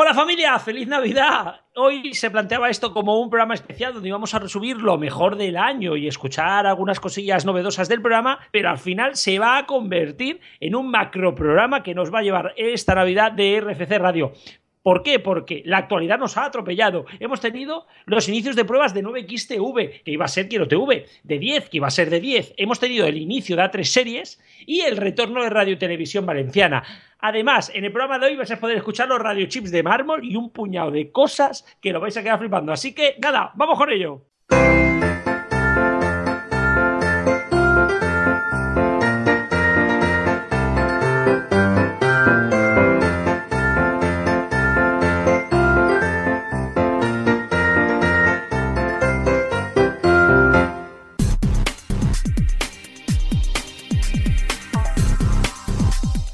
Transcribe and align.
Hola 0.00 0.14
familia, 0.14 0.56
feliz 0.60 0.86
Navidad. 0.86 1.62
Hoy 1.74 2.14
se 2.14 2.30
planteaba 2.30 2.70
esto 2.70 2.92
como 2.92 3.20
un 3.20 3.30
programa 3.30 3.54
especial 3.54 3.92
donde 3.92 4.08
íbamos 4.08 4.32
a 4.32 4.38
resumir 4.38 4.76
lo 4.76 4.96
mejor 4.96 5.34
del 5.34 5.56
año 5.56 5.96
y 5.96 6.06
escuchar 6.06 6.68
algunas 6.68 7.00
cosillas 7.00 7.44
novedosas 7.44 7.88
del 7.88 8.00
programa, 8.00 8.38
pero 8.52 8.70
al 8.70 8.78
final 8.78 9.16
se 9.16 9.40
va 9.40 9.58
a 9.58 9.66
convertir 9.66 10.40
en 10.60 10.76
un 10.76 10.88
macro 10.88 11.34
programa 11.34 11.82
que 11.82 11.96
nos 11.96 12.14
va 12.14 12.20
a 12.20 12.22
llevar 12.22 12.54
esta 12.56 12.94
Navidad 12.94 13.32
de 13.32 13.60
RFC 13.60 13.98
Radio. 13.98 14.34
¿Por 14.82 15.02
qué? 15.02 15.18
Porque 15.18 15.62
la 15.64 15.78
actualidad 15.78 16.18
nos 16.18 16.36
ha 16.36 16.44
atropellado. 16.44 17.04
Hemos 17.20 17.40
tenido 17.40 17.86
los 18.06 18.28
inicios 18.28 18.56
de 18.56 18.64
pruebas 18.64 18.94
de 18.94 19.02
9XTV, 19.02 20.02
que 20.02 20.10
iba 20.10 20.24
a 20.24 20.28
ser 20.28 20.48
Quiero 20.48 20.68
TV, 20.68 21.06
de 21.22 21.38
10, 21.38 21.68
que 21.68 21.76
iba 21.78 21.86
a 21.86 21.90
ser 21.90 22.10
de 22.10 22.20
10. 22.20 22.54
Hemos 22.56 22.80
tenido 22.80 23.06
el 23.06 23.16
inicio 23.16 23.56
de 23.56 23.62
A3 23.62 23.84
series 23.84 24.40
y 24.66 24.80
el 24.80 24.96
retorno 24.96 25.42
de 25.42 25.50
Radio 25.50 25.78
Televisión 25.78 26.26
Valenciana. 26.26 26.84
Además, 27.18 27.70
en 27.74 27.84
el 27.84 27.92
programa 27.92 28.18
de 28.18 28.26
hoy 28.26 28.36
vais 28.36 28.50
a 28.50 28.60
poder 28.60 28.76
escuchar 28.76 29.08
los 29.08 29.18
radiochips 29.18 29.70
de 29.70 29.82
mármol 29.82 30.24
y 30.24 30.36
un 30.36 30.50
puñado 30.50 30.90
de 30.90 31.10
cosas 31.10 31.66
que 31.80 31.92
lo 31.92 32.00
vais 32.00 32.16
a 32.16 32.22
quedar 32.22 32.38
flipando. 32.38 32.72
Así 32.72 32.94
que, 32.94 33.16
nada, 33.20 33.52
vamos 33.56 33.76
con 33.76 33.90
ello. 33.90 34.22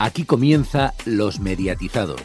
Aquí 0.05 0.27
comienza 0.27 0.93
Los 1.07 1.41
Mediatizados. 1.41 2.21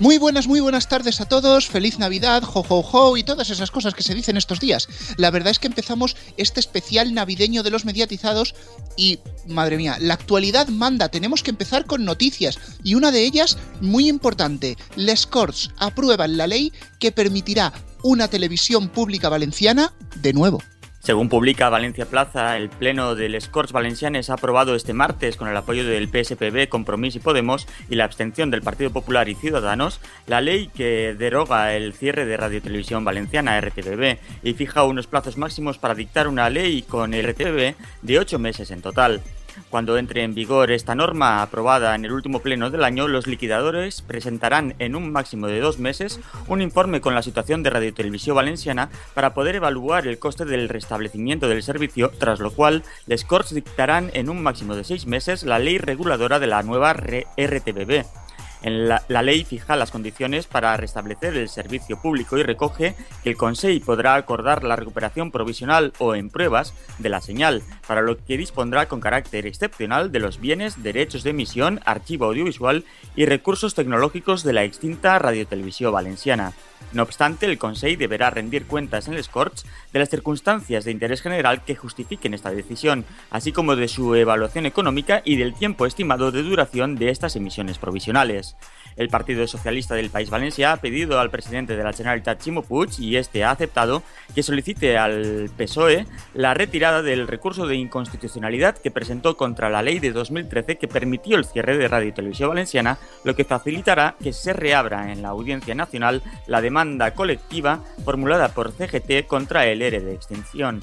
Muy 0.00 0.18
buenas, 0.18 0.48
muy 0.48 0.58
buenas 0.58 0.88
tardes 0.88 1.20
a 1.20 1.26
todos, 1.26 1.68
feliz 1.68 2.00
Navidad, 2.00 2.42
jo, 2.42 2.64
jo, 2.64 2.82
jo 2.82 3.16
y 3.16 3.22
todas 3.22 3.50
esas 3.50 3.70
cosas 3.70 3.94
que 3.94 4.02
se 4.02 4.12
dicen 4.12 4.36
estos 4.36 4.58
días. 4.58 4.88
La 5.16 5.30
verdad 5.30 5.52
es 5.52 5.60
que 5.60 5.68
empezamos 5.68 6.16
este 6.36 6.58
especial 6.58 7.14
navideño 7.14 7.62
de 7.62 7.70
los 7.70 7.84
mediatizados 7.84 8.56
y, 8.96 9.20
madre 9.46 9.76
mía, 9.76 9.96
la 10.00 10.14
actualidad 10.14 10.66
manda, 10.66 11.08
tenemos 11.08 11.44
que 11.44 11.50
empezar 11.50 11.86
con 11.86 12.04
noticias 12.04 12.58
y 12.82 12.96
una 12.96 13.12
de 13.12 13.22
ellas 13.22 13.56
muy 13.80 14.08
importante, 14.08 14.76
Les 14.96 15.24
Corts 15.24 15.70
aprueban 15.78 16.36
la 16.36 16.48
ley 16.48 16.72
que 16.98 17.12
permitirá 17.12 17.72
una 18.02 18.26
televisión 18.26 18.88
pública 18.88 19.28
valenciana 19.28 19.92
de 20.16 20.32
nuevo. 20.32 20.58
Según 21.02 21.28
publica 21.28 21.68
Valencia 21.68 22.06
Plaza, 22.06 22.56
el 22.56 22.68
Pleno 22.68 23.16
del 23.16 23.36
Corts 23.50 23.72
Valencianes 23.72 24.30
ha 24.30 24.34
aprobado 24.34 24.76
este 24.76 24.92
martes, 24.92 25.36
con 25.36 25.48
el 25.48 25.56
apoyo 25.56 25.84
del 25.84 26.06
PSPB, 26.06 26.68
Compromís 26.68 27.16
y 27.16 27.18
Podemos 27.18 27.66
y 27.90 27.96
la 27.96 28.04
abstención 28.04 28.52
del 28.52 28.62
Partido 28.62 28.90
Popular 28.90 29.28
y 29.28 29.34
Ciudadanos, 29.34 30.00
la 30.28 30.40
ley 30.40 30.68
que 30.68 31.16
deroga 31.18 31.74
el 31.74 31.92
cierre 31.92 32.24
de 32.24 32.36
Radio 32.36 32.62
Televisión 32.62 33.04
Valenciana, 33.04 33.60
RTBB, 33.60 34.18
y 34.44 34.54
fija 34.54 34.84
unos 34.84 35.08
plazos 35.08 35.36
máximos 35.36 35.76
para 35.76 35.96
dictar 35.96 36.28
una 36.28 36.48
ley 36.50 36.82
con 36.82 37.10
RTBB 37.10 37.74
de 38.02 38.18
ocho 38.20 38.38
meses 38.38 38.70
en 38.70 38.80
total. 38.80 39.22
Cuando 39.70 39.98
entre 39.98 40.22
en 40.22 40.34
vigor 40.34 40.70
esta 40.70 40.94
norma 40.94 41.42
aprobada 41.42 41.94
en 41.94 42.04
el 42.04 42.12
último 42.12 42.40
pleno 42.40 42.70
del 42.70 42.84
año, 42.84 43.08
los 43.08 43.26
liquidadores 43.26 44.02
presentarán 44.02 44.74
en 44.78 44.96
un 44.96 45.12
máximo 45.12 45.46
de 45.46 45.60
dos 45.60 45.78
meses 45.78 46.20
un 46.48 46.62
informe 46.62 47.00
con 47.00 47.14
la 47.14 47.22
situación 47.22 47.62
de 47.62 47.70
Radio 47.70 47.94
Televisión 47.94 48.36
Valenciana 48.36 48.90
para 49.14 49.34
poder 49.34 49.56
evaluar 49.56 50.06
el 50.06 50.18
coste 50.18 50.44
del 50.44 50.68
restablecimiento 50.68 51.48
del 51.48 51.62
servicio, 51.62 52.10
tras 52.18 52.40
lo 52.40 52.50
cual 52.52 52.82
les 53.06 53.24
Corts 53.24 53.54
dictarán 53.54 54.10
en 54.14 54.28
un 54.28 54.42
máximo 54.42 54.74
de 54.76 54.84
seis 54.84 55.06
meses 55.06 55.42
la 55.42 55.58
ley 55.58 55.78
reguladora 55.78 56.38
de 56.38 56.46
la 56.46 56.62
nueva 56.62 56.92
RTBB. 56.92 58.21
La, 58.64 59.22
ley 59.22 59.44
fija 59.44 59.76
las 59.76 59.90
condiciones 59.90 60.46
para 60.46 60.76
restablecer 60.76 61.36
el 61.36 61.48
servicio 61.48 62.00
público 62.00 62.38
y 62.38 62.42
recoge 62.42 62.94
que 63.22 63.30
el 63.30 63.36
Consejo 63.36 63.84
podrá 63.84 64.14
acordar 64.14 64.62
la 64.62 64.76
recuperación 64.76 65.30
provisional 65.30 65.92
o 65.98 66.14
en 66.14 66.30
pruebas 66.30 66.74
de 66.98 67.08
la 67.08 67.20
señal, 67.20 67.62
para 67.86 68.02
lo 68.02 68.16
que 68.24 68.36
dispondrá 68.36 68.86
con 68.86 69.00
carácter 69.00 69.46
excepcional 69.46 70.12
de 70.12 70.20
los 70.20 70.40
bienes, 70.40 70.82
derechos 70.82 71.22
de 71.22 71.30
emisión, 71.30 71.80
archivo 71.84 72.26
audiovisual 72.26 72.84
y 73.16 73.26
recursos 73.26 73.74
tecnológicos 73.74 74.42
de 74.42 74.52
la 74.52 74.64
extinta 74.64 75.18
radiotelevisión 75.18 75.92
valenciana. 75.92 76.52
No 76.92 77.02
obstante, 77.02 77.46
el 77.46 77.58
Consejo 77.58 77.98
deberá 77.98 78.30
rendir 78.30 78.66
cuentas 78.66 79.08
en 79.08 79.14
el 79.14 79.28
Corts 79.28 79.64
de 79.92 79.98
las 79.98 80.10
circunstancias 80.10 80.84
de 80.84 80.90
interés 80.90 81.22
general 81.22 81.64
que 81.64 81.76
justifiquen 81.76 82.34
esta 82.34 82.50
decisión, 82.50 83.04
así 83.30 83.52
como 83.52 83.76
de 83.76 83.88
su 83.88 84.14
evaluación 84.14 84.66
económica 84.66 85.22
y 85.24 85.36
del 85.36 85.54
tiempo 85.54 85.86
estimado 85.86 86.32
de 86.32 86.42
duración 86.42 86.96
de 86.96 87.10
estas 87.10 87.36
emisiones 87.36 87.78
provisionales. 87.78 88.56
El 88.96 89.08
Partido 89.08 89.46
Socialista 89.46 89.94
del 89.94 90.10
País 90.10 90.30
Valencia 90.30 90.72
ha 90.72 90.76
pedido 90.78 91.18
al 91.18 91.30
presidente 91.30 91.76
de 91.76 91.84
la 91.84 91.92
Generalitat 91.92 92.40
Chimo 92.40 92.62
Puig 92.62 92.90
y 92.98 93.16
este 93.16 93.44
ha 93.44 93.50
aceptado 93.50 94.02
que 94.34 94.42
solicite 94.42 94.98
al 94.98 95.50
PSOE 95.56 96.06
la 96.34 96.54
retirada 96.54 97.02
del 97.02 97.28
recurso 97.28 97.66
de 97.66 97.76
inconstitucionalidad 97.76 98.76
que 98.76 98.90
presentó 98.90 99.36
contra 99.36 99.70
la 99.70 99.82
ley 99.82 99.98
de 99.98 100.12
2013 100.12 100.76
que 100.76 100.88
permitió 100.88 101.36
el 101.36 101.44
cierre 101.44 101.76
de 101.76 101.88
Radio 101.88 102.08
y 102.08 102.12
Televisión 102.12 102.50
Valenciana, 102.50 102.98
lo 103.24 103.34
que 103.34 103.44
facilitará 103.44 104.16
que 104.22 104.32
se 104.32 104.52
reabra 104.52 105.12
en 105.12 105.22
la 105.22 105.28
Audiencia 105.28 105.74
Nacional 105.74 106.22
la 106.46 106.60
demanda 106.60 107.14
colectiva 107.14 107.80
formulada 108.04 108.48
por 108.48 108.72
CGT 108.72 109.26
contra 109.26 109.66
el 109.66 109.82
ERE 109.82 110.00
de 110.00 110.14
extinción. 110.14 110.80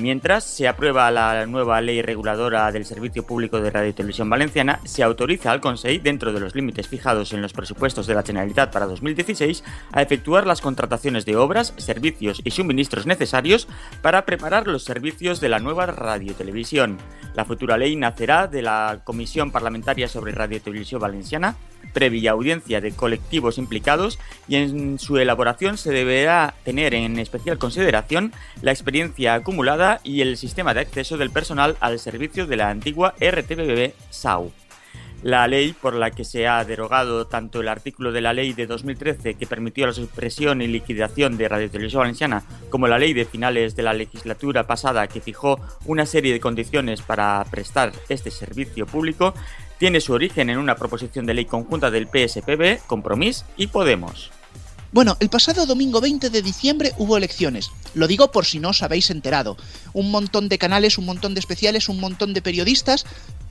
Mientras 0.00 0.44
se 0.44 0.68
aprueba 0.68 1.10
la 1.10 1.44
nueva 1.46 1.80
ley 1.80 2.02
reguladora 2.02 2.70
del 2.70 2.84
Servicio 2.84 3.26
Público 3.26 3.60
de 3.60 3.70
Radio 3.70 3.88
y 3.88 3.92
Televisión 3.92 4.30
Valenciana, 4.30 4.78
se 4.84 5.02
autoriza 5.02 5.50
al 5.50 5.60
Consejo, 5.60 6.00
dentro 6.04 6.32
de 6.32 6.38
los 6.38 6.54
límites 6.54 6.86
fijados 6.86 7.32
en 7.32 7.42
los 7.42 7.52
presupuestos 7.52 8.06
de 8.06 8.14
la 8.14 8.22
Generalitat 8.22 8.72
para 8.72 8.86
2016, 8.86 9.64
a 9.90 10.00
efectuar 10.00 10.46
las 10.46 10.60
contrataciones 10.60 11.24
de 11.24 11.34
obras, 11.34 11.74
servicios 11.78 12.40
y 12.44 12.52
suministros 12.52 13.06
necesarios 13.06 13.66
para 14.00 14.24
preparar 14.24 14.68
los 14.68 14.84
servicios 14.84 15.40
de 15.40 15.48
la 15.48 15.58
nueva 15.58 15.86
radio 15.86 16.32
televisión. 16.34 16.98
La 17.34 17.44
futura 17.44 17.76
ley 17.76 17.96
nacerá 17.96 18.46
de 18.46 18.62
la 18.62 19.00
Comisión 19.02 19.50
Parlamentaria 19.50 20.06
sobre 20.06 20.30
Radio 20.30 20.58
y 20.58 20.60
Televisión 20.60 21.00
Valenciana, 21.00 21.56
previa 21.92 22.32
audiencia 22.32 22.80
de 22.80 22.92
colectivos 22.92 23.58
implicados 23.58 24.18
y 24.48 24.56
en 24.56 24.98
su 24.98 25.18
elaboración 25.18 25.78
se 25.78 25.90
deberá 25.90 26.54
tener 26.64 26.94
en 26.94 27.18
especial 27.18 27.58
consideración 27.58 28.32
la 28.62 28.72
experiencia 28.72 29.34
acumulada 29.34 30.00
y 30.04 30.20
el 30.20 30.36
sistema 30.36 30.74
de 30.74 30.80
acceso 30.80 31.16
del 31.16 31.30
personal 31.30 31.76
al 31.80 31.98
servicio 31.98 32.46
de 32.46 32.56
la 32.56 32.70
antigua 32.70 33.14
RTBB 33.20 33.92
SAU. 34.10 34.52
La 35.22 35.48
ley 35.48 35.72
por 35.72 35.94
la 35.94 36.12
que 36.12 36.24
se 36.24 36.46
ha 36.46 36.64
derogado 36.64 37.26
tanto 37.26 37.60
el 37.60 37.66
artículo 37.66 38.12
de 38.12 38.20
la 38.20 38.32
ley 38.32 38.52
de 38.52 38.68
2013 38.68 39.34
que 39.34 39.48
permitió 39.48 39.84
la 39.84 39.92
supresión 39.92 40.62
y 40.62 40.68
liquidación 40.68 41.36
de 41.36 41.48
Radio 41.48 41.68
Televisión 41.68 42.02
Valenciana 42.02 42.44
como 42.70 42.86
la 42.86 42.98
ley 42.98 43.14
de 43.14 43.24
finales 43.24 43.74
de 43.74 43.82
la 43.82 43.94
legislatura 43.94 44.68
pasada 44.68 45.08
que 45.08 45.20
fijó 45.20 45.58
una 45.86 46.06
serie 46.06 46.32
de 46.32 46.38
condiciones 46.38 47.02
para 47.02 47.44
prestar 47.50 47.92
este 48.08 48.30
servicio 48.30 48.86
público 48.86 49.34
tiene 49.78 50.00
su 50.00 50.12
origen 50.12 50.50
en 50.50 50.58
una 50.58 50.76
proposición 50.76 51.26
de 51.26 51.34
ley 51.34 51.44
conjunta 51.44 51.90
del 51.90 52.06
PSPB, 52.08 52.86
Compromís 52.86 53.44
y 53.56 53.68
Podemos. 53.68 54.30
Bueno, 54.90 55.16
el 55.20 55.28
pasado 55.28 55.66
domingo 55.66 56.00
20 56.00 56.30
de 56.30 56.42
diciembre 56.42 56.92
hubo 56.96 57.16
elecciones. 57.16 57.70
Lo 57.94 58.06
digo 58.06 58.32
por 58.32 58.46
si 58.46 58.58
no 58.58 58.70
os 58.70 58.82
habéis 58.82 59.10
enterado. 59.10 59.56
Un 59.92 60.10
montón 60.10 60.48
de 60.48 60.58
canales, 60.58 60.96
un 60.96 61.04
montón 61.04 61.34
de 61.34 61.40
especiales, 61.40 61.90
un 61.90 62.00
montón 62.00 62.32
de 62.32 62.40
periodistas, 62.40 63.04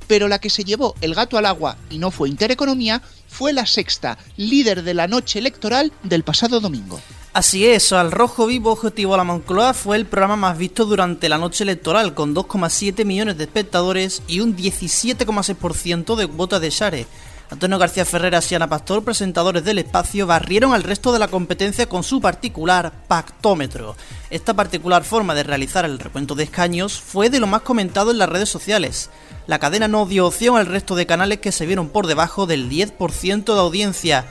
pero 0.07 0.27
la 0.27 0.39
que 0.39 0.49
se 0.49 0.63
llevó 0.63 0.95
el 1.01 1.13
gato 1.13 1.37
al 1.37 1.45
agua 1.45 1.77
y 1.91 1.99
no 1.99 2.09
fue 2.09 2.29
Intereconomía 2.29 3.03
fue 3.27 3.53
la 3.53 3.67
sexta, 3.67 4.17
líder 4.35 4.83
de 4.83 4.95
la 4.95 5.07
noche 5.07 5.37
electoral 5.37 5.91
del 6.03 6.23
pasado 6.23 6.59
domingo. 6.59 6.99
Así 7.37 7.67
es, 7.67 7.93
Al 7.93 8.11
Rojo 8.11 8.47
Vivo 8.47 8.71
Objetivo 8.71 9.13
a 9.13 9.17
la 9.17 9.23
Moncloa 9.23 9.75
fue 9.75 9.95
el 9.95 10.07
programa 10.07 10.35
más 10.35 10.57
visto 10.57 10.85
durante 10.85 11.29
la 11.29 11.37
noche 11.37 11.63
electoral, 11.63 12.15
con 12.15 12.33
2,7 12.33 13.05
millones 13.05 13.37
de 13.37 13.43
espectadores 13.43 14.23
y 14.27 14.39
un 14.39 14.57
17,6% 14.57 16.15
de 16.15 16.25
cuotas 16.25 16.61
de 16.61 16.71
share. 16.71 17.05
Antonio 17.51 17.77
García 17.77 18.05
Ferreras 18.05 18.51
y 18.51 18.55
Ana 18.55 18.67
Pastor, 18.67 19.03
presentadores 19.03 19.63
del 19.63 19.77
espacio, 19.77 20.25
barrieron 20.25 20.73
al 20.73 20.81
resto 20.81 21.13
de 21.13 21.19
la 21.19 21.27
competencia 21.27 21.87
con 21.87 22.01
su 22.03 22.21
particular 22.21 22.91
pactómetro. 23.07 23.95
Esta 24.31 24.55
particular 24.55 25.03
forma 25.03 25.35
de 25.35 25.43
realizar 25.43 25.85
el 25.85 25.99
recuento 25.99 26.33
de 26.33 26.45
escaños 26.45 26.99
fue 26.99 27.29
de 27.29 27.39
lo 27.39 27.45
más 27.45 27.61
comentado 27.61 28.09
en 28.09 28.17
las 28.17 28.29
redes 28.29 28.49
sociales. 28.49 29.11
La 29.45 29.59
cadena 29.59 29.87
no 29.87 30.07
dio 30.07 30.25
opción 30.25 30.57
al 30.57 30.65
resto 30.65 30.95
de 30.95 31.05
canales 31.05 31.37
que 31.37 31.51
se 31.51 31.67
vieron 31.67 31.89
por 31.89 32.07
debajo 32.07 32.47
del 32.47 32.67
10% 32.67 33.53
de 33.53 33.59
audiencia 33.59 34.25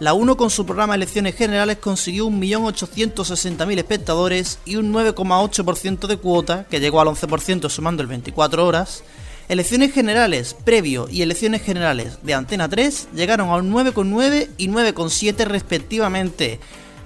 la 0.00 0.14
1 0.14 0.36
con 0.38 0.48
su 0.48 0.64
programa 0.64 0.94
Elecciones 0.94 1.36
Generales 1.36 1.76
consiguió 1.76 2.26
1.860.000 2.28 3.78
espectadores 3.78 4.58
y 4.64 4.76
un 4.76 4.94
9,8% 4.94 6.06
de 6.06 6.16
cuota, 6.16 6.64
que 6.70 6.80
llegó 6.80 7.02
al 7.02 7.08
11% 7.08 7.68
sumando 7.68 8.02
el 8.02 8.08
24 8.08 8.66
horas. 8.66 9.04
Elecciones 9.50 9.92
Generales 9.92 10.56
previo 10.64 11.06
y 11.10 11.20
Elecciones 11.20 11.60
Generales 11.62 12.16
de 12.22 12.32
Antena 12.32 12.66
3 12.68 13.08
llegaron 13.14 13.50
a 13.50 13.56
un 13.56 13.70
9,9 13.70 14.48
y 14.56 14.68
9,7 14.68 15.44
respectivamente. 15.44 16.60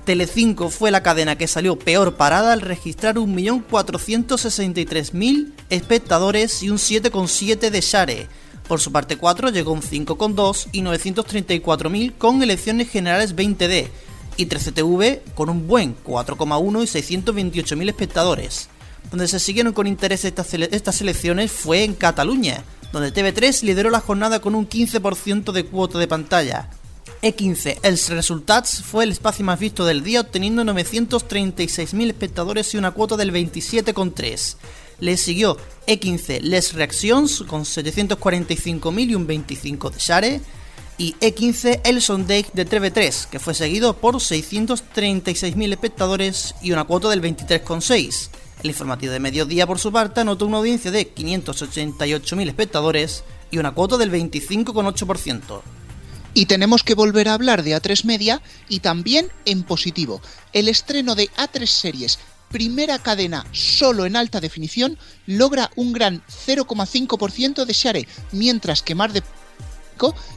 Telecinco 0.05 0.71
fue 0.71 0.93
la 0.93 1.03
cadena 1.03 1.37
que 1.37 1.49
salió 1.49 1.77
peor 1.77 2.15
parada 2.15 2.53
al 2.53 2.61
registrar 2.61 3.17
1.463.000 3.17 5.53
espectadores 5.69 6.63
y 6.63 6.71
un 6.71 6.77
7,7 6.77 7.71
de 7.71 7.81
share. 7.81 8.29
Por 8.69 8.81
su 8.81 8.93
parte 8.93 9.17
4 9.17 9.51
llegó 9.51 9.73
un 9.73 9.83
5,2 9.83 10.69
y 10.73 10.81
934.000 10.81 12.17
con 12.17 12.43
elecciones 12.43 12.89
generales 12.89 13.37
20D 13.37 13.89
y 14.37 14.47
13TV 14.47 15.21
con 15.35 15.51
un 15.51 15.67
buen 15.67 15.95
4,1 16.03 16.83
y 16.83 16.87
628.000 16.87 17.89
espectadores. 17.89 18.69
Donde 19.11 19.29
se 19.29 19.39
siguieron 19.39 19.75
con 19.75 19.87
interés 19.87 20.25
estas, 20.25 20.55
estas 20.55 21.01
elecciones 21.03 21.53
fue 21.53 21.85
en 21.85 21.95
Cataluña, 21.95 22.65
donde 22.91 23.13
TV3 23.13 23.63
lideró 23.63 23.91
la 23.91 24.01
jornada 24.01 24.41
con 24.41 24.55
un 24.55 24.69
15% 24.69 25.53
de 25.53 25.67
cuota 25.67 25.99
de 25.99 26.09
pantalla. 26.09 26.71
E15, 27.23 27.79
Els 27.83 28.11
Resultats 28.11 28.83
fue 28.83 29.05
el 29.05 29.13
espacio 29.13 29.45
más 29.45 29.59
visto 29.59 29.85
del 29.85 30.03
día 30.03 30.21
obteniendo 30.21 30.63
936.000 30.65 32.09
espectadores 32.09 32.75
y 32.75 32.79
una 32.79 32.93
cuota 32.93 33.17
del 33.17 33.33
27,3. 33.33 34.57
Le 35.01 35.17
siguió 35.17 35.57
E15 35.87 36.41
Les 36.41 36.73
Reactions 36.73 37.45
con 37.47 37.63
745.000 37.63 39.11
y 39.11 39.15
un 39.15 39.27
25 39.27 39.91
de 39.91 39.99
share 39.99 40.41
y 40.97 41.15
E15 41.15 41.81
El 41.85 42.01
Sondage 42.01 42.51
de 42.53 42.67
TV3, 42.67 43.29
que 43.29 43.41
fue 43.41 43.55
seguido 43.55 43.97
por 43.97 44.17
636.000 44.17 45.73
espectadores 45.73 46.55
y 46.63 46.73
una 46.73 46.85
cuota 46.85 47.09
del 47.09 47.21
23,6. 47.23 48.29
El 48.63 48.71
informativo 48.71 49.13
de 49.13 49.21
mediodía, 49.21 49.67
por 49.67 49.79
su 49.79 49.93
parte, 49.93 50.21
anotó 50.21 50.47
una 50.47 50.59
audiencia 50.59 50.91
de 50.91 51.13
588.000 51.13 52.49
espectadores 52.49 53.25
y 53.51 53.59
una 53.59 53.73
cuota 53.73 53.97
del 53.99 54.11
25,8%. 54.11 55.61
Y 56.33 56.47
tenemos 56.47 56.83
que 56.83 56.95
volver 56.95 57.29
a 57.29 57.35
hablar 57.35 57.63
de 57.63 57.77
A3 57.77 58.05
Media 58.05 58.43
y 58.69 58.81
también 58.81 59.31
en 59.45 59.63
positivo. 59.63 60.21
El 60.53 60.69
estreno 60.69 61.15
de 61.15 61.29
A3 61.31 61.67
Series, 61.67 62.19
primera 62.55 63.01
cadena 63.01 63.45
solo 63.51 64.07
en 64.07 64.15
alta 64.15 64.39
definición, 64.39 64.97
logra 65.27 65.73
un 65.75 65.93
gran 65.93 66.23
0,5% 66.47 67.65
de 67.65 67.73
share, 67.73 68.09
mientras 68.31 68.81
que 68.81 68.95
Mar 68.95 69.13
de 69.13 69.25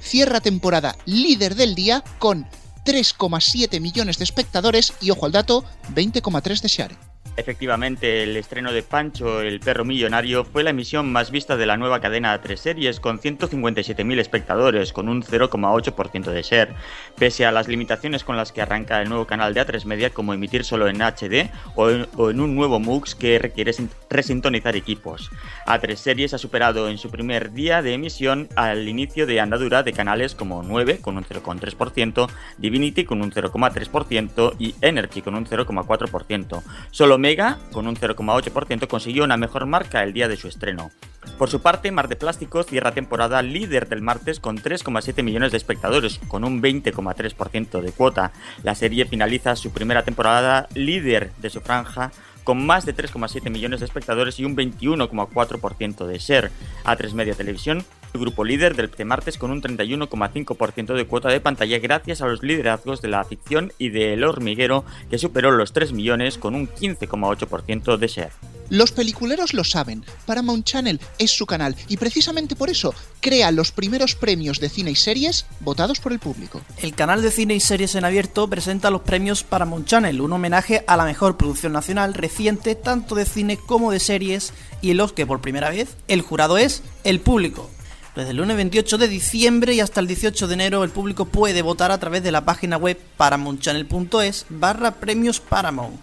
cierra 0.02 0.42
temporada 0.42 0.96
líder 1.06 1.54
del 1.54 1.75
día 1.75 2.04
con 2.18 2.48
3,7 2.86 3.80
millones 3.80 4.18
de 4.18 4.24
espectadores 4.24 4.94
y, 5.00 5.12
ojo 5.12 5.28
al 5.28 5.31
dato, 5.31 5.64
20,3 5.94 6.62
de 6.62 6.68
share. 6.68 6.98
Efectivamente, 7.38 8.24
el 8.24 8.36
estreno 8.36 8.74
de 8.74 8.81
Pancho, 8.81 9.42
el 9.42 9.60
perro 9.60 9.86
millonario, 9.86 10.44
fue 10.44 10.63
la 10.63 10.72
emisión 10.72 11.12
más 11.12 11.30
vista 11.30 11.56
de 11.56 11.68
la 11.68 11.78
nueva 11.78 12.01
cadena 12.01 12.34
a 12.34 12.42
tres 12.42 12.62
series, 12.62 13.00
con 13.00 13.19
157.000 13.19 14.19
espectadores, 14.19 14.92
con 14.92 15.07
un 15.07 15.22
0,8% 15.22 16.31
de 16.31 16.42
share, 16.42 16.74
pese 17.16 17.45
a 17.45 17.51
las 17.51 17.68
limitaciones 17.68 18.24
con 18.24 18.38
las 18.38 18.51
que 18.51 18.63
arranca 18.63 19.04
el 19.04 19.10
nuevo 19.10 19.28
canal 19.28 19.54
de 19.54 19.62
A3 19.62 19.86
Media, 19.86 20.10
como 20.10 20.34
emitir 20.34 20.66
solo 20.66 20.88
en 20.88 21.00
HD 21.00 21.51
o 21.75 21.92
en, 21.92 22.39
un 22.42 22.56
nuevo 22.56 22.80
MUX 22.80 23.13
que 23.13 23.38
requiere 23.38 23.72
resintonizar 24.10 24.75
equipos. 24.75 25.30
A3 25.68 25.95
Series 25.95 26.33
ha 26.33 26.40
superado 26.40 26.90
en 26.90 26.98
su 26.98 27.12
primer 27.12 27.51
día 27.51 27.83
de 27.83 27.94
emisión 27.94 28.50
al 28.56 28.90
inicio 28.90 29.28
de 29.28 29.42
andadura 29.42 29.83
de 29.83 29.94
canales 29.94 30.33
como 30.33 30.63
9 30.63 31.01
con 31.01 31.18
un 31.18 31.24
0,3%, 31.24 32.30
Divinity 32.57 33.06
con 33.06 33.22
un 33.22 33.31
0,3% 33.31 34.56
y 34.57 34.74
Energy 34.81 35.22
con 35.22 35.36
un 35.36 35.45
0,4%. 35.45 36.63
Solo 36.90 37.19
Mega, 37.28 37.58
con 37.74 37.90
un 37.90 37.98
0,8%, 37.98 38.88
consiguió 38.88 39.26
una 39.26 39.36
mejor 39.36 39.66
marca 39.66 40.02
el 40.02 40.14
día 40.14 40.30
de 40.30 40.38
su 40.38 40.48
estreno. 40.48 40.92
Por 41.38 41.50
su 41.50 41.62
parte, 41.62 41.92
Mar 41.92 42.08
de 42.08 42.16
Plásticos 42.16 42.68
cierra 42.68 42.94
temporada 42.94 43.42
líder 43.42 43.90
del 43.90 44.02
martes 44.02 44.40
con 44.40 44.58
3,7 44.58 45.24
millones 45.24 45.52
de 45.52 45.58
espectadores, 45.58 46.22
con 46.30 46.46
un 46.46 46.62
20,3% 46.62 47.82
de 47.82 47.92
cuota. 47.92 48.32
La 48.64 48.76
serie 48.76 49.04
finaliza 49.04 49.58
su 49.58 49.72
primera 49.72 50.04
temporada 50.04 50.70
líder 50.74 51.34
de 51.42 51.50
su 51.50 51.60
franja 51.60 52.14
con 52.46 52.66
más 52.66 52.86
de 52.86 52.96
3,7 52.96 53.50
millones 53.50 53.82
de 53.82 53.88
espectadores 53.88 54.40
y 54.40 54.46
un 54.46 54.56
21,4% 54.56 56.06
de 56.06 56.18
share. 56.20 56.50
A3 56.86 57.12
Media 57.12 57.34
Televisión, 57.34 57.80
el 57.80 57.84
grupo 58.13 58.44
líder 58.44 58.75
del 58.75 59.06
martes 59.06 59.38
con 59.38 59.51
un 59.51 59.62
31,5% 59.62 60.95
de 60.95 61.06
cuota 61.06 61.30
de 61.30 61.39
pantalla 61.39 61.80
gracias 61.80 62.21
a 62.21 62.27
los 62.27 62.44
liderazgos 62.44 63.01
de 63.01 63.09
la 63.09 63.24
ficción 63.24 63.74
y 63.77 63.89
de 63.89 64.13
El 64.13 64.24
Hormiguero 64.24 64.86
que 65.09 65.18
superó 65.18 65.51
los 65.51 65.74
3 65.74 65.94
millones 65.94 66.38
con 66.38 66.56
un 66.56 66.68
15,8% 66.68 67.98
de 67.98 68.07
share. 68.07 68.31
Los 68.69 68.92
peliculeros 68.92 69.54
lo 69.54 69.63
saben, 69.63 70.04
Paramount 70.25 70.65
Channel 70.65 71.00
es 71.19 71.31
su 71.31 71.45
canal 71.45 71.75
y 71.88 71.95
precisamente 71.95 72.56
por 72.57 72.69
eso 72.69 72.94
crea 73.21 73.51
los 73.51 73.71
primeros 73.71 74.15
premios 74.15 74.59
de 74.59 74.68
cine 74.68 74.92
y 74.92 74.95
series 74.95 75.45
votados 75.62 76.01
por 76.01 76.12
el 76.12 76.19
público. 76.19 76.62
El 76.81 76.94
canal 76.94 77.21
de 77.21 77.31
cine 77.31 77.56
y 77.56 77.62
series 77.62 77.95
en 77.95 78.04
abierto 78.04 78.50
presenta 78.50 78.92
los 78.92 79.01
premios 79.01 79.44
Paramount 79.44 79.88
Channel, 79.88 80.19
un 80.19 80.33
homenaje 80.33 80.83
a 80.86 80.98
la 80.98 81.06
mejor 81.06 81.38
producción 81.38 81.71
nacional 81.71 82.13
reciente 82.13 82.75
tanto 82.75 83.15
de 83.15 83.25
cine 83.25 83.57
como 83.57 83.92
de 83.92 84.01
series 84.01 84.51
y 84.81 84.92
en 84.92 84.98
los 84.98 85.13
que 85.13 85.25
por 85.25 85.39
primera 85.39 85.69
vez 85.69 85.95
el 86.09 86.21
jurado 86.21 86.57
es 86.57 86.83
el 87.06 87.21
público. 87.21 87.69
Desde 88.18 88.31
el 88.31 88.38
lunes 88.38 88.58
28 88.58 88.98
de 88.98 89.08
diciembre 89.08 89.75
y 89.75 89.80
hasta 89.80 90.00
el 90.00 90.08
18 90.08 90.48
de 90.48 90.54
enero 90.56 90.84
el 90.84 90.90
público 90.90 91.25
puede 91.25 91.62
votar 91.62 91.92
a 91.92 92.00
través 92.00 92.24
de 92.24 92.31
la 92.31 92.46
página 92.46 92.75
web 92.75 93.00
paramountchannel.es 93.16 94.48
barra 94.50 94.96
premios 94.96 95.40
Paramount. 95.40 96.00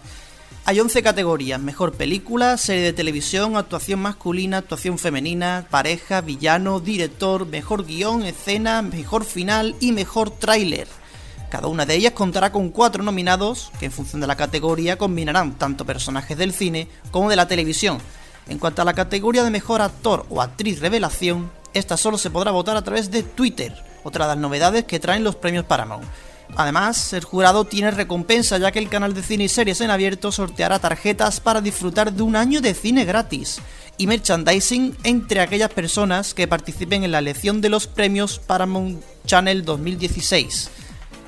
Hay 0.63 0.79
11 0.79 1.03
categorías, 1.03 1.59
mejor 1.59 1.91
película, 1.91 2.55
serie 2.55 2.83
de 2.83 2.93
televisión, 2.93 3.57
actuación 3.57 3.99
masculina, 3.99 4.59
actuación 4.59 4.97
femenina, 4.97 5.67
pareja, 5.69 6.21
villano, 6.21 6.79
director, 6.79 7.45
mejor 7.45 7.85
guion, 7.85 8.23
escena, 8.23 8.81
mejor 8.81 9.25
final 9.25 9.75
y 9.81 9.91
mejor 9.91 10.29
tráiler. 10.29 10.87
Cada 11.49 11.67
una 11.67 11.85
de 11.85 11.95
ellas 11.95 12.13
contará 12.13 12.49
con 12.49 12.69
cuatro 12.69 13.03
nominados 13.03 13.73
que 13.77 13.87
en 13.87 13.91
función 13.91 14.21
de 14.21 14.27
la 14.27 14.37
categoría 14.37 14.97
combinarán 14.97 15.57
tanto 15.57 15.83
personajes 15.83 16.37
del 16.37 16.53
cine 16.53 16.87
como 17.11 17.29
de 17.29 17.35
la 17.35 17.49
televisión. 17.49 17.97
En 18.47 18.57
cuanto 18.57 18.81
a 18.81 18.85
la 18.85 18.93
categoría 18.93 19.43
de 19.43 19.51
mejor 19.51 19.81
actor 19.81 20.25
o 20.29 20.41
actriz 20.41 20.79
revelación, 20.79 21.51
esta 21.75 21.97
solo 21.97 22.17
se 22.17 22.31
podrá 22.31 22.51
votar 22.51 22.77
a 22.77 22.83
través 22.83 23.11
de 23.11 23.21
Twitter, 23.21 23.75
otra 24.03 24.25
de 24.25 24.29
las 24.29 24.37
novedades 24.41 24.85
que 24.85 24.99
traen 24.99 25.23
los 25.23 25.35
premios 25.35 25.65
Paramount. 25.65 26.05
Además, 26.55 27.11
el 27.13 27.23
jurado 27.23 27.65
tiene 27.65 27.91
recompensa 27.91 28.57
ya 28.57 28.71
que 28.71 28.79
el 28.79 28.89
canal 28.89 29.13
de 29.13 29.23
cine 29.23 29.43
y 29.43 29.49
series 29.49 29.81
en 29.81 29.89
abierto 29.89 30.31
sorteará 30.31 30.79
tarjetas 30.79 31.39
para 31.39 31.61
disfrutar 31.61 32.13
de 32.13 32.23
un 32.23 32.35
año 32.35 32.61
de 32.61 32.73
cine 32.73 33.03
gratis 33.03 33.59
y 33.97 34.07
merchandising 34.07 34.95
entre 35.03 35.41
aquellas 35.41 35.71
personas 35.71 36.33
que 36.33 36.47
participen 36.47 37.03
en 37.03 37.11
la 37.11 37.19
elección 37.19 37.61
de 37.61 37.69
los 37.69 37.87
premios 37.87 38.39
Paramount 38.39 39.03
Channel 39.25 39.65
2016. 39.65 40.69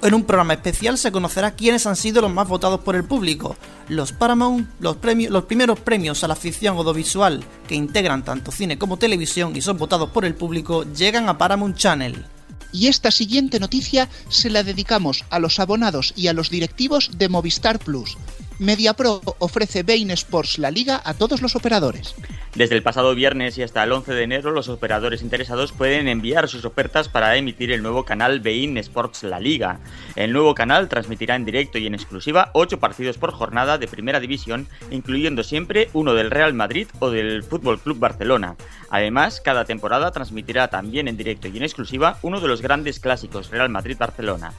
En 0.03 0.13
un 0.13 0.23
programa 0.25 0.53
especial 0.53 0.97
se 0.97 1.11
conocerá 1.11 1.55
quiénes 1.55 1.87
han 1.87 1.95
sido 1.95 2.21
los 2.21 2.31
más 2.31 2.47
votados 2.47 2.81
por 2.81 2.95
el 2.95 3.03
público. 3.03 3.55
Los 3.89 4.11
Paramount, 4.11 4.69
los, 4.79 4.97
premios, 4.97 5.31
los 5.31 5.45
primeros 5.45 5.79
premios 5.79 6.23
a 6.23 6.27
la 6.27 6.35
ficción 6.35 6.77
audiovisual 6.77 7.43
que 7.67 7.73
integran 7.73 8.23
tanto 8.23 8.51
cine 8.51 8.77
como 8.77 8.97
televisión 8.97 9.55
y 9.55 9.61
son 9.61 9.77
votados 9.77 10.11
por 10.11 10.23
el 10.23 10.35
público 10.35 10.85
llegan 10.93 11.29
a 11.29 11.37
Paramount 11.39 11.77
Channel. 11.77 12.25
Y 12.71 12.87
esta 12.87 13.09
siguiente 13.09 13.59
noticia 13.59 14.07
se 14.29 14.51
la 14.51 14.61
dedicamos 14.61 15.25
a 15.31 15.39
los 15.39 15.59
abonados 15.59 16.13
y 16.15 16.27
a 16.27 16.33
los 16.33 16.51
directivos 16.51 17.09
de 17.17 17.29
Movistar 17.29 17.79
Plus. 17.79 18.17
MediaPro 18.59 19.21
ofrece 19.37 19.83
Bein 19.83 20.09
Sports 20.11 20.57
La 20.57 20.71
Liga 20.71 20.99
a 21.03 21.13
todos 21.13 21.41
los 21.41 21.55
operadores. 21.55 22.15
Desde 22.55 22.75
el 22.75 22.81
pasado 22.81 23.13
viernes 23.13 23.55
y 23.59 23.61
hasta 23.61 23.83
el 23.83 23.91
11 23.91 24.13
de 24.15 24.23
enero, 24.23 24.49
los 24.49 24.67
operadores 24.67 25.21
interesados 25.21 25.73
pueden 25.73 26.07
enviar 26.07 26.47
sus 26.49 26.65
ofertas 26.65 27.07
para 27.07 27.35
emitir 27.35 27.71
el 27.71 27.83
nuevo 27.83 28.03
canal 28.03 28.39
Bein 28.39 28.77
Sports 28.79 29.21
La 29.21 29.39
Liga. 29.39 29.79
El 30.15 30.33
nuevo 30.33 30.55
canal 30.55 30.89
transmitirá 30.89 31.35
en 31.35 31.45
directo 31.45 31.77
y 31.77 31.85
en 31.85 31.93
exclusiva 31.93 32.49
8 32.53 32.79
partidos 32.79 33.19
por 33.19 33.31
jornada 33.31 33.77
de 33.77 33.87
primera 33.87 34.19
división, 34.19 34.67
incluyendo 34.89 35.43
siempre 35.43 35.89
uno 35.93 36.15
del 36.15 36.31
Real 36.31 36.55
Madrid 36.55 36.87
o 36.97 37.11
del 37.11 37.43
Fútbol 37.43 37.79
Club 37.79 37.99
Barcelona. 37.99 38.55
Además, 38.89 39.39
cada 39.39 39.65
temporada 39.65 40.09
transmitirá 40.09 40.69
también 40.69 41.07
en 41.07 41.17
directo 41.17 41.47
y 41.47 41.57
en 41.57 41.63
exclusiva 41.63 42.17
uno 42.23 42.41
de 42.41 42.47
los 42.47 42.63
grandes 42.63 42.99
clásicos 42.99 43.51
Real 43.51 43.69
Madrid-Barcelona. 43.69 44.53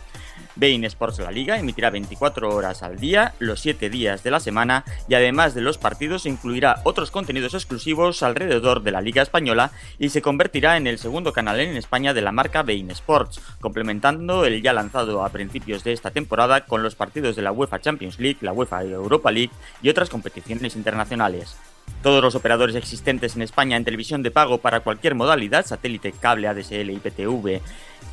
Bein 0.58 0.84
Sports 0.84 1.20
La 1.20 1.30
Liga 1.30 1.56
emitirá 1.56 1.88
24 1.90 2.52
horas 2.52 2.82
al 2.82 2.98
día, 2.98 3.34
los 3.38 3.60
7 3.60 3.90
días 3.90 4.24
de 4.24 4.32
la 4.32 4.40
semana 4.40 4.84
y 5.08 5.14
además 5.14 5.54
de 5.54 5.60
los 5.60 5.78
partidos 5.78 6.26
incluirá 6.26 6.80
otros 6.82 7.12
contenidos 7.12 7.54
exclusivos 7.54 8.24
alrededor 8.24 8.82
de 8.82 8.90
la 8.90 9.00
Liga 9.00 9.22
Española 9.22 9.70
y 10.00 10.08
se 10.08 10.20
convertirá 10.20 10.76
en 10.76 10.88
el 10.88 10.98
segundo 10.98 11.32
canal 11.32 11.60
en 11.60 11.76
España 11.76 12.12
de 12.12 12.22
la 12.22 12.32
marca 12.32 12.64
Bein 12.64 12.90
Sports, 12.90 13.40
complementando 13.60 14.44
el 14.44 14.60
ya 14.60 14.72
lanzado 14.72 15.24
a 15.24 15.28
principios 15.28 15.84
de 15.84 15.92
esta 15.92 16.10
temporada 16.10 16.64
con 16.66 16.82
los 16.82 16.96
partidos 16.96 17.36
de 17.36 17.42
la 17.42 17.52
UEFA 17.52 17.80
Champions 17.80 18.18
League, 18.18 18.38
la 18.40 18.52
UEFA 18.52 18.82
Europa 18.82 19.30
League 19.30 19.52
y 19.80 19.90
otras 19.90 20.10
competiciones 20.10 20.74
internacionales. 20.74 21.56
Todos 22.02 22.22
los 22.22 22.34
operadores 22.36 22.76
existentes 22.76 23.34
en 23.34 23.42
España 23.42 23.76
en 23.76 23.84
televisión 23.84 24.22
de 24.22 24.30
pago 24.30 24.58
para 24.58 24.80
cualquier 24.80 25.14
modalidad, 25.14 25.66
satélite, 25.66 26.12
cable, 26.12 26.46
ADSL, 26.46 26.90
IPTV, 26.90 27.60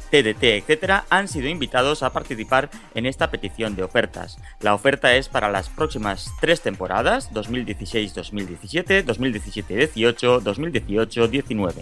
TDT, 0.09 0.43
etc., 0.43 1.03
han 1.09 1.27
sido 1.27 1.47
invitados 1.47 2.03
a 2.03 2.12
participar 2.12 2.69
en 2.93 3.05
esta 3.05 3.31
petición 3.31 3.75
de 3.75 3.83
ofertas. 3.83 4.38
La 4.62 4.74
oferta 4.74 5.15
es 5.15 5.29
para 5.29 5.50
las 5.50 5.69
próximas 5.69 6.31
tres 6.41 6.62
temporadas, 6.62 7.31
2016-2017, 7.33 9.05
2017-18, 9.05 10.41
2018-19. 10.41 11.74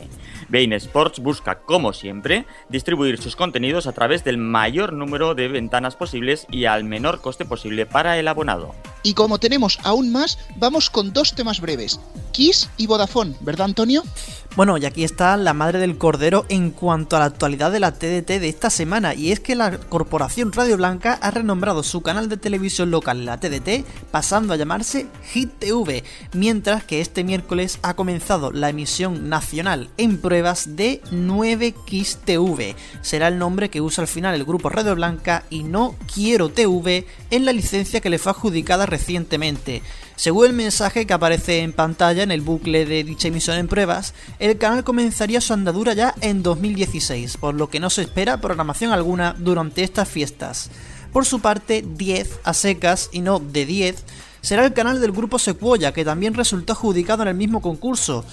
Bein 0.50 0.74
Sports 0.74 1.20
busca, 1.20 1.60
como 1.60 1.94
siempre, 1.94 2.46
distribuir 2.70 3.22
sus 3.22 3.36
contenidos 3.36 3.88
a 3.88 3.94
través 3.94 4.24
del 4.24 4.38
mayor 4.38 4.94
número 4.94 5.36
de 5.36 5.48
ventanas 5.48 5.96
posibles 5.96 6.48
y 6.50 6.66
al 6.66 6.84
menor 6.84 7.22
coste 7.22 7.46
posible 7.46 7.86
para 7.86 8.18
el 8.18 8.28
abonado. 8.28 8.76
Y 9.04 9.14
como 9.14 9.38
tenemos 9.38 9.80
aún 9.84 10.12
más, 10.12 10.40
vamos 10.56 10.90
con 10.90 11.12
dos 11.14 11.36
temas 11.36 11.60
breves. 11.60 12.00
Kiss 12.32 12.70
y 12.78 12.88
Vodafone, 12.88 13.36
¿verdad 13.42 13.66
Antonio? 13.66 14.04
Bueno, 14.56 14.78
y 14.78 14.86
aquí 14.86 15.04
está 15.04 15.36
la 15.36 15.54
madre 15.54 15.80
del 15.80 15.98
cordero 15.98 16.46
en 16.48 16.70
cuanto 16.70 17.16
a 17.16 17.20
la 17.20 17.26
actualidad 17.26 17.72
de 17.72 17.80
la 17.80 17.92
TDT 17.92 18.13
de 18.22 18.48
esta 18.48 18.70
semana, 18.70 19.16
y 19.16 19.32
es 19.32 19.40
que 19.40 19.56
la 19.56 19.78
corporación 19.78 20.52
Radio 20.52 20.78
Blanca 20.78 21.18
ha 21.22 21.32
renombrado 21.32 21.82
su 21.82 22.02
canal 22.02 22.30
de 22.30 22.38
televisión 22.38 22.92
local, 22.92 23.26
la 23.26 23.40
TDT, 23.40 23.86
pasando 24.12 24.54
a 24.54 24.56
llamarse 24.56 25.08
Hit 25.32 25.52
TV, 25.58 26.04
mientras 26.34 26.84
que 26.84 27.02
este 27.02 27.24
miércoles 27.24 27.80
ha 27.82 27.96
comenzado 27.96 28.52
la 28.52 28.70
emisión 28.70 29.30
nacional 29.30 29.90
en 29.98 30.20
pruebas 30.20 30.76
de 30.76 31.02
9 31.12 31.74
Kiss 31.86 32.20
TV. 32.24 32.76
Será 33.02 33.30
el 33.30 33.40
nombre 33.40 33.70
que 33.70 33.82
usa 33.82 34.04
al 34.04 34.08
final 34.08 34.36
el 34.36 34.46
grupo 34.46 34.70
Radio 34.70 34.96
Blanca 34.96 35.44
y 35.50 35.64
no 35.64 35.96
Quiero 36.14 36.50
TV 36.50 37.08
en 37.32 37.46
la 37.46 37.52
licencia 37.52 38.00
que 38.00 38.10
le 38.10 38.20
fue 38.20 38.32
adjudicada 38.32 38.86
recientemente. 38.86 39.82
Según 40.16 40.46
el 40.46 40.54
mensaje 40.54 41.06
que 41.06 41.14
aparece 41.14 41.60
en 41.60 41.74
pantalla 41.74 42.24
en 42.24 42.32
el 42.32 42.42
bucle 42.42 42.86
de 42.86 43.04
dicha 43.04 43.28
emisión 43.28 43.58
en 43.58 43.68
pruebas, 43.68 44.14
el 44.40 44.58
canal 44.58 44.84
comenzaría 44.84 45.42
su 45.42 45.54
andadura 45.54 45.94
ya 45.94 46.14
en 46.22 46.44
2016, 46.44 47.38
por 47.38 47.56
lo 47.56 47.70
que 47.70 47.80
no 47.80 47.90
se 47.90 48.04
espera 48.04 48.40
programación 48.40 48.92
alguna 48.92 49.36
durante 49.38 49.84
estas 49.84 50.08
fiestas. 50.08 50.70
Por 51.12 51.26
su 51.26 51.42
parte, 51.42 51.84
10 51.86 52.40
a 52.44 52.54
secas 52.54 53.10
y 53.12 53.22
no 53.22 53.40
de 53.40 53.66
10 53.66 54.04
será 54.42 54.66
el 54.66 54.74
canal 54.74 55.02
del 55.02 55.12
grupo 55.12 55.40
Sequoia, 55.40 55.94
que 55.94 56.06
también 56.06 56.34
resultó 56.34 56.74
adjudicado 56.74 57.24
en 57.24 57.30
el 57.30 57.36
mismo 57.36 57.62
concurso, 57.62 58.26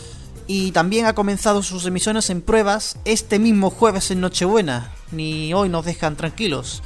y 0.47 0.73
también 0.73 1.07
ha 1.07 1.15
comenzado 1.15 1.63
sus 1.63 1.87
emisiones 1.87 2.29
en 2.29 2.43
pruebas 2.43 2.97
este 3.05 3.39
mismo 3.39 3.71
jueves 3.71 4.11
en 4.11 4.21
Nochebuena, 4.21 4.93
ni 5.13 5.55
hoy 5.55 5.69
nos 5.69 5.85
dejan 5.85 6.17
tranquilos. 6.17 6.83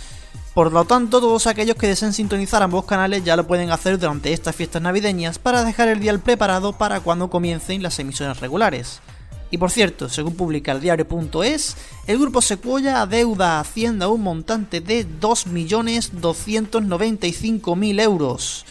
Por 0.54 0.72
lo 0.72 0.84
tanto, 0.84 1.20
todos 1.20 1.48
aquellos 1.48 1.74
que 1.74 1.88
deseen 1.88 2.12
sintonizar 2.12 2.62
ambos 2.62 2.84
canales 2.84 3.24
ya 3.24 3.34
lo 3.34 3.44
pueden 3.44 3.72
hacer 3.72 3.98
durante 3.98 4.32
estas 4.32 4.54
fiestas 4.54 4.80
navideñas 4.80 5.40
para 5.40 5.64
dejar 5.64 5.88
el 5.88 5.98
dial 5.98 6.20
preparado 6.20 6.72
para 6.72 7.00
cuando 7.00 7.28
comiencen 7.28 7.82
las 7.82 7.98
emisiones 7.98 8.38
regulares. 8.38 9.00
Y 9.50 9.58
por 9.58 9.72
cierto, 9.72 10.08
según 10.08 10.36
publica 10.36 10.70
el 10.70 10.80
diario.es, 10.80 11.76
el 12.06 12.20
grupo 12.20 12.40
Sequoia 12.40 13.02
adeuda 13.02 13.56
a 13.56 13.60
Hacienda 13.60 14.06
un 14.06 14.22
montante 14.22 14.80
de 14.80 15.04
2.295.000 15.04 18.00
euros. 18.00 18.64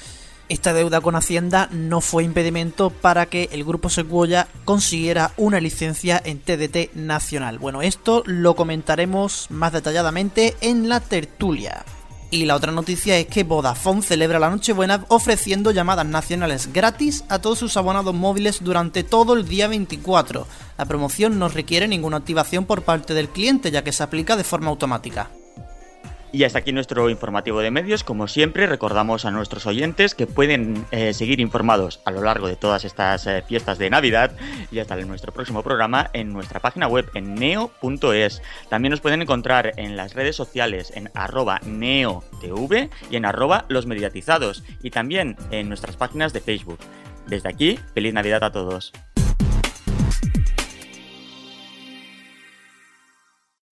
Esta 0.50 0.74
deuda 0.74 1.00
con 1.00 1.16
Hacienda 1.16 1.70
no 1.72 2.02
fue 2.02 2.24
impedimento 2.24 2.90
para 2.90 3.28
que 3.28 3.50
el 3.54 3.64
grupo 3.64 3.90
Sequoia 3.90 4.48
consiguiera 4.66 5.32
una 5.38 5.62
licencia 5.62 6.22
en 6.24 6.40
TDT 6.40 6.96
nacional. 6.96 7.60
Bueno, 7.60 7.82
esto 7.82 8.24
lo 8.26 8.56
comentaremos 8.56 9.48
más 9.50 9.72
detalladamente 9.72 10.56
en 10.60 10.90
la 10.90 11.00
tertulia. 11.00 11.86
Y 12.30 12.46
la 12.46 12.56
otra 12.56 12.72
noticia 12.72 13.18
es 13.18 13.28
que 13.28 13.44
Vodafone 13.44 14.02
celebra 14.02 14.40
la 14.40 14.50
Nochebuena 14.50 15.06
ofreciendo 15.08 15.72
llamadas 15.72 16.08
nacionales 16.08 16.74
gratis 16.74 17.24
a 17.30 17.40
todos 17.40 17.60
sus 17.60 17.78
abonados 17.78 18.14
móviles 18.14 18.64
durante 18.64 19.04
todo 19.04 19.36
el 19.36 19.48
día 19.48 19.68
24. 19.68 20.48
La 20.78 20.86
promoción 20.86 21.38
no 21.38 21.48
requiere 21.48 21.88
ninguna 21.88 22.18
activación 22.18 22.66
por 22.66 22.82
parte 22.82 23.14
del 23.14 23.30
cliente 23.30 23.72
ya 23.72 23.84
que 23.84 23.92
se 23.92 24.02
aplica 24.02 24.36
de 24.36 24.44
forma 24.44 24.72
automática. 24.72 25.30
Y 26.34 26.46
hasta 26.46 26.58
aquí 26.58 26.72
nuestro 26.72 27.12
informativo 27.12 27.60
de 27.60 27.70
medios. 27.70 28.04
Como 28.04 28.28
siempre, 28.28 28.66
recordamos 28.66 29.24
a 29.26 29.30
nuestros 29.30 29.68
oyentes 29.68 30.16
que 30.16 30.26
pueden 30.26 30.84
eh, 30.90 31.14
seguir 31.14 31.40
informados 31.40 32.02
a 32.06 32.12
lo 32.12 32.24
largo 32.24 32.48
de 32.48 32.56
todas 32.56 32.86
estas 32.86 33.28
eh, 33.28 33.44
fiestas 33.48 33.78
de 33.78 33.92
Navidad 33.92 34.32
y 34.72 34.80
hasta 34.80 34.96
nuestro 34.96 35.32
próximo 35.32 35.62
programa 35.62 36.10
en 36.14 36.34
nuestra 36.34 36.60
página 36.60 36.88
web 36.88 37.08
en 37.14 37.36
neo.es. 37.36 38.42
También 38.68 38.90
nos 38.90 39.00
pueden 39.00 39.22
encontrar 39.22 39.74
en 39.78 39.96
las 39.96 40.16
redes 40.16 40.36
sociales 40.36 40.92
en 40.96 41.12
arroba 41.14 41.60
neotv 41.68 42.90
y 43.12 43.16
en 43.16 43.26
arroba 43.26 43.66
los 43.68 43.86
mediatizados 43.86 44.64
y 44.82 44.90
también 44.90 45.36
en 45.52 45.68
nuestras 45.68 45.98
páginas 45.98 46.34
de 46.34 46.42
Facebook. 46.42 46.80
Desde 47.28 47.50
aquí, 47.50 47.80
feliz 47.94 48.12
Navidad 48.12 48.44
a 48.44 48.52
todos. 48.52 48.92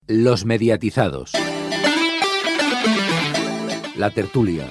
Los 0.06 0.46
mediatizados. 0.46 1.34
La 3.96 4.10
tertulia. 4.10 4.66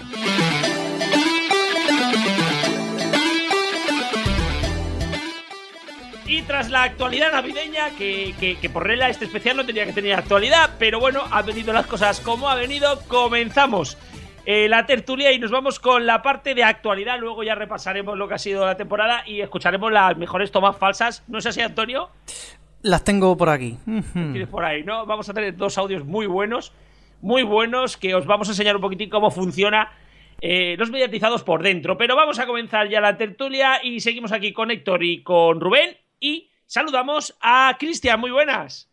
Y 6.26 6.42
tras 6.42 6.70
la 6.70 6.84
actualidad 6.84 7.32
navideña, 7.32 7.90
que, 7.90 8.70
por 8.72 8.86
regla 8.86 9.10
este 9.10 9.26
especial 9.26 9.58
no 9.58 9.66
tenía 9.66 9.84
que 9.84 9.92
tener 9.92 10.14
actualidad, 10.14 10.70
pero 10.78 11.00
bueno, 11.00 11.22
han 11.30 11.44
venido 11.44 11.72
las 11.72 11.86
cosas 11.86 12.20
como 12.20 12.48
ha 12.48 12.54
venido, 12.54 13.00
comenzamos 13.08 13.98
eh, 14.46 14.68
la 14.68 14.86
tertulia 14.86 15.32
y 15.32 15.38
nos 15.38 15.50
vamos 15.50 15.78
con 15.80 16.06
la 16.06 16.22
parte 16.22 16.54
de 16.54 16.64
actualidad, 16.64 17.18
luego 17.20 17.42
ya 17.42 17.54
repasaremos 17.54 18.16
lo 18.16 18.26
que 18.26 18.34
ha 18.34 18.38
sido 18.38 18.64
la 18.64 18.76
temporada 18.76 19.22
y 19.26 19.42
escucharemos 19.42 19.92
las 19.92 20.16
mejores 20.16 20.50
tomas 20.50 20.78
falsas, 20.78 21.24
¿no 21.28 21.38
es 21.38 21.46
así 21.46 21.60
Antonio? 21.60 22.08
Las 22.80 23.04
tengo 23.04 23.36
por 23.36 23.50
aquí. 23.50 23.76
Tienes 24.14 24.48
por 24.48 24.64
ahí, 24.64 24.82
¿no? 24.82 25.04
Vamos 25.04 25.28
a 25.28 25.34
tener 25.34 25.54
dos 25.54 25.76
audios 25.76 26.06
muy 26.06 26.26
buenos 26.26 26.72
muy 27.20 27.42
buenos 27.42 27.96
que 27.96 28.14
os 28.14 28.26
vamos 28.26 28.48
a 28.48 28.52
enseñar 28.52 28.76
un 28.76 28.82
poquitín 28.82 29.10
cómo 29.10 29.30
funciona 29.30 29.92
eh, 30.40 30.76
los 30.78 30.90
mediatizados 30.90 31.42
por 31.42 31.62
dentro. 31.62 31.96
Pero 31.96 32.16
vamos 32.16 32.38
a 32.38 32.46
comenzar 32.46 32.88
ya 32.88 33.00
la 33.00 33.16
tertulia 33.16 33.80
y 33.82 34.00
seguimos 34.00 34.32
aquí 34.32 34.52
con 34.52 34.70
Héctor 34.70 35.04
y 35.04 35.22
con 35.22 35.60
Rubén 35.60 35.96
y 36.18 36.50
saludamos 36.66 37.36
a 37.40 37.76
Cristian, 37.78 38.20
muy 38.20 38.30
buenas. 38.30 38.88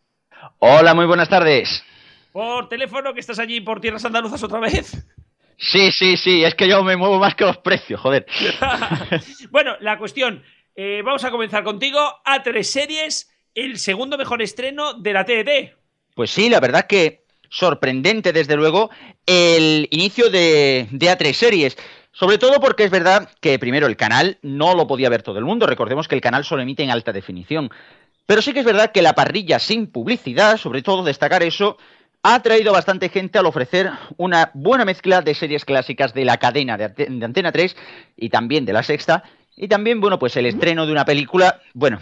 Hola, 0.58 0.94
muy 0.94 1.06
buenas 1.06 1.28
tardes. 1.28 1.84
Por 2.32 2.68
teléfono, 2.68 3.14
que 3.14 3.20
estás 3.20 3.38
allí 3.38 3.60
por 3.60 3.80
tierras 3.80 4.04
andaluzas 4.04 4.42
otra 4.42 4.60
vez. 4.60 5.04
Sí, 5.56 5.90
sí, 5.90 6.16
sí, 6.16 6.44
es 6.44 6.54
que 6.54 6.68
yo 6.68 6.84
me 6.84 6.96
muevo 6.96 7.18
más 7.18 7.34
que 7.34 7.44
los 7.44 7.58
precios, 7.58 8.00
joder. 8.00 8.26
bueno, 9.50 9.76
la 9.80 9.98
cuestión, 9.98 10.44
eh, 10.76 11.02
vamos 11.04 11.24
a 11.24 11.30
comenzar 11.30 11.64
contigo. 11.64 11.98
A 12.24 12.42
tres 12.42 12.70
series, 12.70 13.34
el 13.54 13.78
segundo 13.78 14.16
mejor 14.16 14.42
estreno 14.42 14.94
de 14.94 15.12
la 15.12 15.24
TDT. 15.24 15.76
Pues 16.14 16.30
sí, 16.30 16.48
la 16.48 16.60
verdad 16.60 16.86
que 16.86 17.24
sorprendente, 17.48 18.32
desde 18.32 18.56
luego, 18.56 18.90
el 19.26 19.88
inicio 19.90 20.30
de, 20.30 20.88
de 20.90 21.06
A3 21.06 21.32
series. 21.32 21.76
Sobre 22.12 22.38
todo 22.38 22.60
porque 22.60 22.84
es 22.84 22.90
verdad 22.90 23.30
que 23.40 23.58
primero 23.58 23.86
el 23.86 23.96
canal 23.96 24.38
no 24.42 24.74
lo 24.74 24.86
podía 24.86 25.08
ver 25.08 25.22
todo 25.22 25.38
el 25.38 25.44
mundo. 25.44 25.66
Recordemos 25.66 26.08
que 26.08 26.16
el 26.16 26.20
canal 26.20 26.44
solo 26.44 26.62
emite 26.62 26.82
en 26.82 26.90
alta 26.90 27.12
definición. 27.12 27.70
Pero 28.26 28.42
sí 28.42 28.52
que 28.52 28.60
es 28.60 28.66
verdad 28.66 28.92
que 28.92 29.02
la 29.02 29.14
parrilla 29.14 29.58
sin 29.58 29.86
publicidad, 29.86 30.56
sobre 30.56 30.82
todo 30.82 31.04
destacar 31.04 31.42
eso, 31.42 31.78
ha 32.22 32.42
traído 32.42 32.72
bastante 32.72 33.08
gente 33.08 33.38
al 33.38 33.46
ofrecer 33.46 33.90
una 34.16 34.50
buena 34.54 34.84
mezcla 34.84 35.22
de 35.22 35.34
series 35.34 35.64
clásicas 35.64 36.12
de 36.12 36.24
la 36.24 36.36
cadena 36.36 36.76
de, 36.76 36.88
de, 36.88 37.24
Antena 37.24 37.52
3 37.52 37.76
y 38.16 38.28
también 38.28 38.64
de 38.64 38.72
la 38.72 38.82
Sexta. 38.82 39.22
Y 39.56 39.68
también, 39.68 40.00
bueno, 40.00 40.18
pues 40.18 40.36
el 40.36 40.46
estreno 40.46 40.86
de 40.86 40.92
una 40.92 41.04
película, 41.04 41.60
bueno, 41.74 42.00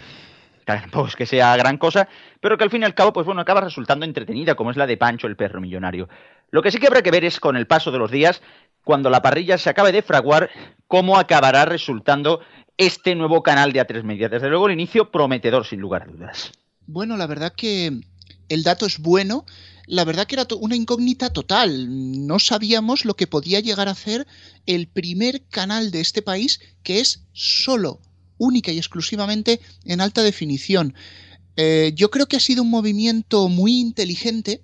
tampoco 0.67 1.07
es 1.07 1.15
que 1.15 1.25
sea 1.25 1.55
gran 1.55 1.77
cosa, 1.77 2.09
pero 2.41 2.57
que 2.57 2.65
al 2.65 2.69
fin 2.69 2.81
y 2.81 2.85
al 2.85 2.93
cabo, 2.93 3.13
pues 3.13 3.25
bueno, 3.25 3.39
acaba 3.39 3.61
resultando 3.61 4.05
entretenida, 4.05 4.55
como 4.55 4.69
es 4.69 4.75
la 4.75 4.85
de 4.85 4.97
Pancho 4.97 5.27
el 5.27 5.37
perro 5.37 5.61
millonario. 5.61 6.09
Lo 6.51 6.61
que 6.61 6.71
sí 6.71 6.77
que 6.77 6.87
habrá 6.87 7.01
que 7.01 7.11
ver 7.11 7.23
es 7.23 7.39
con 7.39 7.55
el 7.55 7.67
paso 7.67 7.89
de 7.89 7.97
los 7.97 8.11
días, 8.11 8.41
cuando 8.83 9.09
la 9.09 9.21
parrilla 9.21 9.57
se 9.57 9.69
acabe 9.69 9.93
de 9.93 10.01
fraguar, 10.01 10.49
cómo 10.87 11.17
acabará 11.17 11.63
resultando 11.63 12.41
este 12.75 13.15
nuevo 13.15 13.43
canal 13.43 13.71
de 13.71 13.79
A3 13.79 14.03
Media. 14.03 14.27
Desde 14.27 14.49
luego 14.49 14.67
el 14.67 14.73
inicio 14.73 15.09
prometedor, 15.09 15.65
sin 15.65 15.79
lugar 15.79 16.03
a 16.03 16.11
dudas. 16.11 16.51
Bueno, 16.85 17.15
la 17.15 17.27
verdad 17.27 17.53
que 17.55 18.01
el 18.49 18.63
dato 18.63 18.85
es 18.85 18.99
bueno. 18.99 19.45
La 19.85 20.03
verdad 20.03 20.27
que 20.27 20.35
era 20.35 20.47
una 20.59 20.75
incógnita 20.75 21.29
total. 21.29 22.27
No 22.27 22.39
sabíamos 22.39 23.05
lo 23.05 23.15
que 23.15 23.25
podía 23.25 23.61
llegar 23.61 23.87
a 23.87 23.91
hacer 23.91 24.27
el 24.65 24.87
primer 24.87 25.47
canal 25.47 25.91
de 25.91 26.01
este 26.01 26.21
país 26.21 26.59
que 26.83 26.99
es 26.99 27.25
solo 27.31 28.01
única 28.37 28.71
y 28.71 28.77
exclusivamente 28.77 29.59
en 29.85 30.01
alta 30.01 30.23
definición. 30.23 30.93
Eh, 31.55 31.93
yo 31.95 32.11
creo 32.11 32.27
que 32.27 32.37
ha 32.37 32.41
sido 32.41 32.63
un 32.63 32.69
movimiento 32.69 33.49
muy 33.49 33.79
inteligente 33.79 34.61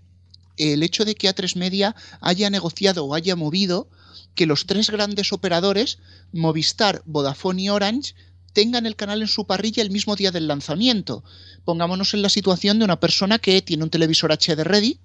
el 0.57 0.83
hecho 0.83 1.05
de 1.05 1.15
que 1.15 1.27
A3 1.27 1.55
Media 1.55 1.95
haya 2.21 2.49
negociado 2.49 3.05
o 3.05 3.15
haya 3.15 3.35
movido 3.35 3.89
que 4.35 4.45
los 4.45 4.65
tres 4.65 4.89
grandes 4.89 5.33
operadores, 5.33 5.99
Movistar, 6.31 7.01
Vodafone 7.05 7.63
y 7.63 7.69
Orange, 7.69 8.13
tengan 8.53 8.85
el 8.85 8.95
canal 8.95 9.21
en 9.21 9.27
su 9.27 9.45
parrilla 9.45 9.81
el 9.81 9.89
mismo 9.89 10.15
día 10.15 10.31
del 10.31 10.47
lanzamiento. 10.47 11.23
Pongámonos 11.65 12.13
en 12.13 12.21
la 12.21 12.29
situación 12.29 12.79
de 12.79 12.85
una 12.85 12.99
persona 12.99 13.39
que 13.39 13.61
tiene 13.61 13.83
un 13.83 13.89
televisor 13.89 14.31
HD 14.31 14.63
ready, 14.63 14.99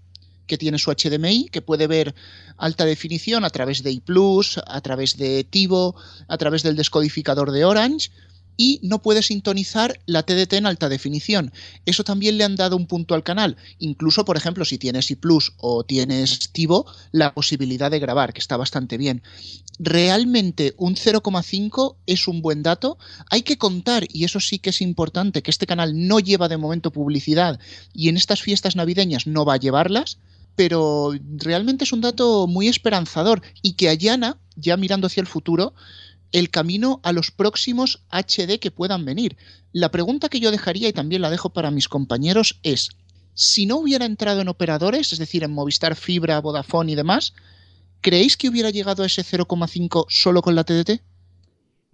que 0.46 0.58
tiene 0.58 0.78
su 0.78 0.90
HDMI, 0.90 1.48
que 1.50 1.62
puede 1.62 1.86
ver 1.86 2.14
alta 2.56 2.84
definición 2.84 3.44
a 3.44 3.50
través 3.50 3.82
de 3.82 3.90
iPlus, 3.90 4.58
a 4.66 4.80
través 4.80 5.16
de 5.16 5.44
TiVo, 5.44 5.94
a 6.26 6.38
través 6.38 6.62
del 6.62 6.76
descodificador 6.76 7.52
de 7.52 7.64
Orange, 7.64 8.10
y 8.58 8.80
no 8.82 9.00
puede 9.00 9.22
sintonizar 9.22 10.00
la 10.04 10.24
TDT 10.24 10.54
en 10.54 10.66
alta 10.66 10.90
definición. 10.90 11.52
Eso 11.86 12.02
también 12.04 12.36
le 12.36 12.44
han 12.44 12.56
dado 12.56 12.76
un 12.76 12.86
punto 12.86 13.14
al 13.14 13.22
canal. 13.22 13.56
Incluso, 13.78 14.24
por 14.24 14.36
ejemplo, 14.36 14.64
si 14.66 14.76
tienes 14.76 15.10
iPlus 15.10 15.54
o 15.56 15.84
tienes 15.84 16.50
TiVo, 16.50 16.84
la 17.12 17.32
posibilidad 17.32 17.90
de 17.90 18.00
grabar, 18.00 18.34
que 18.34 18.40
está 18.40 18.56
bastante 18.56 18.98
bien. 18.98 19.22
Realmente 19.78 20.74
un 20.76 20.96
0,5 20.96 21.96
es 22.06 22.26
un 22.26 22.42
buen 22.42 22.64
dato. 22.64 22.98
Hay 23.30 23.42
que 23.42 23.58
contar, 23.58 24.04
y 24.12 24.24
eso 24.24 24.40
sí 24.40 24.58
que 24.58 24.70
es 24.70 24.82
importante, 24.82 25.42
que 25.42 25.52
este 25.52 25.68
canal 25.68 26.08
no 26.08 26.18
lleva 26.18 26.48
de 26.48 26.56
momento 26.56 26.90
publicidad 26.90 27.60
y 27.94 28.08
en 28.08 28.16
estas 28.16 28.42
fiestas 28.42 28.74
navideñas 28.74 29.28
no 29.28 29.44
va 29.44 29.54
a 29.54 29.58
llevarlas 29.58 30.18
pero 30.56 31.12
realmente 31.36 31.84
es 31.84 31.92
un 31.92 32.00
dato 32.00 32.48
muy 32.48 32.66
esperanzador 32.66 33.42
y 33.62 33.74
que 33.74 33.88
allana, 33.88 34.38
ya 34.56 34.76
mirando 34.76 35.06
hacia 35.06 35.20
el 35.20 35.28
futuro, 35.28 35.72
el 36.32 36.50
camino 36.50 37.00
a 37.02 37.12
los 37.12 37.30
próximos 37.30 38.04
HD 38.10 38.58
que 38.60 38.70
puedan 38.70 39.04
venir. 39.04 39.36
La 39.72 39.90
pregunta 39.90 40.28
que 40.28 40.40
yo 40.40 40.50
dejaría, 40.50 40.88
y 40.88 40.92
también 40.92 41.22
la 41.22 41.30
dejo 41.30 41.50
para 41.50 41.70
mis 41.70 41.88
compañeros, 41.88 42.58
es, 42.62 42.90
si 43.34 43.66
no 43.66 43.76
hubiera 43.76 44.04
entrado 44.04 44.40
en 44.40 44.48
operadores, 44.48 45.12
es 45.12 45.18
decir, 45.18 45.44
en 45.44 45.52
Movistar 45.52 45.94
Fibra, 45.94 46.40
Vodafone 46.40 46.92
y 46.92 46.94
demás, 46.94 47.34
¿creéis 48.00 48.36
que 48.36 48.48
hubiera 48.48 48.70
llegado 48.70 49.02
a 49.02 49.06
ese 49.06 49.22
0,5 49.22 50.06
solo 50.08 50.42
con 50.42 50.54
la 50.54 50.64
TDT? 50.64 51.00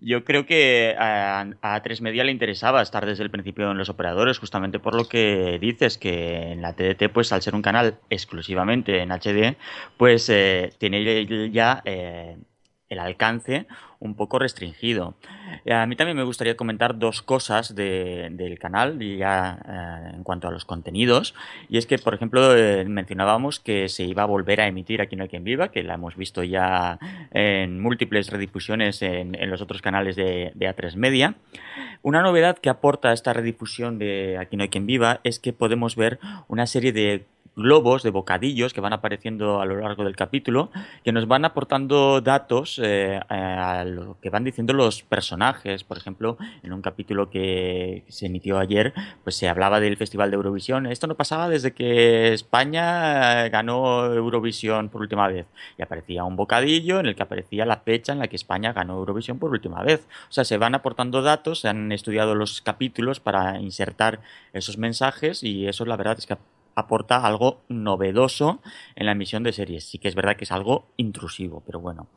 Yo 0.01 0.25
creo 0.25 0.45
que 0.45 0.95
a, 0.99 1.47
a 1.63 1.83
tres 1.83 2.03
Media 2.03 2.25
le 2.25 2.33
interesaba 2.33 2.83
estar 2.83 3.07
desde 3.07 3.23
el 3.23 3.31
principio 3.31 3.71
en 3.71 3.79
los 3.79 3.89
operadores, 3.89 4.39
justamente 4.39 4.79
por 4.79 4.95
lo 4.95 5.09
que 5.09 5.59
dices, 5.61 5.97
que 5.97 6.53
en 6.53 6.61
la 6.61 6.75
TDT, 6.75 7.11
pues 7.13 7.33
al 7.33 7.41
ser 7.41 7.55
un 7.55 7.63
canal 7.63 7.99
exclusivamente 8.11 9.01
en 9.01 9.13
HD, 9.13 9.57
pues 9.97 10.29
eh, 10.29 10.75
tiene 10.79 11.51
ya 11.51 11.81
eh, 11.87 12.37
el 12.89 12.99
alcance 12.99 13.67
un 13.99 14.15
poco 14.15 14.39
restringido. 14.39 15.15
Eh, 15.65 15.73
a 15.73 15.87
mí 15.87 15.97
también 15.97 16.17
me 16.17 16.25
gustaría 16.25 16.57
comentar 16.57 16.99
dos 16.99 17.23
cosas 17.23 17.75
de, 17.75 18.29
del 18.33 18.59
canal 18.59 18.99
ya 18.99 19.59
eh, 19.67 20.15
en 20.17 20.23
cuanto 20.23 20.47
a 20.49 20.51
los 20.51 20.65
contenidos. 20.65 21.35
Y 21.69 21.79
es 21.79 21.87
que, 21.87 21.99
por 21.99 22.15
ejemplo, 22.15 22.55
eh, 22.57 22.85
mencionábamos 22.85 23.61
que 23.61 23.89
se 23.89 24.05
iba 24.05 24.23
a 24.23 24.27
volver 24.27 24.61
a 24.61 24.67
emitir 24.67 25.01
Aquí 25.01 25.17
no 25.17 25.23
hay 25.23 25.29
quien 25.29 25.45
viva, 25.45 25.69
que 25.69 25.83
la 25.83 25.95
hemos 25.95 26.17
visto 26.17 26.43
ya 26.43 26.99
en 27.33 27.81
múltiples 27.81 28.31
redifusiones 28.31 29.01
en, 29.03 29.35
los 29.51 29.61
otros 29.61 29.83
canales 29.83 30.17
de, 30.17 30.53
de, 30.55 30.69
A3 30.69 30.97
Media. 30.97 31.35
Una 32.03 32.23
novedad 32.23 32.59
que 32.59 32.69
aporta 32.69 33.13
esta 33.13 33.33
redifusión 33.33 33.99
de 33.99 34.39
Aquí 34.39 34.57
no 34.57 34.63
hay 34.63 34.69
quien 34.69 34.87
viva 34.87 35.21
es 35.25 35.39
que 35.39 35.53
podemos 35.53 35.97
ver 35.97 36.19
una 36.49 36.67
serie 36.67 36.93
de 36.93 37.27
globos 37.57 38.03
de 38.03 38.11
bocadillos 38.11 38.73
que 38.73 38.81
van 38.81 38.93
apareciendo 38.93 39.61
a 39.61 39.65
lo 39.65 39.79
largo 39.79 40.05
del 40.05 40.17
capítulo, 40.17 40.71
que 41.05 41.13
nos 41.13 41.29
van 41.29 41.45
aportando 41.45 42.21
datos 42.21 42.81
eh, 42.83 43.21
a 43.29 43.85
lo 43.85 44.19
que 44.21 44.31
van 44.31 44.45
diciendo 44.45 44.73
los 44.73 45.03
personajes. 45.03 45.85
Por 45.85 45.97
ejemplo, 45.97 46.37
en 46.63 46.73
un 46.73 46.83
capítulo 46.83 47.31
que 47.31 48.05
se 48.09 48.27
emitió 48.27 48.59
ayer, 48.59 48.93
pues 49.23 49.37
se 49.37 49.49
hablaba 49.49 49.81
del 49.81 49.97
Festival 49.97 50.31
de 50.31 50.37
Eurovisión. 50.37 50.87
Esto 50.87 51.07
no 51.07 51.15
pasaba 51.15 51.49
desde 51.49 51.73
que 51.73 52.33
España 52.33 53.49
ganó 53.49 54.13
Eurovisión 54.13 54.89
por 54.89 55.03
última 55.03 55.29
vez. 55.29 55.47
Y 55.79 55.83
aparecía 55.83 56.25
un 56.25 56.37
bocadillo 56.37 57.01
en 57.01 57.07
el 57.07 57.15
que 57.15 57.23
aparecía 57.23 57.67
la 57.67 57.79
fecha 57.79 58.13
en 58.13 58.19
la 58.19 58.29
que 58.29 58.37
España 58.37 58.73
ganó 58.73 58.99
Eurovisión 58.99 59.39
por 59.39 59.51
última 59.51 59.83
vez. 59.83 60.07
O 60.29 60.33
sea, 60.33 60.45
se 60.45 60.59
van 60.59 60.75
aportando 60.75 61.23
datos, 61.23 61.61
se 61.61 61.69
han 61.69 61.93
estudiado 61.93 62.35
los 62.35 62.61
capítulos 62.63 63.21
para 63.21 63.61
insertar 63.61 64.21
esos 64.53 64.79
mensajes 64.79 65.43
y 65.43 65.67
eso 65.69 65.85
la 65.85 65.97
verdad 65.97 66.17
es 66.19 66.27
que 66.27 66.37
aporta 66.75 67.25
algo 67.25 67.63
novedoso 67.69 68.61
en 68.97 69.07
la 69.07 69.13
emisión 69.13 69.43
de 69.43 69.53
series. 69.53 69.85
Sí 69.85 69.99
que 69.99 70.09
es 70.09 70.15
verdad 70.15 70.37
que 70.37 70.45
es 70.45 70.53
algo 70.53 70.87
intrusivo, 70.97 71.63
pero 71.67 71.81
bueno. 71.81 72.09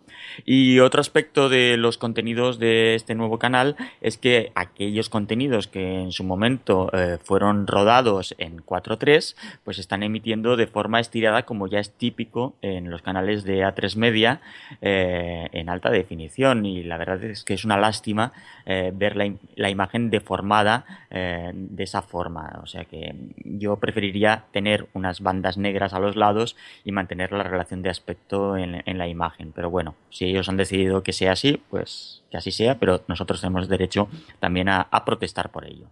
Y 0.45 0.79
otro 0.79 1.01
aspecto 1.01 1.49
de 1.49 1.77
los 1.77 1.97
contenidos 1.97 2.59
de 2.59 2.95
este 2.95 3.15
nuevo 3.15 3.39
canal 3.39 3.75
es 4.01 4.17
que 4.17 4.51
aquellos 4.55 5.09
contenidos 5.09 5.67
que 5.67 6.01
en 6.01 6.11
su 6.11 6.23
momento 6.23 6.89
eh, 6.93 7.17
fueron 7.23 7.67
rodados 7.67 8.35
en 8.37 8.63
4.3, 8.63 9.35
pues 9.63 9.79
están 9.79 10.03
emitiendo 10.03 10.55
de 10.55 10.67
forma 10.67 10.99
estirada 10.99 11.43
como 11.43 11.67
ya 11.67 11.79
es 11.79 11.91
típico 11.91 12.55
en 12.61 12.89
los 12.89 13.01
canales 13.01 13.43
de 13.43 13.63
A3 13.63 13.95
Media 13.95 14.41
eh, 14.81 15.49
en 15.51 15.69
alta 15.69 15.89
definición. 15.89 16.65
Y 16.65 16.83
la 16.83 16.97
verdad 16.97 17.23
es 17.23 17.43
que 17.43 17.53
es 17.53 17.65
una 17.65 17.77
lástima 17.77 18.33
eh, 18.65 18.91
ver 18.93 19.15
la, 19.15 19.69
imagen 19.69 20.09
deformada 20.09 20.85
de 21.09 21.83
esa 21.83 22.01
forma. 22.01 22.59
O 22.63 22.67
sea 22.67 22.85
que 22.85 23.13
yo 23.43 23.77
preferiría 23.77 24.45
tener 24.51 24.87
unas 24.93 25.21
bandas 25.21 25.57
negras 25.57 25.93
a 25.93 25.99
los 25.99 26.15
lados 26.15 26.55
y 26.83 26.91
mantener 26.91 27.31
la 27.31 27.43
relación 27.43 27.81
de 27.81 27.89
aspecto 27.89 28.57
en, 28.57 28.97
la 28.97 29.07
imagen. 29.07 29.51
Pero 29.53 29.69
bueno, 29.69 29.95
si 30.09 30.25
ellos 30.25 30.49
han 30.49 30.57
decidido 30.57 31.03
que 31.03 31.13
sea 31.13 31.33
así, 31.33 31.61
pues 31.69 32.23
que 32.31 32.37
así 32.37 32.51
sea, 32.51 32.79
pero 32.79 33.03
nosotros 33.07 33.41
tenemos 33.41 33.67
derecho 33.67 34.09
también 34.39 34.69
a 34.69 35.05
protestar 35.05 35.51
por 35.51 35.65
ello. 35.65 35.87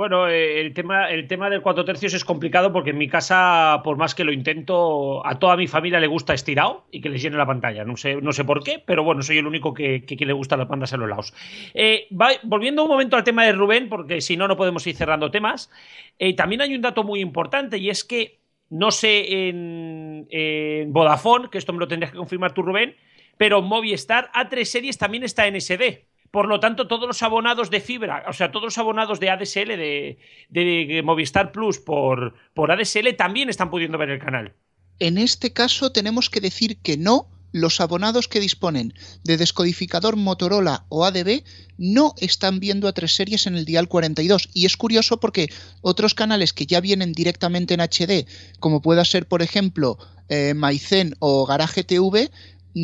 Bueno, 0.00 0.30
eh, 0.30 0.62
el 0.62 0.72
tema, 0.72 1.10
el 1.10 1.28
tema 1.28 1.50
del 1.50 1.60
cuatro 1.60 1.84
tercios 1.84 2.14
es 2.14 2.24
complicado 2.24 2.72
porque 2.72 2.88
en 2.88 2.96
mi 2.96 3.06
casa, 3.06 3.82
por 3.84 3.98
más 3.98 4.14
que 4.14 4.24
lo 4.24 4.32
intento, 4.32 5.26
a 5.26 5.38
toda 5.38 5.58
mi 5.58 5.66
familia 5.66 6.00
le 6.00 6.06
gusta 6.06 6.32
estirado 6.32 6.86
y 6.90 7.02
que 7.02 7.10
les 7.10 7.20
llene 7.20 7.36
la 7.36 7.44
pantalla. 7.44 7.84
No 7.84 7.98
sé, 7.98 8.16
no 8.16 8.32
sé 8.32 8.46
por 8.46 8.64
qué, 8.64 8.78
pero 8.78 9.04
bueno, 9.04 9.20
soy 9.20 9.36
el 9.36 9.46
único 9.46 9.74
que, 9.74 10.06
que, 10.06 10.24
le 10.24 10.32
gusta 10.32 10.56
las 10.56 10.68
bandas 10.68 10.94
a 10.94 10.96
los 10.96 11.06
lados. 11.06 11.34
Eh, 11.74 12.08
volviendo 12.44 12.84
un 12.84 12.88
momento 12.88 13.14
al 13.14 13.24
tema 13.24 13.44
de 13.44 13.52
Rubén, 13.52 13.90
porque 13.90 14.22
si 14.22 14.38
no, 14.38 14.48
no 14.48 14.56
podemos 14.56 14.86
ir 14.86 14.96
cerrando 14.96 15.30
temas. 15.30 15.70
Eh, 16.18 16.34
también 16.34 16.62
hay 16.62 16.74
un 16.74 16.80
dato 16.80 17.04
muy 17.04 17.20
importante 17.20 17.76
y 17.76 17.90
es 17.90 18.02
que, 18.02 18.40
no 18.70 18.92
sé, 18.92 19.48
en, 19.50 20.26
en 20.30 20.94
Vodafone, 20.94 21.50
que 21.50 21.58
esto 21.58 21.74
me 21.74 21.78
lo 21.78 21.88
tendrías 21.88 22.12
que 22.12 22.16
confirmar 22.16 22.54
tú, 22.54 22.62
Rubén, 22.62 22.96
pero 23.36 23.60
Movistar 23.60 24.30
A3 24.32 24.64
Series 24.64 24.96
también 24.96 25.24
está 25.24 25.46
en 25.46 25.60
SD. 25.60 26.09
Por 26.30 26.46
lo 26.46 26.60
tanto, 26.60 26.86
todos 26.86 27.08
los 27.08 27.22
abonados 27.22 27.70
de 27.70 27.80
fibra, 27.80 28.24
o 28.28 28.32
sea, 28.32 28.52
todos 28.52 28.66
los 28.66 28.78
abonados 28.78 29.18
de 29.18 29.30
ADSL, 29.30 29.76
de, 29.76 31.02
Movistar 31.04 31.50
Plus 31.50 31.78
por, 31.78 32.34
por, 32.54 32.70
ADSL, 32.70 33.16
también 33.16 33.48
están 33.48 33.70
pudiendo 33.70 33.98
ver 33.98 34.10
el 34.10 34.20
canal. 34.20 34.54
En 35.00 35.18
este 35.18 35.52
caso, 35.52 35.90
tenemos 35.90 36.30
que 36.30 36.40
decir 36.40 36.78
que 36.78 36.96
no. 36.96 37.28
Los 37.52 37.80
abonados 37.80 38.28
que 38.28 38.38
disponen 38.38 38.94
de 39.24 39.36
descodificador 39.36 40.14
Motorola 40.14 40.84
o 40.88 41.04
ADB 41.04 41.42
no 41.78 42.14
están 42.18 42.60
viendo 42.60 42.86
a 42.86 42.92
tres 42.92 43.16
series 43.16 43.48
en 43.48 43.56
el 43.56 43.64
dial 43.64 43.88
42. 43.88 44.50
Y 44.54 44.66
es 44.66 44.76
curioso 44.76 45.18
porque 45.18 45.48
otros 45.80 46.14
canales 46.14 46.52
que 46.52 46.66
ya 46.66 46.80
vienen 46.80 47.10
directamente 47.10 47.74
en 47.74 47.80
HD, 47.80 48.24
como 48.60 48.80
pueda 48.80 49.04
ser, 49.04 49.26
por 49.26 49.42
ejemplo, 49.42 49.98
eh, 50.28 50.54
Maicen 50.54 51.16
o 51.18 51.44
Garage 51.44 51.82
TV, 51.82 52.30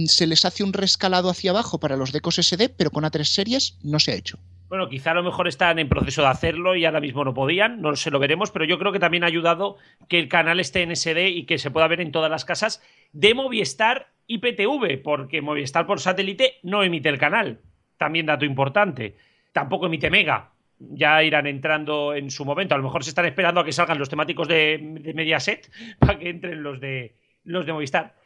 se 0.06 0.26
les 0.26 0.44
hace 0.44 0.64
un 0.64 0.72
rescalado 0.72 1.30
hacia 1.30 1.50
abajo 1.50 1.78
para 1.78 1.96
los 1.96 2.12
decos 2.12 2.36
SD, 2.36 2.68
pero 2.70 2.90
con 2.90 3.04
A3 3.04 3.24
series 3.24 3.78
no 3.82 3.98
se 3.98 4.12
ha 4.12 4.16
hecho. 4.16 4.38
Bueno, 4.68 4.88
quizá 4.88 5.12
a 5.12 5.14
lo 5.14 5.22
mejor 5.22 5.46
están 5.46 5.78
en 5.78 5.88
proceso 5.88 6.22
de 6.22 6.28
hacerlo 6.28 6.74
y 6.74 6.84
ahora 6.84 7.00
mismo 7.00 7.24
no 7.24 7.34
podían, 7.34 7.80
no 7.80 7.94
se 7.94 8.10
lo 8.10 8.18
veremos, 8.18 8.50
pero 8.50 8.64
yo 8.64 8.78
creo 8.78 8.90
que 8.90 8.98
también 8.98 9.22
ha 9.22 9.28
ayudado 9.28 9.76
que 10.08 10.18
el 10.18 10.28
canal 10.28 10.58
esté 10.58 10.82
en 10.82 10.94
SD 10.94 11.28
y 11.28 11.46
que 11.46 11.58
se 11.58 11.70
pueda 11.70 11.86
ver 11.86 12.00
en 12.00 12.10
todas 12.10 12.30
las 12.30 12.44
casas 12.44 12.82
de 13.12 13.34
Movistar 13.34 14.08
y 14.26 14.38
PTV, 14.38 15.02
porque 15.04 15.40
Movistar 15.40 15.86
por 15.86 16.00
satélite 16.00 16.54
no 16.64 16.82
emite 16.82 17.08
el 17.08 17.18
canal. 17.18 17.60
También 17.96 18.26
dato 18.26 18.44
importante. 18.44 19.16
Tampoco 19.52 19.86
emite 19.86 20.10
Mega. 20.10 20.50
Ya 20.78 21.22
irán 21.22 21.46
entrando 21.46 22.12
en 22.12 22.30
su 22.30 22.44
momento. 22.44 22.74
A 22.74 22.78
lo 22.78 22.84
mejor 22.84 23.04
se 23.04 23.10
están 23.10 23.24
esperando 23.24 23.60
a 23.60 23.64
que 23.64 23.72
salgan 23.72 23.98
los 23.98 24.08
temáticos 24.08 24.48
de, 24.48 24.98
de 25.00 25.14
Mediaset 25.14 25.70
para 26.00 26.18
que 26.18 26.28
entren 26.28 26.62
los 26.64 26.80
de, 26.80 27.14
los 27.44 27.64
de 27.66 27.72
Movistar. 27.72 28.16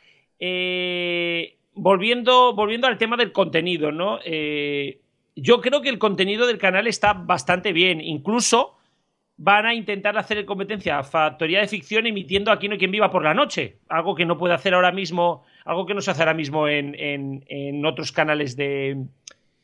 Eh, 0.40 1.59
volviendo, 1.74 2.55
volviendo 2.55 2.87
al 2.87 2.98
tema 2.98 3.16
del 3.16 3.31
contenido, 3.31 3.92
¿no? 3.92 4.18
Eh, 4.24 5.00
yo 5.37 5.61
creo 5.61 5.83
que 5.83 5.90
el 5.90 5.98
contenido 5.98 6.46
del 6.46 6.59
canal 6.59 6.87
está 6.87 7.12
bastante 7.12 7.72
bien. 7.72 8.00
Incluso 8.00 8.76
van 9.42 9.64
a 9.64 9.74
intentar 9.74 10.18
hacer 10.18 10.44
competencia 10.44 10.98
a 10.98 11.03
Factoría 11.03 11.61
de 11.61 11.66
Ficción 11.66 12.07
emitiendo 12.07 12.53
Aquí 12.53 12.68
no 12.68 12.74
hay 12.74 12.79
quien 12.79 12.90
viva 12.90 13.11
por 13.11 13.24
la 13.24 13.33
noche. 13.33 13.79
Algo 13.88 14.14
que 14.14 14.26
no 14.26 14.37
puede 14.37 14.55
hacer 14.55 14.74
ahora 14.74 14.92
mismo, 14.92 15.44
algo 15.64 15.87
que 15.87 15.94
no 15.94 16.03
se 16.03 16.11
hace 16.11 16.22
ahora 16.22 16.35
mismo 16.35 16.68
en, 16.68 16.94
en, 16.98 17.87
otros 17.87 18.12
canales 18.12 18.57
de, 18.57 19.05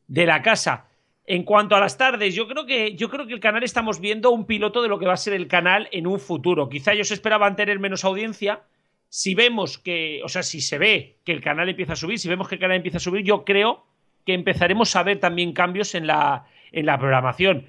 de, 0.08 0.26
la 0.26 0.40
casa. 0.40 0.86
En 1.26 1.42
cuanto 1.42 1.76
a 1.76 1.80
las 1.80 1.98
tardes, 1.98 2.34
yo 2.34 2.48
creo 2.48 2.64
que 2.64 2.94
yo 2.94 3.10
creo 3.10 3.26
que 3.26 3.34
el 3.34 3.40
canal 3.40 3.64
estamos 3.64 4.00
viendo 4.00 4.30
un 4.30 4.46
piloto 4.46 4.80
de 4.80 4.88
lo 4.88 4.98
que 4.98 5.06
va 5.06 5.12
a 5.12 5.18
ser 5.18 5.34
el 5.34 5.46
canal 5.46 5.88
en 5.92 6.06
un 6.06 6.20
futuro. 6.20 6.70
Quizá 6.70 6.92
ellos 6.92 7.10
esperaban 7.10 7.54
tener 7.54 7.78
menos 7.78 8.04
audiencia, 8.04 8.62
si 9.08 9.34
vemos 9.34 9.78
que, 9.78 10.20
o 10.24 10.28
sea, 10.28 10.42
si 10.42 10.60
se 10.60 10.78
ve 10.78 11.18
que 11.24 11.32
el 11.32 11.40
canal 11.40 11.68
empieza 11.68 11.94
a 11.94 11.96
subir, 11.96 12.18
si 12.18 12.28
vemos 12.28 12.48
que 12.48 12.56
el 12.56 12.60
canal 12.60 12.76
empieza 12.76 12.98
a 12.98 13.00
subir, 13.00 13.24
yo 13.24 13.44
creo 13.44 13.86
que 14.24 14.34
empezaremos 14.34 14.94
a 14.96 15.02
ver 15.02 15.20
también 15.20 15.52
cambios 15.52 15.94
en 15.94 16.06
la, 16.06 16.46
en 16.72 16.86
la 16.86 16.98
programación. 16.98 17.66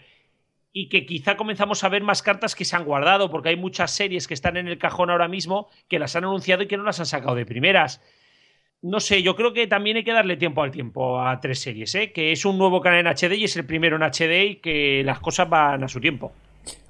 Y 0.73 0.89
que 0.89 1.05
quizá 1.05 1.37
comenzamos 1.37 1.83
a 1.83 1.89
ver 1.89 2.03
más 2.03 2.21
cartas 2.21 2.55
que 2.55 2.65
se 2.65 2.75
han 2.75 2.85
guardado, 2.85 3.31
porque 3.31 3.49
hay 3.49 3.55
muchas 3.55 3.91
series 3.91 4.27
que 4.27 4.33
están 4.33 4.57
en 4.57 4.67
el 4.67 4.77
cajón 4.77 5.09
ahora 5.09 5.27
mismo 5.27 5.69
que 5.87 5.99
las 5.99 6.15
han 6.15 6.25
anunciado 6.25 6.63
y 6.63 6.67
que 6.67 6.77
no 6.77 6.83
las 6.83 6.99
han 6.99 7.05
sacado 7.05 7.35
de 7.35 7.45
primeras. 7.45 8.01
No 8.81 8.99
sé, 8.99 9.23
yo 9.23 9.35
creo 9.35 9.53
que 9.53 9.65
también 9.65 9.97
hay 9.97 10.03
que 10.03 10.13
darle 10.13 10.37
tiempo 10.37 10.61
al 10.61 10.71
tiempo 10.71 11.19
a 11.19 11.39
tres 11.39 11.59
series, 11.59 11.95
¿eh? 11.95 12.11
que 12.11 12.31
es 12.31 12.45
un 12.45 12.59
nuevo 12.59 12.79
canal 12.79 12.99
en 12.99 13.07
HD 13.07 13.35
y 13.37 13.45
es 13.45 13.55
el 13.57 13.65
primero 13.65 13.95
en 13.95 14.03
HD 14.03 14.51
y 14.51 14.55
que 14.57 15.01
las 15.03 15.19
cosas 15.19 15.49
van 15.49 15.83
a 15.83 15.87
su 15.87 15.99
tiempo. 15.99 16.31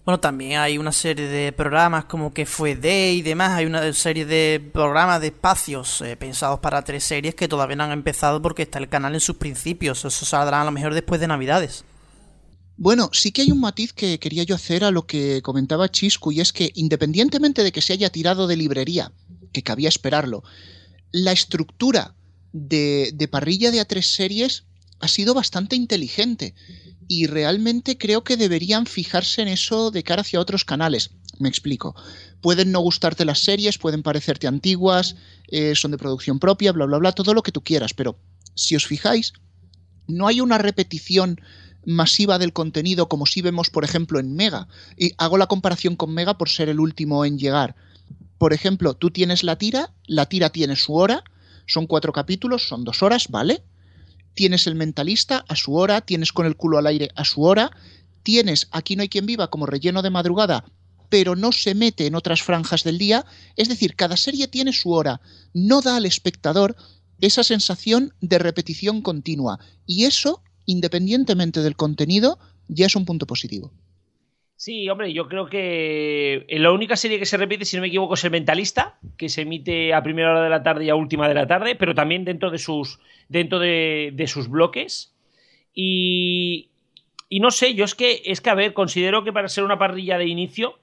Bueno, 0.08 0.22
también 0.22 0.60
hay 0.60 0.78
una 0.78 0.94
serie 0.94 1.28
de 1.28 1.52
programas 1.52 2.06
como 2.06 2.34
que 2.34 2.46
fue 2.46 2.78
D 2.78 3.12
y 3.12 3.22
demás. 3.22 3.52
Hay 3.52 3.66
una 3.66 3.92
serie 3.92 4.26
de 4.26 4.66
programas 4.72 5.20
de 5.20 5.28
espacios 5.28 6.00
eh, 6.00 6.16
pensados 6.16 6.62
para 6.62 6.82
tres 6.82 7.04
series 7.04 7.36
que 7.36 7.50
todavía 7.50 7.76
no 7.76 7.84
han 7.84 7.92
empezado 7.92 8.42
porque 8.42 8.62
está 8.62 8.80
el 8.80 8.88
canal 8.88 9.16
en 9.16 9.20
sus 9.20 9.36
principios. 9.36 10.06
Eso 10.06 10.26
saldrá 10.26 10.62
a 10.62 10.64
lo 10.64 10.72
mejor 10.72 10.94
después 10.94 11.20
de 11.20 11.28
Navidades. 11.28 11.84
Bueno, 12.78 13.10
sí 13.12 13.34
que 13.34 13.42
hay 13.42 13.52
un 13.52 13.60
matiz 13.60 13.92
que 13.92 14.18
quería 14.18 14.44
yo 14.44 14.56
hacer 14.56 14.86
a 14.86 14.92
lo 14.92 15.06
que 15.06 15.42
comentaba 15.42 15.92
Chiscu 15.92 16.32
y 16.32 16.40
es 16.40 16.54
que 16.54 16.72
independientemente 16.76 17.62
de 17.62 17.74
que 17.74 17.82
se 17.82 17.92
haya 17.92 18.10
tirado 18.10 18.48
de 18.48 18.56
librería, 18.56 19.12
que 19.52 19.62
cabía 19.62 19.90
esperarlo, 19.90 20.42
la 21.12 21.34
estructura 21.34 22.16
de, 22.54 23.12
de 23.14 23.28
parrilla 23.28 23.72
de 23.72 23.86
A3 23.86 24.02
series 24.04 24.67
ha 25.00 25.08
sido 25.08 25.34
bastante 25.34 25.76
inteligente 25.76 26.56
y 27.08 27.28
realmente 27.28 27.98
creo 27.98 28.24
que 28.24 28.38
deberían 28.38 28.86
fijarse 28.86 29.42
en 29.42 29.48
eso 29.48 29.92
de 29.92 30.04
cara 30.04 30.22
hacia 30.22 30.40
otros 30.40 30.66
canales. 30.66 31.12
Me 31.40 31.50
explico. 31.50 31.96
Pueden 32.42 32.72
no 32.72 32.80
gustarte 32.80 33.26
las 33.26 33.40
series, 33.40 33.78
pueden 33.78 34.04
parecerte 34.04 34.48
antiguas, 34.48 35.16
eh, 35.48 35.76
son 35.76 35.92
de 35.92 35.98
producción 35.98 36.40
propia, 36.40 36.72
bla, 36.72 36.86
bla, 36.86 36.98
bla, 36.98 37.12
todo 37.12 37.34
lo 37.34 37.44
que 37.44 37.52
tú 37.52 37.64
quieras, 37.64 37.94
pero 37.94 38.18
si 38.56 38.76
os 38.76 38.86
fijáis, 38.86 39.34
no 40.08 40.28
hay 40.28 40.42
una 40.42 40.58
repetición 40.58 41.40
masiva 41.86 42.38
del 42.38 42.54
contenido 42.54 43.08
como 43.08 43.26
si 43.26 43.42
vemos, 43.42 43.70
por 43.70 43.84
ejemplo, 43.84 44.20
en 44.20 44.36
Mega. 44.36 44.68
Y 44.98 45.14
hago 45.18 45.38
la 45.38 45.48
comparación 45.48 45.96
con 45.96 46.14
Mega 46.14 46.38
por 46.38 46.50
ser 46.50 46.70
el 46.70 46.80
último 46.80 47.24
en 47.24 47.38
llegar. 47.38 47.76
Por 48.38 48.54
ejemplo, 48.54 48.94
tú 48.94 49.10
tienes 49.10 49.44
la 49.44 49.58
tira, 49.58 49.94
la 50.06 50.28
tira 50.28 50.50
tiene 50.50 50.76
su 50.76 50.94
hora, 50.94 51.24
son 51.66 51.88
cuatro 51.88 52.14
capítulos, 52.14 52.68
son 52.68 52.84
dos 52.84 53.04
horas, 53.04 53.28
¿vale? 53.30 53.64
Tienes 54.38 54.68
el 54.68 54.76
mentalista 54.76 55.44
a 55.48 55.56
su 55.56 55.74
hora, 55.74 56.02
tienes 56.02 56.32
con 56.32 56.46
el 56.46 56.56
culo 56.56 56.78
al 56.78 56.86
aire 56.86 57.10
a 57.16 57.26
su 57.26 57.42
hora, 57.42 57.72
tienes 58.22 58.68
Aquí 58.70 58.96
no 58.96 59.02
hay 59.02 59.10
quien 59.10 59.26
viva 59.26 59.50
como 59.50 59.66
relleno 59.66 60.04
de 60.04 60.12
madrugada, 60.12 60.64
pero 61.10 61.36
no 61.36 61.52
se 61.52 61.74
mete 61.74 62.06
en 62.06 62.14
otras 62.14 62.44
franjas 62.44 62.84
del 62.84 63.00
día, 63.00 63.26
es 63.56 63.68
decir, 63.68 63.96
cada 63.96 64.16
serie 64.16 64.48
tiene 64.48 64.74
su 64.74 64.92
hora, 64.92 65.22
no 65.56 65.82
da 65.82 65.96
al 65.96 66.06
espectador 66.06 66.76
esa 67.20 67.44
sensación 67.44 68.14
de 68.22 68.38
repetición 68.38 69.02
continua, 69.02 69.60
y 69.88 70.04
eso, 70.04 70.44
independientemente 70.68 71.64
del 71.64 71.76
contenido, 71.76 72.38
ya 72.68 72.86
es 72.86 72.96
un 72.96 73.06
punto 73.06 73.26
positivo. 73.26 73.74
Sí, 74.60 74.90
hombre, 74.90 75.14
yo 75.14 75.28
creo 75.28 75.46
que 75.46 76.48
la 76.50 76.72
única 76.72 76.96
serie 76.96 77.20
que 77.20 77.28
se 77.28 77.38
repite, 77.38 77.64
si 77.64 77.78
no 77.78 77.82
me 77.82 77.90
equivoco, 77.90 78.16
es 78.16 78.24
El 78.24 78.32
Mentalista, 78.32 78.98
que 79.16 79.30
se 79.30 79.44
emite 79.44 79.94
a 79.94 80.02
primera 80.02 80.32
hora 80.32 80.42
de 80.42 80.50
la 80.50 80.64
tarde 80.64 80.84
y 80.86 80.90
a 80.90 80.96
última 80.96 81.28
de 81.28 81.36
la 81.36 81.46
tarde, 81.46 81.76
pero 81.76 81.94
también 81.94 82.26
dentro 82.26 82.50
de 82.50 82.58
sus, 82.58 83.00
dentro 83.30 83.60
de, 83.60 84.10
de 84.16 84.26
sus 84.26 84.50
bloques. 84.50 85.16
Y, 85.76 86.72
no 87.30 87.52
sé, 87.52 87.76
yo 87.76 87.86
es 87.86 87.94
que, 87.94 88.24
es 88.26 88.42
que, 88.42 88.50
a 88.50 88.56
ver, 88.56 88.74
considero 88.74 89.24
que 89.24 89.32
para 89.32 89.48
ser 89.48 89.64
una 89.64 89.78
parrilla 89.78 90.18
de 90.18 90.26
inicio, 90.26 90.80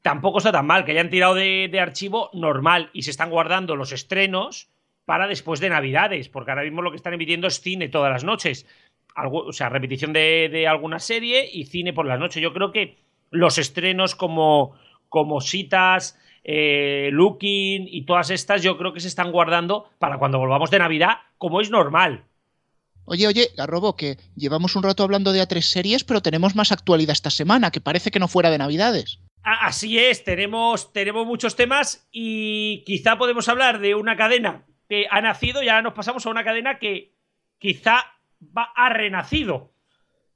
tampoco 0.00 0.38
está 0.38 0.50
tan 0.50 0.66
mal, 0.66 0.86
que 0.86 0.92
hayan 0.92 1.10
tirado 1.10 1.34
de, 1.34 1.68
de 1.70 1.80
archivo 1.80 2.30
normal 2.32 2.88
y 2.94 3.02
se 3.02 3.10
están 3.10 3.28
guardando 3.28 3.76
los 3.76 3.92
estrenos 3.92 4.70
para 5.04 5.26
después 5.26 5.60
de 5.60 5.68
Navidades, 5.68 6.30
porque 6.30 6.52
ahora 6.52 6.62
mismo 6.62 6.80
lo 6.80 6.90
que 6.90 6.96
están 6.96 7.12
emitiendo 7.12 7.46
es 7.46 7.60
cine 7.60 7.90
todas 7.90 8.10
las 8.10 8.24
noches. 8.24 8.66
Algo, 9.14 9.40
o 9.40 9.52
sea, 9.52 9.68
repetición 9.68 10.14
de, 10.14 10.48
de 10.50 10.66
alguna 10.66 10.98
serie 10.98 11.46
y 11.52 11.64
cine 11.66 11.92
por 11.92 12.06
las 12.06 12.18
noches. 12.18 12.42
Yo 12.42 12.54
creo 12.54 12.72
que 12.72 12.96
los 13.30 13.58
estrenos 13.58 14.14
como, 14.14 14.74
como 15.08 15.40
Citas, 15.40 16.18
eh, 16.44 17.10
Looking 17.12 17.86
y 17.88 18.06
todas 18.06 18.30
estas, 18.30 18.62
yo 18.62 18.78
creo 18.78 18.92
que 18.92 19.00
se 19.00 19.08
están 19.08 19.32
guardando 19.32 19.90
para 19.98 20.18
cuando 20.18 20.38
volvamos 20.38 20.70
de 20.70 20.78
Navidad, 20.78 21.18
como 21.36 21.60
es 21.60 21.70
normal. 21.70 22.24
Oye, 23.04 23.26
oye, 23.26 23.48
Garrobo, 23.56 23.96
que 23.96 24.18
llevamos 24.36 24.76
un 24.76 24.82
rato 24.82 25.02
hablando 25.02 25.32
de 25.32 25.42
A3 25.42 25.62
series, 25.62 26.04
pero 26.04 26.20
tenemos 26.20 26.54
más 26.54 26.72
actualidad 26.72 27.12
esta 27.12 27.30
semana, 27.30 27.70
que 27.70 27.80
parece 27.80 28.10
que 28.10 28.18
no 28.18 28.28
fuera 28.28 28.50
de 28.50 28.58
Navidades. 28.58 29.20
Así 29.42 29.98
es, 29.98 30.24
tenemos, 30.24 30.92
tenemos 30.92 31.26
muchos 31.26 31.56
temas 31.56 32.06
y 32.12 32.82
quizá 32.84 33.16
podemos 33.16 33.48
hablar 33.48 33.78
de 33.78 33.94
una 33.94 34.16
cadena 34.16 34.66
que 34.88 35.06
ha 35.10 35.20
nacido, 35.20 35.62
ya 35.62 35.80
nos 35.80 35.94
pasamos 35.94 36.26
a 36.26 36.30
una 36.30 36.44
cadena 36.44 36.78
que 36.78 37.14
quizá 37.58 38.12
va, 38.56 38.72
ha 38.74 38.90
renacido 38.90 39.72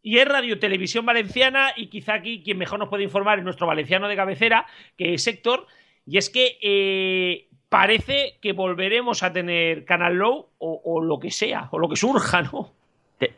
y 0.03 0.19
es 0.19 0.27
Radio 0.27 0.59
Televisión 0.59 1.07
Valenciana 1.07 1.73
y 1.77 1.87
quizá 1.87 2.15
aquí 2.15 2.43
quien 2.43 2.59
mejor 2.59 2.79
nos 2.79 2.89
puede 2.89 3.05
informar 3.05 3.39
es 3.39 3.45
nuestro 3.45 3.67
valenciano 3.67 4.09
de 4.09 4.17
cabecera, 4.17 4.67
que 4.99 5.15
es 5.15 5.27
Héctor, 5.27 5.67
y 6.05 6.19
es 6.19 6.29
que 6.29 6.59
eh, 6.61 7.49
parece 7.69 8.39
que 8.43 8.53
volveremos 8.53 9.23
a 9.23 9.33
tener 9.33 9.85
Canal 9.85 10.17
Low 10.17 10.49
o, 10.59 11.01
lo 11.01 11.19
que 11.21 11.31
sea, 11.31 11.69
o 11.71 11.79
lo 11.79 11.89
que 11.89 11.97
surja, 11.97 12.43
¿no? 12.43 12.73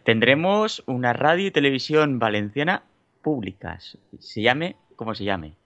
Tendremos 0.03 0.83
una 0.87 1.13
radio 1.13 1.49
y 1.49 1.51
televisión 1.51 2.19
valenciana 2.19 2.85
públicas, 3.21 3.99
se 4.19 4.41
llame 4.41 4.77
como 4.97 5.15
se 5.15 5.25
llame. 5.25 5.57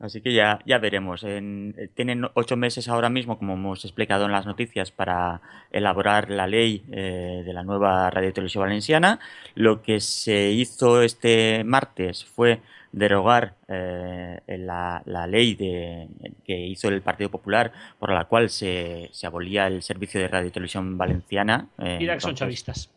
Así 0.00 0.20
que 0.20 0.32
ya, 0.32 0.60
ya 0.64 0.78
veremos. 0.78 1.24
En, 1.24 1.90
tienen 1.94 2.24
ocho 2.34 2.56
meses 2.56 2.88
ahora 2.88 3.08
mismo, 3.08 3.36
como 3.36 3.54
hemos 3.54 3.84
explicado 3.84 4.26
en 4.26 4.32
las 4.32 4.46
noticias, 4.46 4.92
para 4.92 5.40
elaborar 5.72 6.30
la 6.30 6.46
ley 6.46 6.84
eh, 6.92 7.42
de 7.44 7.52
la 7.52 7.64
nueva 7.64 8.08
radio 8.10 8.32
televisión 8.32 8.62
valenciana. 8.62 9.18
Lo 9.54 9.82
que 9.82 10.00
se 10.00 10.50
hizo 10.50 11.02
este 11.02 11.64
martes 11.64 12.24
fue 12.24 12.60
derogar 12.92 13.54
eh, 13.66 14.40
la, 14.46 15.02
la, 15.04 15.26
ley 15.26 15.54
de, 15.54 16.08
que 16.44 16.56
hizo 16.56 16.88
el 16.88 17.02
Partido 17.02 17.30
Popular 17.30 17.72
por 17.98 18.12
la 18.12 18.24
cual 18.24 18.50
se, 18.50 19.10
se 19.12 19.26
abolía 19.26 19.66
el 19.66 19.82
servicio 19.82 20.20
de 20.20 20.28
radio 20.28 20.52
televisión 20.52 20.96
valenciana. 20.96 21.68
Eh, 21.78 22.16
son 22.20 22.34
chavistas 22.34 22.90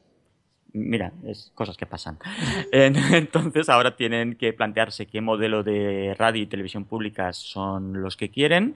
mira, 0.73 1.11
es 1.25 1.51
cosas 1.55 1.77
que 1.77 1.85
pasan. 1.85 2.17
Entonces 2.71 3.69
ahora 3.69 3.95
tienen 3.95 4.35
que 4.35 4.53
plantearse 4.53 5.05
qué 5.05 5.21
modelo 5.21 5.63
de 5.63 6.15
radio 6.17 6.41
y 6.41 6.47
televisión 6.47 6.85
públicas 6.85 7.37
son 7.37 8.01
los 8.01 8.17
que 8.17 8.29
quieren 8.29 8.75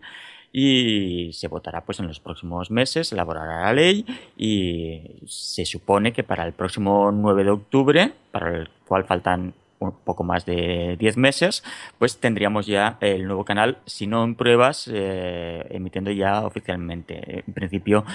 y 0.57 1.31
se 1.33 1.49
votará 1.49 1.81
pues 1.81 1.99
en 1.99 2.07
los 2.07 2.21
próximos 2.21 2.71
meses, 2.71 3.11
elaborará 3.11 3.63
la 3.63 3.73
ley 3.73 4.05
y 4.37 5.01
se 5.27 5.65
supone 5.65 6.13
que 6.13 6.23
para 6.23 6.45
el 6.45 6.53
próximo 6.53 7.11
9 7.11 7.43
de 7.43 7.49
octubre, 7.49 8.13
para 8.31 8.55
el 8.55 8.69
cual 8.87 9.03
faltan 9.03 9.53
un 9.79 9.91
poco 9.91 10.23
más 10.23 10.45
de 10.45 10.95
10 10.97 11.17
meses, 11.17 11.61
pues 11.99 12.19
tendríamos 12.19 12.67
ya 12.67 12.97
el 13.01 13.25
nuevo 13.25 13.43
canal, 13.43 13.79
si 13.85 14.07
no 14.07 14.23
en 14.23 14.35
pruebas, 14.35 14.89
eh, 14.91 15.65
emitiendo 15.71 16.11
ya 16.11 16.45
oficialmente. 16.45 17.43
En 17.45 17.53
principio, 17.53 18.05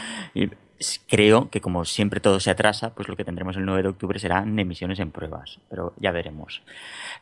creo 1.06 1.50
que 1.50 1.60
como 1.60 1.84
siempre 1.84 2.20
todo 2.20 2.40
se 2.40 2.50
atrasa, 2.50 2.94
pues 2.94 3.08
lo 3.08 3.16
que 3.16 3.24
tendremos 3.24 3.56
el 3.56 3.66
9 3.66 3.82
de 3.82 3.88
octubre 3.88 4.18
serán 4.18 4.58
emisiones 4.58 4.98
en 4.98 5.10
pruebas, 5.10 5.58
pero 5.68 5.92
ya 5.98 6.10
veremos. 6.10 6.62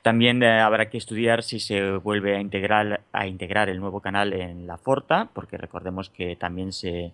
También 0.03 0.43
eh, 0.43 0.61
habrá 0.61 0.91
que 0.91 0.99
estudiar 0.99 1.43
si 1.43 1.59
se 1.59 1.97
vuelve 1.97 2.37
a 2.37 2.41
integrar, 2.41 3.01
a 3.13 3.27
integrar 3.27 3.69
el 3.69 3.81
nuevo 3.81 4.01
canal 4.01 4.33
en 4.33 4.67
la 4.67 4.79
Forta, 4.79 5.29
porque 5.35 5.57
recordemos 5.57 6.09
que 6.09 6.37
también 6.37 6.73
se, 6.73 7.13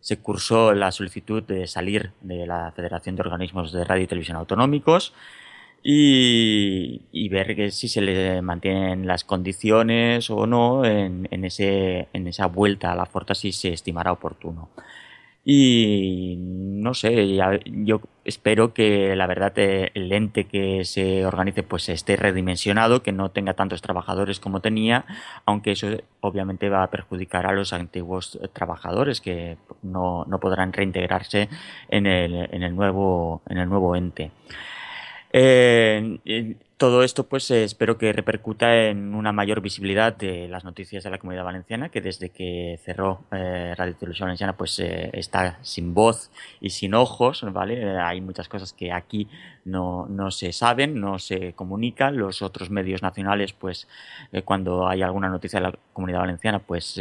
se 0.00 0.18
cursó 0.18 0.74
la 0.74 0.92
solicitud 0.92 1.42
de 1.42 1.66
salir 1.66 2.12
de 2.20 2.46
la 2.46 2.72
Federación 2.72 3.16
de 3.16 3.22
Organismos 3.22 3.72
de 3.72 3.84
Radio 3.84 4.04
y 4.04 4.06
Televisión 4.06 4.36
Autonómicos. 4.36 5.14
Y, 5.88 7.02
y, 7.12 7.28
ver 7.28 7.54
que 7.54 7.70
si 7.70 7.86
se 7.86 8.00
le 8.00 8.42
mantienen 8.42 9.06
las 9.06 9.22
condiciones 9.22 10.30
o 10.30 10.44
no 10.46 10.84
en, 10.84 11.28
en, 11.30 11.44
ese, 11.44 12.08
en 12.12 12.26
esa 12.26 12.46
vuelta 12.46 12.90
a 12.90 12.96
la 12.96 13.06
Forta 13.06 13.36
si 13.36 13.52
se 13.52 13.72
estimará 13.72 14.10
oportuno. 14.10 14.68
Y 15.48 16.34
no 16.38 16.92
sé, 16.92 17.38
yo 17.66 18.00
espero 18.24 18.74
que 18.74 19.14
la 19.14 19.28
verdad 19.28 19.52
eh, 19.54 19.92
el 19.94 20.10
ente 20.10 20.48
que 20.48 20.84
se 20.84 21.24
organice 21.24 21.62
pues 21.62 21.88
esté 21.88 22.16
redimensionado, 22.16 23.04
que 23.04 23.12
no 23.12 23.30
tenga 23.30 23.54
tantos 23.54 23.80
trabajadores 23.80 24.40
como 24.40 24.60
tenía, 24.60 25.04
aunque 25.44 25.70
eso 25.70 25.86
obviamente 26.20 26.68
va 26.68 26.82
a 26.82 26.90
perjudicar 26.90 27.46
a 27.46 27.52
los 27.52 27.72
antiguos 27.72 28.40
trabajadores 28.54 29.20
que 29.20 29.56
no, 29.82 30.24
no 30.24 30.40
podrán 30.40 30.72
reintegrarse 30.72 31.48
en 31.90 32.06
el, 32.06 32.48
en 32.52 32.64
el, 32.64 32.74
nuevo, 32.74 33.42
en 33.48 33.58
el 33.58 33.68
nuevo 33.68 33.94
ente. 33.94 34.32
Eh, 35.32 36.56
todo 36.76 37.02
esto, 37.02 37.26
pues, 37.26 37.50
eh, 37.50 37.64
espero 37.64 37.96
que 37.96 38.12
repercuta 38.12 38.74
en 38.88 39.14
una 39.14 39.32
mayor 39.32 39.62
visibilidad 39.62 40.14
de 40.14 40.46
las 40.46 40.64
noticias 40.64 41.02
de 41.04 41.10
la 41.10 41.18
comunidad 41.18 41.44
valenciana, 41.44 41.88
que 41.88 42.02
desde 42.02 42.28
que 42.28 42.78
cerró 42.84 43.24
eh, 43.32 43.74
Radio 43.76 43.96
Televisión 43.96 44.26
Valenciana, 44.26 44.56
pues, 44.58 44.78
eh, 44.80 45.10
está 45.14 45.58
sin 45.62 45.94
voz 45.94 46.30
y 46.60 46.70
sin 46.70 46.92
ojos, 46.92 47.44
¿vale? 47.50 47.80
Eh, 47.80 47.98
hay 47.98 48.20
muchas 48.20 48.48
cosas 48.50 48.74
que 48.74 48.92
aquí 48.92 49.26
no, 49.64 50.06
no, 50.10 50.30
se 50.30 50.52
saben, 50.52 51.00
no 51.00 51.18
se 51.18 51.54
comunican. 51.54 52.18
Los 52.18 52.42
otros 52.42 52.68
medios 52.68 53.02
nacionales, 53.02 53.54
pues, 53.54 53.88
cuando 54.44 54.86
hay 54.86 55.00
alguna 55.02 55.28
noticia 55.30 55.60
de 55.60 55.68
la 55.68 55.78
comunidad 55.94 56.20
valenciana, 56.20 56.58
pues, 56.58 57.00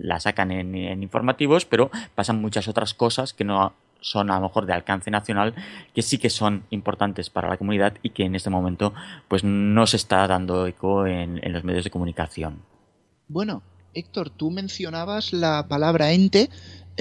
la 0.00 0.18
sacan 0.18 0.50
en 0.50 1.02
informativos, 1.02 1.64
pero 1.64 1.90
pasan 2.14 2.40
muchas 2.40 2.66
otras 2.68 2.94
cosas 2.94 3.32
que 3.32 3.44
no 3.44 3.74
son 4.04 4.30
a 4.30 4.34
lo 4.36 4.42
mejor 4.42 4.66
de 4.66 4.74
alcance 4.74 5.10
nacional 5.10 5.54
que 5.94 6.02
sí 6.02 6.18
que 6.18 6.28
son 6.28 6.64
importantes 6.70 7.30
para 7.30 7.48
la 7.48 7.56
comunidad 7.56 7.94
y 8.02 8.10
que 8.10 8.24
en 8.24 8.34
este 8.34 8.50
momento 8.50 8.92
pues 9.28 9.44
no 9.44 9.86
se 9.86 9.96
está 9.96 10.26
dando 10.28 10.66
eco 10.66 11.06
en, 11.06 11.40
en 11.42 11.52
los 11.54 11.64
medios 11.64 11.84
de 11.84 11.90
comunicación. 11.90 12.60
Bueno, 13.28 13.62
Héctor, 13.94 14.28
tú 14.28 14.50
mencionabas 14.50 15.32
la 15.32 15.66
palabra 15.68 16.12
ente. 16.12 16.50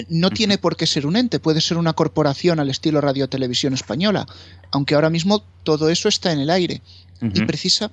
No 0.10 0.32
tiene 0.32 0.58
por 0.58 0.76
qué 0.76 0.88
ser 0.88 1.06
un 1.06 1.16
ente, 1.16 1.40
puede 1.40 1.62
ser 1.62 1.78
una 1.78 1.94
corporación 1.94 2.60
al 2.60 2.70
estilo 2.70 3.00
Radio 3.00 3.28
Televisión 3.28 3.74
Española, 3.74 4.26
aunque 4.72 4.96
ahora 4.96 5.12
mismo 5.12 5.44
todo 5.64 5.90
eso 5.90 6.08
está 6.10 6.32
en 6.32 6.40
el 6.40 6.50
aire. 6.50 6.82
Uh 7.22 7.26
-huh. 7.26 7.44
Y 7.44 7.46
precisa, 7.46 7.92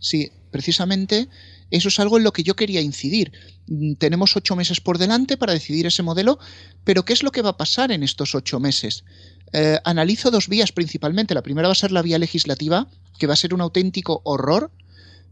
sí, 0.00 0.32
precisamente 0.50 1.28
eso 1.70 1.88
es 1.88 1.98
algo 2.00 2.18
en 2.18 2.24
lo 2.24 2.32
que 2.32 2.42
yo 2.42 2.56
quería 2.56 2.80
incidir. 2.80 3.32
Tenemos 3.98 4.36
ocho 4.36 4.56
meses 4.56 4.80
por 4.80 4.98
delante 4.98 5.36
para 5.36 5.52
decidir 5.52 5.86
ese 5.86 6.02
modelo, 6.02 6.38
pero 6.84 7.04
¿qué 7.04 7.12
es 7.12 7.22
lo 7.22 7.32
que 7.32 7.42
va 7.42 7.50
a 7.50 7.56
pasar 7.56 7.92
en 7.92 8.02
estos 8.02 8.34
ocho 8.34 8.60
meses? 8.60 9.04
Eh, 9.52 9.78
analizo 9.84 10.30
dos 10.30 10.48
vías 10.48 10.72
principalmente. 10.72 11.34
La 11.34 11.42
primera 11.42 11.68
va 11.68 11.72
a 11.72 11.76
ser 11.76 11.92
la 11.92 12.02
vía 12.02 12.18
legislativa, 12.18 12.88
que 13.18 13.26
va 13.26 13.34
a 13.34 13.36
ser 13.36 13.54
un 13.54 13.60
auténtico 13.60 14.20
horror, 14.24 14.70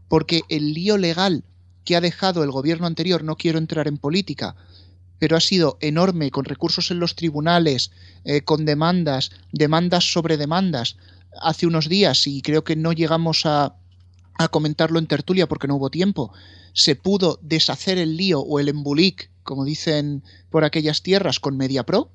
porque 0.07 0.41
el 0.49 0.73
lío 0.73 0.97
legal 0.97 1.43
que 1.83 1.95
ha 1.95 2.01
dejado 2.01 2.43
el 2.43 2.51
gobierno 2.51 2.87
anterior, 2.87 3.23
no 3.23 3.35
quiero 3.35 3.57
entrar 3.57 3.87
en 3.87 3.97
política, 3.97 4.55
pero 5.19 5.37
ha 5.37 5.41
sido 5.41 5.77
enorme, 5.81 6.31
con 6.31 6.45
recursos 6.45 6.91
en 6.91 6.99
los 6.99 7.15
tribunales, 7.15 7.91
eh, 8.23 8.41
con 8.41 8.65
demandas, 8.65 9.31
demandas 9.51 10.11
sobre 10.11 10.37
demandas, 10.37 10.97
hace 11.41 11.65
unos 11.65 11.89
días, 11.89 12.27
y 12.27 12.41
creo 12.41 12.63
que 12.63 12.75
no 12.75 12.93
llegamos 12.93 13.45
a 13.45 13.75
a 14.35 14.47
comentarlo 14.47 14.99
en 14.99 15.07
tertulia 15.07 15.47
porque 15.47 15.67
no 15.67 15.75
hubo 15.75 15.89
tiempo, 15.89 16.33
se 16.73 16.95
pudo 16.95 17.39
deshacer 17.41 17.97
el 17.97 18.17
lío 18.17 18.39
o 18.39 18.59
el 18.59 18.69
embulic, 18.69 19.29
como 19.43 19.65
dicen 19.65 20.23
por 20.49 20.63
aquellas 20.63 21.03
tierras, 21.03 21.39
con 21.39 21.57
MediaPro. 21.57 22.11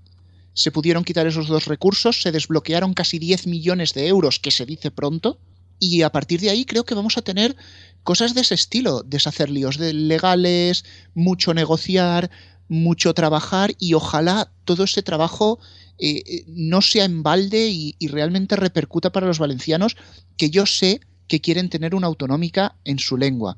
Se 0.53 0.73
pudieron 0.73 1.05
quitar 1.05 1.27
esos 1.27 1.47
dos 1.47 1.67
recursos, 1.67 2.21
se 2.21 2.33
desbloquearon 2.33 2.95
casi 2.95 3.19
10 3.19 3.47
millones 3.47 3.95
de 3.95 4.09
euros, 4.09 4.41
que 4.41 4.51
se 4.51 4.67
dice 4.67 4.91
pronto, 4.91 5.39
y 5.79 6.03
a 6.03 6.11
partir 6.11 6.41
de 6.41 6.51
ahí 6.51 6.65
creo 6.65 6.85
que 6.85 6.95
vamos 6.95 7.17
a 7.17 7.23
tener 7.23 7.55
cosas 8.03 8.35
de 8.35 8.41
ese 8.41 8.55
estilo, 8.55 9.03
deshacer 9.05 9.51
líos 9.51 9.79
legales, 9.79 10.85
mucho 11.15 11.55
negociar, 11.55 12.31
mucho 12.69 13.15
trabajar 13.15 13.75
y 13.79 13.95
ojalá 13.95 14.51
todo 14.65 14.85
ese 14.85 15.03
trabajo 15.03 15.59
eh, 15.99 16.23
eh, 16.27 16.45
no 16.49 16.83
sea 16.83 17.05
en 17.05 17.23
balde 17.23 17.69
y, 17.69 17.95
y 17.99 18.09
realmente 18.09 18.57
repercuta 18.57 19.11
para 19.11 19.27
los 19.27 19.39
valencianos, 19.39 19.97
que 20.37 20.51
yo 20.51 20.67
sé 20.67 21.01
que 21.29 21.41
quieren 21.41 21.69
tener 21.69 21.95
una 21.95 22.07
autonómica 22.07 22.75
en 22.85 22.99
su 22.99 23.17
lengua. 23.17 23.57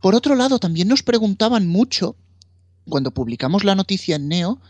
Por 0.00 0.14
otro 0.14 0.34
lado, 0.34 0.58
también 0.58 0.88
nos 0.88 1.02
preguntaban 1.02 1.66
mucho, 1.66 2.16
cuando 2.86 3.14
publicamos 3.14 3.64
la 3.64 3.74
noticia 3.74 4.16
en 4.16 4.28
Neo, 4.28 4.60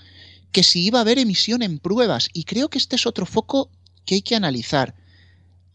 que 0.53 0.63
si 0.63 0.85
iba 0.85 1.01
a 1.01 1.03
haber 1.03 1.19
emisión 1.19 1.63
en 1.63 1.81
pruebas, 1.81 2.29
y 2.33 2.45
creo 2.45 2.71
que 2.71 2.79
este 2.79 2.97
es 2.97 3.07
otro 3.07 3.27
foco 3.27 3.71
que 4.07 4.15
hay 4.15 4.23
que 4.23 4.37
analizar. 4.37 4.95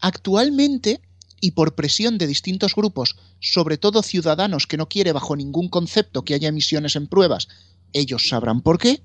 Actualmente, 0.00 1.02
y 1.40 1.50
por 1.50 1.74
presión 1.74 2.16
de 2.16 2.26
distintos 2.26 2.74
grupos, 2.74 3.16
sobre 3.40 3.76
todo 3.76 4.02
ciudadanos 4.02 4.66
que 4.66 4.78
no 4.78 4.88
quiere 4.88 5.12
bajo 5.12 5.36
ningún 5.36 5.68
concepto 5.68 6.24
que 6.24 6.34
haya 6.34 6.48
emisiones 6.48 6.96
en 6.96 7.08
pruebas, 7.08 7.48
ellos 7.92 8.28
sabrán 8.28 8.62
por 8.62 8.78
qué, 8.78 9.02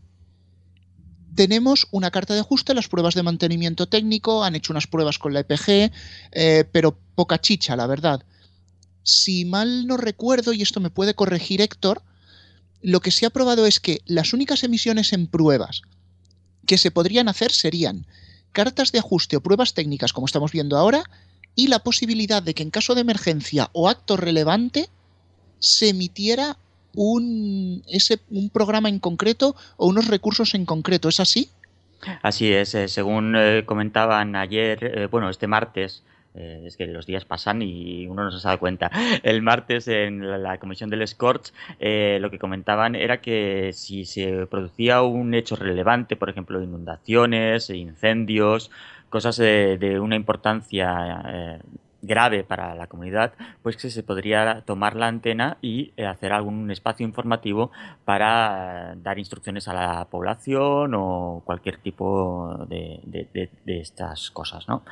tenemos 1.36 1.88
una 1.92 2.12
carta 2.12 2.34
de 2.34 2.40
ajuste, 2.40 2.74
las 2.74 2.88
pruebas 2.88 3.14
de 3.14 3.24
mantenimiento 3.24 3.88
técnico, 3.88 4.44
han 4.44 4.56
hecho 4.56 4.74
unas 4.74 4.88
pruebas 4.88 5.20
con 5.20 5.34
la 5.34 5.42
EPG, 5.42 5.92
eh, 6.32 6.64
pero 6.72 6.98
poca 7.16 7.40
chicha, 7.40 7.76
la 7.76 7.88
verdad. 7.88 8.24
Si 9.04 9.46
mal 9.46 9.86
no 9.86 9.98
recuerdo, 9.98 10.54
y 10.54 10.62
esto 10.62 10.80
me 10.80 10.90
puede 10.90 11.14
corregir 11.14 11.62
Héctor, 11.62 12.02
lo 12.82 13.02
que 13.02 13.12
se 13.12 13.26
ha 13.26 13.30
probado 13.30 13.66
es 13.66 13.80
que 13.80 14.02
las 14.06 14.34
únicas 14.34 14.64
emisiones 14.64 15.14
en 15.14 15.28
pruebas 15.28 15.82
que 16.66 16.78
se 16.78 16.92
podrían 16.92 17.28
hacer 17.28 17.52
serían 17.52 18.08
cartas 18.52 18.92
de 18.92 19.00
ajuste 19.00 19.36
o 19.36 19.42
pruebas 19.42 19.74
técnicas, 19.74 20.14
como 20.14 20.26
estamos 20.26 20.52
viendo 20.52 20.78
ahora, 20.78 21.04
y 21.56 21.68
la 21.68 21.80
posibilidad 21.80 22.42
de 22.42 22.54
que 22.54 22.64
en 22.64 22.72
caso 22.72 22.96
de 22.96 23.02
emergencia 23.02 23.70
o 23.74 23.90
acto 23.90 24.18
relevante 24.18 24.90
se 25.60 25.90
emitiera 25.90 26.58
un, 26.96 27.84
ese, 27.88 28.20
un 28.30 28.50
programa 28.50 28.90
en 28.90 29.00
concreto 29.00 29.56
o 29.78 29.88
unos 29.88 30.08
recursos 30.08 30.56
en 30.56 30.66
concreto. 30.66 31.10
¿Es 31.10 31.20
así? 31.20 31.50
Así 32.22 32.52
es, 32.54 32.76
eh, 32.76 32.88
según 32.88 33.36
eh, 33.36 33.64
comentaban 33.66 34.36
ayer, 34.36 34.80
eh, 34.84 35.08
bueno, 35.10 35.30
este 35.30 35.48
martes, 35.48 36.04
es 36.38 36.76
que 36.76 36.86
los 36.86 37.06
días 37.06 37.24
pasan 37.24 37.62
y 37.62 38.08
uno 38.08 38.26
no 38.26 38.32
se 38.32 38.46
dado 38.46 38.60
cuenta. 38.60 38.92
El 39.24 39.42
martes 39.42 39.88
en 39.88 40.44
la, 40.44 40.58
comisión 40.58 40.90
del 40.90 41.08
Scorch 41.08 41.54
lo 41.80 42.30
que 42.30 42.40
comentaban 42.40 42.94
era 42.94 43.22
que 43.22 43.72
si 43.72 44.04
se 44.04 44.46
producía 44.46 45.02
un 45.02 45.34
hecho 45.34 45.56
relevante, 45.56 46.18
por 46.18 46.30
ejemplo, 46.30 46.62
inundaciones, 46.62 47.70
incendios, 47.70 48.70
cosas 49.10 49.38
de, 49.38 49.98
una 50.02 50.18
importancia 50.18 51.62
grave 52.06 52.44
para 52.44 52.76
la 52.76 52.88
comunidad, 52.88 53.34
pues 53.62 53.78
que 53.78 53.90
se 53.90 54.04
podría 54.04 54.62
tomar 54.62 54.96
la 54.96 55.08
antena 55.08 55.58
y 55.62 55.94
eh, 55.98 56.06
hacer 56.06 56.34
algún 56.34 56.72
espacio 56.72 57.06
informativo 57.06 57.72
para 58.06 58.96
dar 58.98 59.20
instrucciones 59.20 59.68
a 59.68 59.74
la 59.74 60.06
población 60.06 60.94
o 60.96 61.42
cualquier 61.46 61.78
tipo 61.78 62.66
de, 62.68 63.02
de 63.06 63.80
estas 63.80 64.32
cosas, 64.32 64.68
¿no? 64.68 64.84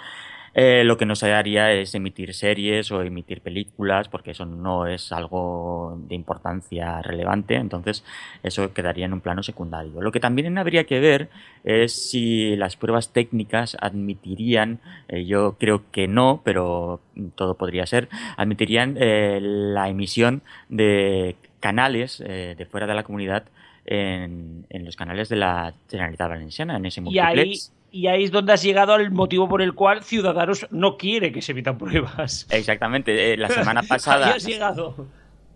Eh, 0.55 0.83
lo 0.83 0.97
que 0.97 1.05
no 1.05 1.15
se 1.15 1.33
haría 1.33 1.71
es 1.71 1.95
emitir 1.95 2.33
series 2.33 2.91
o 2.91 3.01
emitir 3.01 3.41
películas, 3.41 4.07
porque 4.07 4.31
eso 4.31 4.45
no 4.45 4.85
es 4.85 5.11
algo 5.11 5.97
de 6.07 6.15
importancia 6.15 7.01
relevante, 7.01 7.55
entonces 7.55 8.03
eso 8.43 8.71
quedaría 8.73 9.05
en 9.05 9.13
un 9.13 9.21
plano 9.21 9.41
secundario. 9.41 9.99
Lo 10.01 10.11
que 10.11 10.19
también 10.19 10.57
habría 10.57 10.83
que 10.83 10.99
ver 10.99 11.29
es 11.63 12.09
si 12.09 12.55
las 12.55 12.75
pruebas 12.75 13.13
técnicas 13.13 13.75
admitirían, 13.79 14.79
eh, 15.07 15.25
yo 15.25 15.57
creo 15.59 15.89
que 15.91 16.07
no, 16.07 16.41
pero 16.43 17.01
todo 17.35 17.55
podría 17.55 17.87
ser, 17.87 18.09
admitirían 18.37 18.95
eh, 18.99 19.39
la 19.41 19.89
emisión 19.89 20.43
de 20.69 21.35
canales 21.59 22.17
de 22.19 22.67
fuera 22.69 22.87
de 22.87 22.93
la 22.93 23.03
comunidad 23.03 23.45
en, 23.85 24.65
los 24.69 24.95
canales 24.95 25.29
de 25.29 25.37
la 25.37 25.73
Generalitat 25.89 26.29
Valenciana, 26.29 26.77
en 26.77 26.85
ese 26.85 27.01
multiplex. 27.01 27.35
Y 27.35 27.39
ahí 27.39 27.59
es 27.93 28.31
donde 28.31 28.53
has 28.53 28.63
llegado 28.63 28.93
al 28.93 29.11
motivo 29.11 29.47
por 29.47 29.61
el 29.61 29.73
cual 29.73 30.03
Ciudadanos 30.03 30.67
no 30.71 30.97
quiere 30.97 31.31
que 31.31 31.41
se 31.41 31.51
emitan 31.51 31.77
pruebas. 31.77 32.47
Exactamente. 32.49 33.33
Eh, 33.33 33.37
la 33.37 33.49
semana 33.49 33.83
pasada. 33.87 34.31
has 34.31 34.45
llegado. 34.45 35.07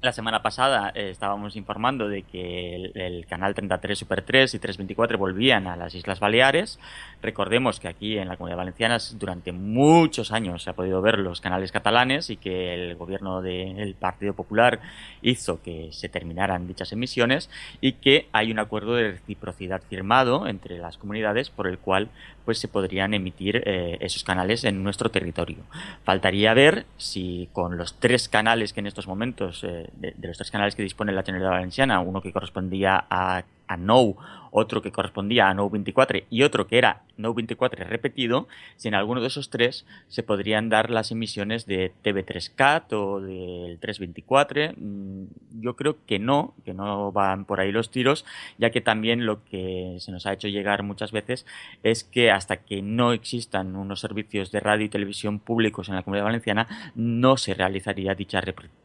La 0.08 0.14
semana 0.14 0.42
pasada 0.42 0.94
eh, 0.96 1.10
estábamos 1.10 1.58
informando 1.58 2.08
de 2.08 2.24
que 2.24 2.76
el, 2.96 3.26
canal 3.26 3.54
33 3.54 4.00
Super 4.00 4.22
3 4.22 4.54
y 4.54 4.58
324 4.58 5.18
volvían 5.18 5.68
a 5.68 5.76
las 5.76 5.96
Islas 5.96 6.22
Baleares. 6.22 6.80
Recordemos 7.22 7.82
que 7.82 7.90
aquí 7.90 8.18
en 8.18 8.30
la 8.30 8.38
Comunidad 8.38 8.60
Valenciana 8.60 9.00
durante 9.16 9.52
muchos 9.52 10.32
años 10.32 10.64
se 10.64 10.70
ha 10.70 10.74
podido 10.74 11.02
ver 11.02 11.20
los 11.20 11.42
canales 11.42 11.74
catalanes 11.74 12.30
y 12.30 12.38
que 12.38 12.74
el 12.74 12.96
gobierno 12.96 13.42
del 13.42 13.96
Partido 13.96 14.34
Popular 14.34 14.80
hizo 15.22 15.62
que 15.62 15.90
se 15.92 16.08
terminaran 16.08 16.68
dichas 16.68 16.94
emisiones 16.94 17.50
y 17.82 17.92
que 17.92 18.30
hay 18.32 18.50
un 18.50 18.60
acuerdo 18.60 18.96
de 18.96 19.12
reciprocidad 19.12 19.82
firmado 19.90 20.48
entre 20.48 20.78
las 20.78 20.98
comunidades 20.98 21.50
por 21.50 21.68
el 21.68 21.80
cual 21.80 22.08
pues 22.48 22.60
se 22.60 22.70
podrían 22.70 23.14
emitir 23.14 23.62
eh, 23.66 23.98
esos 24.00 24.24
canales 24.24 24.64
en 24.64 24.82
nuestro 24.82 25.12
territorio. 25.12 25.58
Faltaría 26.06 26.54
ver 26.54 26.86
si 26.96 27.50
con 27.52 27.76
los 27.76 28.00
tres 28.00 28.30
canales 28.30 28.72
que 28.72 28.80
en 28.80 28.88
estos 28.88 29.06
momentos, 29.06 29.66
eh, 29.66 29.90
de, 29.98 30.16
los 30.22 30.38
tres 30.38 30.50
canales 30.50 30.74
que 30.74 30.82
dispone 30.82 31.12
la 31.12 31.24
Generalitat 31.24 31.52
Valenciana, 31.52 32.00
uno 32.00 32.22
que 32.22 32.32
correspondía 32.32 33.04
a 33.10 33.44
a 33.68 33.78
No, 33.78 34.16
otro 34.52 34.82
que 34.82 34.92
correspondía 34.92 35.50
a 35.50 35.54
No 35.54 35.70
24 35.70 36.20
y 36.30 36.44
otro 36.44 36.68
que 36.68 36.78
era 36.78 37.04
No 37.18 37.34
24 37.34 37.86
repetido, 37.86 38.48
si 38.76 38.88
en 38.88 38.96
alguno 38.96 39.22
de 39.22 39.28
esos 39.28 39.50
tres 39.50 39.86
se 40.08 40.24
podrían 40.24 40.70
dar 40.70 40.90
las 40.90 41.12
emisiones 41.12 41.66
de 41.66 41.92
TV3CAT 42.04 42.94
o 42.94 43.22
del 43.22 43.78
324. 43.80 44.74
Mm, 44.78 45.26
yo 45.62 45.76
creo 45.76 45.98
que 46.06 46.20
no, 46.20 46.54
que 46.66 46.74
no 46.74 47.12
van 47.12 47.46
por 47.46 47.60
ahí 47.60 47.72
los 47.72 47.92
tiros, 47.92 48.26
ya 48.58 48.70
que 48.70 48.82
también 48.82 49.26
lo 49.26 49.44
que 49.46 49.98
se 50.00 50.12
nos 50.12 50.26
ha 50.26 50.34
hecho 50.34 50.48
llegar 50.48 50.84
muchas 50.84 51.12
veces 51.12 51.46
es 51.84 52.04
que 52.04 52.32
hasta 52.32 52.58
que 52.58 52.82
no 52.82 53.14
existan 53.14 53.76
unos 53.76 54.00
servicios 54.00 54.52
de 54.52 54.60
radio 54.60 54.86
y 54.86 54.90
televisión 54.90 55.40
públicos 55.40 55.90
en 55.90 55.96
la 55.96 56.04
Comunidad 56.04 56.26
Valenciana, 56.26 56.94
no 56.96 57.38
se 57.38 57.54
realizaría 57.54 58.16
dicha 58.16 58.42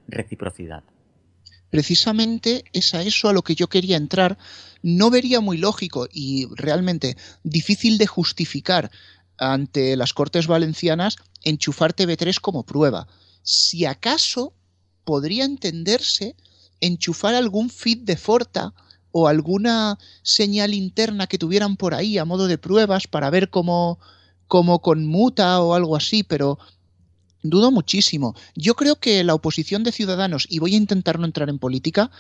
reciprocidad 0.09 0.83
precisamente 1.73 2.65
es 2.75 2.93
a 2.93 3.01
eso 3.01 3.31
a 3.31 3.33
lo 3.33 3.41
que 3.41 3.55
yo 3.55 3.67
quería 3.71 3.97
entrar. 3.97 4.37
No 4.83 5.09
vería 5.09 5.41
muy 5.41 5.57
lógico 5.57 6.07
y 6.13 6.47
realmente 6.55 7.17
difícil 7.45 7.97
de 7.97 8.07
justificar 8.07 8.91
ante 9.39 9.97
las 9.97 10.13
Cortes 10.13 10.47
Valencianas 10.47 11.17
enchufar 11.43 11.97
TV3 11.97 12.39
como 12.41 12.65
prueba. 12.65 13.09
Si 13.43 13.87
acaso 13.87 14.53
podría 15.05 15.47
entenderse 15.47 16.37
enchufar 16.83 17.35
algún 17.35 17.71
feed 17.71 18.01
de 18.01 18.19
Forta 18.19 18.75
o 19.11 19.27
alguna 19.27 19.99
señal 20.23 20.75
interna 20.75 21.27
que 21.27 21.39
tuvieran 21.39 21.79
por 21.79 21.95
ahí 21.95 22.19
a 22.19 22.27
modo 22.27 22.49
de 22.49 22.59
pruebas 22.59 23.07
para 23.07 23.31
ver 23.31 23.49
cómo, 23.49 23.99
cómo 24.47 24.83
conmuta 24.83 25.63
o 25.63 25.73
algo 25.73 25.97
así, 25.97 26.23
pero 26.23 26.59
Dudo 27.43 27.71
muchísimo. 27.71 28.35
Yo 28.55 28.75
creo 28.75 28.97
que 28.97 29.25
la 29.25 29.35
oposición 29.35 29.83
de 29.83 29.93
Ciudadanos, 29.93 30.47
y 30.49 30.61
voy 30.61 30.75
a 30.75 30.79
intentar 30.79 31.19
no 31.19 31.27
entrar 31.27 31.49
en 31.49 31.59
política, 31.59 32.11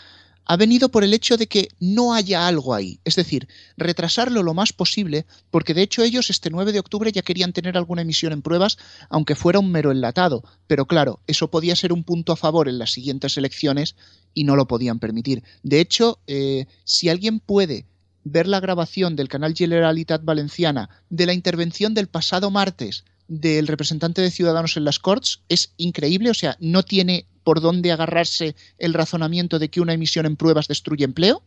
ha 0.45 0.57
venido 0.57 0.89
por 0.89 1.05
el 1.05 1.15
hecho 1.15 1.37
de 1.37 1.47
que 1.47 1.69
no 1.79 2.15
haya 2.15 2.49
algo 2.49 2.75
ahí, 2.75 2.99
es 3.05 3.15
decir, 3.15 3.47
retrasarlo 3.77 4.43
lo 4.43 4.55
más 4.55 4.73
posible, 4.73 5.25
porque 5.51 5.75
de 5.75 5.83
hecho 5.83 6.03
ellos 6.03 6.31
este 6.31 6.51
9 6.51 6.73
de 6.73 6.81
octubre 6.81 7.13
ya 7.13 7.23
querían 7.23 7.53
tener 7.53 7.77
alguna 7.77 8.03
emisión 8.03 8.33
en 8.33 8.43
pruebas, 8.43 8.77
aunque 9.09 9.37
fuera 9.37 9.61
un 9.61 9.71
mero 9.71 9.93
enlatado, 9.93 10.43
pero 10.67 10.87
claro, 10.87 11.21
eso 11.29 11.51
podía 11.51 11.77
ser 11.77 11.93
un 11.93 12.03
punto 12.03 12.33
a 12.33 12.37
favor 12.37 12.69
en 12.69 12.79
las 12.79 12.91
siguientes 12.91 13.37
elecciones 13.37 13.95
y 14.35 14.43
no 14.45 14.57
lo 14.57 14.67
podían 14.67 14.99
permitir. 14.99 15.45
De 15.63 15.81
hecho, 15.81 16.19
eh, 16.27 16.67
si 16.85 17.09
alguien 17.09 17.39
puede 17.39 17.87
ver 18.25 18.47
la 18.47 18.61
grabación 18.61 19.17
del 19.17 19.29
canal 19.29 19.55
Generalitat 19.55 20.25
Valenciana 20.25 20.91
de 21.11 21.27
la 21.27 21.35
intervención 21.35 21.95
del 21.95 22.09
pasado 22.09 22.51
martes 22.51 23.05
del 23.33 23.66
representante 23.66 24.21
de 24.21 24.31
Ciudadanos 24.31 24.77
en 24.77 24.85
las 24.85 24.99
Corts 24.99 25.40
es 25.49 25.73
increíble, 25.79 26.29
o 26.29 26.35
sea, 26.35 26.59
no 26.61 26.83
tiene 26.83 27.25
por 27.45 27.62
dónde 27.62 27.90
agarrarse 27.90 28.55
el 28.77 28.92
razonamiento 28.92 29.59
de 29.59 29.71
que 29.71 29.81
una 29.81 29.95
emisión 29.95 30.27
en 30.27 30.37
pruebas 30.37 30.68
destruye 30.68 31.05
empleo. 31.05 31.42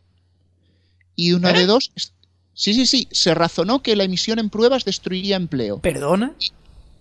Y 1.15 1.33
una 1.33 1.53
de 1.53 1.61
¿Eh? 1.61 1.65
dos, 1.67 1.91
sí, 2.55 2.73
sí, 2.73 2.87
sí, 2.87 3.07
se 3.11 3.35
razonó 3.35 3.83
que 3.83 3.95
la 3.95 4.03
emisión 4.03 4.39
en 4.39 4.49
pruebas 4.49 4.83
destruiría 4.83 5.35
empleo. 5.35 5.79
¿Perdona? 5.79 6.33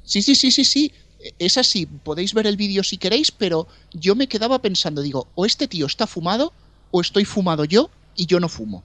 Sí, 0.03 0.20
sí, 0.20 0.35
sí, 0.35 0.51
sí, 0.51 0.64
sí. 0.64 0.92
Es 1.38 1.57
así, 1.57 1.87
podéis 1.87 2.35
ver 2.35 2.47
el 2.47 2.59
vídeo 2.59 2.85
si 2.85 2.99
queréis, 2.99 3.31
pero 3.31 3.66
yo 3.94 4.14
me 4.14 4.29
quedaba 4.29 4.61
pensando, 4.61 5.01
digo, 5.01 5.29
o 5.35 5.47
este 5.47 5.66
tío 5.66 5.87
está 5.87 6.07
fumado, 6.07 6.53
o 6.90 7.01
estoy 7.01 7.25
fumado 7.25 7.64
yo 7.64 7.90
y 8.14 8.27
yo 8.27 8.38
no 8.38 8.51
fumo. 8.51 8.85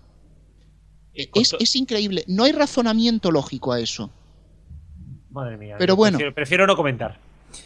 Es, 1.14 1.54
es 1.60 1.76
increíble, 1.76 2.24
no 2.28 2.46
hay 2.46 2.54
razonamiento 2.54 3.32
lógico 3.32 3.74
a 3.74 3.82
eso. 3.82 4.10
Madre 5.32 5.58
mía. 5.58 5.76
Pero 5.78 5.96
bueno. 5.96 6.18
Prefiero, 6.34 6.68
no 6.68 6.76
comentar. 6.76 7.20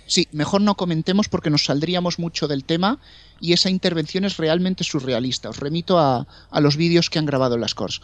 Sí, 0.05 0.27
mejor 0.31 0.61
no 0.61 0.75
comentemos 0.75 1.27
porque 1.27 1.49
nos 1.49 1.65
saldríamos 1.65 2.19
mucho 2.19 2.47
del 2.47 2.63
tema 2.63 2.99
y 3.39 3.53
esa 3.53 3.69
intervención 3.69 4.23
es 4.23 4.37
realmente 4.37 4.83
surrealista. 4.83 5.49
Os 5.49 5.59
remito 5.59 5.99
a, 5.99 6.25
a 6.49 6.61
los 6.61 6.77
vídeos 6.77 7.09
que 7.09 7.19
han 7.19 7.25
grabado 7.25 7.57
las 7.57 7.75
Cors. 7.75 8.01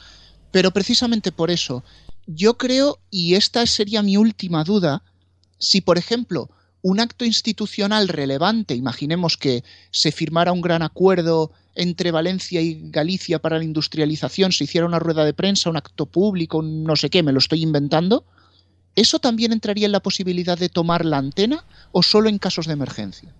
Pero 0.52 0.72
precisamente 0.72 1.32
por 1.32 1.52
eso, 1.52 1.84
yo 2.26 2.58
creo, 2.58 3.00
y 3.10 3.36
esta 3.36 3.66
sería 3.66 4.04
mi 4.04 4.18
última 4.18 4.64
duda, 4.64 5.04
si 5.58 5.82
por 5.82 5.98
ejemplo 5.98 6.50
un 6.82 7.00
acto 7.00 7.26
institucional 7.26 8.08
relevante, 8.08 8.76
imaginemos 8.76 9.38
que 9.38 9.64
se 9.92 10.12
firmara 10.12 10.52
un 10.52 10.62
gran 10.62 10.82
acuerdo 10.82 11.52
entre 11.76 12.12
Valencia 12.12 12.62
y 12.62 12.90
Galicia 12.90 13.40
para 13.40 13.58
la 13.58 13.64
industrialización, 13.64 14.52
se 14.52 14.64
hiciera 14.64 14.88
una 14.88 15.00
rueda 15.00 15.26
de 15.26 15.34
prensa, 15.34 15.70
un 15.70 15.78
acto 15.78 16.06
público, 16.06 16.60
un 16.60 16.84
no 16.84 16.96
sé 16.96 17.10
qué, 17.10 17.24
me 17.24 17.32
lo 17.32 17.40
estoy 17.40 17.64
inventando, 17.64 18.26
¿eso 18.96 19.20
también 19.20 19.54
entraría 19.54 19.86
en 19.86 19.92
la 19.92 20.02
posibilidad 20.02 20.58
de 20.58 20.70
tomar 20.70 21.06
la 21.06 21.18
antena 21.18 21.66
o 21.92 22.04
solo 22.04 22.30
en 22.30 22.38
casos 22.38 22.68
de 22.68 22.74
emergencia? 22.74 23.34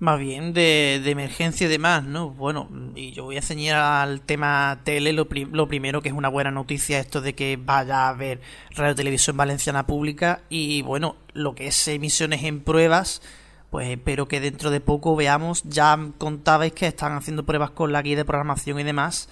Más 0.00 0.20
bien 0.20 0.52
de, 0.52 1.02
emergencia 1.10 1.66
y 1.66 1.70
demás, 1.70 2.04
¿no? 2.04 2.30
Bueno, 2.30 2.68
y 2.94 3.10
yo 3.10 3.24
voy 3.24 3.36
a 3.36 3.42
ceñir 3.42 3.72
al 3.72 4.20
tema 4.20 4.80
tele, 4.84 5.12
lo, 5.12 5.28
pri 5.28 5.46
lo, 5.46 5.66
primero 5.66 6.02
que 6.02 6.08
es 6.08 6.14
una 6.14 6.28
buena 6.28 6.52
noticia 6.52 7.00
esto 7.00 7.20
de 7.20 7.34
que 7.34 7.58
vaya 7.60 8.06
a 8.06 8.10
haber 8.10 8.40
Radio 8.76 8.94
Televisión 8.94 9.36
Valenciana 9.36 9.88
Pública 9.88 10.42
y 10.48 10.82
bueno, 10.82 11.16
lo 11.32 11.56
que 11.56 11.66
es 11.66 11.88
emisiones 11.88 12.44
en 12.44 12.60
pruebas, 12.60 13.22
pues 13.70 13.88
espero 13.88 14.28
que 14.28 14.38
dentro 14.38 14.70
de 14.70 14.80
poco 14.80 15.16
veamos, 15.16 15.64
ya 15.64 15.98
contabais 16.16 16.72
que 16.72 16.86
están 16.86 17.14
haciendo 17.14 17.44
pruebas 17.44 17.72
con 17.72 17.90
la 17.90 18.00
guía 18.00 18.16
de 18.16 18.24
programación 18.24 18.78
y 18.78 18.84
demás, 18.84 19.28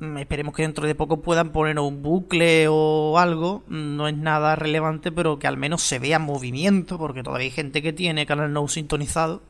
esperemos 0.00 0.54
que 0.54 0.62
dentro 0.62 0.86
de 0.86 0.94
poco 0.94 1.22
puedan 1.22 1.52
poner 1.52 1.78
un 1.78 2.02
bucle 2.02 2.66
o 2.68 3.18
algo, 3.18 3.62
no 3.68 4.08
es 4.08 4.16
nada 4.16 4.56
relevante, 4.56 5.12
pero 5.12 5.38
que 5.38 5.46
al 5.46 5.56
menos 5.56 5.82
se 5.82 5.98
vea 5.98 6.18
movimiento, 6.18 6.98
porque 6.98 7.22
todavía 7.22 7.46
hay 7.46 7.50
gente 7.50 7.82
que 7.82 7.92
tiene 7.92 8.26
Canal 8.26 8.52
No 8.52 8.68
sintonizado 8.68 9.42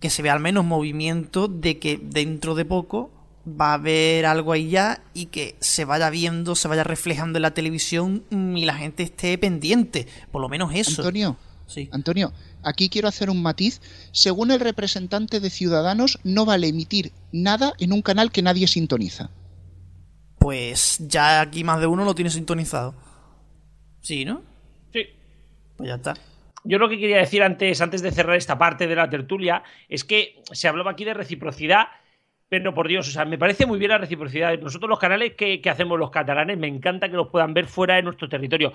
que 0.00 0.10
se 0.10 0.22
vea 0.22 0.32
al 0.32 0.40
menos 0.40 0.64
movimiento 0.64 1.46
de 1.46 1.78
que 1.78 2.00
dentro 2.02 2.54
de 2.54 2.64
poco 2.64 3.10
va 3.48 3.70
a 3.70 3.74
haber 3.74 4.26
algo 4.26 4.52
ahí 4.52 4.70
ya 4.70 5.02
y 5.14 5.26
que 5.26 5.56
se 5.60 5.84
vaya 5.84 6.10
viendo, 6.10 6.54
se 6.54 6.68
vaya 6.68 6.84
reflejando 6.84 7.38
en 7.38 7.42
la 7.42 7.54
televisión 7.54 8.24
y 8.30 8.64
la 8.64 8.74
gente 8.74 9.02
esté 9.02 9.36
pendiente, 9.38 10.06
por 10.30 10.40
lo 10.40 10.48
menos 10.48 10.72
eso. 10.74 11.02
Antonio, 11.02 11.36
sí. 11.66 11.88
Antonio, 11.92 12.32
aquí 12.62 12.88
quiero 12.88 13.08
hacer 13.08 13.30
un 13.30 13.42
matiz. 13.42 13.80
Según 14.12 14.50
el 14.50 14.60
representante 14.60 15.38
de 15.38 15.50
Ciudadanos, 15.50 16.18
no 16.24 16.46
vale 16.46 16.68
emitir 16.68 17.12
nada 17.30 17.74
en 17.78 17.92
un 17.92 18.02
canal 18.02 18.32
que 18.32 18.42
nadie 18.42 18.66
sintoniza. 18.66 19.30
Pues 20.40 20.98
ya 21.06 21.40
aquí 21.40 21.62
más 21.62 21.80
de 21.80 21.86
uno 21.86 22.04
lo 22.04 22.16
tiene 22.16 22.30
sintonizado. 22.30 22.96
Sí, 24.00 24.24
¿no? 24.24 24.42
Sí. 24.92 25.06
Pues 25.76 25.88
ya 25.88 25.94
está 25.94 26.14
yo 26.64 26.78
lo 26.78 26.88
que 26.88 26.98
quería 26.98 27.18
decir 27.18 27.42
antes, 27.42 27.80
antes 27.80 28.02
de 28.02 28.10
cerrar 28.10 28.36
esta 28.36 28.58
parte 28.58 28.86
de 28.86 28.94
la 28.94 29.08
tertulia, 29.08 29.62
es 29.88 30.04
que 30.04 30.42
se 30.52 30.68
hablaba 30.68 30.90
aquí 30.90 31.04
de 31.04 31.14
reciprocidad, 31.14 31.88
pero 32.48 32.74
por 32.74 32.88
Dios, 32.88 33.08
o 33.08 33.10
sea, 33.10 33.24
me 33.24 33.38
parece 33.38 33.66
muy 33.66 33.78
bien 33.78 33.90
la 33.90 33.98
reciprocidad. 33.98 34.58
Nosotros 34.58 34.90
los 34.90 34.98
canales 34.98 35.34
que, 35.34 35.60
que 35.60 35.70
hacemos 35.70 35.98
los 35.98 36.10
catalanes, 36.10 36.58
me 36.58 36.66
encanta 36.66 37.08
que 37.08 37.16
los 37.16 37.28
puedan 37.28 37.54
ver 37.54 37.66
fuera 37.66 37.94
de 37.94 38.02
nuestro 38.02 38.28
territorio. 38.28 38.72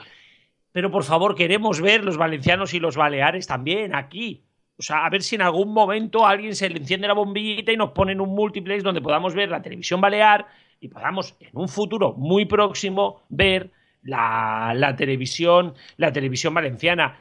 Pero 0.71 0.91
por 0.91 1.04
favor, 1.04 1.36
queremos 1.36 1.82
ver 1.82 2.04
los 2.04 2.17
valencianos 2.17 2.73
y 2.73 2.80
los 2.80 2.95
baleares 2.97 3.47
también 3.47 3.93
aquí. 3.93 4.43
O 4.78 4.82
sea, 4.82 5.06
a 5.06 5.10
ver 5.10 5.21
si 5.21 5.36
en 5.36 5.41
algún 5.41 5.73
momento 5.73 6.25
alguien 6.25 6.56
se 6.56 6.69
le 6.69 6.78
enciende 6.78 7.08
la 7.08 7.13
bombillita 7.13 7.71
y 7.71 7.78
nos 7.78 7.91
ponen 7.91 8.19
un 8.19 8.30
multiplex 8.30 8.84
donde 8.84 9.01
podamos 9.01 9.34
ver 9.34 9.49
la 9.49 9.62
televisión 9.62 10.01
balear 10.01 10.47
y 10.79 10.89
podamos 10.89 11.35
en 11.39 11.49
un 11.53 11.67
futuro 11.67 12.13
muy 12.13 12.45
próximo 12.45 13.23
ver 13.29 13.71
la, 14.03 14.93
televisión, 14.97 15.73
la 15.97 16.11
televisión 16.11 16.53
valenciana 16.53 17.19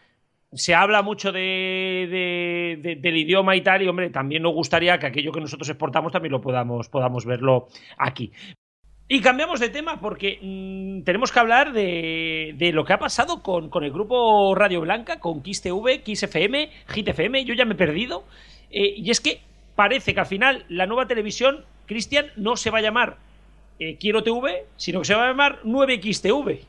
se 0.52 0.74
habla 0.74 1.02
mucho 1.02 1.32
de, 1.32 2.06
de, 2.10 2.78
de, 2.80 2.96
del 2.96 3.16
idioma 3.16 3.56
y 3.56 3.62
tal, 3.62 3.82
y 3.82 3.88
hombre, 3.88 4.10
también 4.10 4.42
nos 4.42 4.54
gustaría 4.54 4.98
que 4.98 5.06
aquello 5.06 5.32
que 5.32 5.40
nosotros 5.40 5.68
exportamos 5.68 6.12
también 6.12 6.30
lo 6.30 6.40
podamos, 6.40 6.88
podamos 6.88 7.26
verlo 7.26 7.66
aquí. 7.98 8.30
Y 9.06 9.20
cambiamos 9.20 9.60
de 9.60 9.68
tema 9.68 10.00
porque 10.00 10.38
mmm, 10.40 11.02
tenemos 11.02 11.30
que 11.30 11.38
hablar 11.38 11.72
de, 11.72 12.54
de, 12.56 12.72
lo 12.72 12.84
que 12.84 12.94
ha 12.94 12.98
pasado 12.98 13.42
con, 13.42 13.68
con, 13.68 13.84
el 13.84 13.92
grupo 13.92 14.54
Radio 14.54 14.80
Blanca, 14.80 15.20
con 15.20 15.42
Kiss 15.42 15.60
TV, 15.60 16.02
Kiss 16.02 16.22
yo 16.22 17.54
ya 17.54 17.64
me 17.64 17.74
he 17.74 17.76
perdido. 17.76 18.24
Eh, 18.70 18.94
y 18.96 19.10
es 19.10 19.20
que 19.20 19.40
parece 19.74 20.14
que 20.14 20.20
al 20.20 20.26
final 20.26 20.64
la 20.68 20.86
nueva 20.86 21.06
televisión, 21.06 21.64
Cristian, 21.86 22.26
no 22.36 22.56
se 22.56 22.70
va 22.70 22.78
a 22.78 22.82
llamar 22.82 23.18
eh, 23.78 23.96
Quiero 23.98 24.22
TV, 24.22 24.66
sino 24.76 25.00
que 25.00 25.06
se 25.06 25.14
va 25.14 25.24
a 25.24 25.28
llamar 25.28 25.60
9XTV. 25.64 26.60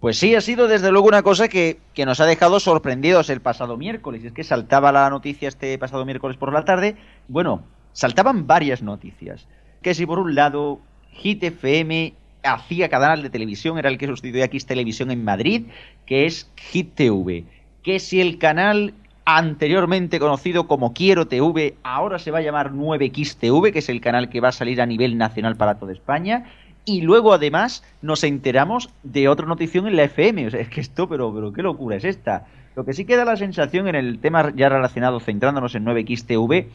Pues 0.00 0.18
sí, 0.18 0.34
ha 0.34 0.40
sido 0.40 0.66
desde 0.66 0.90
luego 0.90 1.08
una 1.08 1.22
cosa 1.22 1.48
que, 1.48 1.78
que, 1.92 2.06
nos 2.06 2.20
ha 2.20 2.26
dejado 2.26 2.58
sorprendidos 2.58 3.28
el 3.28 3.42
pasado 3.42 3.76
miércoles. 3.76 4.24
Es 4.24 4.32
que 4.32 4.44
saltaba 4.44 4.92
la 4.92 5.10
noticia 5.10 5.48
este 5.48 5.76
pasado 5.76 6.06
miércoles 6.06 6.38
por 6.38 6.52
la 6.52 6.64
tarde. 6.64 6.96
Bueno, 7.28 7.64
saltaban 7.92 8.46
varias 8.46 8.82
noticias. 8.82 9.46
Que 9.82 9.94
si 9.94 10.06
por 10.06 10.18
un 10.18 10.34
lado 10.34 10.80
Hit 11.12 11.42
FM 11.42 12.14
hacía 12.42 12.88
canal 12.88 13.22
de 13.22 13.30
televisión, 13.30 13.78
era 13.78 13.90
el 13.90 13.98
que 13.98 14.06
sustituía 14.06 14.44
a 14.44 14.46
X 14.46 14.64
Televisión 14.64 15.10
en 15.10 15.22
Madrid, 15.22 15.66
que 16.06 16.24
es 16.24 16.50
Hit 16.56 16.94
TV. 16.94 17.44
Que 17.82 17.98
si 17.98 18.20
el 18.20 18.38
canal 18.38 18.94
anteriormente 19.36 20.18
conocido 20.18 20.66
como 20.66 20.92
Quiero 20.92 21.28
TV, 21.28 21.76
ahora 21.82 22.18
se 22.18 22.30
va 22.30 22.38
a 22.38 22.42
llamar 22.42 22.72
9X 22.72 23.36
TV, 23.36 23.72
que 23.72 23.78
es 23.78 23.88
el 23.88 24.00
canal 24.00 24.28
que 24.28 24.40
va 24.40 24.48
a 24.48 24.52
salir 24.52 24.80
a 24.80 24.86
nivel 24.86 25.18
nacional 25.18 25.56
para 25.56 25.76
toda 25.76 25.92
España 25.92 26.46
y 26.84 27.02
luego 27.02 27.32
además 27.32 27.84
nos 28.02 28.24
enteramos 28.24 28.90
de 29.02 29.28
otra 29.28 29.46
notición 29.46 29.86
en 29.86 29.96
la 29.96 30.04
FM. 30.04 30.48
O 30.48 30.50
sea, 30.50 30.60
es 30.60 30.68
que 30.68 30.80
esto, 30.80 31.08
pero, 31.08 31.32
pero 31.32 31.52
qué 31.52 31.62
locura 31.62 31.96
es 31.96 32.04
esta. 32.04 32.46
Lo 32.74 32.84
que 32.84 32.92
sí 32.92 33.04
queda 33.04 33.24
la 33.24 33.36
sensación 33.36 33.86
en 33.86 33.94
el 33.94 34.18
tema 34.18 34.52
ya 34.56 34.68
relacionado, 34.68 35.20
centrándonos 35.20 35.74
en 35.74 35.84
9XTV, 35.84 36.66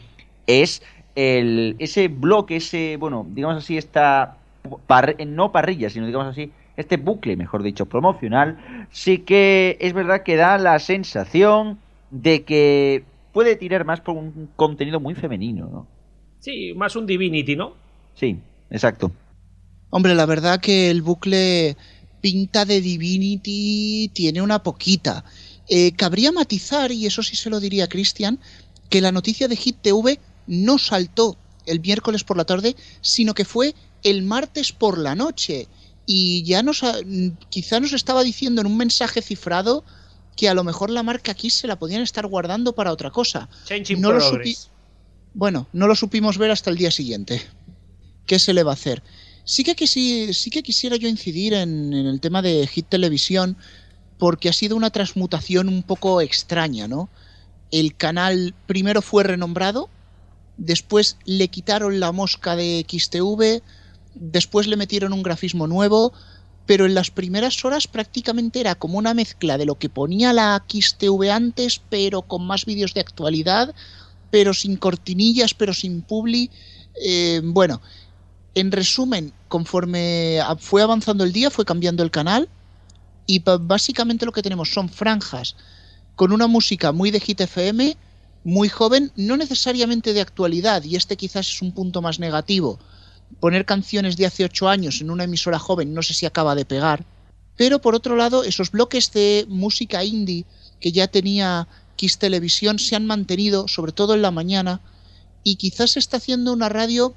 es 0.46 0.82
el, 1.14 1.76
ese 1.78 2.08
bloque, 2.08 2.56
ese, 2.56 2.96
bueno, 2.98 3.26
digamos 3.28 3.56
así, 3.56 3.76
esta, 3.76 4.36
no 5.26 5.52
parrilla, 5.52 5.90
sino 5.90 6.06
digamos 6.06 6.28
así, 6.28 6.52
este 6.76 6.96
bucle, 6.96 7.36
mejor 7.36 7.62
dicho, 7.62 7.86
promocional, 7.86 8.86
sí 8.90 9.18
que 9.18 9.76
es 9.80 9.92
verdad 9.92 10.22
que 10.22 10.36
da 10.36 10.58
la 10.58 10.78
sensación 10.78 11.78
de 12.10 12.44
que 12.44 13.04
puede 13.32 13.56
tirar 13.56 13.84
más 13.84 14.00
por 14.00 14.16
un 14.16 14.50
contenido 14.56 15.00
muy 15.00 15.14
femenino, 15.14 15.66
¿no? 15.66 15.86
Sí, 16.40 16.72
más 16.74 16.96
un 16.96 17.06
Divinity, 17.06 17.56
¿no? 17.56 17.74
Sí, 18.14 18.38
exacto. 18.70 19.12
Hombre, 19.90 20.14
la 20.14 20.26
verdad 20.26 20.60
que 20.60 20.90
el 20.90 21.02
bucle 21.02 21.76
pinta 22.20 22.64
de 22.64 22.80
Divinity 22.80 24.10
tiene 24.12 24.42
una 24.42 24.62
poquita. 24.62 25.24
Eh, 25.68 25.92
cabría 25.92 26.32
matizar, 26.32 26.92
y 26.92 27.06
eso 27.06 27.22
sí 27.22 27.36
se 27.36 27.50
lo 27.50 27.60
diría 27.60 27.84
a 27.84 27.88
Cristian, 27.88 28.38
que 28.88 29.00
la 29.00 29.12
noticia 29.12 29.48
de 29.48 29.56
Hit 29.56 29.78
TV 29.82 30.18
no 30.46 30.78
saltó 30.78 31.36
el 31.66 31.80
miércoles 31.80 32.24
por 32.24 32.36
la 32.36 32.44
tarde, 32.44 32.76
sino 33.00 33.34
que 33.34 33.44
fue 33.44 33.74
el 34.02 34.22
martes 34.22 34.72
por 34.72 34.98
la 34.98 35.14
noche. 35.14 35.68
Y 36.06 36.44
ya 36.44 36.62
nos 36.62 36.84
quizá 37.48 37.80
nos 37.80 37.92
estaba 37.92 38.22
diciendo 38.22 38.60
en 38.60 38.68
un 38.68 38.76
mensaje 38.76 39.22
cifrado 39.22 39.84
que 40.36 40.48
a 40.48 40.54
lo 40.54 40.62
mejor 40.62 40.90
la 40.90 41.02
marca 41.02 41.32
aquí 41.32 41.50
se 41.50 41.66
la 41.66 41.78
podían 41.78 42.02
estar 42.02 42.26
guardando 42.26 42.74
para 42.74 42.92
otra 42.92 43.10
cosa. 43.10 43.48
No 43.98 44.12
lo 44.12 44.20
supi 44.20 44.56
bueno, 45.36 45.68
no 45.74 45.86
lo 45.86 45.94
supimos 45.94 46.38
ver 46.38 46.50
hasta 46.50 46.70
el 46.70 46.78
día 46.78 46.90
siguiente. 46.90 47.42
¿Qué 48.24 48.38
se 48.38 48.54
le 48.54 48.62
va 48.62 48.70
a 48.70 48.74
hacer? 48.74 49.02
Sí 49.44 49.64
que, 49.64 49.76
quisi, 49.76 50.32
sí 50.32 50.48
que 50.48 50.62
quisiera 50.62 50.96
yo 50.96 51.08
incidir 51.08 51.52
en, 51.52 51.92
en, 51.92 52.06
el 52.06 52.20
tema 52.20 52.40
de 52.40 52.66
Hit 52.66 52.86
Televisión 52.88 53.58
porque 54.16 54.48
ha 54.48 54.54
sido 54.54 54.76
una 54.76 54.88
transmutación 54.88 55.68
un 55.68 55.82
poco 55.82 56.22
extraña, 56.22 56.88
¿no? 56.88 57.10
El 57.70 57.94
canal 57.96 58.54
primero 58.66 59.02
fue 59.02 59.24
renombrado, 59.24 59.90
después 60.56 61.18
le 61.26 61.48
quitaron 61.48 62.00
la 62.00 62.12
mosca 62.12 62.56
de 62.56 62.86
XTV, 62.88 63.62
después 64.14 64.66
le 64.66 64.76
metieron 64.76 65.12
un 65.12 65.22
grafismo 65.22 65.66
nuevo, 65.66 66.14
pero 66.66 66.84
en 66.84 66.94
las 66.94 67.10
primeras 67.10 67.64
horas 67.64 67.86
prácticamente 67.86 68.60
era 68.60 68.74
como 68.74 68.98
una 68.98 69.14
mezcla 69.14 69.56
de 69.56 69.66
lo 69.66 69.76
que 69.78 69.88
ponía 69.88 70.32
la 70.32 70.64
XTV 70.68 71.30
antes, 71.30 71.80
pero 71.88 72.22
con 72.22 72.46
más 72.46 72.64
vídeos 72.64 72.92
de 72.92 73.00
actualidad, 73.00 73.74
pero 74.30 74.52
sin 74.52 74.76
cortinillas, 74.76 75.54
pero 75.54 75.72
sin 75.72 76.02
publi. 76.02 76.50
Eh, 77.00 77.40
bueno, 77.44 77.80
en 78.54 78.72
resumen, 78.72 79.32
conforme 79.48 80.40
fue 80.58 80.82
avanzando 80.82 81.24
el 81.24 81.32
día, 81.32 81.50
fue 81.50 81.64
cambiando 81.64 82.02
el 82.02 82.10
canal 82.10 82.48
y 83.26 83.42
básicamente 83.60 84.26
lo 84.26 84.32
que 84.32 84.42
tenemos 84.42 84.72
son 84.72 84.88
franjas 84.88 85.56
con 86.16 86.32
una 86.32 86.46
música 86.46 86.92
muy 86.92 87.10
de 87.10 87.20
hit 87.20 87.40
FM, 87.40 87.96
muy 88.44 88.68
joven, 88.68 89.12
no 89.16 89.36
necesariamente 89.36 90.14
de 90.14 90.20
actualidad, 90.20 90.82
y 90.84 90.96
este 90.96 91.16
quizás 91.16 91.48
es 91.48 91.62
un 91.62 91.72
punto 91.72 92.00
más 92.00 92.18
negativo. 92.18 92.78
Poner 93.40 93.64
canciones 93.64 94.16
de 94.16 94.26
hace 94.26 94.44
ocho 94.44 94.68
años 94.68 95.00
en 95.00 95.10
una 95.10 95.24
emisora 95.24 95.58
joven 95.58 95.94
no 95.94 96.02
sé 96.02 96.14
si 96.14 96.26
acaba 96.26 96.54
de 96.54 96.64
pegar. 96.64 97.04
Pero 97.56 97.80
por 97.80 97.94
otro 97.94 98.16
lado, 98.16 98.44
esos 98.44 98.70
bloques 98.70 99.12
de 99.12 99.46
música 99.48 100.04
indie 100.04 100.44
que 100.80 100.92
ya 100.92 101.08
tenía 101.08 101.68
Kiss 101.96 102.18
Televisión 102.18 102.78
se 102.78 102.96
han 102.96 103.06
mantenido, 103.06 103.66
sobre 103.68 103.92
todo 103.92 104.14
en 104.14 104.22
la 104.22 104.30
mañana, 104.30 104.80
y 105.42 105.56
quizás 105.56 105.92
se 105.92 105.98
está 105.98 106.18
haciendo 106.18 106.52
una 106.52 106.68
radio 106.68 107.14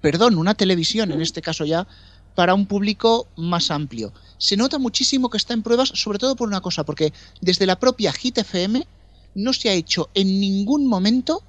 perdón, 0.00 0.38
una 0.38 0.54
televisión 0.54 1.12
en 1.12 1.20
este 1.20 1.42
caso 1.42 1.64
ya, 1.64 1.86
para 2.34 2.54
un 2.54 2.66
público 2.66 3.28
más 3.36 3.70
amplio. 3.70 4.12
Se 4.38 4.56
nota 4.56 4.78
muchísimo 4.78 5.28
que 5.28 5.36
está 5.36 5.54
en 5.54 5.62
pruebas, 5.62 5.90
sobre 5.94 6.18
todo 6.18 6.36
por 6.36 6.48
una 6.48 6.60
cosa, 6.60 6.84
porque 6.84 7.12
desde 7.40 7.66
la 7.66 7.80
propia 7.80 8.12
Hit 8.12 8.38
FM 8.38 8.86
no 9.34 9.52
se 9.52 9.70
ha 9.70 9.72
hecho 9.72 10.08
en 10.14 10.40
ningún 10.40 10.86
momento 10.86 11.42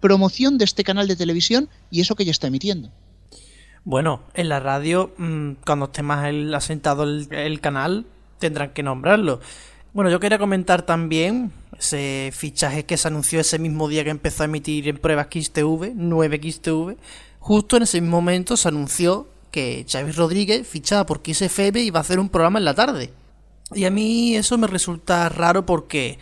promoción 0.00 0.56
de 0.58 0.64
este 0.64 0.84
canal 0.84 1.08
de 1.08 1.16
televisión 1.16 1.68
y 1.90 2.00
eso 2.00 2.14
que 2.14 2.24
ya 2.24 2.30
está 2.30 2.46
emitiendo. 2.46 2.90
Bueno, 3.86 4.18
en 4.34 4.48
la 4.48 4.58
radio, 4.58 5.12
mm, 5.16 5.52
cuando 5.64 5.84
esté 5.84 6.02
más 6.02 6.26
el, 6.26 6.52
asentado 6.52 7.04
el, 7.04 7.60
canal, 7.60 8.04
tendrán 8.40 8.70
que 8.70 8.82
nombrarlo. 8.82 9.38
Bueno, 9.92 10.10
yo 10.10 10.18
quería 10.18 10.40
comentar 10.40 10.82
también 10.82 11.52
ese 11.78 12.32
fichaje 12.34 12.84
que 12.84 12.96
se 12.96 13.06
anunció 13.06 13.38
ese 13.38 13.60
mismo 13.60 13.86
día 13.86 14.02
que 14.02 14.10
empezó 14.10 14.42
a 14.42 14.46
emitir 14.46 14.88
en 14.88 14.98
pruebas 14.98 15.28
XTV, 15.30 15.94
9XTV. 15.94 16.96
Justo 17.38 17.76
en 17.76 17.84
ese 17.84 18.00
mismo 18.00 18.16
momento 18.16 18.56
se 18.56 18.66
anunció 18.66 19.28
que 19.52 19.86
Xavi 19.88 20.10
Rodríguez, 20.10 20.66
fichada 20.66 21.06
por 21.06 21.20
XFM, 21.24 21.80
iba 21.80 22.00
a 22.00 22.02
hacer 22.02 22.18
un 22.18 22.28
programa 22.28 22.58
en 22.58 22.64
la 22.64 22.74
tarde. 22.74 23.12
Y 23.72 23.84
a 23.84 23.90
mí 23.92 24.34
eso 24.34 24.58
me 24.58 24.66
resulta 24.66 25.28
raro 25.28 25.64
porque 25.64 26.18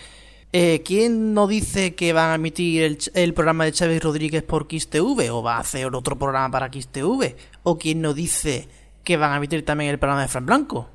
eh, 0.56 0.82
¿quién 0.84 1.34
no 1.34 1.48
dice 1.48 1.96
que 1.96 2.12
van 2.12 2.30
a 2.30 2.34
emitir 2.36 2.96
el, 3.14 3.34
programa 3.34 3.64
de 3.64 3.72
Xavi 3.72 3.98
Rodríguez 3.98 4.44
por 4.44 4.68
XTV 4.70 5.32
o 5.32 5.42
va 5.42 5.56
a 5.56 5.58
hacer 5.58 5.92
otro 5.92 6.16
programa 6.16 6.48
para 6.48 6.70
XTV? 6.72 7.34
¿O 7.64 7.78
quién 7.78 8.00
no 8.00 8.14
dice 8.14 8.68
que 9.02 9.16
van 9.16 9.32
a 9.32 9.36
emitir 9.38 9.64
también 9.64 9.90
el 9.90 9.98
programa 9.98 10.22
de 10.22 10.28
Fran 10.28 10.46
Blanco? 10.46 10.88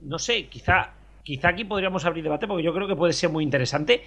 No 0.00 0.18
sé, 0.18 0.46
quizá, 0.48 0.94
quizá 1.22 1.48
aquí 1.48 1.64
podríamos 1.64 2.04
abrir 2.06 2.24
debate 2.24 2.46
porque 2.46 2.62
yo 2.62 2.72
creo 2.72 2.88
que 2.88 2.96
puede 2.96 3.12
ser 3.12 3.30
muy 3.30 3.44
interesante. 3.44 4.02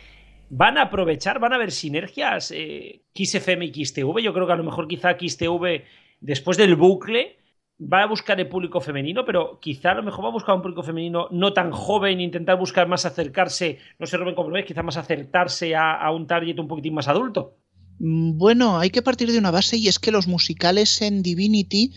¿Van 0.50 0.78
a 0.78 0.84
aprovechar, 0.84 1.40
van 1.40 1.52
a 1.52 1.58
haber 1.58 1.72
sinergias 1.72 2.52
eh, 2.56 3.04
XFM 3.14 3.66
y 3.66 3.86
XTV? 3.86 4.20
Yo 4.22 4.34
creo 4.34 4.48
que 4.48 4.54
a 4.54 4.58
lo 4.58 4.64
mejor 4.64 4.88
quizá 4.88 5.18
XTV, 5.20 5.84
después 6.22 6.58
del 6.58 6.76
bucle, 6.76 7.38
va 7.80 8.04
a 8.04 8.08
buscar 8.08 8.40
el 8.40 8.48
público 8.48 8.82
femenino, 8.82 9.24
pero 9.26 9.60
quizá 9.60 9.92
a 9.92 9.96
lo 9.96 10.04
mejor 10.04 10.26
va 10.26 10.30
a 10.30 10.34
buscar 10.34 10.56
un 10.56 10.62
público 10.62 10.84
femenino 10.84 11.28
no 11.32 11.54
tan 11.54 11.72
joven, 11.72 12.20
intentar 12.20 12.58
buscar 12.58 12.88
más 12.88 13.06
acercarse, 13.06 13.80
no 14.00 14.06
sé 14.06 14.18
Rubén 14.18 14.36
cómo 14.36 14.50
lo 14.50 14.56
ves, 14.56 14.66
quizá 14.66 14.82
más 14.82 14.98
acercarse 14.98 15.76
a, 15.76 16.10
un 16.12 16.26
target 16.26 16.60
un 16.60 16.68
poquitín 16.68 16.94
más 16.94 17.08
adulto. 17.08 17.56
Mm, 18.00 18.38
bueno, 18.38 18.80
hay 18.80 18.90
que 18.90 19.02
partir 19.02 19.32
de 19.32 19.38
una 19.38 19.52
base 19.52 19.78
y 19.78 19.88
es 19.88 20.00
que 20.00 20.12
los 20.12 20.28
musicales 20.28 21.02
en 21.02 21.24
Divinity 21.24 21.94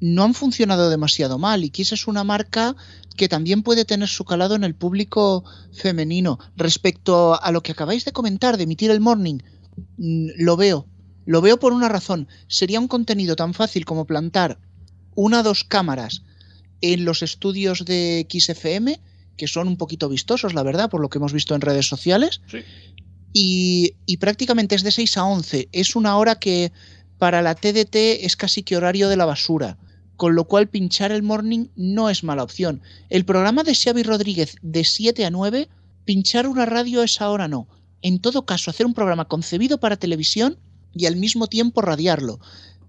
no 0.00 0.22
han 0.24 0.34
funcionado 0.34 0.90
demasiado 0.90 1.38
mal 1.38 1.64
y 1.64 1.70
Kiss 1.70 1.92
es 1.92 2.06
una 2.06 2.22
marca 2.24 2.76
que 3.16 3.28
también 3.28 3.62
puede 3.62 3.84
tener 3.84 4.08
su 4.08 4.24
calado 4.24 4.54
en 4.54 4.64
el 4.64 4.74
público 4.74 5.44
femenino. 5.72 6.38
Respecto 6.56 7.42
a 7.42 7.50
lo 7.50 7.62
que 7.62 7.72
acabáis 7.72 8.04
de 8.04 8.12
comentar 8.12 8.56
de 8.56 8.64
emitir 8.64 8.90
el 8.90 9.00
morning, 9.00 9.38
mm, 9.96 10.28
lo 10.36 10.56
veo. 10.56 10.86
Lo 11.26 11.40
veo 11.42 11.58
por 11.58 11.72
una 11.72 11.88
razón. 11.88 12.28
Sería 12.46 12.80
un 12.80 12.88
contenido 12.88 13.36
tan 13.36 13.52
fácil 13.54 13.84
como 13.84 14.06
plantar 14.06 14.58
una 15.14 15.40
o 15.40 15.42
dos 15.42 15.64
cámaras 15.64 16.22
en 16.80 17.04
los 17.04 17.22
estudios 17.22 17.84
de 17.84 18.26
XFM, 18.30 19.00
que 19.36 19.48
son 19.48 19.66
un 19.68 19.76
poquito 19.76 20.08
vistosos, 20.08 20.54
la 20.54 20.62
verdad, 20.62 20.88
por 20.88 21.00
lo 21.00 21.08
que 21.10 21.18
hemos 21.18 21.32
visto 21.32 21.54
en 21.54 21.60
redes 21.60 21.86
sociales. 21.86 22.40
Y, 23.32 23.94
prácticamente 24.18 24.74
es 24.74 24.82
de 24.82 24.90
6 24.90 25.16
a 25.18 25.24
11. 25.24 25.68
Es 25.72 25.96
una 25.96 26.16
hora 26.16 26.36
que 26.36 26.72
para 27.18 27.42
la 27.42 27.54
TDT 27.54 28.24
es 28.24 28.36
casi 28.36 28.62
que 28.62 28.76
horario 28.76 29.08
de 29.08 29.16
la 29.16 29.26
basura. 29.26 29.78
Con 30.16 30.34
lo 30.34 30.44
cual 30.44 30.68
pinchar 30.68 31.12
el 31.12 31.22
morning 31.22 31.66
no 31.76 32.10
es 32.10 32.24
mala 32.24 32.42
opción. 32.42 32.82
El 33.08 33.24
programa 33.24 33.62
de 33.62 33.74
Xavi 33.74 34.02
Rodríguez 34.02 34.56
de 34.62 34.84
7 34.84 35.24
a 35.24 35.30
9, 35.30 35.68
pinchar 36.04 36.48
una 36.48 36.66
radio 36.66 37.02
a 37.02 37.04
esa 37.04 37.30
hora 37.30 37.46
no. 37.46 37.68
En 38.02 38.20
todo 38.20 38.44
caso, 38.44 38.70
hacer 38.70 38.86
un 38.86 38.94
programa 38.94 39.26
concebido 39.26 39.78
para 39.78 39.96
televisión 39.96 40.58
y 40.94 41.06
al 41.06 41.16
mismo 41.16 41.46
tiempo 41.46 41.82
radiarlo. 41.82 42.40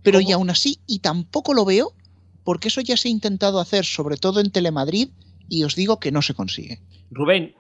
Pero 0.01 0.21
y 0.21 0.31
aún 0.31 0.49
así, 0.49 0.79
y 0.87 0.99
tampoco 0.99 1.53
lo 1.53 1.65
veo, 1.65 1.93
porque 2.43 2.69
eso 2.69 2.81
ya 2.81 2.97
se 2.97 3.09
ha 3.09 3.11
intentado 3.11 3.59
hacer, 3.59 3.85
sobre 3.85 4.17
todo 4.17 4.39
en 4.39 4.51
Telemadrid, 4.51 5.09
y 5.49 5.63
os 5.63 5.75
digo 5.75 5.99
que 5.99 6.11
no 6.11 6.21
se 6.21 6.33
consigue. 6.33 6.81
Rubén, 7.11 7.53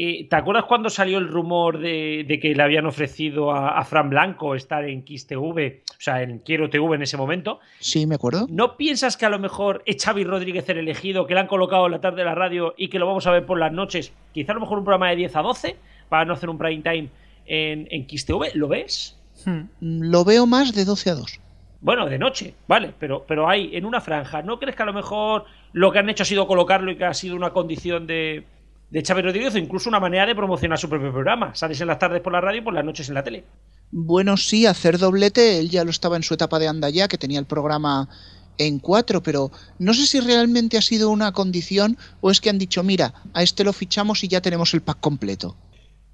eh, 0.00 0.28
¿te 0.30 0.36
acuerdas 0.36 0.64
cuando 0.66 0.90
salió 0.90 1.18
el 1.18 1.26
rumor 1.26 1.80
de, 1.80 2.38
que 2.40 2.54
le 2.54 2.62
habían 2.62 2.86
ofrecido 2.86 3.50
a, 3.50 3.84
Fran 3.84 4.10
Blanco 4.10 4.54
estar 4.54 4.84
en 4.84 5.02
Kiss 5.02 5.26
TV, 5.26 5.82
o 5.90 5.94
sea, 5.98 6.22
en 6.22 6.38
Quiero 6.38 6.70
TV 6.70 6.94
en 6.94 7.02
ese 7.02 7.16
momento? 7.16 7.58
Sí, 7.80 8.06
me 8.06 8.14
acuerdo. 8.14 8.46
¿No 8.48 8.76
piensas 8.76 9.16
que 9.16 9.26
a 9.26 9.28
lo 9.28 9.40
mejor 9.40 9.82
es 9.86 10.00
Xavi 10.00 10.22
Rodríguez 10.22 10.68
el 10.68 10.78
elegido, 10.78 11.26
que 11.26 11.34
le 11.34 11.40
han 11.40 11.48
colocado 11.48 11.86
en 11.86 11.90
la 11.90 12.00
tarde 12.00 12.18
de 12.18 12.26
la 12.26 12.36
radio 12.36 12.74
y 12.76 12.90
que 12.90 13.00
lo 13.00 13.08
vamos 13.08 13.26
a 13.26 13.32
ver 13.32 13.44
por 13.44 13.58
las 13.58 13.72
noches? 13.72 14.12
Quizá 14.32 14.52
a 14.52 14.54
lo 14.54 14.60
mejor 14.60 14.78
un 14.78 14.84
programa 14.84 15.10
de 15.10 15.16
10 15.16 15.34
a 15.34 15.42
12 15.42 15.76
para 16.08 16.24
no 16.24 16.34
hacer 16.34 16.48
un 16.48 16.58
prime 16.58 16.82
time 16.82 17.08
en, 17.46 17.88
en 17.90 18.06
Kiss 18.06 18.24
TV. 18.24 18.52
¿Lo 18.54 18.68
ves? 18.68 19.18
Hmm. 19.44 19.62
Lo 19.80 20.24
veo 20.24 20.46
más 20.46 20.76
de 20.76 20.84
12 20.84 21.10
a 21.10 21.14
2. 21.16 21.40
Bueno, 21.80 22.06
de 22.06 22.18
noche, 22.18 22.54
vale, 22.68 22.94
pero, 23.00 23.24
pero 23.26 23.48
hay 23.48 23.74
en 23.76 23.84
una 23.84 24.00
franja. 24.00 24.42
¿No 24.42 24.60
crees 24.60 24.76
que 24.76 24.82
a 24.84 24.86
lo 24.86 24.92
mejor 24.92 25.46
lo 25.72 25.90
que 25.90 25.98
han 25.98 26.08
hecho 26.08 26.22
ha 26.22 26.26
sido 26.26 26.46
colocarlo 26.46 26.92
y 26.92 26.96
que 26.96 27.04
ha 27.04 27.14
sido 27.14 27.34
una 27.34 27.50
condición 27.50 28.06
de, 28.06 28.44
de 28.90 29.02
Chávez 29.02 29.24
Rodríguez 29.24 29.54
o 29.54 29.58
incluso 29.58 29.88
una 29.88 30.00
manera 30.00 30.26
de 30.26 30.34
promocionar 30.34 30.78
su 30.78 30.88
propio 30.88 31.12
programa? 31.12 31.54
Sales 31.54 31.80
en 31.80 31.88
las 31.88 31.98
tardes 31.98 32.20
por 32.20 32.32
la 32.32 32.40
radio 32.40 32.60
y 32.60 32.64
por 32.64 32.74
las 32.74 32.84
noches 32.84 33.08
en 33.08 33.14
la 33.14 33.24
tele. 33.24 33.44
Bueno, 33.90 34.36
sí, 34.36 34.66
hacer 34.66 34.98
doblete, 34.98 35.58
él 35.58 35.70
ya 35.70 35.84
lo 35.84 35.90
estaba 35.90 36.16
en 36.16 36.22
su 36.22 36.34
etapa 36.34 36.58
de 36.58 36.68
anda 36.68 36.90
ya, 36.90 37.08
que 37.08 37.18
tenía 37.18 37.38
el 37.38 37.46
programa 37.46 38.08
en 38.58 38.78
cuatro, 38.80 39.22
pero 39.22 39.50
no 39.78 39.94
sé 39.94 40.06
si 40.06 40.20
realmente 40.20 40.76
ha 40.76 40.82
sido 40.82 41.10
una 41.10 41.32
condición 41.32 41.96
o 42.20 42.30
es 42.30 42.40
que 42.40 42.50
han 42.50 42.58
dicho, 42.58 42.82
mira, 42.82 43.14
a 43.32 43.42
este 43.42 43.64
lo 43.64 43.72
fichamos 43.72 44.24
y 44.24 44.28
ya 44.28 44.40
tenemos 44.40 44.74
el 44.74 44.82
pack 44.82 45.00
completo. 45.00 45.56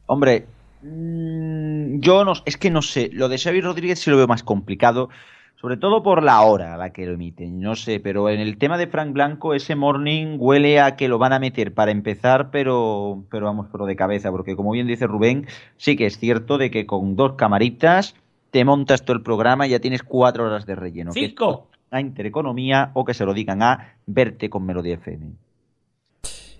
Hombre, 0.07 0.47
mm, 0.83 2.01
yo 2.01 2.25
no, 2.25 2.35
es 2.45 2.57
que 2.57 2.71
no 2.71 2.83
sé, 2.83 3.11
lo 3.13 3.29
de 3.29 3.39
Xavi 3.39 3.61
Rodríguez 3.61 3.99
sí 3.99 4.11
lo 4.11 4.19
veo 4.19 4.27
más 4.27 4.43
complicado 4.43 5.09
sobre 5.65 5.79
todo 5.79 6.03
por 6.03 6.23
la 6.23 6.43
hora 6.43 6.75
a 6.75 6.77
la 6.77 6.91
que 6.91 7.07
lo 7.07 7.15
emiten, 7.15 7.59
no 7.59 7.75
sé, 7.75 7.99
pero 7.99 8.29
en 8.29 8.39
el 8.39 8.59
tema 8.59 8.77
de 8.77 8.87
Frank 8.87 9.15
Blanco, 9.15 9.55
ese 9.55 9.75
morning 9.75 10.37
huele 10.39 10.79
a 10.79 10.95
que 10.95 11.09
lo 11.09 11.17
van 11.17 11.33
a 11.33 11.39
meter 11.39 11.73
para 11.73 11.91
empezar, 11.91 12.51
pero, 12.51 13.25
pero 13.31 13.47
vamos, 13.47 13.69
pero 13.73 13.87
de 13.87 13.97
cabeza, 13.97 14.31
porque 14.31 14.57
como 14.57 14.73
bien 14.73 14.87
dice 14.87 15.07
Rubén, 15.07 15.47
sí 15.79 15.97
que 15.97 16.05
es 16.05 16.19
cierto 16.19 16.59
de 16.59 16.71
que 16.71 16.85
con 16.85 17.17
dos 17.17 17.37
camaritas 17.37 18.15
te 18.51 18.63
montas 18.67 19.07
todo 19.07 19.17
el 19.17 19.23
programa 19.23 19.67
y 19.67 19.71
ya 19.71 19.79
tienes 19.79 20.03
cuatro 20.03 20.45
horas 20.45 20.67
de 20.67 20.75
relleno. 20.75 21.13
Cinco. 21.13 21.69
a 21.91 21.99
Intereconomía 21.99 22.91
o 22.93 23.07
que 23.07 23.15
se 23.15 23.25
lo 23.25 23.33
digan 23.33 23.63
a 23.63 23.95
verte 24.05 24.51
con 24.51 24.67
Melodía 24.67 24.97
FM. 24.97 25.33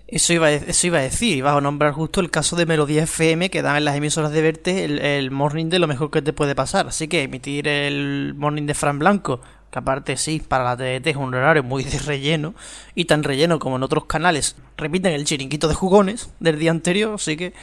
Eso 0.07 0.33
iba, 0.33 0.47
a, 0.47 0.51
eso 0.51 0.87
iba 0.87 0.99
a 0.99 1.01
decir, 1.01 1.37
iba 1.37 1.51
a 1.51 1.61
nombrar 1.61 1.91
justo 1.93 2.21
el 2.21 2.29
caso 2.29 2.55
de 2.55 2.67
Melodía 2.67 3.03
FM 3.03 3.49
que 3.49 3.63
dan 3.63 3.77
en 3.77 3.85
las 3.85 3.95
emisoras 3.95 4.31
de 4.31 4.41
Verte 4.41 4.85
el, 4.85 5.31
morning 5.31 5.65
de 5.65 5.79
lo 5.79 5.87
mejor 5.87 6.11
que 6.11 6.21
te 6.21 6.31
puede 6.31 6.53
pasar. 6.53 6.87
Así 6.87 7.07
que 7.07 7.23
emitir 7.23 7.67
el 7.67 8.35
morning 8.35 8.67
de 8.67 8.75
Fran 8.75 8.99
Blanco, 8.99 9.41
que 9.71 9.79
aparte 9.79 10.15
sí, 10.15 10.43
para 10.47 10.63
la 10.63 10.77
TDT 10.77 11.07
es 11.07 11.15
un 11.15 11.33
horario 11.33 11.63
muy 11.63 11.83
de 11.83 11.97
relleno, 11.97 12.53
y 12.93 13.05
tan 13.05 13.23
relleno 13.23 13.57
como 13.57 13.77
en 13.77 13.83
otros 13.83 14.05
canales 14.05 14.55
repiten 14.77 15.13
el 15.13 15.25
chiringuito 15.25 15.67
de 15.67 15.73
jugones 15.73 16.29
del 16.39 16.59
día 16.59 16.69
anterior, 16.69 17.15
así 17.15 17.35
que 17.35 17.53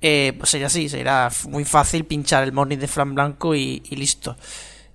eh, 0.00 0.34
pues 0.38 0.50
sería 0.50 0.68
así, 0.68 0.88
sería 0.88 1.28
muy 1.48 1.64
fácil 1.66 2.04
pinchar 2.04 2.44
el 2.44 2.52
morning 2.52 2.78
de 2.78 2.88
Fran 2.88 3.14
Blanco 3.14 3.54
y, 3.54 3.80
listo. 3.90 4.36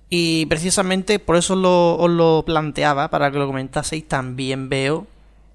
Y 0.08 0.46
precisamente 0.46 1.20
por 1.20 1.36
eso 1.36 1.54
os 1.54 2.10
lo 2.10 2.42
planteaba, 2.44 3.10
para 3.10 3.30
que 3.30 3.38
lo 3.38 3.46
comentaseis, 3.46 4.08
también 4.08 4.68
veo 4.68 5.06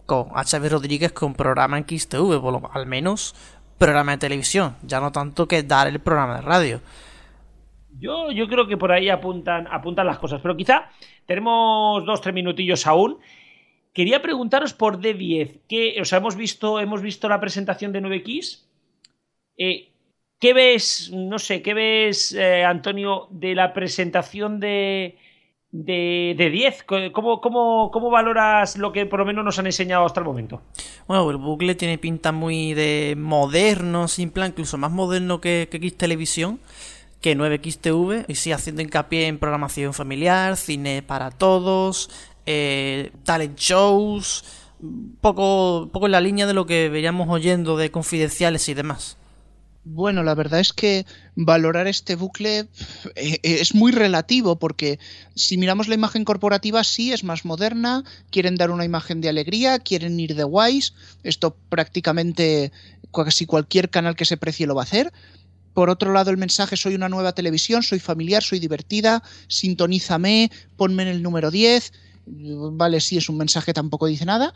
con 0.05 0.29
HB 0.29 0.69
Rodríguez 0.69 1.11
con 1.11 1.33
programa 1.33 1.77
en 1.77 1.85
XTV, 1.87 2.39
por 2.41 2.53
lo, 2.53 2.71
al 2.73 2.85
menos 2.85 3.35
programa 3.77 4.13
de 4.13 4.17
televisión, 4.19 4.75
ya 4.83 4.99
no 4.99 5.11
tanto 5.11 5.47
que 5.47 5.63
dar 5.63 5.87
el 5.87 5.99
programa 5.99 6.37
de 6.37 6.41
radio. 6.41 6.81
Yo, 7.99 8.31
yo 8.31 8.47
creo 8.47 8.67
que 8.67 8.77
por 8.77 8.91
ahí 8.91 9.09
apuntan, 9.09 9.67
apuntan 9.71 10.07
las 10.07 10.19
cosas, 10.19 10.41
pero 10.41 10.55
quizá 10.55 10.89
tenemos 11.25 12.05
dos, 12.05 12.21
tres 12.21 12.35
minutillos 12.35 12.85
aún. 12.87 13.19
Quería 13.93 14.21
preguntaros 14.21 14.73
por 14.73 14.99
D10, 14.99 15.61
que, 15.69 15.97
o 16.01 16.05
sea, 16.05 16.17
hemos 16.19 16.35
visto, 16.35 16.79
hemos 16.81 17.01
visto 17.01 17.29
la 17.29 17.39
presentación 17.39 17.93
de 17.93 18.01
9X. 18.01 18.65
Eh, 19.57 19.89
¿Qué 20.39 20.53
ves, 20.53 21.11
no 21.13 21.39
sé, 21.39 21.61
qué 21.61 21.73
ves, 21.73 22.33
eh, 22.33 22.65
Antonio, 22.65 23.27
de 23.31 23.55
la 23.55 23.73
presentación 23.73 24.59
de, 24.59 25.17
de, 25.83 26.35
de 26.37 26.49
10? 26.49 26.85
¿Cómo, 27.11 27.41
cómo, 27.41 27.91
cómo 27.91 28.09
valoras 28.09 28.77
lo 28.77 28.91
que 28.91 29.05
por 29.05 29.19
lo 29.19 29.25
menos 29.25 29.43
nos 29.43 29.59
han 29.59 29.65
enseñado 29.65 30.05
hasta 30.05 30.21
el 30.21 30.25
momento? 30.25 30.61
Bueno, 31.07 31.29
el 31.29 31.37
bucle 31.37 31.75
tiene 31.75 31.97
pinta 31.97 32.31
muy 32.31 32.73
de 32.73 33.15
moderno, 33.17 34.07
sin 34.07 34.31
plan, 34.31 34.49
incluso 34.51 34.77
más 34.77 34.91
moderno 34.91 35.41
que, 35.41 35.67
que 35.69 35.77
X 35.77 35.97
Televisión, 35.97 36.59
que 37.21 37.37
9XTV, 37.37 38.25
y 38.27 38.35
sí 38.35 38.51
haciendo 38.51 38.81
hincapié 38.81 39.27
en 39.27 39.37
programación 39.37 39.93
familiar, 39.93 40.55
cine 40.55 41.01
para 41.01 41.31
todos, 41.31 42.09
eh, 42.45 43.11
talent 43.23 43.57
shows, 43.57 44.45
poco, 45.19 45.89
poco 45.91 46.05
en 46.05 46.13
la 46.13 46.21
línea 46.21 46.47
de 46.47 46.53
lo 46.53 46.65
que 46.65 46.89
veríamos 46.89 47.27
oyendo 47.29 47.75
de 47.75 47.91
confidenciales 47.91 48.69
y 48.69 48.73
demás. 48.73 49.17
Bueno, 49.87 50.23
la 50.23 50.33
verdad 50.33 50.59
es 50.59 50.73
que 50.73 51.05
valorar 51.35 51.85
este 51.85 52.15
bucle 52.15 52.57
eh, 52.59 52.67
eh, 53.15 53.39
es 53.43 53.75
muy 53.75 53.91
relativo 53.91 54.57
porque 54.57 54.97
si 55.35 55.57
miramos 55.59 55.87
la 55.87 55.93
imagen 55.93 56.25
corporativa 56.25 56.83
sí 56.83 57.13
es 57.13 57.23
más 57.23 57.45
moderna, 57.45 58.03
quieren 58.31 58.55
dar 58.55 58.71
una 58.71 58.83
imagen 58.83 59.21
de 59.21 59.29
alegría, 59.29 59.77
quieren 59.77 60.19
ir 60.19 60.33
de 60.33 60.43
guays, 60.43 60.95
esto 61.21 61.55
prácticamente 61.69 62.71
casi 63.13 63.45
cualquier 63.45 63.91
canal 63.91 64.15
que 64.15 64.25
se 64.25 64.37
precie 64.37 64.65
lo 64.65 64.73
va 64.73 64.81
a 64.81 64.85
hacer. 64.85 65.13
Por 65.75 65.91
otro 65.91 66.13
lado, 66.13 66.31
el 66.31 66.37
mensaje 66.37 66.77
soy 66.77 66.95
una 66.95 67.09
nueva 67.09 67.33
televisión, 67.33 67.83
soy 67.83 67.99
familiar, 67.99 68.41
soy 68.41 68.59
divertida, 68.59 69.21
sintonízame, 69.47 70.49
ponme 70.77 71.03
en 71.03 71.09
el 71.09 71.21
número 71.21 71.51
10. 71.51 71.93
Vale, 72.25 73.01
sí, 73.01 73.17
es 73.17 73.29
un 73.29 73.37
mensaje, 73.37 73.73
tampoco 73.73 74.07
dice 74.07 74.25
nada. 74.25 74.53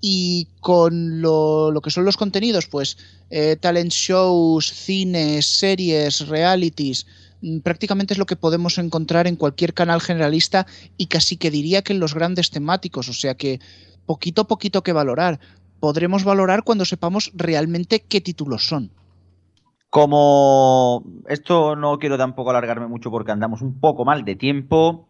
Y 0.00 0.48
con 0.60 1.20
lo, 1.20 1.70
lo 1.70 1.80
que 1.80 1.90
son 1.90 2.04
los 2.04 2.16
contenidos, 2.16 2.66
pues 2.66 2.96
eh, 3.30 3.56
talent 3.60 3.92
shows, 3.92 4.72
cines, 4.72 5.46
series, 5.46 6.26
realities, 6.28 7.06
mm, 7.42 7.58
prácticamente 7.58 8.14
es 8.14 8.18
lo 8.18 8.26
que 8.26 8.36
podemos 8.36 8.78
encontrar 8.78 9.26
en 9.26 9.36
cualquier 9.36 9.74
canal 9.74 10.00
generalista 10.00 10.66
y 10.96 11.06
casi 11.06 11.36
que 11.36 11.50
diría 11.50 11.82
que 11.82 11.92
en 11.92 12.00
los 12.00 12.14
grandes 12.14 12.50
temáticos, 12.50 13.08
o 13.08 13.12
sea 13.12 13.34
que 13.34 13.60
poquito 14.06 14.42
a 14.42 14.48
poquito 14.48 14.82
que 14.82 14.92
valorar. 14.92 15.38
Podremos 15.78 16.24
valorar 16.24 16.64
cuando 16.64 16.84
sepamos 16.84 17.30
realmente 17.34 18.00
qué 18.00 18.20
títulos 18.20 18.66
son. 18.66 18.90
Como 19.88 21.04
esto 21.26 21.74
no 21.74 21.98
quiero 21.98 22.16
tampoco 22.18 22.50
alargarme 22.50 22.86
mucho 22.86 23.10
porque 23.10 23.32
andamos 23.32 23.62
un 23.62 23.80
poco 23.80 24.04
mal 24.04 24.24
de 24.24 24.36
tiempo, 24.36 25.08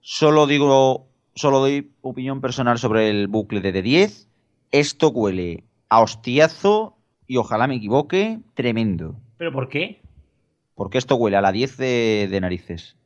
solo 0.00 0.46
digo, 0.46 1.08
solo 1.38 1.60
doy 1.60 1.90
opinión 2.02 2.40
personal 2.40 2.78
sobre 2.78 3.08
el 3.10 3.28
bucle 3.28 3.60
de 3.60 3.72
D10. 3.72 4.26
Esto 4.72 5.08
huele 5.08 5.64
a 5.88 6.00
hostiazo 6.02 6.96
y 7.26 7.36
ojalá 7.36 7.66
me 7.66 7.76
equivoque, 7.76 8.38
tremendo. 8.54 9.16
¿Pero 9.38 9.52
por 9.52 9.68
qué? 9.68 10.00
Porque 10.74 10.98
esto 10.98 11.16
huele 11.16 11.36
a 11.36 11.40
la 11.40 11.52
10 11.52 11.76
de, 11.76 12.28
de 12.30 12.40
narices. 12.40 12.96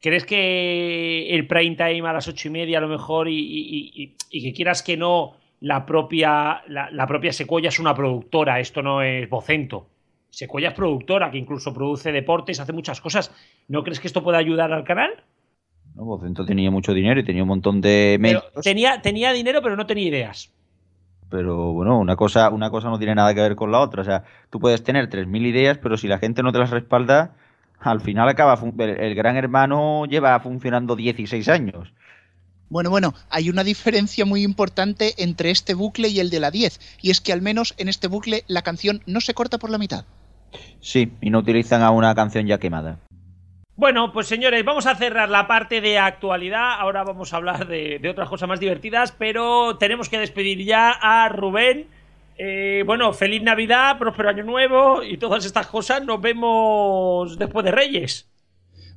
¿Crees 0.00 0.24
que 0.24 1.28
el 1.34 1.46
prime 1.46 1.76
time 1.76 2.08
a 2.08 2.12
las 2.12 2.26
ocho 2.28 2.48
y 2.48 2.50
media 2.50 2.78
a 2.78 2.80
lo 2.80 2.88
mejor 2.88 3.28
y, 3.28 3.38
y- 3.38 3.92
y- 3.94 4.16
y 4.30 4.42
que 4.42 4.52
quieras 4.52 4.82
que 4.82 4.96
no, 4.96 5.36
la 5.60 5.86
propia, 5.86 6.62
la, 6.66 6.90
la 6.90 7.06
propia 7.06 7.32
Secuoya 7.32 7.68
es 7.68 7.78
una 7.78 7.94
productora, 7.94 8.58
esto 8.58 8.82
no 8.82 9.02
es 9.02 9.28
Vocento. 9.28 9.88
Secuoya 10.30 10.68
es 10.68 10.74
productora, 10.74 11.30
que 11.30 11.38
incluso 11.38 11.72
produce 11.74 12.10
deportes, 12.10 12.58
hace 12.58 12.72
muchas 12.72 13.00
cosas. 13.00 13.32
¿No 13.68 13.84
crees 13.84 14.00
que 14.00 14.06
esto 14.08 14.24
puede 14.24 14.38
ayudar 14.38 14.72
al 14.72 14.82
canal? 14.84 15.10
¿No? 15.94 16.04
Vocento 16.04 16.44
tenía 16.44 16.70
mucho 16.70 16.92
dinero 16.94 17.20
y 17.20 17.24
tenía 17.24 17.42
un 17.42 17.48
montón 17.48 17.80
de 17.80 18.18
Pero 18.24 18.44
medios, 18.52 18.52
tenía, 18.62 19.02
tenía 19.02 19.32
dinero, 19.32 19.60
pero 19.62 19.76
no 19.76 19.86
tenía 19.86 20.08
ideas. 20.08 20.50
pero 21.28 21.72
bueno, 21.72 21.98
una 21.98 22.14
cosa, 22.16 22.50
una 22.50 22.70
cosa 22.70 22.90
no 22.90 22.98
tiene 22.98 23.14
nada 23.14 23.34
que 23.34 23.40
ver 23.40 23.56
con 23.56 23.72
la 23.72 23.80
otra. 23.80 24.02
O 24.02 24.04
sea, 24.04 24.24
tú 24.50 24.60
puedes 24.60 24.82
tener 24.84 25.08
3.000 25.08 25.46
ideas, 25.46 25.78
pero 25.78 25.96
si 25.96 26.06
la 26.08 26.18
gente 26.18 26.42
no 26.42 26.52
te 26.52 26.58
las 26.58 26.70
respalda, 26.70 27.36
al 27.80 28.00
final 28.02 28.28
acaba. 28.28 28.56
fun- 28.56 28.74
El, 28.78 28.90
el 28.90 29.14
gran 29.14 29.36
hermano 29.36 30.04
lleva 30.06 30.38
funcionando 30.40 30.94
16 30.96 31.48
años. 31.48 31.92
Bueno, 32.68 32.90
bueno, 32.90 33.14
hay 33.30 33.50
una 33.50 33.64
diferencia 33.64 34.24
muy 34.24 34.42
importante 34.42 35.14
entre 35.22 35.50
este 35.50 35.74
bucle 35.74 36.08
y 36.08 36.20
el 36.20 36.30
de 36.30 36.40
la 36.40 36.50
10, 36.50 36.80
y 37.02 37.10
es 37.10 37.20
que 37.20 37.32
al 37.32 37.42
menos 37.42 37.74
en 37.76 37.88
este 37.88 38.08
bucle 38.08 38.44
la 38.48 38.62
canción 38.62 39.02
no 39.06 39.20
se 39.20 39.34
corta 39.34 39.58
por 39.58 39.70
la 39.70 39.78
mitad. 39.78 40.06
Sí, 40.80 41.12
y 41.20 41.30
no 41.30 41.38
utilizan 41.38 41.82
a 41.82 41.90
una 41.90 42.14
canción 42.14 42.46
ya 42.46 42.58
quemada. 42.58 42.98
Bueno, 43.74 44.12
pues 44.12 44.26
señores, 44.26 44.64
vamos 44.64 44.86
a 44.86 44.94
cerrar 44.94 45.30
la 45.30 45.46
parte 45.46 45.80
de 45.80 45.98
actualidad. 45.98 46.74
Ahora 46.78 47.04
vamos 47.04 47.32
a 47.32 47.36
hablar 47.36 47.66
de, 47.66 48.00
otras 48.08 48.28
cosas 48.28 48.48
más 48.48 48.60
divertidas, 48.60 49.12
pero 49.12 49.78
tenemos 49.78 50.08
que 50.08 50.18
despedir 50.18 50.64
ya 50.64 50.90
a 50.90 51.28
Rubén. 51.30 51.86
Eh, 52.36 52.82
bueno, 52.86 53.12
feliz 53.12 53.42
Navidad, 53.42 53.98
próspero 53.98 54.28
año 54.28 54.44
nuevo 54.44 55.02
y 55.02 55.16
todas 55.16 55.44
estas 55.44 55.66
cosas. 55.66 56.04
Nos 56.04 56.20
vemos 56.20 57.38
después 57.38 57.64
de 57.64 57.72
Reyes. 57.72 58.28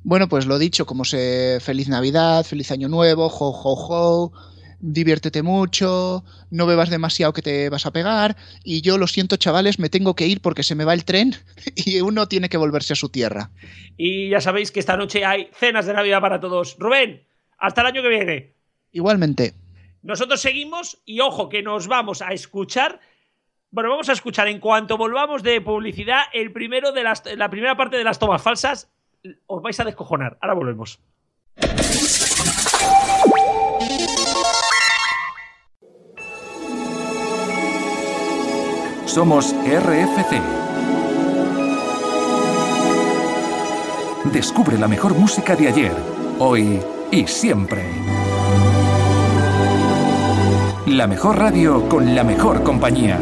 Bueno, 0.04 0.28
pues 0.28 0.46
lo 0.46 0.58
dicho, 0.58 0.86
como 0.86 1.04
se 1.04 1.58
feliz 1.60 1.88
Navidad, 1.88 2.44
feliz 2.44 2.70
Año 2.70 2.88
Nuevo, 2.88 3.28
jo 3.28 3.52
jo 3.52 3.74
jo, 3.74 4.32
diviértete 4.80 5.42
mucho, 5.42 6.24
no 6.50 6.66
bebas 6.66 6.90
demasiado 6.90 7.32
que 7.32 7.42
te 7.42 7.68
vas 7.68 7.86
a 7.86 7.92
pegar 7.92 8.36
y 8.64 8.82
yo 8.82 8.98
lo 8.98 9.06
siento, 9.06 9.36
chavales, 9.36 9.78
me 9.78 9.88
tengo 9.88 10.14
que 10.14 10.26
ir 10.26 10.40
porque 10.40 10.62
se 10.62 10.74
me 10.74 10.84
va 10.84 10.94
el 10.94 11.04
tren 11.04 11.34
y 11.74 12.00
uno 12.00 12.28
tiene 12.28 12.48
que 12.48 12.56
volverse 12.56 12.92
a 12.92 12.96
su 12.96 13.08
tierra. 13.08 13.50
Y 13.96 14.30
ya 14.30 14.40
sabéis 14.40 14.70
que 14.70 14.80
esta 14.80 14.96
noche 14.96 15.24
hay 15.24 15.48
cenas 15.52 15.86
de 15.86 15.94
Navidad 15.94 16.20
para 16.20 16.40
todos. 16.40 16.76
Rubén, 16.78 17.26
hasta 17.58 17.80
el 17.80 17.86
año 17.88 18.02
que 18.02 18.08
viene. 18.08 18.54
Igualmente. 18.92 19.54
Nosotros 20.02 20.40
seguimos 20.40 21.02
y 21.04 21.20
ojo 21.20 21.48
que 21.48 21.62
nos 21.62 21.88
vamos 21.88 22.22
a 22.22 22.32
escuchar. 22.32 23.00
Bueno, 23.70 23.90
vamos 23.90 24.08
a 24.08 24.12
escuchar 24.12 24.48
en 24.48 24.60
cuanto 24.60 24.96
volvamos 24.96 25.42
de 25.42 25.60
publicidad 25.60 26.22
el 26.32 26.52
primero 26.52 26.92
de 26.92 27.02
las, 27.02 27.24
la 27.36 27.50
primera 27.50 27.76
parte 27.76 27.96
de 27.96 28.04
las 28.04 28.18
tomas 28.18 28.40
falsas. 28.40 28.88
Os 29.46 29.62
vais 29.62 29.80
a 29.80 29.84
descojonar. 29.84 30.38
Ahora 30.40 30.54
volvemos. 30.54 31.00
Somos 39.16 39.54
RFC. 39.64 40.42
Descubre 44.30 44.76
la 44.76 44.88
mejor 44.88 45.14
música 45.14 45.56
de 45.56 45.68
ayer, 45.68 45.96
hoy 46.38 46.82
y 47.10 47.26
siempre. 47.26 47.82
La 50.84 51.06
mejor 51.06 51.38
radio 51.38 51.88
con 51.88 52.14
la 52.14 52.24
mejor 52.24 52.62
compañía. 52.62 53.18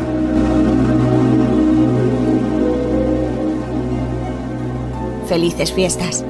Felices 5.28 5.72
fiestas. 5.72 6.24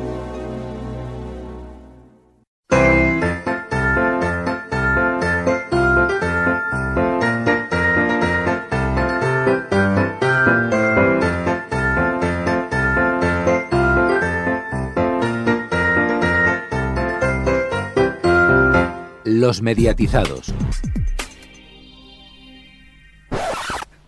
Los 19.55 19.62
mediatizados. 19.62 20.52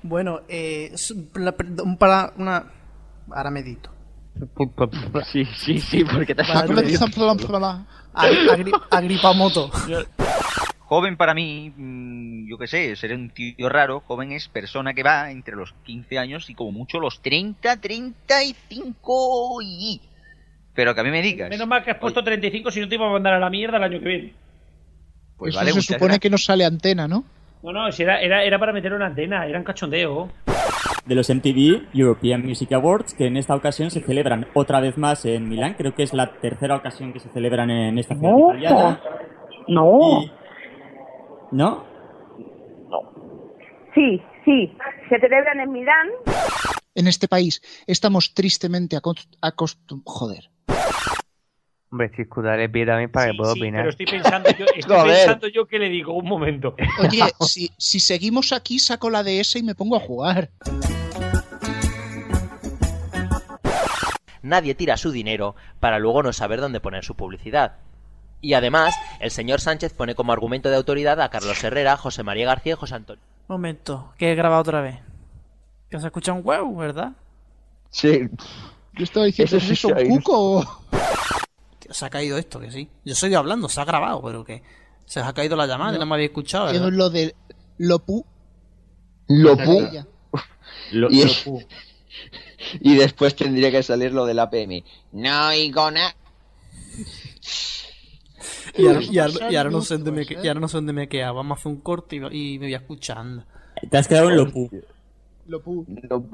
Bueno, 0.03 0.40
eh, 0.49 0.92
para 2.01 2.32
una. 2.36 2.64
Ahora 3.30 3.51
medito. 3.53 3.92
Sí, 5.30 5.44
sí, 5.44 5.78
sí, 5.78 6.03
porque 6.05 6.34
te 6.34 6.42
Agri- 8.12 8.51
agri- 8.51 8.82
Agripamoto. 8.90 9.70
Joven 10.80 11.16
para 11.16 11.32
mí, 11.32 11.72
mm, 11.76 12.49
yo 12.49 12.59
qué 12.59 12.66
sé, 12.66 12.97
seré 12.97 13.14
un 13.14 13.30
tío 13.30 13.68
raro. 13.68 14.01
Joven 14.01 14.32
es 14.32 14.49
persona 14.49 14.94
que 14.94 15.05
va 15.05 15.30
entre 15.30 15.55
los 15.55 15.74
15 15.84 16.18
años 16.18 16.51
y 16.51 16.55
como 16.57 16.72
mucho 16.72 16.99
los 16.99 17.22
30, 17.22 17.80
35 17.80 19.59
y... 19.62 20.01
Pero 20.74 20.92
que 20.92 21.01
a 21.03 21.05
mí 21.05 21.11
me 21.11 21.22
digas. 21.22 21.51
Menos 21.51 21.68
mal 21.68 21.84
que 21.84 21.92
has 21.92 21.99
puesto 21.99 22.24
35 22.24 22.72
si 22.72 22.80
no 22.80 22.88
te 22.88 22.97
iba 22.97 23.07
a 23.09 23.12
mandar 23.12 23.34
a 23.34 23.38
la 23.38 23.49
mierda 23.49 23.76
el 23.76 23.84
año 23.84 24.01
que 24.01 24.09
viene. 24.09 24.45
Pues 25.37 25.51
Eso 25.55 25.59
vale, 25.61 25.72
se 25.72 25.80
supone 25.82 25.99
gracias. 26.01 26.20
que 26.20 26.30
no 26.30 26.39
sale 26.39 26.64
antena, 26.64 27.07
¿no? 27.09 27.24
No, 27.62 27.72
no, 27.72 27.89
era, 27.89 28.20
era, 28.20 28.45
era 28.45 28.59
para 28.59 28.72
meter 28.72 28.93
una 28.93 29.07
antena, 29.07 29.47
era 29.47 29.59
un 29.59 29.64
cachondeo. 29.64 30.28
de 31.05 31.14
los 31.14 31.28
MTV 31.28 31.89
European 31.95 32.43
Music 32.45 32.72
Awards, 32.72 33.14
que 33.14 33.26
en 33.26 33.37
esta 33.37 33.55
ocasión 33.55 33.91
se 33.91 34.01
celebran 34.01 34.47
otra 34.55 34.80
vez 34.80 34.97
más 34.99 35.24
en 35.24 35.49
Milán. 35.49 35.74
Creo 35.74 35.95
que 35.95 36.03
es 36.05 36.12
la 36.12 36.32
tercera 36.41 36.76
ocasión 36.76 37.12
que 37.12 37.20
se 37.20 37.28
celebran 37.30 37.70
en 37.70 37.99
esta 37.99 38.14
ciudad 38.14 38.37
italiana. 38.49 39.01
No, 39.68 40.22
Y- 40.22 40.30
¿No? 41.53 41.84
sí, 43.95 44.20
sí. 44.45 44.72
Se 45.09 45.18
celebran 45.20 45.61
en 45.61 45.72
Milán. 45.72 46.09
En 46.95 47.07
este 47.09 47.28
país 47.28 47.61
estamos 47.87 48.32
tristemente 48.34 48.97
acostumbrados... 49.41 49.78
Joder. 50.05 50.51
Hombre, 51.91 52.11
si 52.16 52.22
escudar 52.22 52.70
pie 52.70 52.84
también 52.84 53.11
para 53.11 53.26
Sí, 53.26 53.32
que 53.32 53.39
pueda 53.39 53.53
sí, 53.53 53.61
opinar. 53.61 53.80
pero 53.82 53.91
estoy 53.91 54.07
pensando 54.07 54.51
yo, 54.51 54.64
estoy 54.76 54.97
Joder. 54.97 55.16
pensando 55.16 55.49
yo 55.49 55.66
qué 55.66 55.78
le 55.78 55.89
digo, 55.89 56.12
un 56.14 56.26
momento. 56.26 56.74
Oye, 57.01 57.22
si, 57.41 57.70
si 57.78 58.01
seguimos 58.01 58.53
aquí, 58.53 58.78
saco 58.78 59.09
la 59.11 59.22
DS 59.22 59.57
y 59.57 59.62
me 59.62 59.74
pongo 59.74 59.97
a 59.97 60.01
jugar. 60.01 60.51
Nadie 64.43 64.74
tira 64.74 64.97
su 64.97 65.11
dinero 65.11 65.57
para 65.80 65.99
luego 65.99 66.22
no 66.22 66.32
saber 66.32 66.61
dónde 66.61 66.80
poner 66.80 67.05
su 67.05 67.14
publicidad. 67.16 67.76
Y 68.41 68.55
además, 68.55 68.95
el 69.18 69.30
señor 69.30 69.61
Sánchez 69.61 69.93
pone 69.93 70.14
como 70.14 70.32
argumento 70.32 70.68
de 70.70 70.76
autoridad 70.76 71.20
a 71.20 71.30
Carlos 71.30 71.62
Herrera, 71.64 71.97
José 71.97 72.22
María 72.22 72.47
García 72.47 72.74
y 72.74 72.76
José 72.76 72.95
Antonio. 72.95 73.22
Momento, 73.49 74.12
que 74.18 74.30
he 74.30 74.34
grabado 74.34 74.61
otra 74.61 74.80
vez. 74.82 74.97
Que 75.89 75.99
se 75.99 76.07
escucha 76.07 76.32
un 76.32 76.43
huevo, 76.45 76.76
¿verdad? 76.76 77.12
Sí. 77.91 78.28
Yo 78.93 79.05
estaba 79.05 79.26
diciendo, 79.26 79.57
¿es 79.57 79.70
eso 79.70 79.89
un 79.89 80.18
cuco? 80.20 80.82
Tío, 81.87 81.95
se 81.95 82.05
ha 82.05 82.11
caído 82.11 82.37
esto, 82.39 82.59
que 82.61 82.70
sí. 82.70 82.89
Yo 83.05 83.12
estoy 83.12 83.34
hablando, 83.34 83.68
se 83.68 83.80
ha 83.80 83.84
grabado, 83.84 84.20
pero 84.22 84.45
que 84.45 84.62
se 85.05 85.20
os 85.20 85.26
ha 85.26 85.32
caído 85.32 85.57
la 85.57 85.66
llamada 85.66 85.97
y 85.97 85.99
no 85.99 86.07
me 86.07 86.14
habéis 86.14 86.30
escuchado, 86.30 86.66
Es 86.68 86.74
¿verdad? 86.74 86.93
lo 86.93 87.11
de 87.11 87.34
Lopu. 87.78 88.24
Lo 89.28 89.57
Maravilla. 89.57 90.07
Lo- 90.93 91.11
Y- 91.11 91.24
lo- 91.24 91.59
Y 92.80 92.95
después 92.97 93.37
tendría 93.37 93.70
que 93.70 93.82
salir 93.82 94.12
lo 94.12 94.24
del 94.26 94.39
APM. 94.39 94.82
No 95.12 95.49
oigo 95.49 95.91
nada. 95.91 96.14
Y 98.76 98.87
ahora, 98.87 99.01
y 99.03 99.18
ahora- 99.18 99.32
Pasar 99.32 99.53
y 99.53 99.57
ahora 99.57 99.70
no 99.70 99.82
sé 99.82 99.95
dónde 99.95 100.12
me, 100.12 100.22
y 100.28 100.49
ahora 100.49 100.61
no 100.61 100.68
sé 100.68 100.76
dónde 100.76 100.93
me 100.93 101.03
he 101.05 101.09
quedado. 101.09 101.34
Vamos 101.34 101.59
a 101.59 101.61
hacer 101.61 101.72
un 101.72 101.80
corte 101.80 102.16
y, 102.16 102.18
y 102.55 102.59
me 102.59 102.66
voy 102.66 102.74
escuchando. 102.74 103.45
Te 103.91 103.97
has 103.99 104.09
quedado 104.09 104.30
en 104.30 104.37
Lopu. 104.37 104.70
Lopu. 105.47 105.87
Lo- 106.09 106.24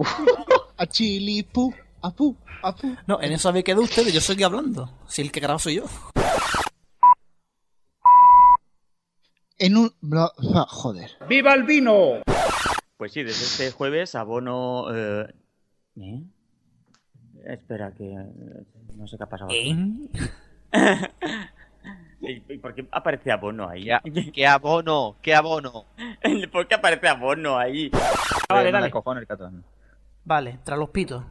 A 0.77 0.87
chilipu. 0.87 1.75
Apu. 2.03 2.37
Apu. 2.63 2.97
No, 3.07 3.21
en 3.21 3.33
eso 3.33 3.49
habéis 3.49 3.65
quedado 3.65 3.83
ustedes, 3.83 4.13
yo 4.13 4.21
seguí 4.21 4.43
hablando. 4.43 4.91
Si 5.07 5.23
el 5.23 5.31
que 5.33 5.41
grabo 5.41 5.59
soy 5.59 5.77
yo. 5.77 5.85
En 9.59 9.77
un... 9.77 9.91
ah, 10.55 10.67
joder. 10.69 11.13
¡Viva 11.29 11.55
el 11.55 11.63
vino! 11.63 12.21
Pues 12.97 13.13
sí, 13.13 13.23
desde 13.23 13.45
este 13.45 13.71
jueves 13.71 14.15
abono... 14.17 14.87
eh, 14.95 15.33
¿eh? 15.97 16.23
Espera, 17.47 17.93
que... 17.93 18.05
No 18.97 19.07
sé 19.07 19.17
qué 19.17 19.23
ha 19.23 19.29
pasado. 19.29 19.51
¿Y 22.21 22.59
por 22.59 22.75
qué 22.75 22.87
aparece 22.91 23.33
abono 23.33 23.69
ahí? 23.69 23.89
¿Qué 24.33 24.47
abono? 24.47 25.17
¿Qué 25.21 25.35
abono? 25.35 25.87
¿Por 26.53 26.67
qué 26.69 26.75
aparece 26.77 27.09
abono 27.09 27.59
ahí? 27.59 27.91
Vale, 28.49 28.69
Eh, 28.69 28.73
dale. 28.73 28.93
Catón. 29.27 29.65
Vale, 30.25 30.61
tras 30.65 30.79
los 30.79 30.91
pitos. 30.91 31.25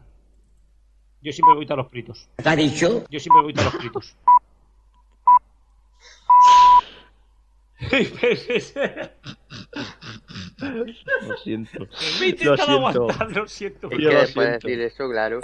Yo 1.22 1.32
siempre 1.32 1.56
voy 1.56 1.68
a 1.70 1.76
los 1.76 1.88
fritos. 1.90 2.28
¿Te 2.36 2.50
ha 2.50 2.56
dicho? 2.56 3.04
Yo 3.10 3.20
siempre 3.20 3.42
voy 3.44 3.54
a 3.58 3.64
los 3.64 3.74
fritos. 3.76 4.16
Lo 11.28 11.38
siento. 11.38 11.80
Me 12.20 12.26
he 12.26 12.30
intentado 12.30 12.72
aguantar, 12.72 13.32
lo 13.32 13.48
siento. 13.48 13.90
Es 13.92 13.98
Yo 14.00 14.10
que 14.10 14.16
lo 14.16 14.22
después 14.22 14.48
de 14.48 14.60
siento. 14.60 14.68
decir 14.68 14.82
eso, 14.82 15.10
claro. 15.10 15.40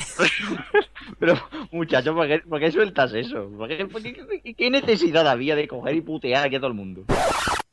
Pero, 1.19 1.35
muchacho, 1.71 2.13
¿por 2.13 2.27
qué, 2.27 2.39
por 2.39 2.59
qué 2.59 2.71
sueltas 2.71 3.13
eso? 3.13 3.49
¿Por 3.57 3.67
qué, 3.67 3.85
por 3.85 4.01
qué- 4.01 4.41
qué- 4.43 4.53
qué 4.53 4.69
necesidad 4.69 5.27
había 5.27 5.55
de 5.55 5.67
coger 5.67 5.95
y 5.95 6.01
putear 6.01 6.45
aquí 6.45 6.55
a 6.55 6.59
todo 6.59 6.69
el 6.69 6.73
mundo? 6.75 7.03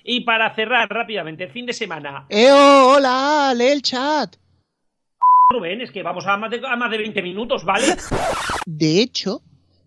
Y 0.02 0.20
para 0.20 0.54
cerrar 0.54 0.88
rápidamente, 0.90 1.44
el 1.44 1.50
fin 1.50 1.66
de 1.66 1.72
semana. 1.72 2.26
¡Eh, 2.28 2.48
oh, 2.52 2.94
hola! 2.96 3.52
¡Lee 3.56 3.68
el 3.68 3.82
chat! 3.82 4.36
Rubén, 5.50 5.80
es 5.82 5.90
que 5.90 6.02
vamos 6.02 6.26
a 6.26 6.36
más 6.36 6.50
de, 6.50 6.60
a 6.66 6.76
más 6.76 6.90
de 6.90 6.98
20 6.98 7.22
minutos, 7.22 7.64
¿vale? 7.64 7.86
De 8.66 9.00
hecho, 9.00 9.42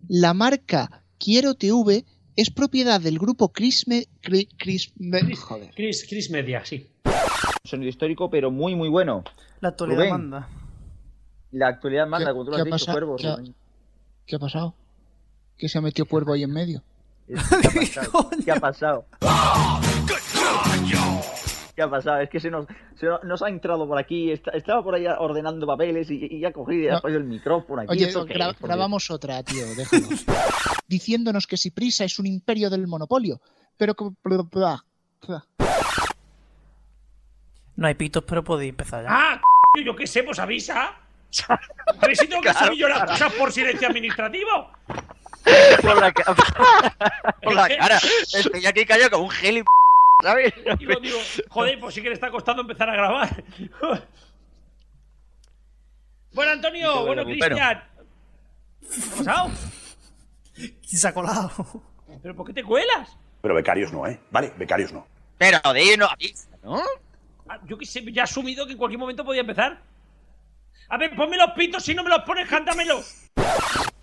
la 0.08 0.32
marca 0.34 1.02
Quiero 1.18 1.54
TV 1.54 2.04
es 2.36 2.50
propiedad 2.50 3.00
del 3.00 3.18
grupo 3.18 3.48
Crisme... 3.52 4.04
Cri- 4.22 4.48
Crisme- 4.56 5.36
joder. 5.36 5.70
Chris, 5.74 6.06
Chris 6.08 6.30
Media, 6.30 6.64
sí. 6.64 6.88
Sonido 7.64 7.88
histórico, 7.88 8.30
pero 8.30 8.50
muy, 8.50 8.74
muy 8.76 8.88
bueno. 8.88 9.24
La 9.60 9.70
actualidad 9.70 9.98
Rubén. 9.98 10.10
manda. 10.12 10.48
La 11.50 11.68
actualidad 11.68 12.06
manda, 12.06 12.26
¿Qué- 12.28 12.32
como 12.32 12.44
tú 12.44 12.50
lo 12.52 12.56
has 12.56 12.62
ha 12.62 12.64
dicho, 12.64 12.74
pasado? 12.74 12.92
Cuervo. 12.94 13.16
¿Qué 13.16 13.26
ha-. 13.28 13.38
¿Qué 14.26 14.36
ha 14.36 14.38
pasado? 14.38 14.74
¿Qué 15.56 15.68
se 15.68 15.78
ha 15.78 15.80
metido 15.80 16.06
Cuervo 16.06 16.32
ahí 16.34 16.44
en 16.44 16.52
medio? 16.52 16.82
¿Qué 17.26 17.34
ha 17.34 17.40
pasado? 18.04 18.30
¿Qué 18.44 18.50
ha 18.52 18.60
pasado? 18.60 19.06
¿Qué 21.78 21.82
ha 21.84 21.88
pasado? 21.88 22.18
Es 22.22 22.28
que 22.28 22.40
se 22.40 22.50
nos, 22.50 22.66
se 22.98 23.06
nos- 23.06 23.22
nos 23.22 23.40
ha 23.40 23.48
entrado 23.48 23.86
por 23.86 23.96
aquí, 23.96 24.32
está- 24.32 24.50
estaba 24.50 24.82
por 24.82 24.96
ahí 24.96 25.06
ordenando 25.06 25.64
papeles 25.64 26.10
y, 26.10 26.26
y 26.38 26.44
ha 26.44 26.52
cogido 26.52 26.82
y 26.82 26.88
ha 26.88 26.98
No. 27.00 27.08
el 27.08 27.22
micrófono 27.22 27.82
aquí. 27.82 27.92
Oye, 28.04 28.12
grabamos 28.58 29.08
otra, 29.12 29.44
tío, 29.44 29.64
déjalo. 29.76 30.08
Diciéndonos 30.88 31.46
que 31.46 31.56
si 31.56 31.70
Prisa 31.70 32.02
es 32.02 32.18
un 32.18 32.26
imperio 32.26 32.68
del 32.68 32.88
monopolio, 32.88 33.40
pero 33.76 33.94
que... 33.94 34.06
No 37.76 37.86
hay 37.86 37.94
pitos, 37.94 38.24
pero 38.26 38.42
podéis 38.42 38.70
empezar 38.70 39.04
ya. 39.04 39.08
Ah, 39.08 39.40
c- 39.76 39.84
yo 39.84 39.94
qué 39.94 40.08
sé, 40.08 40.24
pues 40.24 40.40
avisa. 40.40 40.96
A 41.46 42.06
ver 42.06 42.16
si 42.16 42.26
tengo 42.26 42.42
que 42.42 42.52
subir 42.54 42.76
yo 42.80 42.88
las 42.88 43.04
cosas 43.08 43.32
por 43.34 43.52
silencio 43.52 43.86
administrativo. 43.86 44.72
por 45.82 46.00
la, 46.00 46.10
ca- 46.10 46.34
por 47.42 47.54
la 47.54 47.68
cara. 47.68 47.98
Estoy 48.34 48.66
aquí 48.66 48.84
callado 48.84 49.10
como 49.12 49.24
un 49.26 49.30
geli, 49.30 49.62
¿sabes? 50.22 50.52
Digo, 50.78 51.00
digo, 51.00 51.18
joder, 51.48 51.78
pues 51.78 51.94
sí 51.94 52.02
que 52.02 52.08
le 52.08 52.14
está 52.14 52.30
costando 52.30 52.62
empezar 52.62 52.88
a 52.90 52.94
grabar. 52.94 53.44
bueno, 56.32 56.52
Antonio, 56.52 57.06
bueno, 57.06 57.24
Cristian. 57.24 57.54
¿Qué 57.54 57.62
ha 57.62 59.16
pasado? 59.16 59.50
¿Quién 60.54 60.76
se 60.82 61.08
ha 61.08 61.14
colado? 61.14 61.50
¿Pero 62.22 62.34
por 62.34 62.46
qué 62.46 62.52
te 62.52 62.64
cuelas? 62.64 63.16
Pero 63.40 63.54
becarios 63.54 63.92
no, 63.92 64.06
¿eh? 64.06 64.20
Vale, 64.30 64.52
becarios 64.56 64.92
no. 64.92 65.06
Pero 65.38 65.60
de 65.72 65.96
no 65.96 66.06
avisa, 66.06 66.48
¿no? 66.64 66.82
Ah, 67.48 67.60
Yo 67.66 67.78
que 67.78 67.86
sé, 67.86 68.02
ya 68.12 68.22
he 68.22 68.24
asumido 68.24 68.66
que 68.66 68.72
en 68.72 68.78
cualquier 68.78 68.98
momento 68.98 69.24
podía 69.24 69.42
empezar. 69.42 69.80
A 70.88 70.96
ver, 70.96 71.14
ponme 71.14 71.36
los 71.36 71.52
pitos, 71.52 71.84
si 71.84 71.94
no 71.94 72.02
me 72.02 72.10
los 72.10 72.22
pones, 72.22 72.48
cántamelos. 72.48 73.28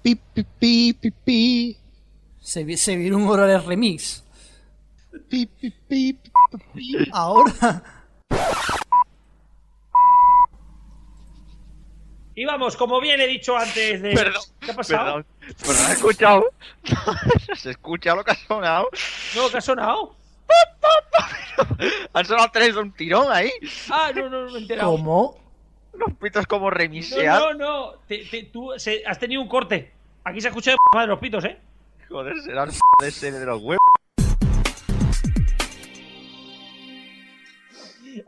Pi, 0.01 0.15
pi, 0.15 0.45
pi, 0.59 0.93
pi, 0.93 1.11
pi. 1.11 1.77
Se, 2.39 2.77
se 2.77 2.95
viene 2.95 3.15
un 3.15 3.27
horario 3.27 3.59
remix. 3.59 4.24
Pi, 5.29 5.45
pi, 5.45 5.69
pi, 5.87 6.13
pi, 6.13 6.21
pi. 6.73 7.09
Ahora. 7.11 7.81
Y 12.37 12.43
vamos, 12.45 12.75
como 12.75 12.99
bien 12.99 13.19
he 13.21 13.27
dicho 13.27 13.55
antes 13.55 14.01
de... 14.01 14.13
Perdón, 14.13 14.41
¿Qué 14.59 14.71
ha 14.71 14.75
pasado? 14.75 15.23
Perdón, 15.61 15.75
¿has 15.85 15.91
escuchado? 15.91 16.43
¿Se 17.55 17.69
escucha 17.71 18.13
lo 18.13 18.23
que 18.25 18.31
ha 18.31 18.35
sonado? 18.35 18.89
No, 19.35 19.49
¿qué 19.49 19.57
ha 19.57 19.61
sonado? 19.61 20.15
Han 22.13 22.25
sonado 22.25 22.49
tres 22.51 22.75
de 22.75 22.81
un 22.81 22.91
tirón 22.91 23.27
ahí. 23.31 23.49
Ah, 23.89 24.11
no, 24.13 24.29
no, 24.29 24.41
no 24.45 24.51
me 24.51 24.59
he 24.59 24.61
enterado. 24.63 24.91
¿Cómo? 24.91 25.39
Los 25.93 26.13
pitos 26.19 26.45
como 26.45 26.65
No, 26.65 26.71
remisean. 26.71 27.39
no, 27.39 27.53
no. 27.53 27.91
Te- 28.07 28.25
te- 28.25 28.43
tú 28.43 28.73
se- 28.77 29.03
has 29.05 29.17
tenido 29.17 29.41
un 29.41 29.47
corte. 29.47 29.93
Aquí 30.25 30.41
se 30.41 30.49
escucha 30.49 30.71
de 30.71 30.75
p- 30.77 30.97
madre 30.97 31.07
los 31.07 31.19
pitos, 31.19 31.45
¿eh? 31.45 31.57
Joder, 32.09 32.33
serán 32.43 32.69
de 32.99 33.11
serie 33.11 33.39
de 33.39 33.45
los 33.45 33.61
huevos. 33.61 33.79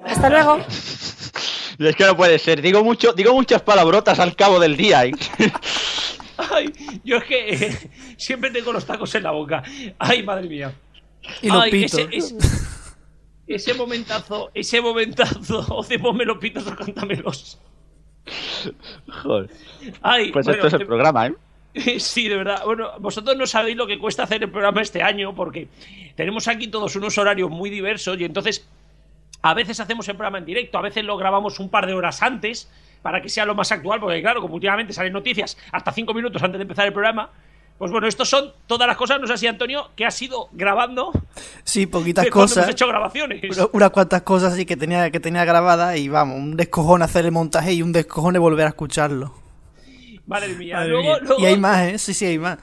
Hasta 0.06 0.30
luego. 0.30 0.60
Es 1.80 1.96
que 1.96 2.06
no 2.06 2.18
puede 2.18 2.40
ser. 2.40 2.60
Digo 2.60 2.84
mucho, 2.84 3.14
digo 3.14 3.34
muchas 3.36 3.62
palabrotas 3.62 4.18
al 4.20 4.36
cabo 4.36 4.60
del 4.60 4.76
día. 4.76 5.06
¿eh? 5.06 5.12
Ay, 6.52 6.74
yo 7.04 7.18
es 7.18 7.24
que 7.26 7.54
eh, 7.54 7.78
siempre 8.18 8.50
tengo 8.50 8.74
los 8.74 8.84
tacos 8.84 9.14
en 9.14 9.22
la 9.22 9.30
boca. 9.32 9.62
Ay, 10.00 10.24
madre 10.24 10.48
mía. 10.50 10.74
Y 11.44 11.50
los 11.50 11.62
Ay, 11.64 11.70
pitos. 11.72 12.00
Ese, 12.00 12.10
ese- 12.18 12.36
ese 13.46 13.74
momentazo, 13.76 14.50
ese 14.56 14.82
momentazo. 14.82 15.66
O 15.70 15.84
de 15.84 16.00
ponme 16.00 16.26
los 16.26 16.40
pitos 16.40 16.66
o 16.66 16.76
cántamelos. 16.76 17.60
Joder. 19.24 19.50
Ay, 20.02 20.32
Pues 20.32 20.46
bueno, 20.48 20.58
esto 20.58 20.68
es 20.68 20.74
el 20.74 20.80
te- 20.80 20.86
programa, 20.88 21.28
¿eh? 21.28 21.34
Sí, 22.00 22.28
de 22.28 22.38
verdad. 22.38 22.64
Bueno, 22.66 22.90
vosotros 23.00 23.38
no 23.38 23.46
sabéis 23.46 23.78
lo 23.78 23.86
que 23.86 24.00
cuesta 24.00 24.24
hacer 24.24 24.42
el 24.44 24.50
programa 24.50 24.82
este 24.82 25.04
año 25.04 25.36
porque 25.36 25.68
tenemos 26.16 26.48
aquí 26.48 26.68
todos 26.70 26.96
unos 26.96 27.18
horarios 27.20 27.52
muy 27.52 27.70
diversos 27.70 28.20
y 28.20 28.24
entonces 28.26 28.68
a 29.42 29.54
veces 29.54 29.80
hacemos 29.80 30.08
el 30.10 30.16
programa 30.16 30.38
en 30.40 30.46
directo, 30.46 30.78
a 30.78 30.82
veces 30.82 31.04
lo 31.04 31.18
grabamos 31.18 31.60
un 31.60 31.70
par 31.70 31.86
de 31.86 31.94
horas 31.94 32.22
antes 32.22 32.70
para 33.02 33.22
que 33.22 33.30
sea 33.30 33.46
lo 33.46 33.56
más 33.56 33.72
actual, 33.72 34.00
porque 34.00 34.22
claro, 34.22 34.42
como 34.42 34.56
últimamente 34.56 34.92
salen 34.94 35.14
noticias 35.14 35.58
hasta 35.72 35.92
cinco 35.92 36.14
minutos 36.14 36.42
antes 36.44 36.58
de 36.60 36.64
empezar 36.64 36.88
el 36.88 36.94
programa. 36.94 37.30
Pues 37.78 37.92
bueno, 37.92 38.08
estos 38.08 38.28
son 38.28 38.52
todas 38.66 38.88
las 38.88 38.98
cosas, 38.98 39.22
no 39.22 39.28
sé 39.28 39.38
si 39.38 39.46
Antonio, 39.46 39.92
que 39.96 40.04
has 40.04 40.20
ido 40.20 40.50
grabando 40.52 41.12
Sí, 41.64 41.86
poquitas 41.86 42.26
cuando 42.26 42.42
cosas. 42.48 42.58
hemos 42.64 42.70
hecho 42.72 42.88
grabaciones. 42.88 43.44
Unas 43.72 43.92
cuantas 43.92 44.24
cosas 44.24 44.56
sí 44.56 44.66
que 44.66 44.76
tenía, 44.76 45.12
que 45.12 45.20
tenía 45.20 45.46
grabadas 45.46 45.96
y 45.96 46.10
vamos, 46.10 46.38
un 46.38 46.58
descojón 46.58 47.04
hacer 47.04 47.26
el 47.26 47.32
montaje 47.32 47.74
y 47.74 47.84
un 47.84 47.92
descojón 47.92 48.34
volver 48.40 48.66
a 48.66 48.70
escucharlo. 48.70 49.36
Madre 50.26 50.56
mía. 50.56 50.78
Madre 50.78 50.90
luego, 50.90 51.04
mía. 51.04 51.18
luego- 51.22 51.42
Y 51.42 51.46
hay 51.46 51.58
más, 51.58 51.88
¿eh? 51.88 51.98
Sí, 52.00 52.14
sí, 52.16 52.26
hay 52.26 52.40
más. 52.40 52.58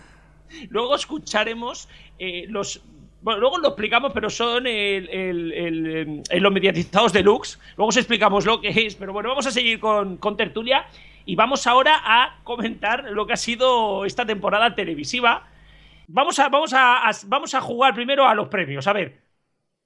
Luego 0.69 0.97
escucharemos 0.97 1.89
eh, 2.19 2.47
los. 2.49 2.83
Bueno, 3.25 3.41
luego 3.41 3.57
lo 3.57 3.69
explicamos, 3.69 4.13
pero 4.13 4.29
son 4.29 4.67
el, 4.67 5.09
el, 5.09 5.97
em, 5.97 6.23
los 6.43 6.53
mediatizados 6.53 7.11
deluxe. 7.11 7.59
Luego 7.79 7.89
os 7.89 7.97
explicamos 7.97 8.45
lo 8.45 8.61
que 8.61 8.69
es. 8.69 8.97
Pero 8.97 9.15
bueno, 9.15 9.31
vamos 9.31 9.47
a 9.47 9.51
seguir 9.51 9.81
con, 9.81 10.19
con 10.19 10.37
tertulia. 10.37 10.85
Y 11.25 11.35
vamos 11.35 11.67
ahora 11.67 12.03
a 12.05 12.41
comentar 12.45 13.05
lo 13.11 13.27
que 13.27 13.33
ha 13.33 13.39
sido 13.39 14.05
esta 14.05 14.27
temporada 14.27 14.75
televisiva. 14.75 15.49
Vamos 16.07 16.39
a, 16.39 16.51
vamos 16.51 16.75
a, 16.75 17.09
a- 17.09 17.13
vamos 17.25 17.55
a 17.55 17.63
jugar 17.63 17.95
primero 17.95 18.29
a 18.29 18.35
los 18.35 18.49
premios. 18.49 18.87
A 18.87 18.93
ver. 18.93 19.23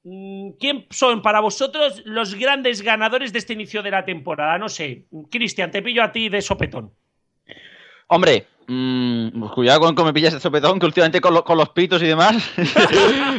mm, 0.02 0.50
¿Quién 0.58 0.86
son 0.90 1.22
para 1.22 1.38
vosotros 1.38 2.02
los 2.06 2.34
grandes 2.34 2.82
ganadores 2.82 3.32
de 3.32 3.38
este 3.38 3.52
inicio 3.52 3.84
de 3.84 3.92
la 3.92 4.04
temporada? 4.04 4.58
No 4.58 4.68
sé. 4.68 5.04
Cristian, 5.30 5.70
te 5.70 5.80
pillo 5.80 6.02
a 6.02 6.10
ti 6.10 6.28
de 6.28 6.42
sopetón. 6.42 6.90
Hombre, 8.08 8.46
mm, 8.68 9.40
cuidado 9.54 9.80
con 9.80 9.94
cómo 9.94 10.06
me 10.06 10.12
pillas 10.12 10.34
de 10.34 10.40
sopetón, 10.40 10.78
que 10.78 10.86
últimamente 10.86 11.20
con, 11.20 11.34
lo- 11.34 11.44
con 11.44 11.58
los 11.58 11.70
pitos 11.70 12.02
y 12.02 12.06
demás. 12.06 12.36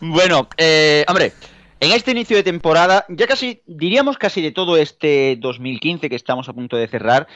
bueno, 0.00 0.48
eh, 0.56 1.04
hombre, 1.08 1.32
en 1.80 1.92
este 1.92 2.12
inicio 2.12 2.36
de 2.36 2.42
temporada, 2.42 3.04
ya 3.08 3.26
casi, 3.26 3.62
diríamos 3.66 4.18
casi 4.18 4.42
de 4.42 4.52
todo 4.52 4.76
este 4.76 5.36
2015 5.40 6.08
que 6.08 6.16
estamos 6.16 6.48
a 6.48 6.52
punto 6.52 6.76
de 6.76 6.88
cerrar, 6.88 7.26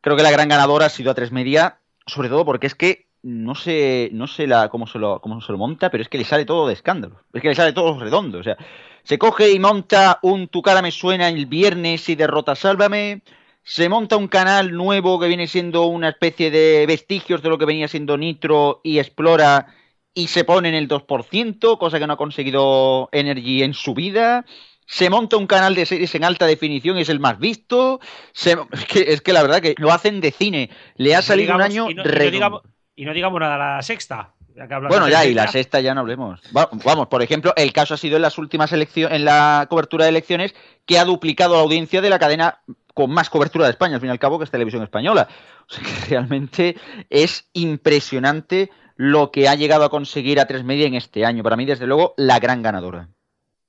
creo 0.00 0.16
que 0.16 0.22
la 0.22 0.30
gran 0.30 0.48
ganadora 0.48 0.86
ha 0.86 0.90
sido 0.90 1.14
A3 1.14 1.30
Media, 1.30 1.78
sobre 2.06 2.28
todo 2.28 2.44
porque 2.44 2.66
es 2.66 2.74
que 2.74 3.06
no 3.22 3.56
sé, 3.56 4.10
no 4.12 4.28
sé 4.28 4.46
la, 4.46 4.68
cómo, 4.68 4.86
se 4.86 5.00
lo, 5.00 5.20
cómo 5.20 5.40
se 5.40 5.50
lo 5.50 5.58
monta, 5.58 5.90
pero 5.90 6.02
es 6.02 6.08
que 6.08 6.18
le 6.18 6.24
sale 6.24 6.44
todo 6.44 6.68
de 6.68 6.74
escándalo. 6.74 7.22
Es 7.32 7.42
que 7.42 7.48
le 7.48 7.56
sale 7.56 7.72
todo 7.72 7.98
redondo. 7.98 8.38
O 8.38 8.42
sea, 8.44 8.56
se 9.02 9.18
coge 9.18 9.50
y 9.50 9.58
monta 9.58 10.20
un 10.22 10.46
Tu 10.46 10.62
cara 10.62 10.80
me 10.80 10.92
suena 10.92 11.28
el 11.28 11.46
viernes 11.46 12.08
y 12.08 12.14
derrota 12.14 12.54
Sálvame. 12.54 13.22
Se 13.68 13.88
monta 13.88 14.16
un 14.16 14.28
canal 14.28 14.70
nuevo 14.72 15.18
que 15.18 15.26
viene 15.26 15.48
siendo 15.48 15.86
una 15.86 16.10
especie 16.10 16.52
de 16.52 16.86
vestigios 16.86 17.42
de 17.42 17.48
lo 17.48 17.58
que 17.58 17.64
venía 17.64 17.88
siendo 17.88 18.16
Nitro 18.16 18.80
y 18.84 19.00
explora 19.00 19.66
y 20.14 20.28
se 20.28 20.44
pone 20.44 20.68
en 20.68 20.76
el 20.76 20.86
2%, 20.86 21.76
cosa 21.76 21.98
que 21.98 22.06
no 22.06 22.12
ha 22.12 22.16
conseguido 22.16 23.08
Energy 23.10 23.64
en 23.64 23.74
su 23.74 23.92
vida. 23.92 24.44
Se 24.86 25.10
monta 25.10 25.36
un 25.36 25.48
canal 25.48 25.74
de 25.74 25.84
series 25.84 26.14
en 26.14 26.22
alta 26.22 26.46
definición, 26.46 26.96
es 26.96 27.08
el 27.08 27.18
más 27.18 27.40
visto. 27.40 27.98
Se- 28.32 28.56
es, 28.70 28.84
que, 28.84 29.00
es 29.12 29.20
que 29.20 29.32
la 29.32 29.42
verdad 29.42 29.60
que 29.60 29.74
lo 29.78 29.92
hacen 29.92 30.20
de 30.20 30.30
cine. 30.30 30.70
Le 30.94 31.16
ha 31.16 31.22
salido 31.22 31.56
un 31.56 31.60
año 31.62 31.90
y 31.90 31.94
no, 31.94 32.02
y 32.02 32.06
no 32.06 32.30
digamos, 32.30 32.62
y 32.94 33.04
no 33.04 33.12
digamos 33.14 33.40
nada 33.40 33.56
a 33.56 33.76
la 33.78 33.82
sexta. 33.82 34.32
Ya 34.54 34.78
Bueno, 34.78 35.08
ya, 35.08 35.26
y 35.26 35.34
la 35.34 35.48
sexta 35.48 35.80
ya 35.80 35.92
no 35.92 36.02
hablemos. 36.02 36.40
Va- 36.56 36.70
Vamos, 36.84 37.08
por 37.08 37.20
ejemplo, 37.20 37.52
el 37.56 37.72
caso 37.72 37.94
ha 37.94 37.96
sido 37.96 38.14
en 38.14 38.22
las 38.22 38.38
últimas 38.38 38.72
elecciones, 38.72 39.16
en 39.16 39.24
la 39.24 39.66
cobertura 39.68 40.04
de 40.04 40.10
elecciones, 40.10 40.54
que 40.86 41.00
ha 41.00 41.04
duplicado 41.04 41.56
la 41.56 41.62
audiencia 41.62 42.00
de 42.00 42.10
la 42.10 42.20
cadena 42.20 42.60
con 42.96 43.10
más 43.10 43.28
cobertura 43.28 43.66
de 43.66 43.72
España, 43.72 43.96
al 43.96 44.00
fin 44.00 44.08
y 44.08 44.12
al 44.12 44.18
cabo, 44.18 44.38
que 44.38 44.44
es 44.44 44.50
Televisión 44.50 44.82
Española. 44.82 45.28
O 45.68 45.72
sea 45.72 45.84
que 45.84 46.08
realmente 46.08 46.76
es 47.10 47.46
impresionante 47.52 48.70
lo 48.96 49.30
que 49.30 49.48
ha 49.48 49.54
llegado 49.54 49.84
a 49.84 49.90
conseguir 49.90 50.40
a 50.40 50.46
tres 50.46 50.64
media 50.64 50.86
en 50.86 50.94
este 50.94 51.26
año. 51.26 51.42
Para 51.42 51.56
mí, 51.56 51.66
desde 51.66 51.86
luego, 51.86 52.14
la 52.16 52.38
gran 52.38 52.62
ganadora. 52.62 53.10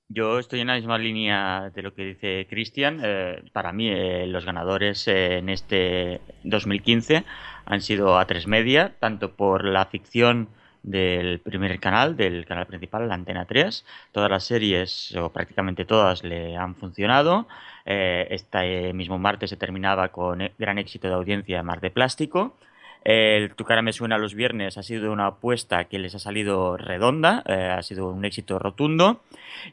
Yo 0.07 0.39
estoy 0.39 0.61
en 0.61 0.67
la 0.67 0.75
misma 0.75 0.97
línea 0.97 1.69
de 1.75 1.82
lo 1.82 1.93
que 1.93 2.05
dice 2.05 2.47
Cristian. 2.49 3.01
Eh, 3.03 3.43
para 3.51 3.73
mí, 3.73 3.89
eh, 3.89 4.28
los 4.28 4.45
ganadores 4.45 5.05
eh, 5.09 5.39
en 5.39 5.49
este 5.49 6.21
2015 6.45 7.25
han 7.65 7.82
sido 7.82 8.17
A3 8.17 8.47
Media, 8.47 8.95
tanto 9.01 9.36
por 9.36 9.65
la 9.65 9.88
ficción 9.88 10.47
del 10.88 11.39
primer 11.41 11.79
canal, 11.79 12.15
del 12.15 12.45
canal 12.45 12.65
principal, 12.65 13.07
la 13.07 13.15
Antena 13.15 13.45
3. 13.45 13.85
Todas 14.13 14.31
las 14.31 14.45
series, 14.45 15.13
o 15.15 15.31
prácticamente 15.31 15.85
todas, 15.85 16.23
le 16.23 16.55
han 16.55 16.75
funcionado. 16.75 17.47
Eh, 17.85 18.27
este 18.31 18.93
mismo 18.93 19.19
martes 19.19 19.49
se 19.49 19.57
terminaba 19.57 20.09
con 20.09 20.41
eh, 20.41 20.53
gran 20.57 20.77
éxito 20.77 21.07
de 21.09 21.13
audiencia 21.15 21.61
Mar 21.61 21.81
de 21.81 21.91
Plástico. 21.91 22.57
El 23.04 23.56
Tu 23.56 23.64
cara 23.64 23.82
me 23.82 23.93
suena 23.93 24.18
los 24.18 24.34
viernes 24.34 24.78
ha 24.78 24.84
sido 24.84 25.12
una 25.12 25.28
apuesta 25.28 25.86
que 25.86 26.00
les 26.00 26.14
ha 26.16 26.20
salido 26.20 26.78
redonda, 26.78 27.43
eh, 27.48 27.74
ha 27.78 27.82
sido 27.82 28.10
un 28.10 28.26
éxito 28.26 28.60
rotundo. 28.60 29.22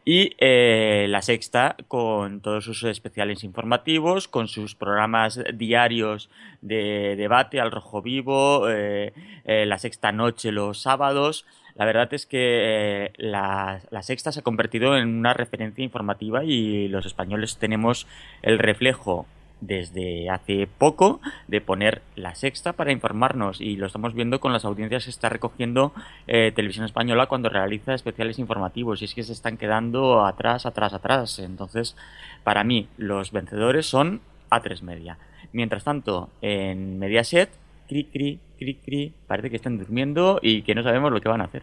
Y 0.05 0.35
eh, 0.39 1.07
la 1.09 1.21
sexta 1.21 1.77
con 1.89 2.41
todos 2.41 2.65
sus 2.65 2.85
especiales 2.85 3.43
informativos, 3.45 4.29
con 4.29 4.49
sus 4.49 4.75
programas 4.75 5.41
diarios 5.53 6.31
de 6.61 7.17
debate 7.17 7.61
al 7.61 7.73
rojo 7.73 8.03
vivo, 8.03 8.69
eh, 8.69 9.13
la 9.45 9.79
sexta 9.79 10.13
noche 10.13 10.53
los 10.53 10.81
sábados. 10.81 11.45
La 11.75 11.87
verdad 11.87 12.15
es 12.15 12.27
que 12.27 13.13
la 13.17 13.81
sexta 14.03 14.31
se 14.31 14.41
ha 14.41 14.45
convertido 14.45 14.97
en 14.97 15.09
una 15.09 15.35
referencia 15.35 15.83
informativa 15.83 16.45
y 16.45 16.87
los 16.87 17.05
españoles 17.05 17.59
tenemos 17.59 18.07
el 18.43 18.61
reflejo 18.61 19.27
desde 19.67 20.31
hace 20.31 20.67
poco 20.67 21.21
de 21.49 21.61
poner 21.61 22.03
la 22.17 22.35
sexta 22.35 22.73
para 22.73 22.93
informarnos 22.93 23.61
y 23.61 23.77
lo 23.77 23.87
estamos 23.87 24.15
viendo 24.15 24.41
con 24.41 24.53
las 24.53 24.65
audiencias 24.65 25.05
que 25.05 25.11
está 25.11 25.29
recogiendo 25.29 25.93
eh, 26.27 26.53
Televisión 26.55 26.85
Española 26.85 27.27
cuando 27.27 27.49
realiza 27.49 27.95
especiales 27.95 28.39
informativos 28.39 29.01
y 29.01 29.07
es 29.07 29.15
que 29.15 29.23
se 29.23 29.33
están 29.33 29.57
quedando 29.57 30.25
atrás, 30.25 30.67
atrás, 30.67 30.93
atrás. 30.93 31.39
Entonces, 31.39 31.97
para 32.43 32.65
mí, 32.65 32.89
los 32.97 33.33
vencedores 33.33 33.87
son 33.87 34.21
A3 34.51 34.83
Media. 34.83 35.19
Mientras 35.53 35.85
tanto, 35.85 36.31
en 36.43 36.99
Mediaset, 36.99 37.51
cri, 37.89 38.05
cri, 38.05 38.41
cri, 38.59 38.75
cri, 38.77 39.13
parece 39.27 39.51
que 39.51 39.57
están 39.57 39.79
durmiendo 39.79 40.41
y 40.43 40.63
que 40.63 40.75
no 40.75 40.83
sabemos 40.83 41.13
lo 41.13 41.21
que 41.21 41.29
van 41.29 41.41
a 41.41 41.45
hacer. 41.45 41.63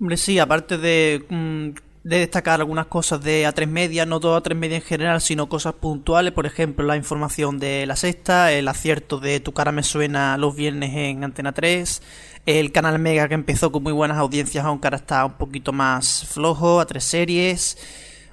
Hombre, 0.00 0.16
sí, 0.16 0.38
aparte 0.38 0.76
de, 0.76 1.24
mm, 1.28 1.70
de 2.08 2.20
destacar 2.20 2.60
algunas 2.60 2.86
cosas 2.86 3.20
de 3.20 3.44
A3 3.48 3.66
Media, 3.66 4.06
no 4.06 4.20
todo 4.20 4.40
A3 4.40 4.54
Media 4.54 4.76
en 4.76 4.82
general, 4.82 5.20
sino 5.20 5.48
cosas 5.48 5.74
puntuales, 5.74 6.32
por 6.32 6.46
ejemplo, 6.46 6.86
la 6.86 6.94
información 6.96 7.58
de 7.58 7.84
la 7.84 7.96
sexta, 7.96 8.52
el 8.52 8.68
acierto 8.68 9.18
de 9.18 9.40
Tu 9.40 9.52
cara 9.52 9.72
me 9.72 9.82
suena 9.82 10.38
los 10.38 10.54
viernes 10.54 10.92
en 10.94 11.24
Antena 11.24 11.50
3, 11.50 12.02
el 12.46 12.70
canal 12.70 13.00
Mega 13.00 13.26
que 13.26 13.34
empezó 13.34 13.72
con 13.72 13.82
muy 13.82 13.92
buenas 13.92 14.18
audiencias, 14.18 14.64
aunque 14.64 14.86
ahora 14.86 14.98
está 14.98 15.24
un 15.24 15.32
poquito 15.32 15.72
más 15.72 16.24
flojo, 16.30 16.80
A3 16.80 17.00
series. 17.00 17.76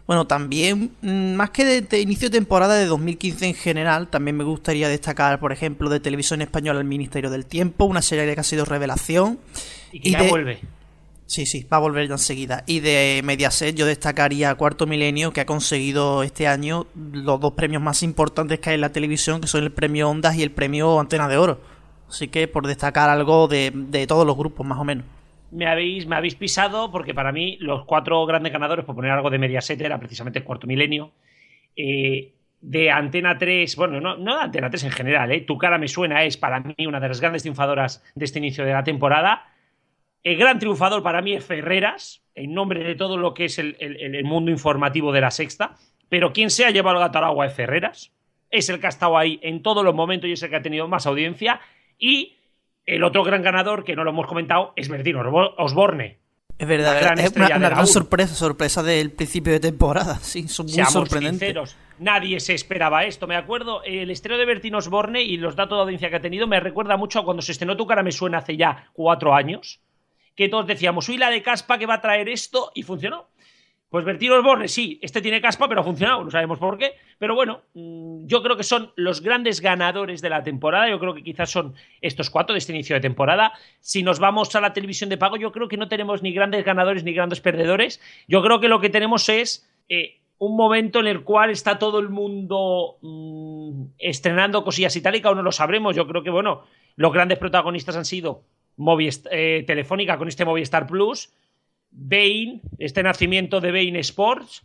Bueno, 0.06 0.28
también, 0.28 0.92
mm, 1.02 1.34
más 1.34 1.50
que 1.50 1.66
de, 1.66 1.82
de 1.82 2.00
inicio 2.00 2.30
de 2.30 2.38
temporada 2.38 2.76
de 2.76 2.86
2015 2.86 3.48
en 3.48 3.56
general, 3.56 4.08
también 4.08 4.38
me 4.38 4.44
gustaría 4.44 4.88
destacar, 4.88 5.40
por 5.40 5.52
ejemplo, 5.52 5.90
de 5.90 6.00
Televisión 6.00 6.44
Española 6.44 6.78
El 6.80 6.86
Ministerio 6.86 7.32
del 7.32 7.48
Tiempo, 7.48 7.86
una 7.86 8.04
serie 8.04 8.32
que 8.36 8.40
ha 8.40 8.44
sido 8.44 8.66
revelación. 8.66 9.40
Y 9.92 10.00
que 10.02 10.12
ya 10.12 10.22
de- 10.22 10.30
vuelve. 10.30 10.60
Sí, 11.34 11.48
sí, 11.48 11.64
va 11.64 11.78
a 11.78 11.80
volver 11.80 12.08
ya 12.08 12.14
enseguida. 12.14 12.64
Y 12.68 12.80
de 12.80 13.20
Mediaset 13.24 13.76
yo 13.76 13.88
destacaría 13.88 14.54
Cuarto 14.54 14.86
Milenio, 14.86 15.34
que 15.34 15.42
ha 15.42 15.48
conseguido 15.48 16.22
este 16.22 16.48
año 16.48 16.86
los 16.94 17.40
dos 17.40 17.54
premios 17.54 17.82
más 17.82 18.04
importantes 18.04 18.60
que 18.60 18.70
hay 18.70 18.76
en 18.76 18.82
la 18.82 18.92
televisión, 18.92 19.42
que 19.42 19.48
son 19.48 19.64
el 19.64 19.72
premio 19.72 20.12
Ondas 20.12 20.36
y 20.36 20.44
el 20.44 20.52
premio 20.52 21.00
Antena 21.00 21.28
de 21.28 21.38
Oro. 21.38 21.60
Así 22.08 22.28
que 22.28 22.48
por 22.48 22.68
destacar 22.68 23.10
algo 23.10 23.48
de, 23.48 23.72
de 23.74 24.06
todos 24.06 24.28
los 24.28 24.38
grupos, 24.38 24.64
más 24.64 24.78
o 24.78 24.84
menos. 24.84 25.06
Me 25.50 25.66
habéis, 25.66 26.06
me 26.06 26.18
habéis 26.18 26.36
pisado 26.36 26.92
porque 26.92 27.16
para 27.16 27.32
mí 27.32 27.58
los 27.60 27.84
cuatro 27.86 28.24
grandes 28.28 28.54
ganadores, 28.54 28.86
por 28.86 28.94
poner 28.94 29.10
algo 29.10 29.32
de 29.32 29.40
Mediaset, 29.40 29.82
era 29.82 29.98
precisamente 29.98 30.44
Cuarto 30.44 30.68
Milenio. 30.68 31.14
Eh, 31.76 32.32
de 32.62 32.92
Antena 32.92 33.40
3, 33.40 33.76
bueno, 33.76 34.00
no, 34.00 34.18
no 34.18 34.36
de 34.36 34.44
Antena 34.44 34.70
3 34.70 34.84
en 34.84 34.92
general, 34.92 35.32
¿eh? 35.32 35.42
Tu 35.42 35.58
cara 35.58 35.80
me 35.80 35.88
suena 35.88 36.24
es 36.26 36.38
para 36.38 36.60
mí 36.60 36.76
una 36.86 37.00
de 37.00 37.08
las 37.08 37.20
grandes 37.20 37.42
triunfadoras 37.42 38.04
de 38.14 38.24
este 38.24 38.38
inicio 38.38 38.64
de 38.66 38.74
la 38.74 38.84
temporada. 38.84 39.48
El 40.24 40.38
gran 40.38 40.60
triunfador 40.60 41.04
para 41.04 41.22
mí 41.22 41.34
es 41.34 41.44
Ferreras, 41.46 42.22
en 42.36 42.54
nombre 42.54 42.84
de 42.84 42.96
todo 42.96 43.18
lo 43.18 43.34
que 43.34 43.46
es 43.46 43.60
el, 43.60 43.76
el- 43.80 44.16
el 44.16 44.24
mundo 44.24 44.52
informativo 44.52 45.12
de 45.12 45.22
la 45.22 45.32
sexta. 45.32 45.76
Pero 46.10 46.32
quien 46.32 46.50
se 46.50 46.66
ha 46.66 46.72
llevado 46.72 46.98
el 46.98 47.04
gato 47.04 47.18
al 47.18 47.26
agua 47.26 47.46
es 47.46 47.54
Ferreras. 47.54 48.12
Es 48.50 48.70
el 48.70 48.80
que 48.80 48.86
ha 48.86 48.90
estado 48.90 49.18
ahí 49.18 49.40
en 49.42 49.64
todos 49.64 49.84
los 49.84 49.96
momentos 49.96 50.30
y 50.30 50.34
es 50.34 50.44
el 50.44 50.50
que 50.50 50.56
ha 50.58 50.62
tenido 50.62 50.88
más 50.88 51.06
audiencia. 51.08 51.60
Y 51.98 52.36
el 52.86 53.04
otro 53.04 53.24
gran 53.24 53.42
ganador, 53.42 53.84
que 53.84 53.96
no 53.96 54.04
lo 54.04 54.12
hemos 54.12 54.28
comentado, 54.28 54.74
es 54.76 54.88
Bertino 54.90 55.22
Osbo- 55.24 55.54
Osborne. 55.58 56.20
Es 56.58 56.68
verdad, 56.68 57.00
gran 57.02 57.20
es 57.20 57.36
una, 57.36 57.48
gran 57.50 57.88
sorpresa, 57.88 58.36
sorpresa 58.36 58.84
del 58.84 59.12
principio 59.12 59.52
de 59.54 59.60
temporada. 59.60 60.16
Sí, 60.22 60.48
son 60.48 60.68
muy 60.68 60.74
Seamos 60.76 60.94
sorprendentes. 60.94 61.40
sinceros, 61.40 61.76
nadie 62.00 62.40
se 62.40 62.54
esperaba 62.54 63.04
esto. 63.06 63.26
Me 63.26 63.36
acuerdo, 63.36 63.84
el 63.84 64.12
estreno 64.12 64.38
de 64.38 64.46
Bertino 64.46 64.78
Osborne 64.78 65.22
y 65.24 65.38
los 65.38 65.56
datos 65.56 65.78
de 65.80 65.82
audiencia 65.82 66.10
que 66.12 66.18
ha 66.18 66.22
tenido 66.22 66.46
me 66.46 66.60
recuerda 66.60 66.96
mucho 66.96 67.20
a 67.20 67.26
cuando 67.26 67.42
se 67.42 67.52
estrenó 67.54 67.76
Tu 67.76 67.88
cara 67.88 68.04
me 68.04 68.12
suena 68.12 68.38
hace 68.38 68.56
ya 68.56 68.90
cuatro 68.94 69.34
años. 69.34 69.82
Que 70.36 70.50
todos 70.50 70.68
decíamos, 70.68 71.08
uy, 71.10 71.18
la 71.18 71.30
de 71.30 71.42
caspa 71.42 71.78
que 71.78 71.86
va 71.86 71.96
a 71.96 72.02
traer 72.02 72.30
esto, 72.30 72.72
y 72.74 72.84
funcionó. 72.84 73.28
Pues 73.94 74.06
Bertino 74.06 74.34
Osborne, 74.34 74.68
sí, 74.68 74.98
este 75.04 75.22
tiene 75.22 75.40
caspa, 75.40 75.70
pero 75.70 75.82
ha 75.82 75.84
funcionado, 75.84 76.24
no 76.24 76.32
sabemos 76.32 76.58
por 76.58 76.80
qué. 76.80 76.94
Pero 77.20 77.36
bueno, 77.36 77.62
mm, 77.76 78.26
yo 78.26 78.42
creo 78.42 78.58
que 78.58 78.64
son 78.64 78.92
los 78.96 79.22
grandes 79.22 79.62
ganadores 79.62 80.20
de 80.20 80.32
la 80.32 80.42
temporada. 80.42 80.90
Yo 80.90 81.00
creo 81.00 81.14
que 81.14 81.22
quizás 81.22 81.52
son 81.52 81.76
estos 82.02 82.32
cuatro 82.32 82.56
de 82.56 82.58
este 82.58 82.74
inicio 82.74 82.96
de 82.96 83.02
temporada. 83.02 83.54
Si 83.82 84.02
nos 84.02 84.18
vamos 84.18 84.56
a 84.56 84.62
la 84.62 84.74
televisión 84.74 85.12
de 85.12 85.20
pago, 85.20 85.38
yo 85.38 85.52
creo 85.52 85.68
que 85.68 85.78
no 85.78 85.90
tenemos 85.90 86.24
ni 86.24 86.34
grandes 86.34 86.66
ganadores 86.66 87.04
ni 87.04 87.14
grandes 87.14 87.40
perdedores. 87.40 88.02
Yo 88.28 88.42
creo 88.42 88.60
que 88.60 88.68
lo 88.68 88.82
que 88.82 88.90
tenemos 88.90 89.30
es 89.30 89.70
eh, 89.88 90.22
un 90.40 90.58
momento 90.58 91.00
en 91.00 91.06
el 91.06 91.22
cual 91.24 91.52
está 91.52 91.78
todo 91.78 92.00
el 92.00 92.10
mundo 92.10 92.98
mm, 93.02 93.84
estrenando 94.00 94.64
cosillas 94.64 94.96
y 94.96 95.02
tal, 95.02 95.18
y 95.18 95.22
que 95.22 95.28
aún 95.28 95.38
no 95.38 95.44
lo 95.44 95.52
sabremos. 95.52 95.96
Yo 95.96 96.08
creo 96.08 96.24
que, 96.24 96.32
bueno, 96.32 96.64
los 96.96 97.14
grandes 97.14 97.38
protagonistas 97.38 97.96
han 97.96 98.06
sido 98.06 98.42
eh, 99.32 99.64
Telefónica 99.66 100.18
con 100.18 100.28
este 100.28 100.46
Movistar 100.46 100.88
Plus, 100.88 101.34
Bain, 101.92 102.62
este 102.80 103.04
nacimiento 103.04 103.62
de 103.62 103.72
Bain 103.72 103.96
Sports 103.98 104.64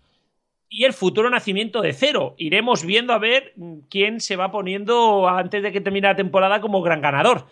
y 0.69 0.85
el 0.85 0.93
futuro 0.93 1.31
nacimiento 1.31 1.81
de 1.81 1.93
Cero. 1.93 2.35
Iremos 2.39 2.85
viendo 2.85 3.13
a 3.13 3.19
ver 3.19 3.55
quién 3.89 4.21
se 4.21 4.37
va 4.37 4.51
poniendo 4.51 5.29
antes 5.29 5.63
de 5.63 5.73
que 5.73 5.81
termine 5.81 6.09
la 6.09 6.17
temporada 6.17 6.61
como 6.61 6.83
gran 6.83 7.01
ganador. 7.01 7.47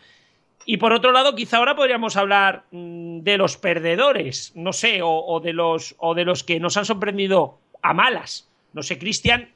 Y 0.64 0.78
por 0.78 0.92
otro 0.92 1.12
lado, 1.12 1.34
quizá 1.36 1.58
ahora 1.58 1.76
podríamos 1.76 2.16
hablar 2.16 2.64
mm, 2.72 3.20
de 3.20 3.38
los 3.38 3.56
perdedores, 3.56 4.52
no 4.56 4.72
sé, 4.72 5.00
o, 5.02 5.40
de 5.40 5.52
los, 5.52 5.94
o 5.98 6.14
de 6.14 6.24
los 6.24 6.42
que 6.42 6.58
nos 6.58 6.76
han 6.76 6.84
sorprendido 6.84 7.60
a 7.82 7.94
malas. 7.94 8.50
No 8.72 8.82
sé, 8.82 8.98
Cristian, 8.98 9.48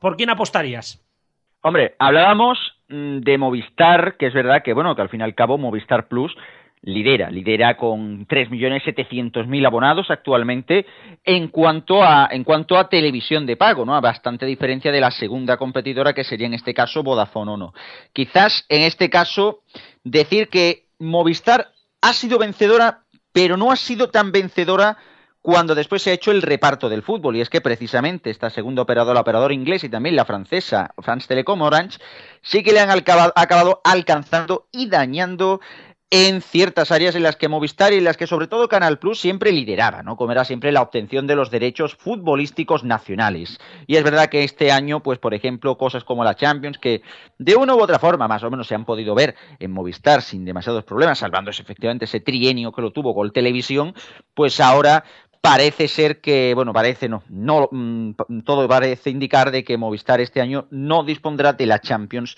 ¿por 0.00 0.16
quién 0.16 0.28
apostarías? 0.28 1.00
Hombre, 1.62 1.94
hablábamos 1.98 2.58
de 2.90 3.38
Movistar, 3.38 4.16
que 4.18 4.26
es 4.26 4.34
verdad 4.34 4.62
que, 4.62 4.72
bueno, 4.72 4.96
que 4.96 5.02
al 5.02 5.08
fin 5.08 5.20
y 5.20 5.24
al 5.24 5.34
cabo 5.34 5.58
Movistar 5.58 6.08
Plus 6.08 6.36
lidera, 6.82 7.30
lidera 7.30 7.76
con 7.76 8.26
3.700.000 8.26 9.66
abonados 9.66 10.10
actualmente 10.10 10.86
en 11.24 11.48
cuanto 11.48 12.02
a 12.02 12.28
en 12.30 12.42
cuanto 12.42 12.78
a 12.78 12.88
televisión 12.88 13.46
de 13.46 13.56
pago, 13.56 13.84
¿no? 13.84 13.94
A 13.94 14.00
bastante 14.00 14.46
diferencia 14.46 14.90
de 14.90 15.00
la 15.00 15.10
segunda 15.10 15.56
competidora 15.56 16.14
que 16.14 16.24
sería 16.24 16.46
en 16.46 16.54
este 16.54 16.74
caso 16.74 17.02
Vodafone 17.02 17.52
Ono. 17.52 17.74
Quizás 18.12 18.64
en 18.68 18.82
este 18.82 19.10
caso 19.10 19.60
decir 20.04 20.48
que 20.48 20.86
Movistar 20.98 21.68
ha 22.00 22.12
sido 22.12 22.38
vencedora, 22.38 23.00
pero 23.32 23.56
no 23.56 23.70
ha 23.70 23.76
sido 23.76 24.08
tan 24.08 24.32
vencedora 24.32 24.96
cuando 25.42 25.74
después 25.74 26.02
se 26.02 26.10
ha 26.10 26.14
hecho 26.14 26.30
el 26.30 26.42
reparto 26.42 26.88
del 26.88 27.02
fútbol. 27.02 27.36
Y 27.36 27.40
es 27.40 27.48
que 27.48 27.60
precisamente 27.60 28.30
esta 28.30 28.50
segunda 28.50 28.82
operadora, 28.82 29.14
la 29.14 29.20
operadora 29.20 29.54
inglesa 29.54 29.86
y 29.86 29.90
también 29.90 30.16
la 30.16 30.24
francesa, 30.24 30.90
France 30.98 31.26
Telecom 31.28 31.62
Orange, 31.62 31.98
sí 32.42 32.62
que 32.62 32.72
le 32.72 32.80
han 32.80 32.90
alcaba- 32.90 33.32
acabado 33.34 33.80
alcanzando 33.84 34.68
y 34.70 34.88
dañando 34.88 35.60
en 36.12 36.42
ciertas 36.42 36.90
áreas 36.90 37.14
en 37.14 37.22
las 37.22 37.36
que 37.36 37.46
Movistar 37.48 37.92
y 37.92 37.98
en 37.98 38.04
las 38.04 38.16
que 38.16 38.26
sobre 38.26 38.48
todo 38.48 38.68
Canal 38.68 38.98
Plus 38.98 39.20
siempre 39.20 39.52
lideraba, 39.52 40.02
¿no? 40.02 40.16
Como 40.16 40.32
era 40.32 40.44
siempre 40.44 40.72
la 40.72 40.82
obtención 40.82 41.28
de 41.28 41.36
los 41.36 41.52
derechos 41.52 41.94
futbolísticos 41.94 42.82
nacionales. 42.82 43.60
Y 43.86 43.94
es 43.94 44.02
verdad 44.02 44.28
que 44.28 44.42
este 44.42 44.72
año, 44.72 45.04
pues 45.04 45.20
por 45.20 45.34
ejemplo, 45.34 45.78
cosas 45.78 46.02
como 46.02 46.24
la 46.24 46.34
Champions, 46.34 46.78
que 46.78 47.02
de 47.38 47.54
una 47.54 47.76
u 47.76 47.80
otra 47.80 48.00
forma 48.00 48.26
más 48.26 48.42
o 48.42 48.50
menos 48.50 48.66
se 48.66 48.74
han 48.74 48.84
podido 48.84 49.14
ver 49.14 49.36
en 49.60 49.70
Movistar 49.70 50.20
sin 50.20 50.44
demasiados 50.44 50.82
problemas, 50.82 51.20
salvándose 51.20 51.62
efectivamente 51.62 52.06
ese 52.06 52.18
trienio 52.18 52.72
que 52.72 52.82
lo 52.82 52.90
tuvo 52.90 53.14
con 53.14 53.30
televisión, 53.32 53.94
pues 54.34 54.58
ahora 54.58 55.04
parece 55.40 55.88
ser 55.88 56.20
que, 56.20 56.54
bueno, 56.54 56.72
parece 56.72 57.08
no, 57.08 57.22
no 57.28 57.68
mm, 57.70 58.40
todo 58.44 58.68
parece 58.68 59.10
indicar 59.10 59.50
de 59.50 59.64
que 59.64 59.76
Movistar 59.76 60.20
este 60.20 60.40
año 60.40 60.66
no 60.70 61.04
dispondrá 61.04 61.52
de 61.52 61.66
la 61.66 61.80
Champions 61.80 62.36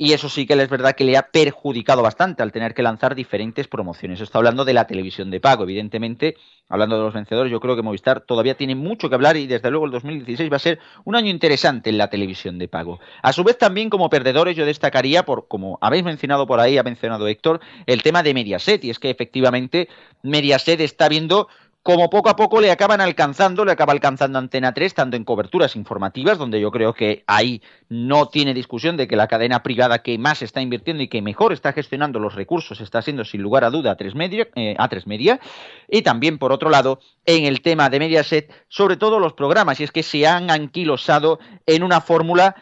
y 0.00 0.12
eso 0.12 0.28
sí 0.28 0.46
que 0.46 0.54
es 0.54 0.70
verdad 0.70 0.94
que 0.94 1.02
le 1.02 1.16
ha 1.16 1.22
perjudicado 1.22 2.02
bastante 2.02 2.44
al 2.44 2.52
tener 2.52 2.72
que 2.72 2.84
lanzar 2.84 3.16
diferentes 3.16 3.66
promociones. 3.66 4.20
Está 4.20 4.38
hablando 4.38 4.64
de 4.64 4.72
la 4.72 4.86
televisión 4.86 5.28
de 5.28 5.40
pago, 5.40 5.64
evidentemente, 5.64 6.36
hablando 6.68 6.96
de 6.96 7.02
los 7.02 7.14
vencedores, 7.14 7.50
yo 7.50 7.58
creo 7.58 7.74
que 7.74 7.82
Movistar 7.82 8.20
todavía 8.20 8.56
tiene 8.56 8.76
mucho 8.76 9.08
que 9.08 9.16
hablar 9.16 9.36
y 9.36 9.48
desde 9.48 9.70
luego 9.70 9.86
el 9.86 9.90
2016 9.90 10.52
va 10.52 10.56
a 10.56 10.60
ser 10.60 10.78
un 11.04 11.16
año 11.16 11.28
interesante 11.28 11.90
en 11.90 11.98
la 11.98 12.08
televisión 12.10 12.58
de 12.58 12.68
pago. 12.68 13.00
A 13.22 13.32
su 13.32 13.42
vez 13.42 13.58
también 13.58 13.90
como 13.90 14.08
perdedores 14.08 14.56
yo 14.56 14.64
destacaría, 14.64 15.24
por 15.24 15.48
como 15.48 15.78
habéis 15.80 16.04
mencionado 16.04 16.46
por 16.46 16.60
ahí, 16.60 16.78
ha 16.78 16.84
mencionado 16.84 17.26
Héctor, 17.26 17.60
el 17.86 18.04
tema 18.04 18.22
de 18.22 18.34
Mediaset, 18.34 18.84
y 18.84 18.90
es 18.90 19.00
que 19.00 19.10
efectivamente 19.10 19.88
Mediaset 20.22 20.80
está 20.80 21.08
viendo 21.08 21.48
como 21.82 22.10
poco 22.10 22.28
a 22.28 22.36
poco 22.36 22.60
le 22.60 22.70
acaban 22.70 23.00
alcanzando, 23.00 23.64
le 23.64 23.72
acaba 23.72 23.92
alcanzando 23.92 24.38
Antena 24.38 24.74
3, 24.74 24.94
tanto 24.94 25.16
en 25.16 25.24
coberturas 25.24 25.74
informativas, 25.76 26.36
donde 26.36 26.60
yo 26.60 26.70
creo 26.70 26.92
que 26.92 27.24
ahí 27.26 27.62
no 27.88 28.28
tiene 28.28 28.52
discusión 28.52 28.96
de 28.96 29.08
que 29.08 29.16
la 29.16 29.28
cadena 29.28 29.62
privada 29.62 30.02
que 30.02 30.18
más 30.18 30.42
está 30.42 30.60
invirtiendo 30.60 31.02
y 31.02 31.08
que 31.08 31.22
mejor 31.22 31.52
está 31.52 31.72
gestionando 31.72 32.18
los 32.18 32.34
recursos 32.34 32.80
está 32.80 33.00
siendo 33.00 33.24
sin 33.24 33.42
lugar 33.42 33.64
a 33.64 33.70
duda 33.70 33.96
A3 33.96 34.14
Media, 34.14 34.48
eh, 34.54 34.76
A3 34.78 35.06
Media. 35.06 35.40
Y 35.88 36.02
también 36.02 36.38
por 36.38 36.52
otro 36.52 36.68
lado 36.68 37.00
en 37.24 37.44
el 37.44 37.62
tema 37.62 37.88
de 37.88 38.00
Mediaset, 38.00 38.52
sobre 38.68 38.96
todo 38.96 39.18
los 39.18 39.32
programas, 39.32 39.80
y 39.80 39.84
es 39.84 39.92
que 39.92 40.02
se 40.02 40.26
han 40.26 40.50
anquilosado 40.50 41.38
en 41.64 41.82
una 41.82 42.00
fórmula 42.00 42.54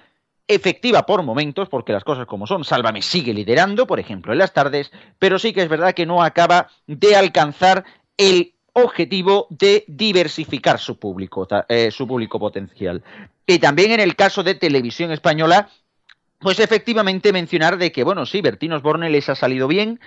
efectiva 0.48 1.06
por 1.06 1.22
momentos, 1.22 1.68
porque 1.68 1.92
las 1.92 2.04
cosas 2.04 2.26
como 2.26 2.46
son, 2.46 2.64
Sálvame 2.64 3.02
sigue 3.02 3.34
liderando, 3.34 3.86
por 3.86 3.98
ejemplo, 3.98 4.32
en 4.32 4.38
las 4.38 4.52
tardes, 4.52 4.92
pero 5.18 5.38
sí 5.38 5.52
que 5.52 5.62
es 5.62 5.68
verdad 5.68 5.94
que 5.94 6.06
no 6.06 6.22
acaba 6.22 6.68
de 6.86 7.16
alcanzar 7.16 7.84
el 8.16 8.54
objetivo 8.78 9.46
de 9.48 9.84
diversificar 9.88 10.78
su 10.78 10.98
público, 10.98 11.48
eh, 11.68 11.90
su 11.90 12.06
público 12.06 12.38
potencial. 12.38 13.02
Y 13.46 13.58
también 13.58 13.92
en 13.92 14.00
el 14.00 14.16
caso 14.16 14.42
de 14.42 14.54
televisión 14.54 15.12
española, 15.12 15.70
pues 16.38 16.60
efectivamente 16.60 17.32
mencionar 17.32 17.78
de 17.78 17.90
que, 17.90 18.04
bueno, 18.04 18.26
sí, 18.26 18.42
Bertín 18.42 18.74
Osborne 18.74 19.08
les 19.08 19.30
ha 19.30 19.34
salido 19.34 19.66
bien, 19.66 19.98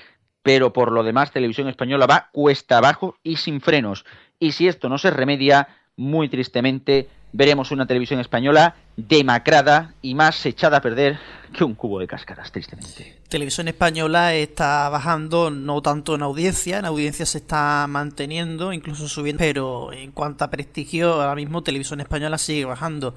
pero 0.43 0.72
por 0.72 0.91
lo 0.91 1.03
demás 1.03 1.32
televisión 1.32 1.67
española 1.67 2.05
va 2.05 2.30
cuesta 2.32 2.78
abajo 2.78 3.17
y 3.24 3.38
sin 3.38 3.59
frenos. 3.59 4.05
Y 4.39 4.51
si 4.51 4.67
esto 4.67 4.88
no 4.88 4.99
se 4.99 5.09
remedia, 5.09 5.67
muy 6.00 6.30
tristemente 6.30 7.10
veremos 7.34 7.72
una 7.72 7.86
televisión 7.86 8.20
española 8.22 8.76
demacrada 8.95 9.93
y 10.02 10.16
más 10.16 10.45
echada 10.45 10.78
a 10.78 10.82
perder 10.82 11.20
que 11.54 11.64
un 11.64 11.76
cubo 11.76 12.00
de 12.00 12.08
cáscaras, 12.08 12.52
tristemente. 12.52 13.20
Televisión 13.28 13.68
española 13.68 14.34
está 14.34 14.88
bajando 14.89 15.52
no 15.52 15.82
tanto 15.82 16.16
en 16.16 16.24
audiencia, 16.24 16.80
en 16.80 16.86
audiencia 16.86 17.26
se 17.26 17.39
está 17.39 17.86
manteniendo, 17.88 18.72
incluso 18.72 19.08
subiendo, 19.10 19.39
pero 19.39 19.93
en 19.93 20.12
cuanto 20.12 20.45
a 20.45 20.50
prestigio, 20.50 21.22
ahora 21.22 21.36
mismo 21.36 21.62
Televisión 21.64 22.00
española 22.00 22.38
sigue 22.38 22.66
bajando. 22.66 23.14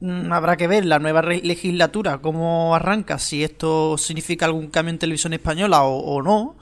Mm, 0.00 0.32
habrá 0.32 0.56
que 0.56 0.66
ver 0.66 0.86
la 0.86 0.98
nueva 0.98 1.22
legislatura, 1.22 2.18
cómo 2.18 2.74
arranca, 2.74 3.18
si 3.18 3.44
esto 3.44 3.98
significa 3.98 4.46
algún 4.46 4.68
cambio 4.68 4.92
en 4.92 4.98
televisión 4.98 5.34
española 5.34 5.82
o 5.82 6.22
no 6.22 6.56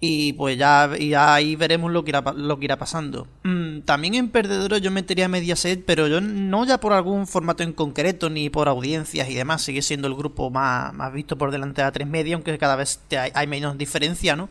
y 0.00 0.32
pues 0.34 0.56
ya, 0.56 0.90
y 0.96 1.14
ahí 1.14 1.56
veremos 1.56 1.90
lo 1.90 2.04
que 2.04 2.10
irá, 2.10 2.20
lo 2.36 2.58
que 2.58 2.66
irá 2.66 2.78
pasando. 2.78 3.26
Mm, 3.42 3.80
también 3.80 4.14
en 4.14 4.30
Perdedores 4.30 4.80
yo 4.80 4.92
metería 4.92 5.28
Mediaset, 5.28 5.84
pero 5.84 6.06
yo 6.06 6.20
no 6.20 6.64
ya 6.64 6.78
por 6.78 6.92
algún 6.92 7.26
formato 7.26 7.64
en 7.64 7.72
concreto 7.72 8.30
ni 8.30 8.48
por 8.48 8.68
audiencias 8.68 9.28
y 9.28 9.34
demás. 9.34 9.62
Sigue 9.62 9.82
siendo 9.82 10.06
el 10.06 10.14
grupo 10.14 10.50
más, 10.50 10.94
más 10.94 11.12
visto 11.12 11.36
por 11.36 11.50
delante 11.50 11.82
de 11.82 11.88
A3 11.88 12.06
Media, 12.06 12.36
aunque 12.36 12.56
cada 12.58 12.76
vez 12.76 13.00
hay, 13.10 13.32
hay 13.34 13.46
menos 13.48 13.76
diferencia, 13.76 14.36
¿no? 14.36 14.48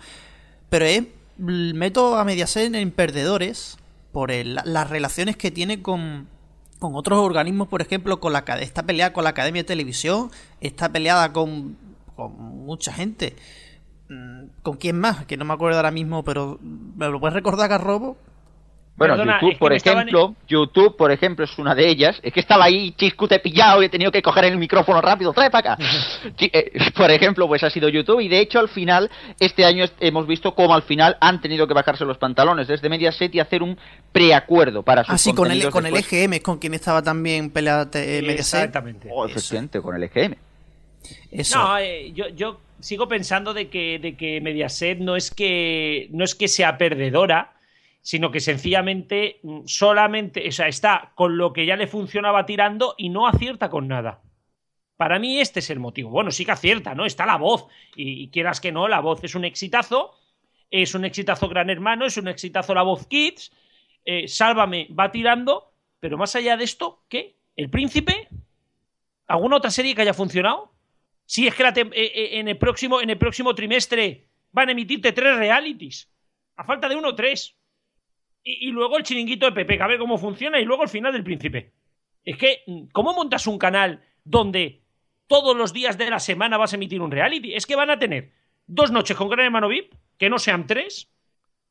Pero 0.69 0.85
meto 1.37 2.17
a 2.17 2.25
Mediaset 2.25 2.73
en 2.73 2.91
Perdedores 2.91 3.77
por 4.11 4.31
las 4.33 4.89
relaciones 4.89 5.37
que 5.37 5.51
tiene 5.51 5.81
con, 5.81 6.27
con 6.79 6.95
otros 6.95 7.19
organismos, 7.19 7.69
por 7.69 7.81
ejemplo, 7.81 8.19
con 8.19 8.33
la 8.33 8.43
esta 8.59 8.83
pelea 8.83 9.13
con 9.13 9.23
la 9.23 9.29
Academia 9.29 9.61
de 9.61 9.67
Televisión, 9.67 10.29
está 10.59 10.91
peleada 10.91 11.31
con, 11.31 11.77
con 12.17 12.33
mucha 12.65 12.91
gente. 12.91 13.35
¿Con 14.67 14.75
quién 14.75 14.99
más? 14.99 15.25
Que 15.25 15.37
no 15.37 15.45
me 15.45 15.53
acuerdo 15.53 15.77
ahora 15.77 15.91
mismo, 15.91 16.25
pero 16.25 16.59
¿me 16.61 17.07
lo 17.07 17.21
puedes 17.21 17.33
recordar, 17.33 17.69
Garrobo? 17.69 18.17
Bueno, 18.97 19.15
YouTube, 19.15 19.57
por 19.57 19.71
ejemplo, 19.71 20.35
YouTube, 20.45 20.97
por 20.97 21.09
ejemplo, 21.09 21.45
es 21.45 21.57
una 21.57 21.73
de 21.73 21.87
ellas. 21.87 22.19
Es 22.21 22.33
que 22.33 22.41
estaba 22.41 22.65
ahí 22.65 22.91
chiscute 22.97 23.39
pillado 23.39 23.81
y 23.81 23.85
he 23.85 23.89
tenido 23.89 24.11
que 24.11 24.21
coger 24.21 24.43
el 24.43 24.57
micrófono 24.57 24.99
rápido. 24.99 25.31
¡Trae 25.31 25.49
para 25.49 25.75
acá! 25.75 25.83
Eh, 26.39 26.71
por 26.97 27.09
ejemplo, 27.09 27.47
pues 27.47 27.63
ha 27.63 27.69
sido 27.69 27.87
YouTube 27.87 28.19
y 28.19 28.27
de 28.27 28.41
hecho 28.41 28.59
al 28.59 28.67
final, 28.67 29.09
este 29.39 29.63
año 29.63 29.85
hemos 30.01 30.27
visto 30.27 30.53
cómo 30.53 30.73
al 30.73 30.83
final 30.83 31.15
han 31.21 31.39
tenido 31.39 31.65
que 31.65 31.73
bajarse 31.73 32.03
los 32.03 32.17
pantalones 32.17 32.67
desde 32.67 32.89
Mediaset 32.89 33.33
y 33.35 33.39
hacer 33.39 33.63
un 33.63 33.77
preacuerdo 34.11 34.83
para 34.83 35.05
sus 35.05 35.13
Ah, 35.13 35.17
sí, 35.17 35.33
con 35.33 35.49
el, 35.49 35.69
con 35.69 35.85
el 35.85 35.95
EGM, 35.95 36.41
con 36.41 36.57
quien 36.57 36.73
estaba 36.73 37.01
también 37.01 37.51
peleada 37.51 37.83
eh, 37.93 38.21
Mediaset. 38.21 38.39
Exactamente. 38.39 39.09
Oh, 39.13 39.25
efectivamente, 39.25 39.81
con 39.81 39.95
el 39.95 40.03
EGM. 40.03 40.35
Eso. 41.31 41.57
No, 41.57 41.77
eh, 41.77 42.11
yo, 42.13 42.27
yo 42.29 42.59
sigo 42.79 43.07
pensando 43.07 43.53
de 43.53 43.69
que, 43.69 43.99
de 43.99 44.15
que 44.15 44.41
Mediaset 44.41 44.99
no 44.99 45.15
es 45.15 45.31
que, 45.31 46.07
no 46.11 46.23
es 46.23 46.35
que 46.35 46.47
sea 46.47 46.77
perdedora, 46.77 47.55
sino 48.01 48.31
que 48.31 48.39
sencillamente 48.39 49.39
mm, 49.43 49.61
solamente, 49.65 50.47
o 50.47 50.51
sea, 50.51 50.67
está 50.67 51.11
con 51.15 51.37
lo 51.37 51.53
que 51.53 51.65
ya 51.65 51.75
le 51.75 51.87
funcionaba 51.87 52.45
tirando 52.45 52.95
y 52.97 53.09
no 53.09 53.27
acierta 53.27 53.69
con 53.69 53.87
nada. 53.87 54.21
Para 54.95 55.19
mí 55.19 55.39
este 55.39 55.59
es 55.59 55.69
el 55.69 55.79
motivo. 55.79 56.09
Bueno, 56.09 56.31
sí 56.31 56.43
que 56.45 56.51
acierta, 56.51 56.95
¿no? 56.95 57.05
Está 57.05 57.25
la 57.25 57.37
voz. 57.37 57.67
Y, 57.95 58.29
quieras 58.29 58.59
que 58.59 58.71
no, 58.71 58.87
la 58.87 58.99
voz 58.99 59.23
es 59.23 59.35
un 59.35 59.45
exitazo. 59.45 60.15
Es 60.71 60.95
un 60.95 61.05
exitazo 61.05 61.47
Gran 61.47 61.69
Hermano, 61.69 62.05
es 62.05 62.17
un 62.17 62.27
exitazo 62.27 62.73
la 62.73 62.81
voz 62.81 63.07
Kids. 63.07 63.51
Eh, 64.05 64.27
Sálvame 64.27 64.87
va 64.97 65.11
tirando. 65.11 65.71
Pero 65.99 66.17
más 66.17 66.35
allá 66.35 66.57
de 66.57 66.63
esto, 66.63 67.03
¿qué? 67.09 67.35
¿El 67.55 67.69
príncipe? 67.69 68.27
¿Alguna 69.27 69.57
otra 69.57 69.69
serie 69.69 69.93
que 69.93 70.01
haya 70.01 70.13
funcionado? 70.13 70.71
Si 71.27 71.45
es 71.45 71.53
que 71.53 71.63
eh, 71.63 71.83
eh, 71.91 72.39
en, 72.39 72.47
el 72.47 72.57
próximo, 72.57 73.01
en 73.01 73.09
el 73.09 73.17
próximo 73.17 73.53
trimestre 73.53 74.29
van 74.53 74.69
a 74.69 74.71
emitirte 74.71 75.11
tres 75.11 75.35
realities. 75.35 76.09
A 76.55 76.63
falta 76.63 76.87
de 76.87 76.95
uno, 76.95 77.13
tres. 77.13 77.55
Y, 78.43 78.71
luego 78.71 78.97
el 78.97 79.03
chiringuito 79.03 79.45
de 79.45 79.51
Pepe, 79.51 79.81
a 79.81 79.87
ver 79.87 79.99
cómo 79.99 80.17
funciona, 80.17 80.57
y 80.57 80.63
luego 80.63 80.83
el 80.83 80.89
final 80.89 81.11
del 81.11 81.25
príncipe. 81.25 81.73
Es 82.23 82.37
que, 82.37 82.63
¿cómo 82.93 83.13
montas 83.13 83.45
un 83.45 83.59
canal 83.59 84.05
donde 84.23 84.83
todos 85.27 85.55
los 85.55 85.73
días 85.73 85.97
de 85.97 86.09
la 86.09 86.19
semana 86.19 86.57
vas 86.57 86.71
a 86.71 86.77
emitir 86.77 87.01
un 87.01 87.11
reality? 87.11 87.53
Es 87.53 87.65
que 87.65 87.75
van 87.75 87.89
a 87.89 87.99
tener 87.99 88.31
dos 88.65 88.91
noches 88.91 89.17
con 89.17 89.27
Gran 89.27 89.47
Hermano 89.47 89.67
VIP, 89.67 89.93
que 90.17 90.29
no 90.29 90.39
sean 90.39 90.65
tres, 90.65 91.11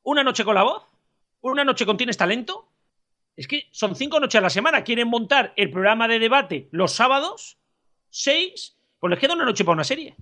una 0.02 0.22
noche 0.22 0.44
con 0.44 0.54
la 0.54 0.64
voz, 0.64 0.86
una 1.40 1.64
noche 1.64 1.86
con 1.86 1.96
Tienes 1.96 2.18
Talento. 2.18 2.68
Es 3.36 3.48
que 3.48 3.68
son 3.70 3.96
cinco 3.96 4.20
noches 4.20 4.38
a 4.38 4.42
la 4.42 4.50
semana. 4.50 4.84
Quieren 4.84 5.08
montar 5.08 5.54
el 5.56 5.70
programa 5.70 6.08
de 6.08 6.18
debate 6.18 6.68
los 6.72 6.92
sábados, 6.92 7.58
seis, 8.10 8.75
pues 8.98 9.10
les 9.10 9.18
queda 9.18 9.34
una 9.34 9.44
noche 9.44 9.64
para 9.64 9.74
una 9.74 9.84
serie. 9.84 10.16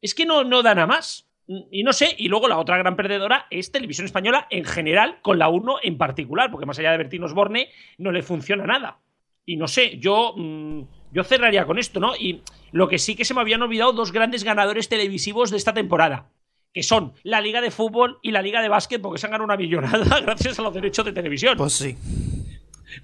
Es 0.00 0.14
que 0.14 0.26
no, 0.26 0.44
no 0.44 0.62
da 0.62 0.74
nada 0.74 0.86
más. 0.86 1.28
Y 1.70 1.82
no 1.82 1.94
sé, 1.94 2.14
y 2.18 2.28
luego 2.28 2.46
la 2.46 2.58
otra 2.58 2.76
gran 2.76 2.94
perdedora 2.94 3.46
es 3.50 3.72
Televisión 3.72 4.04
Española 4.04 4.46
en 4.50 4.66
general, 4.66 5.18
con 5.22 5.38
la 5.38 5.48
1 5.48 5.76
en 5.82 5.96
particular, 5.96 6.50
porque 6.50 6.66
más 6.66 6.78
allá 6.78 6.90
de 6.90 6.98
Bertín 6.98 7.24
Osborne 7.24 7.70
no 7.96 8.12
le 8.12 8.22
funciona 8.22 8.66
nada. 8.66 8.98
Y 9.46 9.56
no 9.56 9.66
sé, 9.66 9.96
yo, 9.98 10.34
mm, 10.36 10.82
yo 11.12 11.24
cerraría 11.24 11.64
con 11.64 11.78
esto, 11.78 12.00
¿no? 12.00 12.14
Y 12.14 12.42
lo 12.70 12.86
que 12.86 12.98
sí 12.98 13.16
que 13.16 13.24
se 13.24 13.32
me 13.32 13.40
habían 13.40 13.62
olvidado 13.62 13.92
dos 13.92 14.12
grandes 14.12 14.44
ganadores 14.44 14.90
televisivos 14.90 15.50
de 15.50 15.56
esta 15.56 15.72
temporada, 15.72 16.28
que 16.74 16.82
son 16.82 17.14
la 17.22 17.40
Liga 17.40 17.62
de 17.62 17.70
Fútbol 17.70 18.18
y 18.20 18.30
la 18.30 18.42
Liga 18.42 18.60
de 18.60 18.68
Básquet, 18.68 19.00
porque 19.00 19.18
se 19.18 19.26
han 19.26 19.32
ganado 19.32 19.46
una 19.46 19.56
millonada 19.56 20.20
gracias 20.20 20.58
a 20.58 20.62
los 20.62 20.74
derechos 20.74 21.06
de 21.06 21.12
televisión. 21.12 21.56
Pues 21.56 21.72
sí. 21.72 21.96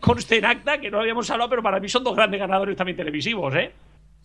Conste 0.01 0.37
en 0.37 0.45
acta, 0.45 0.79
que 0.79 0.91
no 0.91 1.01
habíamos 1.01 1.31
hablado, 1.31 1.49
pero 1.49 1.63
para 1.63 1.81
mí 1.81 1.89
son 1.89 2.05
dos 2.05 2.15
grandes 2.15 2.41
ganadores 2.41 2.77
también 2.77 2.97
televisivos, 2.97 3.55
¿eh? 3.55 3.73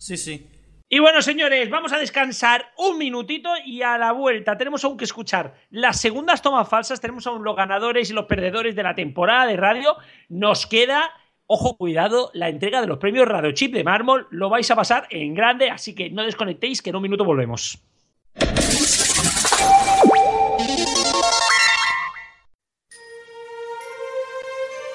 Sí, 0.00 0.16
sí. 0.16 0.46
Y 0.88 0.98
bueno, 0.98 1.20
señores, 1.20 1.68
vamos 1.68 1.92
a 1.92 1.98
descansar 1.98 2.72
un 2.78 2.96
minutito 2.98 3.50
y 3.64 3.82
a 3.82 3.98
la 3.98 4.12
vuelta 4.12 4.56
tenemos 4.56 4.82
aún 4.82 4.96
que 4.96 5.04
escuchar 5.04 5.54
las 5.70 6.00
segundas 6.00 6.42
tomas 6.42 6.68
falsas, 6.68 7.00
tenemos 7.00 7.26
aún 7.26 7.44
los 7.44 7.54
ganadores 7.54 8.10
y 8.10 8.14
los 8.14 8.24
perdedores 8.24 8.74
de 8.74 8.82
la 8.82 8.94
temporada 8.94 9.46
de 9.46 9.56
radio. 9.56 9.96
Nos 10.30 10.66
queda, 10.66 11.10
ojo, 11.46 11.76
cuidado, 11.76 12.30
la 12.32 12.48
entrega 12.48 12.80
de 12.80 12.86
los 12.86 12.96
premios 12.96 13.28
Radio 13.28 13.52
Chip 13.52 13.74
de 13.74 13.84
mármol. 13.84 14.26
Lo 14.30 14.48
vais 14.48 14.68
a 14.70 14.74
pasar 14.74 15.06
en 15.10 15.34
grande, 15.34 15.70
así 15.70 15.94
que 15.94 16.08
no 16.10 16.24
desconectéis, 16.24 16.80
que 16.80 16.90
en 16.90 16.96
un 16.96 17.02
minuto 17.02 17.24
volvemos. 17.24 17.78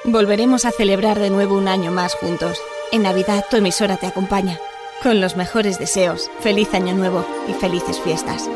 Volveremos 0.04 0.66
a 0.66 0.72
celebrar 0.72 1.20
de 1.20 1.30
nuevo 1.30 1.58
un 1.58 1.68
año 1.68 1.92
más 1.92 2.16
juntos. 2.16 2.60
En 2.92 3.04
Navidad 3.04 3.46
tu 3.50 3.58
emisora 3.58 3.98
te 3.98 4.08
acompaña. 4.08 4.60
Con 5.04 5.22
los 5.22 5.36
mejores 5.36 5.78
deseos, 5.78 6.32
feliz 6.40 6.74
año 6.74 6.94
nuevo 6.96 7.26
y 7.48 7.54
felices 7.54 8.00
fiestas. 8.00 8.50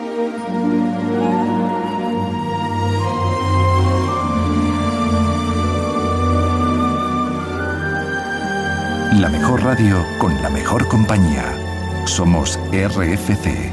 La 9.20 9.30
mejor 9.30 9.64
radio 9.64 10.04
con 10.18 10.42
la 10.42 10.50
mejor 10.50 10.88
compañía. 10.88 11.44
Somos 12.06 12.58
RFC. 12.72 13.72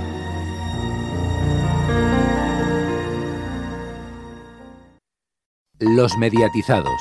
Los 5.78 6.16
mediatizados. 6.18 7.00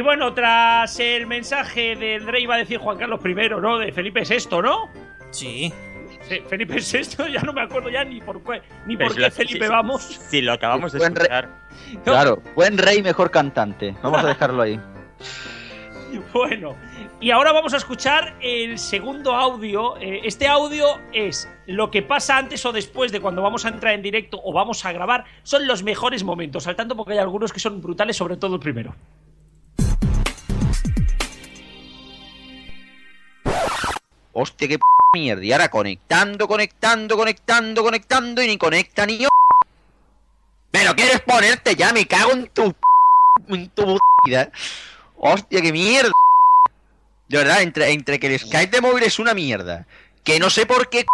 Y 0.00 0.02
bueno, 0.02 0.32
tras 0.32 0.98
el 0.98 1.26
mensaje 1.26 1.94
del 1.94 2.26
rey, 2.26 2.44
iba 2.44 2.54
a 2.54 2.56
decir 2.58 2.78
Juan 2.78 2.96
Carlos 2.96 3.20
I, 3.22 3.34
¿no? 3.60 3.76
De 3.76 3.92
Felipe 3.92 4.22
VI, 4.26 4.62
¿no? 4.62 4.88
Sí. 5.30 5.70
Felipe 6.48 6.76
VI, 6.76 7.30
ya 7.30 7.42
no 7.42 7.52
me 7.52 7.60
acuerdo 7.60 7.90
ya 7.90 8.02
ni 8.02 8.18
por 8.22 8.42
qué, 8.42 8.62
ni 8.86 8.96
por 8.96 9.10
si 9.10 9.16
qué 9.16 9.20
lo- 9.20 9.30
Felipe 9.30 9.66
si- 9.66 9.70
vamos. 9.70 10.02
Si 10.30 10.40
lo 10.40 10.54
acabamos 10.54 10.92
de 10.92 11.00
escuchar. 11.00 11.50
Claro, 12.02 12.42
buen 12.54 12.78
rey, 12.78 13.02
mejor 13.02 13.30
cantante. 13.30 13.94
Vamos 14.02 14.24
a 14.24 14.28
dejarlo 14.28 14.62
ahí. 14.62 14.80
Bueno, 16.32 16.74
y 17.20 17.30
ahora 17.30 17.52
vamos 17.52 17.72
a 17.72 17.76
escuchar 17.76 18.34
el 18.40 18.78
segundo 18.80 19.34
audio. 19.36 19.96
Eh, 19.98 20.22
Este 20.24 20.48
audio 20.48 20.86
es 21.12 21.48
lo 21.66 21.90
que 21.92 22.02
pasa 22.02 22.36
antes 22.38 22.64
o 22.66 22.72
después 22.72 23.12
de 23.12 23.20
cuando 23.20 23.42
vamos 23.42 23.64
a 23.64 23.68
entrar 23.68 23.94
en 23.94 24.02
directo 24.02 24.40
o 24.42 24.52
vamos 24.52 24.84
a 24.84 24.92
grabar. 24.92 25.24
Son 25.44 25.68
los 25.68 25.82
mejores 25.84 26.24
momentos, 26.24 26.64
saltando 26.64 26.96
porque 26.96 27.12
hay 27.12 27.18
algunos 27.20 27.52
que 27.52 27.60
son 27.60 27.80
brutales, 27.80 28.16
sobre 28.16 28.36
todo 28.38 28.54
el 28.56 28.60
primero. 28.60 28.96
Hostia, 34.32 34.68
qué 34.68 34.78
p 34.78 34.84
mierda. 35.14 35.44
Y 35.44 35.52
ahora 35.52 35.68
conectando, 35.68 36.46
conectando, 36.46 37.16
conectando, 37.16 37.82
conectando 37.82 38.42
y 38.42 38.46
ni 38.46 38.58
conecta 38.58 39.06
ni 39.06 39.18
yo. 39.18 39.28
Pero 40.70 40.94
quieres 40.94 41.20
ponerte 41.20 41.74
ya, 41.74 41.92
me 41.92 42.06
cago 42.06 42.32
en 42.32 42.46
tu 42.48 42.72
p- 42.72 43.54
en 43.54 43.68
tu 43.70 43.98
vida. 44.24 44.50
Hostia, 45.16 45.60
qué 45.60 45.72
mierda. 45.72 46.12
De 47.28 47.38
verdad, 47.38 47.62
entre, 47.62 47.90
entre 47.92 48.18
que 48.20 48.28
el 48.28 48.38
Skype 48.38 48.68
de 48.76 48.80
móvil 48.80 49.02
es 49.04 49.18
una 49.18 49.34
mierda, 49.34 49.86
que 50.24 50.38
no 50.38 50.50
sé 50.50 50.66
por 50.66 50.88
qué 50.88 51.06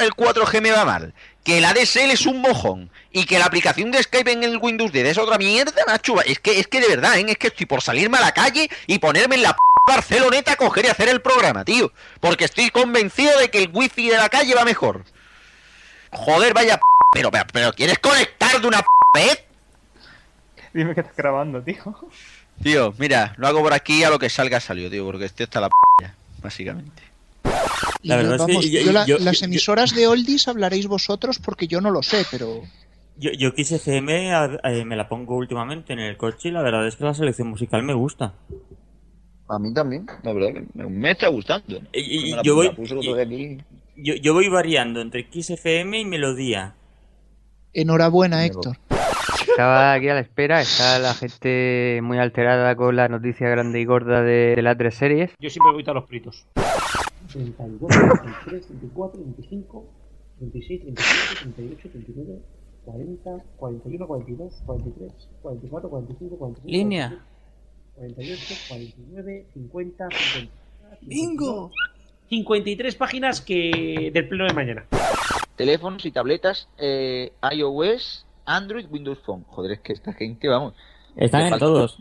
el 0.00 0.10
4G 0.12 0.60
me 0.60 0.72
va 0.72 0.84
mal, 0.84 1.14
que 1.46 1.58
el 1.58 1.64
ADSL 1.64 2.10
es 2.10 2.26
un 2.26 2.40
mojón 2.40 2.90
y 3.12 3.24
que 3.24 3.38
la 3.38 3.44
aplicación 3.44 3.92
de 3.92 4.02
Skype 4.02 4.32
en 4.32 4.42
el 4.42 4.56
Windows 4.56 4.90
10 4.90 5.06
es 5.06 5.18
otra 5.18 5.38
mierda, 5.38 5.80
macho. 5.86 6.20
Es 6.22 6.40
que, 6.40 6.58
es 6.58 6.66
que 6.66 6.80
de 6.80 6.88
verdad, 6.88 7.16
¿eh? 7.16 7.24
es 7.28 7.38
que 7.38 7.46
estoy 7.46 7.66
por 7.66 7.82
salirme 7.82 8.18
a 8.18 8.20
la 8.20 8.32
calle 8.32 8.68
y 8.88 8.98
ponerme 8.98 9.36
en 9.36 9.42
la 9.42 9.52
p 9.52 9.58
Barceloneta 9.86 10.52
a 10.52 10.56
coger 10.56 10.86
y 10.86 10.88
hacer 10.88 11.08
el 11.08 11.22
programa, 11.22 11.64
tío. 11.64 11.92
Porque 12.18 12.46
estoy 12.46 12.70
convencido 12.70 13.38
de 13.38 13.48
que 13.48 13.62
el 13.62 13.70
wifi 13.72 14.08
de 14.08 14.16
la 14.16 14.28
calle 14.28 14.56
va 14.56 14.64
mejor. 14.64 15.04
Joder, 16.10 16.52
vaya 16.52 16.78
p 16.78 16.82
pero, 17.12 17.30
pero, 17.30 17.44
pero 17.52 17.72
¿quieres 17.72 18.00
conectar 18.00 18.60
de 18.60 18.66
una 18.66 18.82
p 18.82 18.88
vez? 19.14 19.44
Dime 20.74 20.94
que 20.94 21.02
estás 21.02 21.16
grabando, 21.16 21.62
tío. 21.62 22.10
Tío, 22.60 22.92
mira, 22.98 23.34
lo 23.36 23.46
hago 23.46 23.62
por 23.62 23.72
aquí 23.72 24.02
a 24.02 24.10
lo 24.10 24.18
que 24.18 24.28
salga 24.28 24.58
salió, 24.58 24.90
tío, 24.90 25.04
porque 25.04 25.26
estoy 25.26 25.44
hasta 25.44 25.60
la 25.60 25.68
p 25.68 25.76
básicamente. 26.42 27.05
Y 28.02 28.08
La 28.08 28.22
yo, 28.22 28.34
es 28.34 28.42
que 28.46 28.70
yo- 28.70 28.80
yo 28.82 28.92
la- 28.92 29.06
yo- 29.06 29.18
las 29.18 29.40
yo- 29.40 29.46
emisoras 29.46 29.94
de 29.94 30.06
oldies 30.06 30.46
hablaréis 30.48 30.86
vosotros 30.86 31.38
porque 31.38 31.66
yo 31.66 31.80
no 31.80 31.90
lo 31.90 32.02
sé, 32.02 32.24
pero 32.30 32.62
Yo, 33.18 33.30
yo 33.32 33.54
Kiss 33.54 33.72
FM 33.72 34.32
a- 34.34 34.60
eh, 34.64 34.84
me 34.84 34.94
la 34.94 35.08
pongo 35.08 35.36
últimamente 35.36 35.92
en 35.94 35.98
el 36.00 36.16
coche 36.16 36.50
y 36.50 36.52
la 36.52 36.62
verdad 36.62 36.86
es 36.86 36.96
que 36.96 37.04
la 37.04 37.14
selección 37.14 37.48
musical 37.48 37.82
me 37.82 37.94
gusta. 37.94 38.34
A 39.48 39.58
mí 39.58 39.72
también, 39.72 40.06
la 40.22 40.32
verdad 40.32 40.52
que 40.54 40.64
me, 40.74 40.86
me 40.88 41.10
está 41.12 41.28
gustando. 41.28 41.80
Y- 41.92 42.00
y- 42.28 42.30
Me 42.30 42.36
la- 42.36 42.42
yo 42.42 42.54
voy-. 42.56 42.70
Yo, 43.96 44.14
yo 44.14 44.34
variando 44.50 45.00
entre 45.00 45.28
Kiss 45.28 45.50
FM 45.50 46.00
y 46.00 46.04
Melodía. 46.04 46.74
enhorabuena, 47.72 48.44
Héctor. 48.44 48.76
Estaba 49.48 49.94
aquí 49.94 50.08
a 50.08 50.14
la 50.14 50.20
espera, 50.20 50.60
está 50.60 50.98
la 50.98 51.14
gente 51.14 52.00
muy 52.02 52.18
alterada 52.18 52.74
con 52.76 52.94
la 52.96 53.08
noticia 53.08 53.48
grande 53.48 53.80
y 53.80 53.84
gorda 53.84 54.22
de, 54.22 54.54
de 54.56 54.62
las 54.62 54.76
tres 54.76 54.94
series. 54.96 55.30
Yo 55.40 55.48
siempre 55.50 55.72
voy 55.72 55.84
a 55.86 55.92
los 55.92 56.04
pritos. 56.04 56.46
32, 57.36 57.88
33, 57.88 58.66
34, 58.66 59.20
25, 59.20 59.84
26, 60.40 60.84
27, 60.84 61.52
38, 61.54 61.88
39, 61.90 62.42
40, 62.84 63.44
41, 63.56 64.06
42, 64.06 64.62
43, 64.64 65.12
44, 65.42 65.90
45, 65.90 66.38
46. 66.38 66.72
Línea. 66.72 67.24
48, 67.96 68.54
49, 68.68 69.46
50, 69.54 70.08
50. 70.10 70.52
¡Bingo! 71.02 71.70
53 72.28 72.94
páginas 72.96 73.40
que 73.40 74.10
del 74.12 74.28
pleno 74.28 74.46
de 74.46 74.52
mañana. 74.54 74.86
Teléfonos 75.56 76.04
y 76.04 76.10
tabletas, 76.10 76.68
eh, 76.78 77.32
iOS, 77.52 78.26
Android, 78.44 78.86
Windows 78.90 79.18
Phone. 79.24 79.44
Joder, 79.48 79.72
es 79.72 79.80
que 79.80 79.92
esta 79.92 80.12
gente, 80.12 80.48
vamos. 80.48 80.74
Están 81.16 81.42
en 81.42 81.50
falta- 81.50 81.66
todos. 81.66 81.98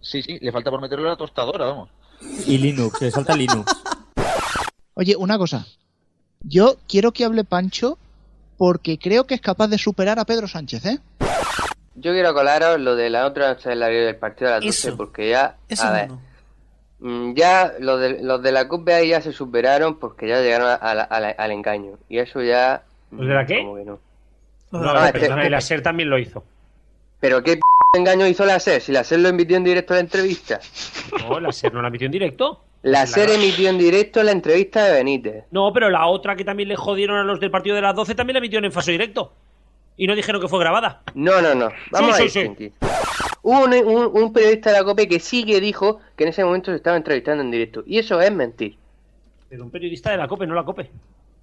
Sí, 0.00 0.22
sí, 0.22 0.38
le 0.40 0.52
falta 0.52 0.70
por 0.70 0.80
meterlo 0.80 1.06
a 1.08 1.12
la 1.12 1.16
tostadora, 1.16 1.66
vamos. 1.66 1.90
Y 2.46 2.58
Linux, 2.58 3.00
le 3.00 3.10
salta 3.10 3.36
Linux. 3.36 3.64
Oye, 4.98 5.14
una 5.16 5.38
cosa. 5.38 5.64
Yo 6.40 6.74
quiero 6.88 7.12
que 7.12 7.24
hable 7.24 7.44
Pancho 7.44 7.98
porque 8.56 8.98
creo 8.98 9.28
que 9.28 9.34
es 9.36 9.40
capaz 9.40 9.68
de 9.68 9.78
superar 9.78 10.18
a 10.18 10.24
Pedro 10.24 10.48
Sánchez, 10.48 10.84
¿eh? 10.86 10.98
Yo 11.94 12.10
quiero 12.12 12.34
colaros 12.34 12.80
lo 12.80 12.96
de 12.96 13.08
la 13.08 13.24
otra 13.24 13.50
noche 13.54 13.70
del 13.70 14.16
partido 14.16 14.50
de 14.50 14.56
las 14.56 14.64
12, 14.64 14.88
Eso. 14.88 14.96
porque 14.96 15.28
ya, 15.30 15.56
Eso 15.68 15.84
a 15.84 15.92
ver, 15.92 16.08
no. 16.08 16.20
mm, 16.98 17.34
ya 17.36 17.74
los 17.78 18.00
de, 18.00 18.20
los 18.24 18.42
de 18.42 18.50
la 18.50 18.66
CUP 18.66 18.88
ahí 18.88 19.10
ya 19.10 19.20
se 19.20 19.32
superaron 19.32 20.00
porque 20.00 20.26
ya 20.26 20.40
llegaron 20.40 20.66
a 20.80 20.94
la- 20.96 21.02
a 21.04 21.20
la- 21.20 21.30
al 21.30 21.50
engaño. 21.52 21.92
Y 22.08 22.18
eso 22.18 22.42
ya... 22.42 22.82
¿Los 23.12 23.26
de 23.28 23.34
la 23.34 23.44
mm, 23.44 23.46
qué? 23.46 23.58
como 23.58 23.76
que 23.76 23.84
no. 23.84 23.98
No, 24.72 24.90
Ah, 24.90 24.94
no, 24.94 25.06
este- 25.06 25.20
perdona, 25.20 25.46
y 25.46 25.50
la 25.50 25.60
SER 25.60 25.80
también 25.80 26.10
lo 26.10 26.18
hizo. 26.18 26.42
Pero 27.20 27.42
qué 27.44 27.56
p 27.56 27.62
engaño 27.98 28.26
hizo 28.26 28.44
la 28.44 28.58
SER, 28.58 28.80
si 28.82 28.90
la 28.90 29.04
SER 29.04 29.20
lo 29.20 29.28
emitió 29.28 29.56
en 29.56 29.62
directo 29.64 29.94
la 29.94 30.00
entrevista. 30.00 30.58
No, 31.20 31.38
la 31.38 31.52
SER 31.52 31.72
no 31.72 31.82
la 31.82 31.88
emitió 31.88 32.06
en 32.06 32.12
directo. 32.12 32.64
La 32.82 33.00
La- 33.00 33.06
SER 33.06 33.30
emitió 33.30 33.68
en 33.70 33.78
directo 33.78 34.22
la 34.22 34.30
entrevista 34.32 34.84
de 34.84 34.92
Benítez. 34.92 35.44
No, 35.50 35.72
pero 35.72 35.90
la 35.90 36.06
otra 36.06 36.36
que 36.36 36.44
también 36.44 36.68
le 36.68 36.76
jodieron 36.76 37.16
a 37.18 37.24
los 37.24 37.40
del 37.40 37.50
partido 37.50 37.74
de 37.76 37.82
las 37.82 37.94
12 37.94 38.14
también 38.14 38.34
la 38.34 38.38
emitieron 38.38 38.64
en 38.64 38.72
falso 38.72 38.90
directo. 38.90 39.32
Y 39.96 40.06
no 40.06 40.14
dijeron 40.14 40.40
que 40.40 40.46
fue 40.48 40.60
grabada. 40.60 41.02
No, 41.14 41.42
no, 41.42 41.54
no. 41.56 41.70
Vamos 41.90 42.16
Sí, 42.16 42.22
a 42.22 42.24
ir, 42.26 42.30
sí, 42.30 42.50
sí. 42.56 42.72
Hubo 43.42 43.64
un, 43.64 43.74
un- 43.74 44.10
un 44.22 44.32
periodista 44.32 44.70
de 44.70 44.78
la 44.78 44.84
COPE 44.84 45.08
que 45.08 45.18
sí 45.18 45.44
que 45.44 45.60
dijo 45.60 45.98
que 46.16 46.22
en 46.24 46.30
ese 46.30 46.44
momento 46.44 46.70
se 46.70 46.76
estaba 46.76 46.96
entrevistando 46.96 47.42
en 47.42 47.50
directo. 47.50 47.82
Y 47.84 47.98
eso 47.98 48.20
es 48.20 48.30
mentir. 48.30 48.76
Pero 49.48 49.64
un 49.64 49.70
periodista 49.70 50.10
de 50.10 50.18
la 50.18 50.28
COPE, 50.28 50.46
no 50.46 50.54
la 50.54 50.64
COPE. 50.64 50.88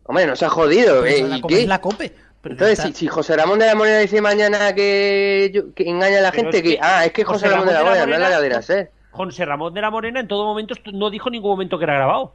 Hombre, 0.04 0.26
no 0.28 0.36
se 0.38 0.46
ha 0.46 0.50
jodido. 0.50 1.02
Pero 1.02 1.26
eh, 1.26 1.28
la 1.30 1.38
¿y 1.38 1.42
COPE 1.42 1.54
qué? 1.56 1.62
es 1.64 1.68
la 1.68 1.82
COPE. 1.82 2.14
Pero 2.42 2.54
Entonces, 2.54 2.80
si, 2.80 2.94
si 2.94 3.08
José 3.08 3.36
Ramón 3.36 3.58
de 3.60 3.66
la 3.66 3.76
Morena 3.76 3.98
dice 4.00 4.22
mañana 4.22 4.74
que, 4.76 5.52
yo- 5.54 5.74
que 5.74 5.90
engaña 5.90 6.20
a 6.20 6.22
la 6.22 6.32
Pero 6.32 6.44
gente, 6.44 6.58
es 6.58 6.64
que, 6.64 6.70
que 6.76 6.80
ah, 6.82 7.04
es 7.06 7.12
que 7.12 7.24
José, 7.26 7.50
Ramón 7.50 7.68
de 7.68 7.74
la 7.74 7.84
Morena, 7.84 8.06
no 8.06 8.14
es 8.14 8.20
la 8.22 8.30
cadera 8.30 8.62
SER. 8.62 8.92
José 9.16 9.46
Ramón 9.46 9.74
de 9.74 9.82
la 9.82 9.90
Morena 9.92 10.20
en 10.20 10.28
todo 10.28 10.46
momento 10.46 10.76
no 10.94 11.10
dijo 11.10 11.30
en 11.30 11.34
ningún 11.34 11.52
momento 11.52 11.78
que 11.78 11.84
era 11.86 11.96
grabado. 11.96 12.34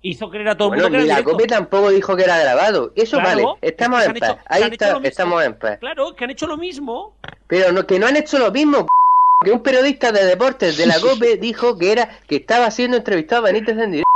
Hizo 0.00 0.30
creer 0.30 0.48
a 0.50 0.56
todo 0.56 0.72
el 0.74 0.80
mundo 0.80 0.90
que 0.92 0.98
ni 1.04 1.10
era 1.10 1.18
la. 1.18 1.24
COPE 1.24 1.46
tampoco 1.48 1.90
dijo 1.90 2.16
que 2.16 2.22
era 2.22 2.38
grabado. 2.38 2.92
Eso 2.94 3.18
Claro, 3.18 3.28
vale, 3.44 3.58
es 3.62 3.70
estamos 3.72 4.04
en 4.04 4.14
paz. 4.14 4.30
hecho- 4.30 4.38
Ahí 4.46 4.62
está, 4.62 4.98
estamos 5.02 5.44
en 5.44 5.54
paz. 5.58 5.78
Claro, 5.80 6.14
que 6.14 6.24
han 6.24 6.30
hecho 6.30 6.46
lo 6.46 6.56
mismo. 6.56 7.14
Pero 7.48 7.72
no, 7.72 7.84
que 7.84 7.98
no 7.98 8.06
han 8.06 8.16
hecho 8.16 8.38
lo 8.38 8.50
mismo. 8.52 8.86
Que 9.44 9.52
un 9.52 9.62
periodista 9.62 10.10
de 10.10 10.24
deportes 10.24 10.76
de 10.76 10.86
la 10.86 10.98
COPE 11.00 11.36
dijo 11.36 11.78
que 11.78 11.92
era 11.92 12.08
que 12.26 12.34
estaba 12.36 12.68
siendo 12.72 12.96
entrevistado 12.96 13.42
a 13.42 13.52
Benítez 13.52 13.78
en 13.78 13.92
directo. 13.92 14.08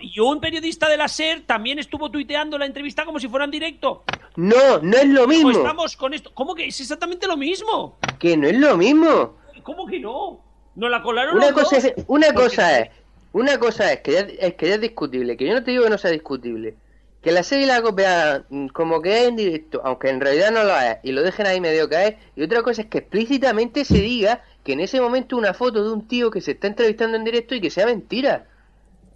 Y 0.00 0.20
un 0.20 0.38
periodista 0.40 0.88
de 0.88 0.96
la 0.96 1.08
SER 1.08 1.40
también 1.46 1.80
estuvo 1.80 2.08
tuiteando 2.12 2.56
la 2.58 2.64
entrevista 2.66 3.04
como 3.04 3.18
si 3.18 3.26
fuera 3.26 3.44
en 3.44 3.50
directo. 3.50 4.04
No, 4.36 4.78
no 4.80 4.96
es 4.96 5.06
lo 5.08 5.26
mismo. 5.26 5.50
estamos 5.50 5.96
con 5.96 6.14
esto. 6.14 6.30
¿Cómo 6.32 6.54
que 6.54 6.66
es 6.68 6.80
exactamente 6.80 7.26
lo 7.26 7.36
mismo? 7.36 7.96
Que 8.20 8.36
no 8.36 8.46
es 8.46 8.56
lo 8.56 8.76
mismo. 8.76 9.34
¿Cómo 9.64 9.84
que 9.84 9.98
no? 9.98 10.38
No 10.78 10.88
la 10.88 11.02
colaron 11.02 11.36
Una 11.36 11.52
cosa 11.52 11.76
dos. 11.76 11.84
es, 11.84 11.94
una 12.06 12.28
Porque- 12.28 12.42
cosa 12.42 12.78
es, 12.80 12.90
una 13.32 13.58
cosa 13.58 13.92
es 13.92 14.00
que 14.00 14.12
ya, 14.12 14.20
es 14.20 14.54
que 14.54 14.68
ya 14.68 14.74
es 14.76 14.80
discutible, 14.80 15.36
que 15.36 15.46
yo 15.46 15.52
no 15.52 15.62
te 15.62 15.72
digo 15.72 15.84
que 15.84 15.90
no 15.90 15.98
sea 15.98 16.10
discutible, 16.10 16.74
que 17.22 17.32
la 17.32 17.42
serie 17.42 17.66
la 17.66 17.82
copia 17.82 18.44
como 18.72 19.02
que 19.02 19.22
es 19.22 19.28
en 19.28 19.36
directo, 19.36 19.82
aunque 19.84 20.08
en 20.08 20.20
realidad 20.20 20.50
no 20.52 20.62
lo 20.62 20.78
es, 20.78 20.98
y 21.02 21.12
lo 21.12 21.22
dejen 21.22 21.46
ahí 21.46 21.60
medio 21.60 21.88
caer, 21.88 22.16
y 22.36 22.42
otra 22.44 22.62
cosa 22.62 22.82
es 22.82 22.86
que 22.88 22.98
explícitamente 22.98 23.84
se 23.84 23.98
diga 23.98 24.42
que 24.64 24.72
en 24.74 24.80
ese 24.80 25.00
momento 25.00 25.36
una 25.36 25.52
foto 25.52 25.82
de 25.82 25.92
un 25.92 26.06
tío 26.06 26.30
que 26.30 26.40
se 26.40 26.52
está 26.52 26.68
entrevistando 26.68 27.16
en 27.16 27.24
directo 27.24 27.54
y 27.54 27.60
que 27.60 27.70
sea 27.70 27.86
mentira. 27.86 28.46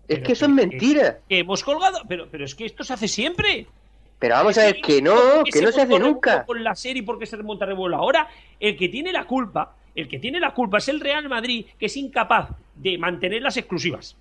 Es 0.08 0.18
que 0.20 0.32
eso 0.32 0.46
es 0.46 0.50
mentira. 0.50 1.18
Que 1.28 1.38
hemos 1.38 1.62
colgado. 1.62 2.00
Pero, 2.08 2.26
pero 2.30 2.44
es 2.44 2.54
que 2.54 2.66
esto 2.66 2.82
se 2.84 2.92
hace 2.92 3.06
siempre. 3.08 3.66
Pero 4.18 4.34
vamos 4.34 4.58
a 4.58 4.64
ver 4.64 4.80
que 4.80 5.00
no, 5.00 5.14
¿Por 5.14 5.44
qué 5.44 5.50
que 5.52 5.62
no 5.62 5.72
se 5.72 5.80
hace 5.82 5.90
montó 5.90 6.06
nunca. 6.08 6.44
Con 6.44 6.62
la 6.62 6.74
serie, 6.74 7.02
¿por 7.02 7.18
qué 7.18 7.24
se 7.26 7.36
remonta 7.36 7.64
revuelo 7.66 7.96
ahora? 7.96 8.28
El 8.60 8.76
que 8.76 8.88
tiene 8.88 9.12
la 9.12 9.24
culpa, 9.24 9.74
el 9.94 10.08
que 10.08 10.18
tiene 10.18 10.40
la 10.40 10.54
culpa 10.54 10.78
es 10.78 10.88
el 10.88 11.00
Real 11.00 11.28
Madrid, 11.28 11.66
que 11.78 11.86
es 11.86 11.96
incapaz 11.96 12.50
de 12.76 12.98
mantener 12.98 13.42
las 13.42 13.56
exclusivas. 13.56 14.16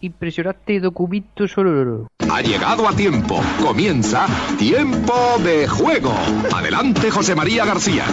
Impresionante 0.00 0.80
documento 0.80 1.46
sonoro. 1.46 2.08
Ha 2.30 2.40
llegado 2.40 2.88
a 2.88 2.96
tiempo. 2.96 3.40
Comienza 3.60 4.26
Tiempo 4.58 5.38
de 5.44 5.68
Juego. 5.68 6.12
Adelante, 6.54 7.10
José 7.10 7.34
María 7.34 7.64
García. 7.64 8.04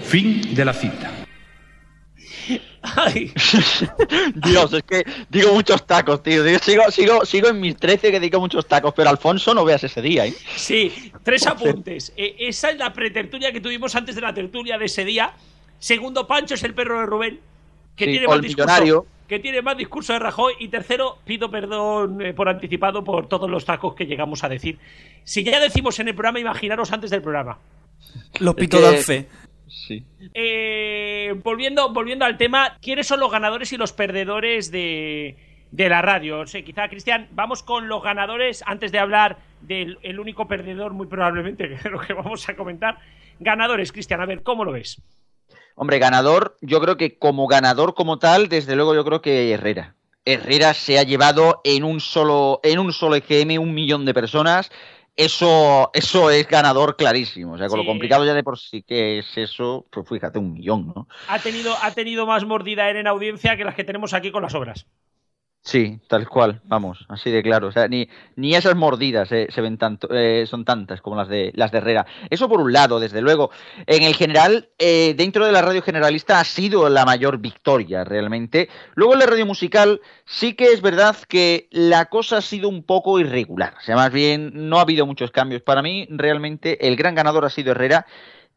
Fin 0.00 0.54
de 0.54 0.64
la 0.64 0.72
cita. 0.72 1.09
Ay, 2.82 3.32
Dios, 4.36 4.72
es 4.72 4.82
que 4.84 5.04
digo 5.28 5.52
muchos 5.52 5.86
tacos, 5.86 6.22
tío. 6.22 6.42
Digo, 6.42 6.58
sigo, 6.60 6.90
sigo, 6.90 7.24
sigo 7.26 7.48
en 7.48 7.60
mis 7.60 7.76
13 7.76 8.10
que 8.10 8.20
digo 8.20 8.40
muchos 8.40 8.66
tacos, 8.66 8.94
pero 8.96 9.10
Alfonso 9.10 9.52
no 9.54 9.64
veas 9.64 9.84
ese 9.84 10.00
día, 10.00 10.26
¿eh? 10.26 10.34
sí, 10.56 11.12
tres 11.22 11.46
apuntes. 11.46 12.12
Eh, 12.16 12.36
esa 12.38 12.70
es 12.70 12.78
la 12.78 12.92
pretertulia 12.92 13.52
que 13.52 13.60
tuvimos 13.60 13.94
antes 13.96 14.14
de 14.14 14.20
la 14.22 14.32
tertulia 14.32 14.78
de 14.78 14.86
ese 14.86 15.04
día. 15.04 15.32
Segundo, 15.78 16.26
Pancho 16.26 16.54
es 16.54 16.62
el 16.64 16.74
perro 16.74 17.00
de 17.00 17.06
Rubén, 17.06 17.40
que 17.96 18.04
Sí, 18.06 18.10
tiene 18.12 18.26
o 18.26 18.30
más 18.30 18.36
el 18.36 18.42
discurso. 18.42 19.06
Que 19.28 19.38
tiene 19.38 19.62
más 19.62 19.76
discurso 19.76 20.12
de 20.12 20.18
Rajoy. 20.18 20.54
Y 20.58 20.68
tercero, 20.68 21.18
pido 21.24 21.50
perdón 21.50 22.20
eh, 22.20 22.32
por 22.34 22.48
anticipado 22.48 23.04
por 23.04 23.28
todos 23.28 23.48
los 23.48 23.64
tacos 23.64 23.94
que 23.94 24.04
llegamos 24.06 24.42
a 24.42 24.48
decir. 24.48 24.78
Si 25.22 25.44
ya 25.44 25.60
decimos 25.60 26.00
en 26.00 26.08
el 26.08 26.14
programa, 26.14 26.40
imaginaros 26.40 26.90
antes 26.92 27.10
del 27.10 27.22
programa. 27.22 27.58
Los 28.40 28.54
Es 28.56 28.60
pitos 28.60 28.80
que- 28.80 28.86
dan 28.86 28.96
fe. 29.04 29.28
Sí. 29.70 30.04
Eh, 30.34 31.34
volviendo, 31.44 31.92
volviendo 31.92 32.24
al 32.24 32.36
tema, 32.36 32.76
¿quiénes 32.82 33.06
son 33.06 33.20
los 33.20 33.30
ganadores 33.30 33.72
y 33.72 33.76
los 33.76 33.92
perdedores 33.92 34.70
de, 34.70 35.36
de 35.70 35.88
la 35.88 36.02
radio? 36.02 36.40
O 36.40 36.46
sea, 36.46 36.62
quizá, 36.62 36.88
Cristian, 36.88 37.28
vamos 37.32 37.62
con 37.62 37.88
los 37.88 38.02
ganadores 38.02 38.62
antes 38.66 38.90
de 38.92 38.98
hablar 38.98 39.38
del 39.60 39.98
el 40.02 40.18
único 40.18 40.48
perdedor, 40.48 40.92
muy 40.92 41.06
probablemente, 41.06 41.68
que 41.68 41.74
es 41.74 41.84
lo 41.84 42.00
que 42.00 42.12
vamos 42.12 42.48
a 42.48 42.56
comentar. 42.56 42.98
Ganadores, 43.38 43.92
Cristian, 43.92 44.20
a 44.20 44.26
ver, 44.26 44.42
¿cómo 44.42 44.64
lo 44.64 44.72
ves? 44.72 45.00
Hombre, 45.76 45.98
ganador, 45.98 46.56
yo 46.60 46.80
creo 46.80 46.96
que 46.96 47.18
como 47.18 47.46
ganador 47.46 47.94
como 47.94 48.18
tal, 48.18 48.48
desde 48.48 48.76
luego 48.76 48.94
yo 48.94 49.04
creo 49.04 49.22
que 49.22 49.52
Herrera. 49.52 49.94
Herrera 50.26 50.74
se 50.74 50.98
ha 50.98 51.02
llevado 51.02 51.60
en 51.64 51.84
un 51.84 52.00
solo, 52.00 52.60
en 52.62 52.78
un 52.78 52.92
solo 52.92 53.16
EGM 53.16 53.60
un 53.60 53.72
millón 53.72 54.04
de 54.04 54.12
personas. 54.12 54.70
Eso, 55.20 55.90
eso 55.92 56.30
es 56.30 56.48
ganador 56.48 56.96
clarísimo. 56.96 57.52
O 57.52 57.58
sea, 57.58 57.68
con 57.68 57.78
Sí. 57.80 57.84
lo 57.84 57.90
complicado 57.90 58.24
ya 58.24 58.32
de 58.32 58.42
por 58.42 58.58
sí 58.58 58.82
que 58.82 59.18
es 59.18 59.36
eso, 59.36 59.86
pues 59.90 60.08
fíjate, 60.08 60.38
un 60.38 60.54
millón, 60.54 60.92
¿no? 60.96 61.08
Ha 61.28 61.38
tenido, 61.38 61.74
ha 61.82 61.90
tenido 61.90 62.24
más 62.24 62.46
mordida 62.46 62.88
en 62.88 63.06
audiencia 63.06 63.54
que 63.56 63.64
las 63.64 63.74
que 63.74 63.84
tenemos 63.84 64.14
aquí 64.14 64.30
con 64.30 64.42
las 64.42 64.54
obras. 64.54 64.86
Sí, 65.62 66.00
tal 66.08 66.26
cual, 66.26 66.62
vamos, 66.64 67.04
así 67.10 67.30
de 67.30 67.42
claro. 67.42 67.68
O 67.68 67.72
sea, 67.72 67.86
ni, 67.86 68.08
ni 68.34 68.54
esas 68.54 68.74
mordidas 68.76 69.30
eh, 69.30 69.46
se 69.50 69.60
ven 69.60 69.76
tanto, 69.76 70.08
eh, 70.10 70.46
son 70.46 70.64
tantas 70.64 71.02
como 71.02 71.16
las 71.16 71.28
de 71.28 71.52
las 71.54 71.70
de 71.70 71.78
Herrera. 71.78 72.06
Eso 72.30 72.48
por 72.48 72.60
un 72.60 72.72
lado, 72.72 72.98
desde 72.98 73.20
luego. 73.20 73.50
En 73.86 74.02
el 74.02 74.14
general, 74.14 74.70
eh, 74.78 75.14
dentro 75.16 75.44
de 75.44 75.52
la 75.52 75.60
radio 75.60 75.82
generalista 75.82 76.40
ha 76.40 76.44
sido 76.44 76.88
la 76.88 77.04
mayor 77.04 77.38
victoria 77.38 78.04
realmente. 78.04 78.70
Luego 78.94 79.12
en 79.12 79.18
la 79.20 79.26
radio 79.26 79.44
musical 79.44 80.00
sí 80.24 80.54
que 80.54 80.72
es 80.72 80.80
verdad 80.80 81.14
que 81.28 81.68
la 81.70 82.06
cosa 82.06 82.38
ha 82.38 82.42
sido 82.42 82.70
un 82.70 82.82
poco 82.82 83.20
irregular. 83.20 83.74
O 83.78 83.82
sea, 83.82 83.96
más 83.96 84.10
bien 84.10 84.52
no 84.54 84.78
ha 84.78 84.82
habido 84.82 85.04
muchos 85.04 85.30
cambios. 85.30 85.60
Para 85.60 85.82
mí, 85.82 86.06
realmente, 86.10 86.88
el 86.88 86.96
gran 86.96 87.14
ganador 87.14 87.44
ha 87.44 87.50
sido 87.50 87.72
Herrera. 87.72 88.06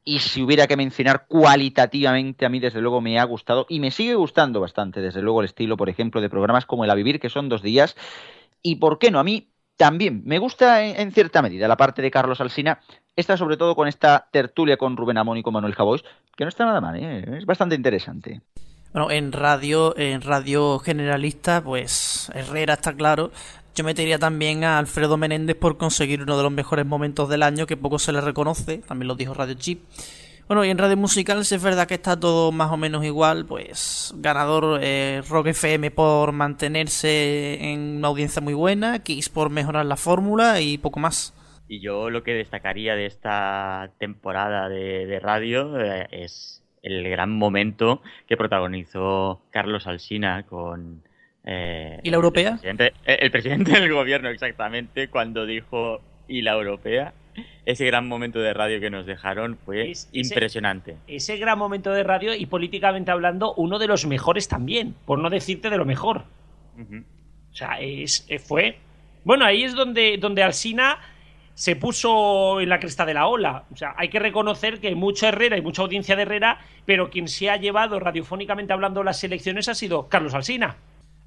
Y 0.06 0.20
si 0.20 0.41
hubiera 0.41 0.68
que 0.68 0.76
mencionar 0.76 1.26
cualitativamente, 1.28 2.45
a 2.45 2.49
mí 2.49 2.60
desde 2.60 2.82
luego 2.82 2.99
me 2.99 3.20
ha 3.20 3.24
gustado 3.24 3.66
y 3.70 3.80
me 3.80 3.91
sigue 3.91 4.16
gustando 4.16 4.60
bastante, 4.60 5.01
desde 5.01 5.22
luego 5.22 5.41
el 5.41 5.45
estilo, 5.45 5.78
por 5.78 5.89
ejemplo, 5.89 6.20
de 6.20 6.30
programas 6.30 6.66
como 6.66 6.84
El 6.84 6.91
A 6.91 6.95
Vivir, 6.95 7.20
que 7.20 7.30
son 7.30 7.47
dos 7.47 7.62
días. 7.62 7.95
Y 8.62 8.76
por 8.76 8.99
qué 8.99 9.12
no, 9.12 9.20
a 9.20 9.24
mí 9.24 9.49
también 9.78 10.22
me 10.26 10.39
gusta 10.39 10.84
en, 10.84 11.12
cierta 11.12 11.41
medida 11.41 11.68
la 11.68 11.78
parte 11.78 12.01
de 12.01 12.12
Carlos 12.12 12.41
Alsina, 12.41 12.80
esta 13.16 13.38
sobre 13.38 13.58
todo 13.58 13.76
con 13.76 13.88
esta 13.88 14.28
tertulia 14.32 14.78
con 14.78 14.97
Rubén 14.97 15.18
Amón 15.18 15.38
y 15.38 15.43
con 15.43 15.54
Manuel 15.54 15.76
Javois, 15.76 16.04
que 16.36 16.43
no 16.43 16.49
está 16.49 16.66
nada 16.66 16.82
mal, 16.82 16.97
¿eh? 16.97 17.38
es 17.38 17.45
bastante 17.45 17.76
interesante. 17.76 18.41
Bueno, 18.93 19.10
en 19.10 19.32
radio, 19.32 19.97
en 19.97 20.22
radio 20.22 20.78
generalista, 20.78 21.64
pues 21.64 22.32
Herrera 22.36 22.76
está 22.76 22.93
claro. 22.93 23.32
Yo 23.76 23.84
metería 23.84 24.19
también 24.19 24.63
a 24.63 24.78
Alfredo 24.78 25.17
Menéndez 25.17 25.55
por 25.55 25.78
conseguir 25.78 26.21
uno 26.21 26.38
de 26.38 26.43
los 26.43 26.51
mejores 26.51 26.86
momentos 26.86 27.28
del 27.28 27.41
año, 27.41 27.65
que 27.65 27.76
poco 27.76 27.97
se 27.97 28.11
le 28.11 28.21
reconoce, 28.21 28.80
también 28.80 29.07
lo 29.07 29.15
dijo 29.15 29.34
Radio 29.34 29.55
Chip. 29.55 29.82
Bueno, 30.47 30.65
y 30.65 30.69
en 30.69 30.78
radio 30.78 30.97
musical, 30.97 31.43
si 31.45 31.55
es 31.55 31.63
verdad 31.63 31.88
que 31.88 31.95
está 31.95 32.19
todo 32.19 32.51
más 32.51 32.69
o 32.71 32.78
menos 32.78 33.03
igual, 33.05 33.45
pues 33.45 34.13
ganador 34.17 34.80
eh, 34.84 35.24
Rock 35.28 35.47
FM 35.47 35.89
por 35.89 36.34
mantenerse 36.34 37.71
en 37.71 37.97
una 37.97 38.09
audiencia 38.09 38.41
muy 38.41 38.53
buena, 38.53 38.99
Kiss 38.99 39.30
por 39.30 39.49
mejorar 39.49 39.86
la 39.86 39.95
fórmula 39.95 40.61
y 40.61 40.78
poco 40.78 40.99
más. 40.99 41.34
Y 41.67 41.80
yo 41.80 42.09
lo 42.09 42.24
que 42.24 42.34
destacaría 42.34 42.95
de 42.95 43.05
esta 43.05 43.91
temporada 43.97 44.69
de, 44.69 45.19
radio 45.19 45.80
eh, 45.80 46.07
es 46.11 46.61
el 46.84 47.09
gran 47.09 47.32
momento 47.32 48.01
que 48.28 48.38
protagonizó 48.38 49.41
Carlos 49.49 49.88
Alsina 49.88 50.43
con... 50.43 51.01
eh, 51.45 51.99
¿Y 52.03 52.09
la 52.09 52.15
europea? 52.15 52.49
El 52.51 52.57
presidente, 52.59 52.93
eh, 53.05 53.17
el 53.21 53.31
presidente 53.31 53.71
del 53.79 53.93
gobierno, 53.93 54.29
exactamente, 54.29 55.07
cuando 55.09 55.45
dijo 55.45 56.01
¿y 56.27 56.41
la 56.41 56.53
europea? 56.53 57.13
Ese 57.65 57.85
gran 57.85 58.07
momento 58.07 58.39
de 58.39 58.53
radio 58.53 58.79
que 58.79 58.89
nos 58.89 59.05
dejaron 59.05 59.57
fue 59.65 59.89
Es- 59.91 60.09
impresionante. 60.13 60.97
Ese 61.07 61.37
gran 61.37 61.57
momento 61.57 61.91
de 61.91 62.03
radio 62.03 62.35
y 62.35 62.45
políticamente 62.45 63.11
hablando, 63.11 63.53
uno 63.55 63.79
de 63.79 63.87
los 63.87 64.05
mejores 64.05 64.47
también, 64.47 64.95
por 65.05 65.19
no 65.19 65.29
decirte 65.29 65.69
de 65.69 65.77
lo 65.77 65.85
mejor. 65.85 66.25
O 66.77 67.55
sea, 67.55 67.79
es, 67.79 68.25
eh, 68.29 68.39
fue. 68.39 68.77
Bueno, 69.23 69.45
ahí 69.45 69.63
es 69.63 69.73
donde, 69.73 70.17
donde 70.17 70.43
Alsina 70.43 70.99
se 71.55 71.75
puso 71.75 72.59
en 72.61 72.69
la 72.69 72.79
cresta 72.79 73.05
de 73.05 73.13
la 73.13 73.27
ola. 73.27 73.63
O 73.71 73.77
sea, 73.77 73.93
hay 73.97 74.09
que 74.09 74.19
reconocer 74.19 74.79
que 74.79 74.93
mucho 74.95 75.27
Herrera 75.27 75.57
y 75.57 75.61
mucha 75.61 75.81
audiencia 75.83 76.15
de 76.15 76.23
Herrera, 76.23 76.59
pero 76.85 77.09
quien 77.09 77.27
se 77.27 77.49
ha 77.49 77.57
llevado 77.57 77.99
radiofónicamente 77.99 78.73
hablando 78.73 79.03
las 79.03 79.23
elecciones 79.23 79.69
ha 79.69 79.75
sido 79.75 80.07
Carlos 80.09 80.33
Alsina. 80.33 80.77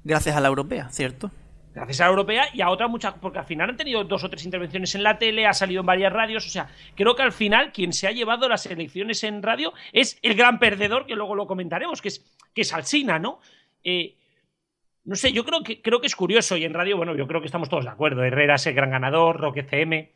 Gracias 0.07 0.37
a 0.37 0.39
la 0.39 0.47
europea, 0.47 0.87
¿cierto? 0.89 1.29
Gracias 1.75 1.99
a 1.99 2.05
la 2.05 2.11
europea 2.11 2.45
y 2.53 2.61
a 2.61 2.69
otra 2.69 2.87
muchas, 2.87 3.15
porque 3.15 3.39
al 3.39 3.45
final 3.45 3.69
han 3.69 3.75
tenido 3.75 4.05
dos 4.05 4.23
o 4.23 4.29
tres 4.29 4.45
intervenciones 4.45 4.95
en 4.95 5.03
la 5.03 5.19
tele, 5.19 5.45
ha 5.45 5.53
salido 5.53 5.81
en 5.81 5.85
varias 5.85 6.13
radios, 6.13 6.45
o 6.45 6.49
sea, 6.49 6.69
creo 6.95 7.13
que 7.13 7.23
al 7.23 7.33
final 7.33 7.73
quien 7.73 7.91
se 7.91 8.07
ha 8.07 8.11
llevado 8.11 8.47
las 8.47 8.65
elecciones 8.67 9.23
en 9.25 9.43
radio 9.43 9.73
es 9.91 10.17
el 10.21 10.35
gran 10.35 10.59
perdedor, 10.59 11.05
que 11.07 11.15
luego 11.15 11.35
lo 11.35 11.45
comentaremos, 11.45 12.01
que 12.01 12.07
es, 12.07 12.25
que 12.55 12.61
es 12.61 12.73
Alsina, 12.73 13.19
¿no? 13.19 13.41
Eh, 13.83 14.15
no 15.03 15.15
sé, 15.15 15.33
yo 15.33 15.43
creo 15.43 15.61
que, 15.61 15.81
creo 15.81 15.99
que 15.99 16.07
es 16.07 16.15
curioso 16.15 16.55
y 16.55 16.63
en 16.63 16.73
radio, 16.73 16.95
bueno, 16.95 17.13
yo 17.13 17.27
creo 17.27 17.41
que 17.41 17.47
estamos 17.47 17.67
todos 17.67 17.83
de 17.83 17.91
acuerdo. 17.91 18.23
Herrera 18.23 18.55
es 18.55 18.65
el 18.65 18.75
gran 18.75 18.91
ganador, 18.91 19.39
Rock 19.39 19.57
FM. 19.57 20.13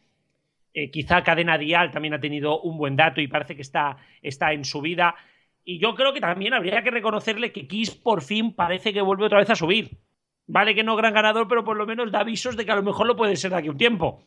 eh, 0.74 0.90
quizá 0.90 1.22
Cadena 1.22 1.58
Dial 1.58 1.92
también 1.92 2.14
ha 2.14 2.20
tenido 2.20 2.62
un 2.62 2.78
buen 2.78 2.96
dato 2.96 3.20
y 3.20 3.28
parece 3.28 3.58
que 3.58 3.62
está, 3.62 3.98
está 4.22 4.54
en 4.54 4.64
su 4.64 4.82
vida. 4.82 5.16
Y 5.64 5.80
yo 5.80 5.94
creo 5.96 6.14
que 6.14 6.22
también 6.22 6.54
habría 6.54 6.84
que 6.84 6.92
reconocerle 6.92 7.52
que 7.52 7.68
Kiss 7.68 7.92
por 7.92 8.22
fin 8.22 8.54
parece 8.54 8.94
que 8.94 9.02
vuelve 9.02 9.26
otra 9.26 9.40
vez 9.40 9.50
a 9.50 9.56
subir. 9.56 9.98
Vale 10.48 10.74
que 10.76 10.84
no 10.84 10.96
gran 10.96 11.14
ganador, 11.14 11.48
pero 11.48 11.64
por 11.64 11.78
lo 11.78 11.86
menos 11.86 12.12
da 12.12 12.20
avisos 12.22 12.58
de 12.58 12.66
que 12.66 12.72
a 12.72 12.76
lo 12.76 12.84
mejor 12.84 13.08
lo 13.08 13.16
puede 13.16 13.36
ser 13.36 13.52
de 13.52 13.58
aquí 13.58 13.70
un 13.70 13.78
tiempo. 13.78 14.24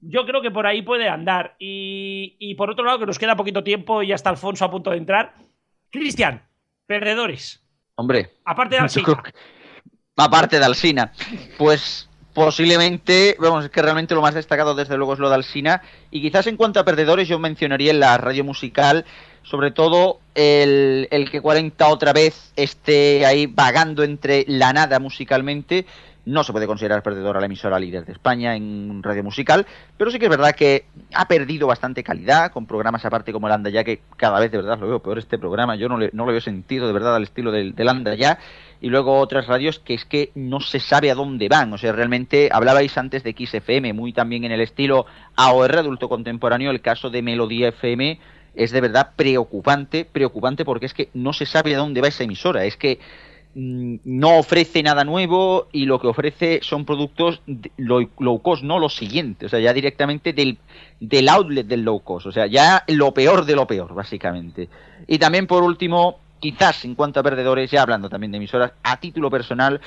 Yo 0.00 0.26
creo 0.26 0.42
que 0.42 0.50
por 0.50 0.66
ahí 0.66 0.82
puede 0.82 1.08
andar. 1.08 1.54
Y, 1.58 2.36
y 2.38 2.54
por 2.56 2.70
otro 2.70 2.84
lado, 2.84 2.98
que 2.98 3.06
nos 3.06 3.18
queda 3.18 3.36
poquito 3.36 3.62
tiempo 3.64 4.02
y 4.02 4.08
ya 4.08 4.16
está 4.16 4.30
Alfonso 4.30 4.64
a 4.64 4.70
punto 4.70 4.90
de 4.90 4.98
entrar. 4.98 5.34
Cristian, 5.90 6.42
perdedores. 6.86 7.62
Hombre, 7.94 8.32
Aparte 8.44 8.76
de 8.76 8.86
que- 9.04 9.32
aparte 10.16 10.58
de 10.58 10.64
Alsina, 10.64 11.12
pues 11.56 12.10
posiblemente, 12.34 13.36
vamos, 13.38 13.64
es 13.64 13.70
que 13.70 13.80
realmente 13.80 14.14
lo 14.14 14.20
más 14.22 14.34
destacado 14.34 14.74
desde 14.74 14.96
luego 14.96 15.14
es 15.14 15.18
lo 15.20 15.28
de 15.28 15.36
Alsina. 15.36 15.82
Y 16.10 16.20
quizás 16.20 16.46
en 16.48 16.56
cuanto 16.56 16.80
a 16.80 16.84
perdedores, 16.84 17.28
yo 17.28 17.38
mencionaría 17.38 17.92
en 17.92 18.00
la 18.00 18.18
radio 18.18 18.44
musical, 18.44 19.04
sobre 19.44 19.70
todo 19.70 20.20
el, 20.34 21.06
el 21.10 21.30
que 21.30 21.40
40 21.40 21.86
otra 21.88 22.12
vez 22.12 22.52
esté 22.56 23.24
ahí 23.24 23.46
vagando 23.46 24.02
entre 24.02 24.44
la 24.48 24.72
nada 24.72 24.98
musicalmente. 24.98 25.86
No 26.26 26.42
se 26.42 26.52
puede 26.52 26.66
considerar 26.66 27.02
perdedor 27.02 27.36
a 27.36 27.40
la 27.40 27.46
emisora 27.46 27.78
líder 27.78 28.06
de 28.06 28.12
España 28.12 28.56
en 28.56 29.02
radio 29.02 29.22
musical, 29.22 29.66
pero 29.98 30.10
sí 30.10 30.18
que 30.18 30.24
es 30.24 30.30
verdad 30.30 30.54
que 30.54 30.86
ha 31.12 31.28
perdido 31.28 31.66
bastante 31.66 32.02
calidad 32.02 32.50
con 32.50 32.66
programas 32.66 33.04
aparte 33.04 33.30
como 33.30 33.46
el 33.46 33.52
Anda 33.52 33.68
Ya, 33.68 33.84
que 33.84 34.00
cada 34.16 34.40
vez 34.40 34.50
de 34.50 34.56
verdad 34.56 34.78
lo 34.78 34.88
veo 34.88 35.02
peor 35.02 35.18
este 35.18 35.38
programa. 35.38 35.76
Yo 35.76 35.86
no 35.90 35.98
le, 35.98 36.08
no 36.14 36.24
le 36.24 36.32
veo 36.32 36.40
sentido 36.40 36.86
de 36.86 36.94
verdad 36.94 37.14
al 37.14 37.24
estilo 37.24 37.52
del, 37.52 37.74
del 37.74 38.16
Ya. 38.16 38.38
Y 38.80 38.88
luego 38.88 39.18
otras 39.18 39.46
radios 39.46 39.78
que 39.78 39.92
es 39.92 40.06
que 40.06 40.30
no 40.34 40.60
se 40.60 40.80
sabe 40.80 41.10
a 41.10 41.14
dónde 41.14 41.48
van. 41.48 41.70
O 41.74 41.78
sea, 41.78 41.92
realmente 41.92 42.48
hablabais 42.50 42.96
antes 42.96 43.22
de 43.22 43.34
XFM, 43.38 43.92
muy 43.92 44.14
también 44.14 44.44
en 44.44 44.52
el 44.52 44.62
estilo 44.62 45.04
AOR, 45.36 45.76
adulto 45.76 46.08
contemporáneo. 46.08 46.70
El 46.70 46.80
caso 46.80 47.10
de 47.10 47.20
Melodía 47.20 47.68
FM 47.68 48.18
es 48.54 48.70
de 48.70 48.80
verdad 48.80 49.10
preocupante, 49.16 50.04
preocupante 50.04 50.64
porque 50.64 50.86
es 50.86 50.94
que 50.94 51.10
no 51.14 51.32
se 51.32 51.46
sabe 51.46 51.74
a 51.74 51.78
dónde 51.78 52.00
va 52.00 52.08
esa 52.08 52.24
emisora. 52.24 52.64
Es 52.64 52.76
que 52.76 52.98
mm, 53.54 53.96
no 54.04 54.38
ofrece 54.38 54.82
nada 54.82 55.04
nuevo 55.04 55.68
y 55.72 55.86
lo 55.86 56.00
que 56.00 56.06
ofrece 56.06 56.60
son 56.62 56.84
productos 56.84 57.42
low 57.76 58.42
cost, 58.42 58.62
no 58.62 58.78
lo 58.78 58.88
siguiente, 58.88 59.46
o 59.46 59.48
sea, 59.48 59.60
ya 59.60 59.72
directamente 59.72 60.32
del, 60.32 60.58
del 61.00 61.28
outlet 61.28 61.66
del 61.66 61.82
low 61.82 62.00
cost, 62.00 62.26
o 62.26 62.32
sea, 62.32 62.46
ya 62.46 62.84
lo 62.88 63.12
peor 63.12 63.44
de 63.44 63.56
lo 63.56 63.66
peor, 63.66 63.94
básicamente. 63.94 64.68
Y 65.06 65.18
también 65.18 65.46
por 65.46 65.62
último, 65.62 66.20
quizás 66.40 66.84
en 66.84 66.94
cuanto 66.94 67.20
a 67.20 67.22
perdedores, 67.22 67.70
ya 67.70 67.82
hablando 67.82 68.08
también 68.08 68.32
de 68.32 68.38
emisoras, 68.38 68.72
a 68.82 68.98
título 68.98 69.30
personal, 69.30 69.80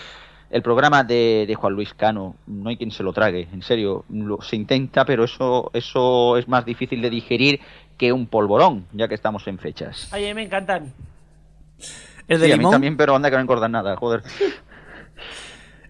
el 0.49 0.61
programa 0.61 1.03
de, 1.03 1.45
de 1.45 1.55
Juan 1.55 1.73
Luis 1.73 1.93
Cano, 1.93 2.35
no 2.47 2.69
hay 2.69 2.77
quien 2.77 2.91
se 2.91 3.03
lo 3.03 3.11
trague, 3.11 3.47
en 3.51 3.61
serio, 3.61 4.05
lo, 4.09 4.41
se 4.41 4.55
intenta, 4.55 5.03
pero 5.03 5.25
eso, 5.25 5.69
eso 5.73 6.37
es 6.37 6.47
más 6.47 6.65
difícil 6.65 7.01
de 7.01 7.09
digerir 7.09 7.59
que 7.97 8.13
un 8.13 8.27
polvorón, 8.27 8.85
ya 8.93 9.07
que 9.07 9.15
estamos 9.15 9.47
en 9.47 9.57
fechas. 9.59 10.07
Ay, 10.11 10.33
me 10.33 10.43
encantan. 10.43 10.93
El 12.27 12.39
de 12.39 12.45
Sí, 12.47 12.51
a 12.51 12.55
mí 12.55 12.59
limón. 12.59 12.71
también, 12.73 12.97
pero 12.97 13.15
anda 13.15 13.29
que 13.29 13.35
no 13.37 13.41
engordan 13.41 13.71
nada, 13.71 13.95
joder. 13.95 14.23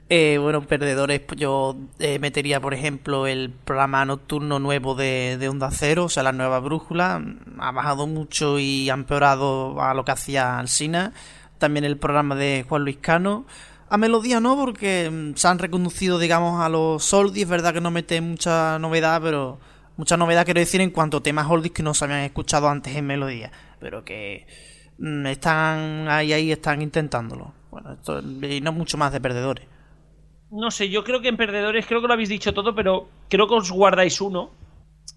Eh, 0.09 0.37
bueno, 0.41 0.61
perdedores, 0.65 1.19
pues 1.19 1.37
yo 1.37 1.75
eh, 1.99 2.17
metería, 2.19 2.61
por 2.61 2.73
ejemplo, 2.73 3.27
el 3.27 3.49
programa 3.49 4.05
nocturno 4.05 4.57
nuevo 4.57 4.95
de, 4.95 5.35
de 5.37 5.49
Onda 5.49 5.69
Cero, 5.69 6.05
o 6.05 6.09
sea, 6.09 6.23
la 6.23 6.31
nueva 6.31 6.59
brújula. 6.61 7.21
Ha 7.59 7.71
bajado 7.73 8.07
mucho 8.07 8.57
y 8.57 8.89
ha 8.89 8.93
empeorado 8.93 9.81
a 9.81 9.93
lo 9.93 10.05
que 10.05 10.11
hacía 10.11 10.59
Alsina. 10.59 11.11
También 11.57 11.83
el 11.83 11.97
programa 11.97 12.35
de 12.35 12.65
Juan 12.69 12.83
Luis 12.83 12.99
Cano. 13.01 13.45
A 13.89 13.97
Melodía 13.97 14.39
no, 14.39 14.55
porque 14.55 15.09
mm, 15.11 15.35
se 15.35 15.47
han 15.49 15.59
reconducido, 15.59 16.19
digamos, 16.19 16.61
a 16.63 16.69
los 16.69 17.13
oldies. 17.13 17.43
Es 17.43 17.49
verdad 17.49 17.73
que 17.73 17.81
no 17.81 17.91
mete 17.91 18.21
mucha 18.21 18.79
novedad, 18.79 19.21
pero 19.21 19.59
mucha 19.97 20.17
novedad 20.17 20.45
quiero 20.45 20.59
decir 20.59 20.81
en 20.81 20.91
cuanto 20.91 21.17
a 21.17 21.23
temas 21.23 21.49
oldies 21.49 21.73
que 21.73 21.83
no 21.83 21.93
se 21.93 22.05
habían 22.05 22.21
escuchado 22.21 22.69
antes 22.69 22.95
en 22.95 23.05
Melodía. 23.05 23.51
Pero 23.79 24.05
que 24.05 24.47
mm, 24.97 25.25
están 25.27 26.07
ahí, 26.09 26.33
ahí, 26.33 26.51
están 26.51 26.81
intentándolo. 26.81 27.53
Bueno, 27.71 27.93
esto, 27.93 28.19
y 28.19 28.61
no 28.61 28.71
mucho 28.71 28.97
más 28.97 29.11
de 29.11 29.21
perdedores. 29.21 29.65
No 30.49 30.71
sé, 30.71 30.89
yo 30.89 31.03
creo 31.03 31.21
que 31.21 31.27
en 31.27 31.37
perdedores, 31.37 31.85
creo 31.85 32.01
que 32.01 32.07
lo 32.07 32.13
habéis 32.13 32.29
dicho 32.29 32.53
todo, 32.53 32.73
pero 32.73 33.09
creo 33.27 33.47
que 33.47 33.55
os 33.55 33.71
guardáis 33.71 34.21
uno. 34.21 34.51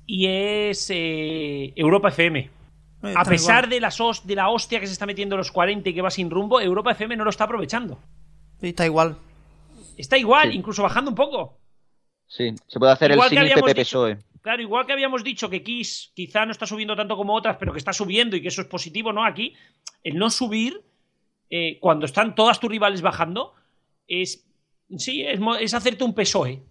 Y 0.06 0.26
es 0.26 0.90
eh, 0.90 1.72
Europa 1.76 2.08
FM. 2.08 2.50
Eh, 3.02 3.14
A 3.16 3.24
pesar 3.24 3.68
de, 3.68 3.80
las 3.80 3.96
de 4.24 4.34
la 4.34 4.48
hostia 4.48 4.80
que 4.80 4.86
se 4.86 4.92
está 4.92 5.06
metiendo 5.06 5.36
los 5.36 5.52
40 5.52 5.88
y 5.88 5.94
que 5.94 6.02
va 6.02 6.10
sin 6.10 6.30
rumbo, 6.30 6.60
Europa 6.60 6.92
FM 6.92 7.16
no 7.16 7.24
lo 7.24 7.30
está 7.30 7.44
aprovechando. 7.44 7.98
Sí, 8.60 8.68
está 8.68 8.84
igual. 8.84 9.16
Está 9.96 10.18
igual, 10.18 10.50
Sí. 10.50 10.56
incluso 10.56 10.82
bajando 10.82 11.10
un 11.10 11.14
poco. 11.14 11.58
Sí, 12.26 12.54
se 12.66 12.78
puede 12.78 12.92
hacer 12.92 13.10
Igual 13.10 13.26
el 13.26 13.30
símil 13.30 13.52
habíamos 13.52 13.70
PP-PSOE. 13.70 14.18
Claro, 14.42 14.62
igual 14.62 14.86
que 14.86 14.92
habíamos 14.92 15.22
dicho 15.22 15.50
que 15.50 15.62
Kiss 15.62 16.12
quizá 16.14 16.46
no 16.46 16.52
está 16.52 16.66
subiendo 16.66 16.96
tanto 16.96 17.16
como 17.16 17.34
otras, 17.34 17.56
pero 17.58 17.72
que 17.72 17.78
está 17.78 17.92
subiendo 17.92 18.36
y 18.36 18.42
que 18.42 18.48
eso 18.48 18.62
es 18.62 18.68
positivo, 18.68 19.12
¿no? 19.12 19.24
Aquí, 19.24 19.54
el 20.02 20.16
no 20.16 20.30
subir, 20.30 20.82
eh, 21.50 21.78
cuando 21.80 22.06
están 22.06 22.34
todas 22.34 22.58
tus 22.58 22.70
rivales 22.70 23.02
bajando, 23.02 23.54
es. 24.06 24.46
Sí, 24.96 25.22
es, 25.22 25.74
hacerte 25.74 26.04
un 26.04 26.14
PSOE. 26.14 26.62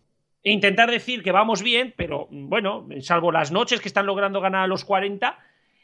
E 0.41 0.51
intentar 0.51 0.89
decir 0.89 1.21
que 1.21 1.31
vamos 1.31 1.61
bien, 1.61 1.93
pero 1.95 2.27
bueno, 2.31 2.87
salvo 3.01 3.31
las 3.31 3.51
noches 3.51 3.81
que 3.81 3.87
están 3.87 4.05
logrando 4.05 4.41
ganar 4.41 4.63
a 4.63 4.67
los 4.67 4.85
40, 4.85 5.37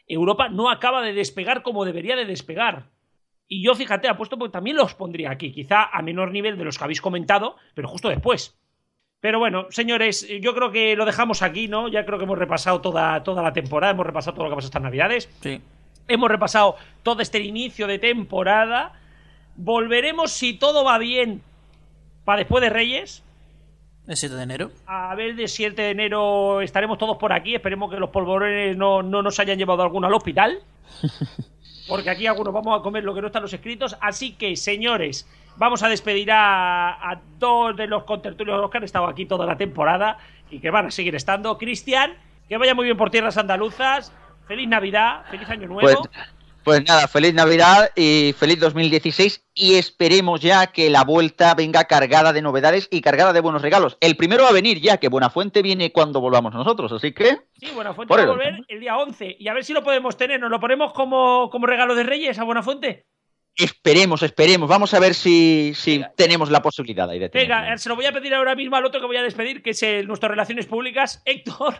Europa 0.08 0.50
no 0.50 0.70
acaba 0.70 1.02
de 1.02 1.14
despegar 1.14 1.62
como 1.62 1.86
debería 1.86 2.16
de 2.16 2.26
despegar. 2.26 2.90
Y 3.48 3.64
yo, 3.64 3.76
fíjate, 3.76 4.08
apuesto 4.08 4.38
porque 4.38 4.54
también 4.54 4.78
los 4.78 4.96
pondría 4.96 5.32
aquí, 5.32 5.52
quizá 5.52 5.84
a 5.84 6.02
menor 6.02 6.32
nivel 6.32 6.58
de 6.58 6.64
los 6.64 6.78
que 6.78 6.84
habéis 6.84 7.02
comentado, 7.02 7.58
pero 7.74 7.88
justo 7.88 8.10
después. 8.10 8.58
Pero 9.26 9.40
bueno, 9.40 9.66
señores, 9.72 10.28
yo 10.40 10.54
creo 10.54 10.72
que 10.72 10.96
lo 10.96 11.04
dejamos 11.04 11.42
aquí, 11.42 11.68
¿no? 11.68 11.88
Ya 11.88 12.06
creo 12.06 12.20
que 12.20 12.26
hemos 12.26 12.38
repasado 12.38 12.80
toda, 12.80 13.24
toda 13.24 13.42
la 13.42 13.54
temporada, 13.54 13.92
hemos 13.92 14.06
repasado 14.06 14.36
todo 14.36 14.44
lo 14.44 14.52
que 14.52 14.54
ha 14.54 14.58
pasado 14.58 14.68
estas 14.68 14.84
navidades. 14.84 15.30
Sí. 15.42 15.60
Hemos 16.08 16.30
repasado 16.30 16.76
todo 17.02 17.24
este 17.24 17.40
inicio 17.40 17.88
de 17.88 17.98
temporada. 17.98 18.94
Volveremos, 19.56 20.32
si 20.32 20.54
todo 20.54 20.84
va 20.84 21.00
bien, 21.00 21.42
para 22.24 22.38
después 22.38 22.62
de 22.62 22.70
Reyes. 22.70 23.24
El 24.08 24.16
7 24.16 24.36
de 24.36 24.44
enero. 24.44 24.72
A 24.86 25.16
ver, 25.16 25.36
de 25.36 25.48
7 25.48 25.82
de 25.82 25.90
enero 25.90 26.62
estaremos 26.62 27.00
todos 27.00 27.18
por 27.18 27.34
aquí. 27.34 27.56
Esperemos 27.56 27.90
que 27.90 27.98
los 27.98 28.12
polvorones 28.12 28.78
no, 28.78 29.02
no 29.02 29.24
nos 29.24 29.40
hayan 29.40 29.58
llevado 29.58 29.82
alguno 29.82 30.06
al 30.06 30.14
hospital. 30.14 30.60
Porque 31.88 32.12
aquí 32.12 32.28
algunos 32.28 32.54
vamos 32.54 32.80
a 32.80 32.84
comer 32.84 33.04
lo 33.04 33.16
que 33.16 33.22
no 33.22 33.28
están 33.28 33.42
los 33.42 33.54
escritos. 33.54 33.98
Así 34.02 34.34
que, 34.34 34.56
señores, 34.56 35.28
vamos 35.58 35.84
a 35.84 35.90
despedir 35.90 36.32
a, 36.32 37.12
a 37.12 37.22
dos 37.38 37.76
de 37.76 37.88
los 37.88 38.04
contertulios 38.04 38.70
que 38.70 38.78
han 38.78 38.84
estado 38.84 39.08
aquí 39.08 39.26
toda 39.26 39.46
la 39.46 39.58
temporada 39.58 40.18
y 40.50 40.60
que 40.60 40.70
van 40.70 40.88
a 40.88 40.92
seguir 40.92 41.16
estando. 41.16 41.58
Cristian, 41.58 42.14
que 42.48 42.58
vaya 42.58 42.76
muy 42.76 42.86
bien 42.86 42.98
por 42.98 43.12
tierras 43.12 43.38
andaluzas. 43.38 44.14
Feliz 44.48 44.68
Navidad, 44.68 45.26
feliz 45.30 45.50
Año 45.50 45.68
Nuevo. 45.68 45.82
Pues, 45.82 45.98
pues 46.66 46.84
nada, 46.88 47.08
feliz 47.08 47.34
Navidad 47.34 47.92
y 47.96 48.34
feliz 48.38 48.60
2016 48.60 49.46
y 49.54 49.76
esperemos 49.76 50.42
ya 50.42 50.68
que 50.68 50.90
la 50.90 51.04
vuelta 51.04 51.54
venga 51.54 51.84
cargada 51.86 52.34
de 52.34 52.42
novedades 52.42 52.88
y 52.90 53.02
cargada 53.02 53.34
de 53.34 53.40
buenos 53.40 53.62
regalos. 53.62 53.98
El 54.02 54.18
primero 54.18 54.44
va 54.44 54.50
a 54.50 54.54
venir 54.54 54.82
ya, 54.82 54.98
que 54.98 55.08
Buenafuente 55.08 55.62
viene 55.62 55.92
cuando 55.92 56.22
volvamos 56.22 56.56
nosotros, 56.56 56.92
así 56.92 57.14
que... 57.14 57.38
Sí, 57.60 57.70
Buenafuente 57.74 58.16
va 58.16 58.22
a 58.22 58.26
volver 58.26 58.66
el 58.68 58.80
día 58.80 58.98
11 58.98 59.38
y 59.40 59.48
a 59.48 59.54
ver 59.54 59.64
si 59.64 59.74
lo 59.74 59.84
podemos 59.84 60.18
tener. 60.18 60.40
¿Nos 60.40 60.50
lo 60.50 60.60
ponemos 60.60 60.92
como, 60.94 61.52
como 61.52 61.68
regalo 61.68 61.94
de 61.94 62.04
Reyes 62.04 62.40
a 62.40 62.44
Buenafuente? 62.44 63.06
Esperemos, 63.58 64.22
esperemos. 64.22 64.70
Vamos 64.70 64.94
a 64.94 65.00
ver 65.00 65.14
si, 65.14 65.72
si 65.76 66.04
tenemos 66.16 66.52
la 66.52 66.62
posibilidad 66.62 67.10
ahí 67.10 67.20
de 67.20 67.30
tenerlo. 67.30 67.56
Venga, 67.56 67.78
se 67.78 67.88
lo 67.90 67.96
voy 67.96 68.06
a 68.06 68.12
pedir 68.12 68.34
ahora 68.34 68.54
mismo 68.56 68.76
al 68.76 68.86
otro 68.86 69.00
que 69.00 69.08
voy 69.08 69.18
a 69.18 69.24
despedir, 69.24 69.62
que 69.64 69.70
es 69.70 69.82
el, 69.84 70.08
nuestro 70.08 70.28
Relaciones 70.30 70.66
Públicas, 70.66 71.22
Héctor. 71.26 71.76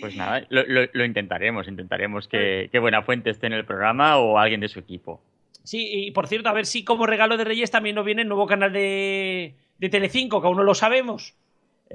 Pues 0.00 0.16
nada, 0.16 0.44
lo, 0.50 0.64
lo- 0.66 0.88
lo 0.92 1.04
intentaremos, 1.04 1.68
intentaremos 1.68 2.26
que, 2.26 2.68
que 2.72 2.78
Buenafuente 2.80 3.30
esté 3.30 3.46
en 3.46 3.52
el 3.52 3.64
programa 3.64 4.18
o 4.18 4.38
alguien 4.38 4.60
de 4.60 4.68
su 4.68 4.80
equipo. 4.80 5.20
Sí, 5.62 5.88
y 6.06 6.10
por 6.10 6.26
cierto, 6.26 6.48
a 6.48 6.52
ver 6.52 6.66
si 6.66 6.84
como 6.84 7.06
regalo 7.06 7.36
de 7.36 7.44
Reyes 7.44 7.70
también 7.70 7.94
nos 7.96 8.04
viene 8.04 8.22
el 8.22 8.28
nuevo 8.28 8.46
canal 8.46 8.72
de, 8.72 9.54
de 9.78 9.88
Telecinco, 9.88 10.40
que 10.40 10.46
aún 10.48 10.56
no 10.56 10.62
lo 10.64 10.74
sabemos. 10.74 11.34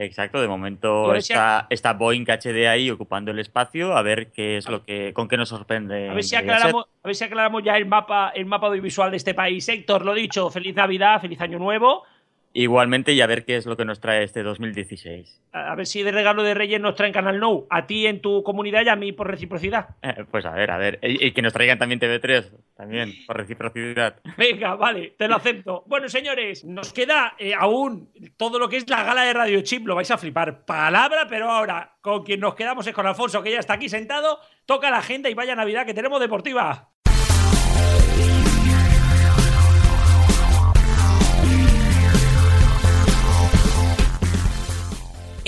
Exacto, 0.02 0.40
de 0.40 0.48
momento 0.48 1.14
si 1.20 1.34
está, 1.70 1.94
Boeing 1.94 2.24
HD 2.24 2.70
ahí 2.70 2.90
ocupando 2.90 3.32
el 3.32 3.40
espacio, 3.40 3.98
a 3.98 4.02
ver 4.02 4.32
qué 4.32 4.56
es 4.56 4.70
lo 4.70 4.86
que, 4.86 5.12
con 5.14 5.28
qué 5.28 5.36
nos 5.36 5.50
sorprende. 5.50 6.08
A 6.10 6.14
ver 6.14 6.24
si 6.24 6.38
aclaramos, 6.38 6.86
a 7.04 7.08
ver 7.08 7.16
si 7.16 7.26
aclaramos 7.26 7.62
ya 7.64 7.76
el 7.76 7.86
mapa, 7.86 8.32
el 8.34 8.46
mapa 8.46 8.68
audiovisual 8.68 9.12
de 9.12 9.18
este 9.18 9.34
país. 9.34 9.68
Héctor, 9.68 10.06
lo 10.06 10.14
dicho, 10.14 10.50
feliz 10.50 10.74
Navidad, 10.74 11.20
feliz 11.20 11.42
Año 11.42 11.60
Nuevo. 11.60 12.06
Igualmente, 12.54 13.14
y 13.14 13.22
a 13.22 13.28
ver 13.28 13.46
qué 13.46 13.58
es 13.58 13.66
lo 13.66 13.78
que 13.78 13.86
nos 13.86 14.00
trae 14.00 14.24
este 14.24 14.42
2016. 14.42 15.42
A 15.52 15.76
ver 15.76 15.86
si 15.86 16.02
de 16.02 16.12
regalo 16.12 16.44
de 16.44 16.56
Reyes 16.56 16.82
nos 16.82 16.96
traen 16.96 17.14
Canal 17.14 17.40
Nou, 17.40 17.68
a 17.70 17.86
ti 17.86 18.08
en 18.08 18.22
tu 18.22 18.44
comunidad 18.44 18.84
y 18.86 18.90
a 18.90 18.96
mí 18.96 19.12
por 19.12 19.30
reciprocidad. 19.30 19.96
Eh, 20.02 20.26
pues 20.32 20.46
a 20.46 20.52
ver, 20.52 20.72
a 20.72 20.78
ver. 20.78 21.00
Y, 21.04 21.28
y 21.28 21.32
que 21.32 21.42
nos 21.42 21.54
traigan 21.54 21.78
también 21.78 22.00
TV3, 22.00 22.50
también, 22.76 23.14
por 23.28 23.38
reciprocidad. 23.38 24.16
Venga, 24.38 24.76
vale, 24.76 25.14
te 25.18 25.28
lo 25.28 25.36
acepto. 25.36 25.84
Bueno, 25.86 26.10
señores, 26.10 26.66
nos 26.66 26.92
queda 26.92 27.36
eh, 27.38 27.54
aún 27.54 28.10
todo 28.38 28.58
lo 28.58 28.68
que 28.68 28.78
es 28.78 28.90
la 28.90 29.04
gala 29.04 29.24
de 29.24 29.34
Radio 29.34 29.62
Chip. 29.62 29.86
Lo 29.86 29.96
vais 29.96 30.10
a 30.10 30.18
flipar. 30.18 30.66
Palabra, 30.66 31.28
pero 31.30 31.52
ahora 31.52 31.98
con 32.02 32.24
quien 32.24 32.40
nos 32.40 32.56
quedamos 32.56 32.88
es 32.88 32.94
con 32.94 33.06
Alfonso, 33.06 33.44
que 33.44 33.52
ya 33.52 33.60
está 33.60 33.74
aquí 33.74 33.90
sentado. 33.90 34.40
Toca 34.66 34.90
la 34.90 34.98
agenda 34.98 35.30
y 35.30 35.34
vaya 35.34 35.56
Navidad 35.56 35.86
que 35.86 35.94
tenemos 35.94 36.20
deportiva. 36.20 36.90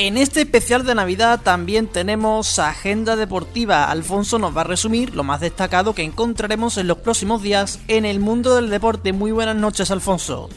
En 0.04 0.18
este 0.18 0.42
especial 0.42 0.84
de 0.84 0.96
Navidad 0.96 1.42
también 1.44 1.86
tenemos 1.86 2.58
agenda 2.58 3.16
deportiva. 3.16 3.92
Alfonso 3.92 4.40
nos 4.40 4.58
va 4.58 4.62
a 4.62 4.64
resumir 4.64 5.14
lo 5.14 5.24
más 5.24 5.42
destacado 5.42 5.94
que 5.94 6.02
encontraremos 6.02 6.80
en 6.80 6.88
los 6.88 6.98
próximos 6.98 7.44
días 7.44 7.80
en 7.88 8.06
el 8.06 8.20
mundo 8.20 8.56
del 8.56 8.72
deporte. 8.72 9.14
Muy 9.14 9.32
buenas 9.32 9.58
noches, 9.58 9.92
Alfonso. 9.92 10.50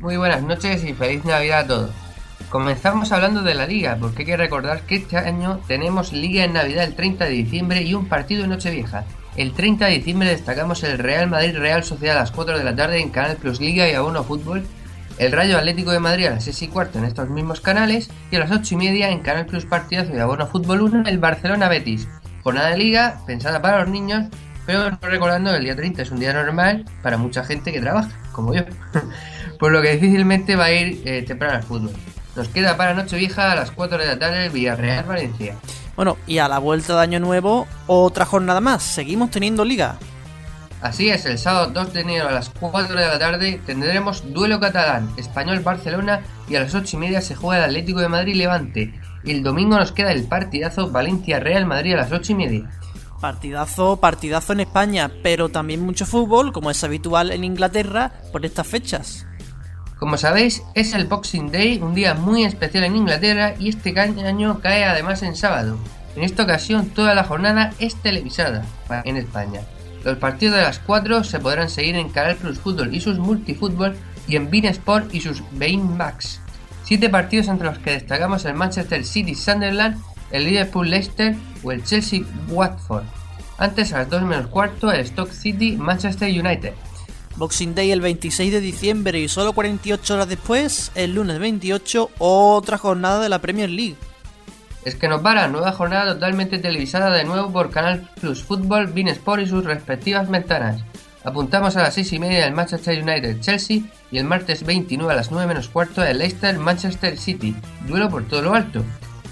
Muy 0.00 0.16
buenas 0.16 0.42
noches 0.42 0.82
y 0.82 0.92
feliz 0.92 1.24
Navidad 1.24 1.60
a 1.60 1.66
todos. 1.68 1.90
Comenzamos 2.48 3.12
hablando 3.12 3.42
de 3.42 3.54
la 3.54 3.64
liga, 3.64 3.96
porque 4.00 4.22
hay 4.22 4.26
que 4.26 4.36
recordar 4.36 4.80
que 4.80 4.96
este 4.96 5.18
año 5.18 5.60
tenemos 5.68 6.12
liga 6.12 6.42
en 6.42 6.54
Navidad 6.54 6.82
el 6.82 6.96
30 6.96 7.26
de 7.26 7.30
diciembre 7.30 7.82
y 7.82 7.94
un 7.94 8.06
partido 8.06 8.42
en 8.42 8.50
Nochevieja. 8.50 9.04
El 9.36 9.52
30 9.52 9.86
de 9.86 9.98
diciembre 9.98 10.30
destacamos 10.30 10.82
el 10.82 10.98
Real 10.98 11.30
Madrid 11.30 11.56
Real 11.56 11.84
Sociedad 11.84 12.16
a 12.16 12.22
las 12.22 12.32
4 12.32 12.58
de 12.58 12.64
la 12.64 12.74
tarde 12.74 13.00
en 13.00 13.10
Canal 13.10 13.36
Plus 13.36 13.60
Liga 13.60 13.88
y 13.88 13.94
Abono 13.94 14.24
Fútbol, 14.24 14.66
el 15.20 15.32
Rayo 15.32 15.58
Atlético 15.58 15.90
de 15.90 16.00
Madrid 16.00 16.26
a 16.26 16.30
las 16.30 16.44
6 16.44 16.62
y 16.62 16.68
cuarto 16.68 16.98
en 16.98 17.04
estos 17.04 17.28
mismos 17.28 17.60
canales 17.60 18.08
y 18.30 18.36
a 18.36 18.38
las 18.38 18.50
8 18.50 18.74
y 18.74 18.76
media 18.78 19.10
en 19.10 19.20
Canal 19.20 19.44
Plus 19.44 19.66
Partidazo 19.66 20.16
y 20.16 20.18
Abono 20.18 20.46
Fútbol 20.46 20.80
1 20.80 21.06
el 21.06 21.18
Barcelona 21.18 21.68
Betis. 21.68 22.08
Jornada 22.42 22.70
de 22.70 22.78
liga 22.78 23.20
pensada 23.26 23.60
para 23.60 23.80
los 23.80 23.90
niños, 23.90 24.28
pero 24.64 24.88
recordando 25.02 25.50
que 25.50 25.58
el 25.58 25.64
día 25.64 25.76
30 25.76 26.00
es 26.00 26.10
un 26.10 26.20
día 26.20 26.32
normal 26.32 26.86
para 27.02 27.18
mucha 27.18 27.44
gente 27.44 27.70
que 27.70 27.82
trabaja, 27.82 28.18
como 28.32 28.54
yo. 28.54 28.62
Por 29.58 29.72
lo 29.72 29.82
que 29.82 29.92
difícilmente 29.92 30.56
va 30.56 30.64
a 30.64 30.72
ir 30.72 31.02
eh, 31.04 31.22
temprano 31.22 31.56
al 31.56 31.64
fútbol. 31.64 31.92
Nos 32.34 32.48
queda 32.48 32.78
para 32.78 32.94
Nochevieja 32.94 33.52
a 33.52 33.56
las 33.56 33.72
4 33.72 33.98
de 33.98 34.06
la 34.06 34.18
tarde 34.18 34.46
el 34.46 34.50
Villarreal 34.50 35.04
Valencia. 35.04 35.54
Bueno, 35.96 36.16
y 36.26 36.38
a 36.38 36.48
la 36.48 36.58
vuelta 36.58 36.94
de 36.96 37.02
Año 37.02 37.20
Nuevo, 37.20 37.66
otra 37.86 38.24
jornada 38.24 38.62
más. 38.62 38.82
Seguimos 38.82 39.30
teniendo 39.30 39.66
liga. 39.66 39.98
Así 40.82 41.10
es, 41.10 41.26
el 41.26 41.38
sábado 41.38 41.70
2 41.74 41.92
de 41.92 42.00
enero 42.00 42.28
a 42.28 42.32
las 42.32 42.48
4 42.48 42.96
de 42.96 43.06
la 43.06 43.18
tarde 43.18 43.60
tendremos 43.66 44.32
duelo 44.32 44.60
catalán, 44.60 45.10
Español-Barcelona 45.18 46.22
y 46.48 46.56
a 46.56 46.60
las 46.60 46.74
8 46.74 46.96
y 46.96 46.98
media 46.98 47.20
se 47.20 47.34
juega 47.34 47.64
el 47.64 47.70
Atlético 47.70 48.00
de 48.00 48.08
Madrid-Levante. 48.08 48.94
Y 49.22 49.30
el 49.30 49.42
domingo 49.42 49.76
nos 49.76 49.92
queda 49.92 50.12
el 50.12 50.24
partidazo 50.24 50.90
Valencia-Real 50.90 51.66
Madrid 51.66 51.92
a 51.92 51.98
las 51.98 52.12
8 52.12 52.32
y 52.32 52.34
media. 52.34 52.70
Partidazo, 53.20 53.98
partidazo 53.98 54.54
en 54.54 54.60
España, 54.60 55.10
pero 55.22 55.50
también 55.50 55.84
mucho 55.84 56.06
fútbol, 56.06 56.52
como 56.52 56.70
es 56.70 56.82
habitual 56.82 57.30
en 57.30 57.44
Inglaterra 57.44 58.12
por 58.32 58.46
estas 58.46 58.66
fechas. 58.66 59.26
Como 59.98 60.16
sabéis, 60.16 60.62
es 60.74 60.94
el 60.94 61.04
Boxing 61.04 61.52
Day, 61.52 61.78
un 61.82 61.94
día 61.94 62.14
muy 62.14 62.44
especial 62.44 62.84
en 62.84 62.96
Inglaterra 62.96 63.54
y 63.58 63.68
este 63.68 63.94
año 64.00 64.60
cae 64.60 64.84
además 64.86 65.22
en 65.22 65.36
sábado. 65.36 65.76
En 66.16 66.24
esta 66.24 66.44
ocasión 66.44 66.88
toda 66.88 67.14
la 67.14 67.24
jornada 67.24 67.74
es 67.78 67.96
televisada 67.96 68.64
en 69.04 69.18
España. 69.18 69.60
Los 70.04 70.16
partidos 70.16 70.56
de 70.56 70.62
las 70.62 70.78
4 70.78 71.24
se 71.24 71.40
podrán 71.40 71.68
seguir 71.68 71.96
en 71.96 72.08
Canal 72.08 72.36
Plus 72.36 72.58
Fútbol 72.58 72.94
y 72.94 73.00
sus 73.00 73.18
multifútbol 73.18 73.96
y 74.26 74.36
en 74.36 74.50
Bein 74.50 74.66
Sport 74.66 75.14
y 75.14 75.20
sus 75.20 75.42
Bein 75.52 75.96
Max. 75.96 76.40
Siete 76.84 77.08
partidos 77.08 77.48
entre 77.48 77.66
los 77.66 77.78
que 77.78 77.92
destacamos 77.92 78.44
el 78.44 78.54
Manchester 78.54 79.04
City 79.04 79.34
Sunderland, 79.34 80.02
el 80.30 80.44
Liverpool 80.44 80.88
Leicester 80.88 81.36
o 81.62 81.72
el 81.72 81.84
Chelsea 81.84 82.22
Watford. 82.48 83.04
Antes 83.58 83.92
a 83.92 83.98
las 83.98 84.10
2 84.10 84.22
menos 84.22 84.46
cuarto 84.46 84.90
el 84.90 85.00
Stock 85.00 85.30
City 85.30 85.76
Manchester 85.76 86.28
United. 86.28 86.72
Boxing 87.36 87.74
Day 87.74 87.92
el 87.92 88.00
26 88.00 88.52
de 88.52 88.60
diciembre 88.60 89.20
y 89.20 89.28
solo 89.28 89.52
48 89.52 90.14
horas 90.14 90.28
después, 90.28 90.92
el 90.94 91.14
lunes 91.14 91.38
28, 91.38 92.10
otra 92.18 92.78
jornada 92.78 93.20
de 93.20 93.28
la 93.28 93.38
Premier 93.40 93.70
League. 93.70 93.96
Es 94.84 94.94
que 94.96 95.08
nos 95.08 95.20
para 95.20 95.46
nueva 95.48 95.72
jornada 95.72 96.14
totalmente 96.14 96.58
televisada 96.58 97.10
de 97.10 97.24
nuevo 97.24 97.52
por 97.52 97.70
Canal 97.70 98.08
Plus 98.20 98.42
Fútbol, 98.42 98.86
Bein 98.86 99.08
Sport 99.08 99.42
y 99.42 99.46
sus 99.46 99.64
respectivas 99.64 100.28
ventanas. 100.30 100.82
Apuntamos 101.22 101.76
a 101.76 101.82
las 101.82 101.94
6 101.94 102.14
y 102.14 102.18
media 102.18 102.46
el 102.46 102.54
Manchester 102.54 103.02
United 103.02 103.40
Chelsea 103.40 103.80
y 104.10 104.16
el 104.18 104.24
martes 104.24 104.64
29 104.64 105.12
a 105.12 105.16
las 105.16 105.30
9 105.30 105.46
menos 105.48 105.68
cuarto 105.68 106.02
el 106.02 106.16
Leicester 106.18 106.58
Manchester 106.58 107.18
City, 107.18 107.54
duelo 107.86 108.08
por 108.08 108.26
todo 108.26 108.40
lo 108.40 108.54
alto. 108.54 108.82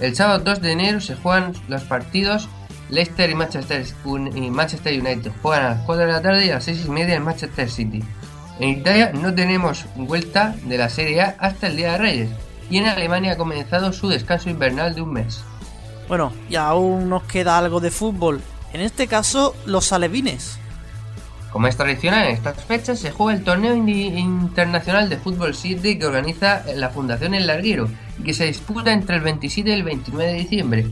El 0.01 0.15
sábado 0.15 0.41
2 0.45 0.61
de 0.61 0.73
enero 0.73 1.01
se 1.01 1.15
juegan 1.17 1.55
los 1.67 1.83
partidos 1.85 2.47
Leicester 2.91 3.31
y 3.31 3.35
Manchester, 3.35 3.85
Un- 4.05 4.37
y 4.37 4.51
Manchester 4.51 5.01
United. 5.01 5.33
Juegan 5.43 5.65
a 5.65 5.69
las 5.71 5.81
4 5.87 6.07
de 6.07 6.13
la 6.13 6.21
tarde 6.23 6.47
y 6.47 6.51
a 6.51 6.55
las 6.57 6.65
6 6.65 6.85
y 6.87 6.91
media 6.91 7.15
el 7.15 7.23
Manchester 7.23 7.71
City. 7.71 8.03
En 8.61 8.69
Italia 8.69 9.13
no 9.15 9.33
tenemos 9.35 9.87
vuelta 9.97 10.55
de 10.65 10.77
la 10.77 10.89
Serie 10.91 11.23
A 11.23 11.37
hasta 11.39 11.69
el 11.69 11.77
Día 11.77 11.93
de 11.93 11.99
Reyes 11.99 12.31
y 12.71 12.79
en 12.79 12.87
Alemania 12.87 13.33
ha 13.33 13.37
comenzado 13.37 13.93
su 13.93 14.09
descanso 14.09 14.51
invernal 14.51 14.95
de 14.95 15.03
un 15.03 15.13
mes. 15.13 15.43
Bueno, 16.09 16.33
y 16.49 16.57
aún 16.57 17.09
nos 17.09 17.23
queda 17.25 17.59
algo 17.59 17.81
de 17.81 17.91
fútbol. 17.91 18.41
en 18.73 18.81
este 18.83 19.07
caso 19.07 19.55
los 19.67 19.93
alevines. 19.93 20.59
Como 21.53 21.67
es 21.67 21.77
tradicional 21.79 22.27
en 22.27 22.35
estas 22.35 22.63
fechas, 22.65 22.99
se 22.99 23.11
juega 23.11 23.37
el 23.39 23.43
torneo 23.45 23.75
internacional 23.75 25.09
de 25.09 25.17
fútbol 25.17 25.55
7 25.55 25.99
que 25.99 26.07
organiza 26.07 26.63
la 26.77 26.91
Fundación 26.91 27.33
El 27.35 27.47
Larguero 27.47 27.89
y 28.19 28.23
que 28.25 28.35
se 28.35 28.45
disputa 28.45 28.93
entre 28.93 29.17
el 29.17 29.23
27 29.23 29.71
y 29.71 29.73
el 29.73 29.83
29 29.83 30.33
de 30.33 30.39
diciembre. 30.39 30.87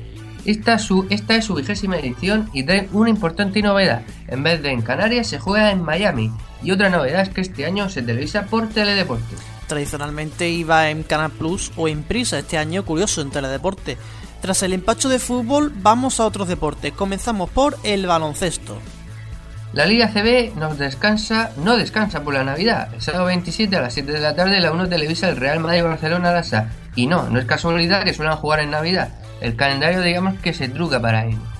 Esta, 0.46 0.78
su- 0.78 1.06
esta 1.10 1.34
es 1.36 1.44
su 1.44 1.54
vigésima 1.54 1.96
edición 1.98 2.48
y 2.52 2.62
trae 2.62 2.88
una 2.92 3.10
importante 3.10 3.60
novedad. 3.62 4.02
En 4.28 4.42
vez 4.42 4.62
de 4.62 4.70
en 4.70 4.80
Canarias, 4.80 5.26
se 5.26 5.38
juega 5.38 5.70
en 5.72 5.82
Miami. 5.82 6.30
Y 6.62 6.70
otra 6.70 6.88
novedad 6.88 7.22
es 7.22 7.28
que 7.30 7.40
este 7.42 7.66
año 7.66 7.88
se 7.90 8.00
televisa 8.02 8.46
por 8.46 8.68
Teledeporte. 8.68 9.34
Tradicionalmente 9.66 10.48
iba 10.48 10.90
en 10.90 11.02
Canal 11.02 11.30
Plus 11.30 11.72
o 11.76 11.88
en 11.88 12.02
Prisa, 12.02 12.38
este 12.38 12.58
año 12.58 12.84
curioso 12.84 13.20
en 13.20 13.30
Teledeporte. 13.30 13.98
Tras 14.40 14.62
el 14.62 14.72
empacho 14.72 15.08
de 15.08 15.18
fútbol, 15.18 15.72
vamos 15.74 16.20
a 16.20 16.26
otros 16.26 16.48
deportes. 16.48 16.92
Comenzamos 16.92 17.50
por 17.50 17.76
el 17.82 18.06
baloncesto. 18.06 18.78
La 19.72 19.84
Liga 19.84 20.08
CB 20.08 20.54
nos 20.56 20.78
descansa, 20.78 21.50
no 21.56 21.76
descansa 21.76 22.22
por 22.22 22.34
la 22.34 22.44
Navidad. 22.44 22.94
El 22.94 23.02
sábado 23.02 23.26
27 23.26 23.76
a 23.76 23.82
las 23.82 23.94
7 23.94 24.12
de 24.12 24.20
la 24.20 24.34
tarde 24.34 24.60
la 24.60 24.72
1 24.72 24.88
televisa 24.88 25.28
el 25.28 25.36
Real 25.36 25.60
Madrid 25.60 25.82
Barcelona 25.82 26.32
Lasa. 26.32 26.70
Y 26.94 27.06
no, 27.06 27.28
no 27.28 27.38
es 27.38 27.44
casualidad 27.44 28.04
que 28.04 28.14
suelen 28.14 28.36
jugar 28.36 28.60
en 28.60 28.70
Navidad. 28.70 29.10
El 29.40 29.56
calendario 29.56 30.00
digamos 30.00 30.38
que 30.38 30.54
se 30.54 30.68
truca 30.68 31.00
para 31.00 31.26
ello. 31.26 31.55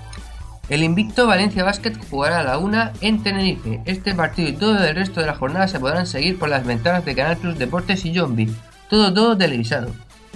El 0.69 0.83
invicto 0.83 1.29
Valencia 1.29 1.63
Basket 1.63 1.93
jugará 2.11 2.41
a 2.41 2.43
la 2.43 2.59
1 2.59 2.91
en 3.01 3.23
Tenerife. 3.23 3.83
Este 3.85 4.15
partido 4.15 4.49
y 4.49 4.53
todo 4.53 4.85
el 4.85 4.97
resto 4.97 5.21
de 5.21 5.27
la 5.27 5.37
jornada 5.37 5.69
se 5.69 5.79
podrán 5.79 6.07
seguir 6.07 6.39
por 6.39 6.49
las 6.49 6.67
ventanas 6.67 7.05
de 7.05 7.15
Canal 7.15 7.37
Plus 7.37 7.57
Deportes 7.57 8.05
y 8.05 8.13
Zombie. 8.13 8.53
Todo, 8.91 9.15
todo 9.15 9.37
televisado. 9.37 9.93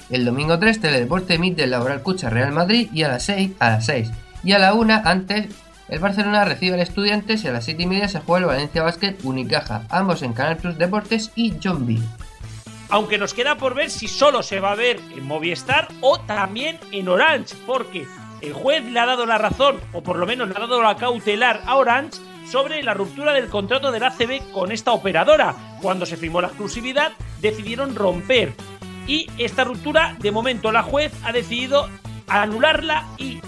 El 0.08 0.24
domingo 0.24 0.58
3 0.58 0.80
Teledeporte 0.80 1.34
emite 1.34 1.64
el 1.64 1.70
Laboral 1.70 2.02
Cucha 2.02 2.30
Real 2.30 2.52
Madrid 2.52 2.88
y 2.92 3.02
a 3.02 3.08
las 3.08 3.24
6 3.24 3.52
a 3.58 3.70
las 3.70 3.86
6. 3.86 4.10
Y 4.44 4.52
a 4.52 4.58
la 4.58 4.74
1 4.74 5.02
antes 5.04 5.48
el 5.88 5.98
Barcelona 5.98 6.44
recibe 6.44 6.74
al 6.74 6.80
Estudiantes 6.80 7.42
y 7.42 7.48
a 7.48 7.52
las 7.52 7.64
7 7.64 7.82
y 7.82 7.86
media 7.86 8.08
se 8.08 8.20
juega 8.20 8.38
el 8.38 8.46
Valencia 8.46 8.84
Basket 8.84 9.16
Unicaja, 9.24 9.82
ambos 9.88 10.22
en 10.22 10.32
Canal 10.32 10.56
Plus 10.56 10.78
Deportes 10.78 11.32
y 11.34 11.50
Zombie. 11.60 12.00
Aunque 12.88 13.18
nos 13.18 13.34
queda 13.34 13.56
por 13.56 13.74
ver 13.74 13.90
si 13.90 14.06
solo 14.06 14.42
se 14.44 14.60
va 14.60 14.72
a 14.72 14.76
ver 14.76 15.00
en 15.16 15.24
Movistar 15.24 15.88
o 16.00 16.20
también 16.20 16.78
en 16.92 17.08
Orange, 17.08 17.54
porque 17.66 18.06
el 18.42 18.52
juez 18.52 18.84
le 18.84 18.98
ha 18.98 19.06
dado 19.06 19.26
la 19.26 19.38
razón, 19.38 19.80
o 19.92 20.02
por 20.02 20.16
lo 20.16 20.26
menos 20.26 20.48
le 20.48 20.56
ha 20.56 20.60
dado 20.60 20.82
la 20.82 20.96
cautelar 20.96 21.62
a 21.66 21.76
Orange 21.76 22.18
sobre 22.50 22.82
la 22.82 22.94
ruptura 22.94 23.32
del 23.32 23.48
contrato 23.48 23.92
del 23.92 24.02
ACB 24.02 24.50
con 24.52 24.72
esta 24.72 24.92
operadora. 24.92 25.54
Cuando 25.80 26.06
se 26.06 26.16
firmó 26.16 26.40
la 26.40 26.48
exclusividad, 26.48 27.12
decidieron 27.40 27.94
romper. 27.94 28.52
Y 29.06 29.28
esta 29.38 29.64
ruptura, 29.64 30.16
de 30.18 30.30
momento, 30.30 30.72
la 30.72 30.82
juez 30.82 31.12
ha 31.24 31.32
decidido 31.32 31.88
anularla 32.28 33.06
y 33.18 33.40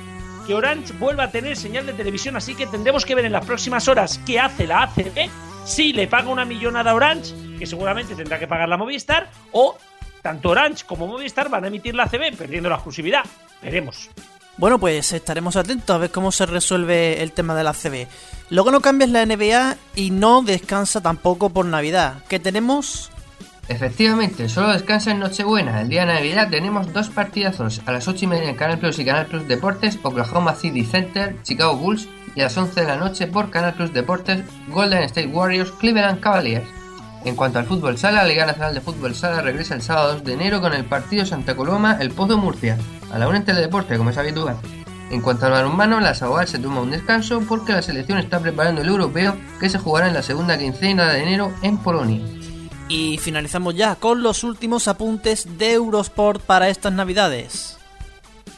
que 0.47 0.55
Orange 0.55 0.93
vuelva 0.94 1.24
a 1.24 1.31
tener 1.31 1.56
señal 1.56 1.86
de 1.86 1.93
televisión. 1.93 2.36
Así 2.36 2.55
que 2.55 2.66
tendremos 2.66 3.05
que 3.05 3.14
ver 3.14 3.24
en 3.24 3.32
las 3.32 3.44
próximas 3.44 3.89
horas 3.89 4.20
qué 4.27 4.40
hace 4.40 4.66
la 4.66 4.82
ACB, 4.82 5.31
si 5.64 5.93
le 5.93 6.09
paga 6.09 6.28
una 6.28 6.44
millonada 6.44 6.90
a 6.90 6.94
Orange, 6.94 7.35
que 7.59 7.66
seguramente 7.66 8.14
tendrá 8.14 8.39
que 8.39 8.48
pagar 8.48 8.69
la 8.69 8.77
Movistar, 8.77 9.31
o 9.52 9.77
tanto 10.20 10.51
Orange 10.51 10.85
como 10.86 11.06
Movistar 11.06 11.48
van 11.48 11.64
a 11.64 11.69
emitir 11.69 11.94
la 11.94 12.05
ACB 12.05 12.36
perdiendo 12.36 12.69
la 12.69 12.77
exclusividad. 12.77 13.24
Veremos. 13.62 14.10
Bueno, 14.58 14.78
pues 14.78 15.12
estaremos 15.12 15.56
atentos 15.56 15.94
a 15.94 15.98
ver 15.98 16.10
cómo 16.10 16.30
se 16.30 16.46
resuelve 16.46 17.22
el 17.22 17.32
tema 17.32 17.54
de 17.54 17.64
la 17.64 17.72
CB. 17.72 18.06
Que 18.48 18.70
no 18.70 18.80
cambia 18.80 19.06
es 19.06 19.10
la 19.10 19.24
NBA 19.24 19.76
y 19.96 20.10
no 20.10 20.42
descansa 20.42 21.00
tampoco 21.00 21.50
por 21.50 21.64
Navidad. 21.64 22.22
¿Qué 22.28 22.38
tenemos? 22.38 23.10
Efectivamente, 23.68 24.48
solo 24.48 24.72
descansa 24.72 25.12
en 25.12 25.20
Nochebuena. 25.20 25.80
El 25.80 25.88
día 25.88 26.04
de 26.04 26.12
Navidad 26.12 26.50
tenemos 26.50 26.92
dos 26.92 27.08
partidazos. 27.08 27.80
A 27.86 27.92
las 27.92 28.06
8 28.08 28.26
y 28.26 28.28
media 28.28 28.50
en 28.50 28.56
Canal 28.56 28.78
Plus 28.78 28.98
y 28.98 29.04
Canal 29.04 29.26
Plus 29.26 29.48
Deportes, 29.48 29.98
Oklahoma 30.02 30.54
City 30.54 30.84
Center, 30.84 31.36
Chicago 31.42 31.76
Bulls. 31.76 32.08
Y 32.34 32.40
a 32.40 32.44
las 32.44 32.56
11 32.56 32.80
de 32.80 32.86
la 32.86 32.96
noche 32.96 33.26
por 33.26 33.50
Canal 33.50 33.74
Plus 33.74 33.92
Deportes, 33.92 34.44
Golden 34.68 35.02
State 35.04 35.28
Warriors, 35.28 35.70
Cleveland 35.72 36.20
Cavaliers. 36.20 36.66
En 37.24 37.36
cuanto 37.36 37.58
al 37.58 37.66
fútbol 37.66 37.98
sala, 37.98 38.22
la 38.22 38.28
Liga 38.28 38.46
Nacional 38.46 38.74
de 38.74 38.80
Fútbol 38.80 39.14
Sala 39.14 39.42
regresa 39.42 39.74
el 39.74 39.82
sábado 39.82 40.14
2 40.14 40.24
de 40.24 40.32
enero 40.32 40.60
con 40.60 40.74
el 40.74 40.84
partido 40.84 41.24
Santa 41.24 41.54
Coloma, 41.54 41.98
El 42.00 42.10
Pozo 42.10 42.36
Murcia, 42.36 42.78
a 43.12 43.18
la 43.18 43.28
1 43.28 43.39
en 43.39 43.44
Teledeporte, 43.44 43.97
como 43.98 44.10
es 44.10 44.18
habitual. 44.18 44.56
En 45.10 45.20
cuanto 45.20 45.44
al 45.44 45.52
balonmano, 45.52 46.01
la 46.01 46.14
Sagual 46.14 46.48
se 46.48 46.59
toma 46.59 46.80
un 46.80 46.90
descanso 46.90 47.43
porque 47.47 47.72
la 47.72 47.82
selección 47.82 48.18
está 48.18 48.40
preparando 48.40 48.80
el 48.80 48.89
europeo 48.89 49.36
que 49.60 49.68
se 49.68 49.78
jugará 49.78 50.09
en 50.09 50.14
la 50.14 50.22
segunda 50.22 50.56
quincena 50.56 51.12
de 51.12 51.22
enero 51.22 51.52
en 51.62 51.76
Polonia. 51.76 52.22
Y 52.89 53.18
finalizamos 53.18 53.74
ya 53.74 53.94
con 53.94 54.22
los 54.22 54.43
últimos 54.43 54.89
apuntes 54.89 55.59
de 55.59 55.74
Eurosport 55.74 56.40
para 56.43 56.70
estas 56.70 56.94
navidades. 56.94 57.78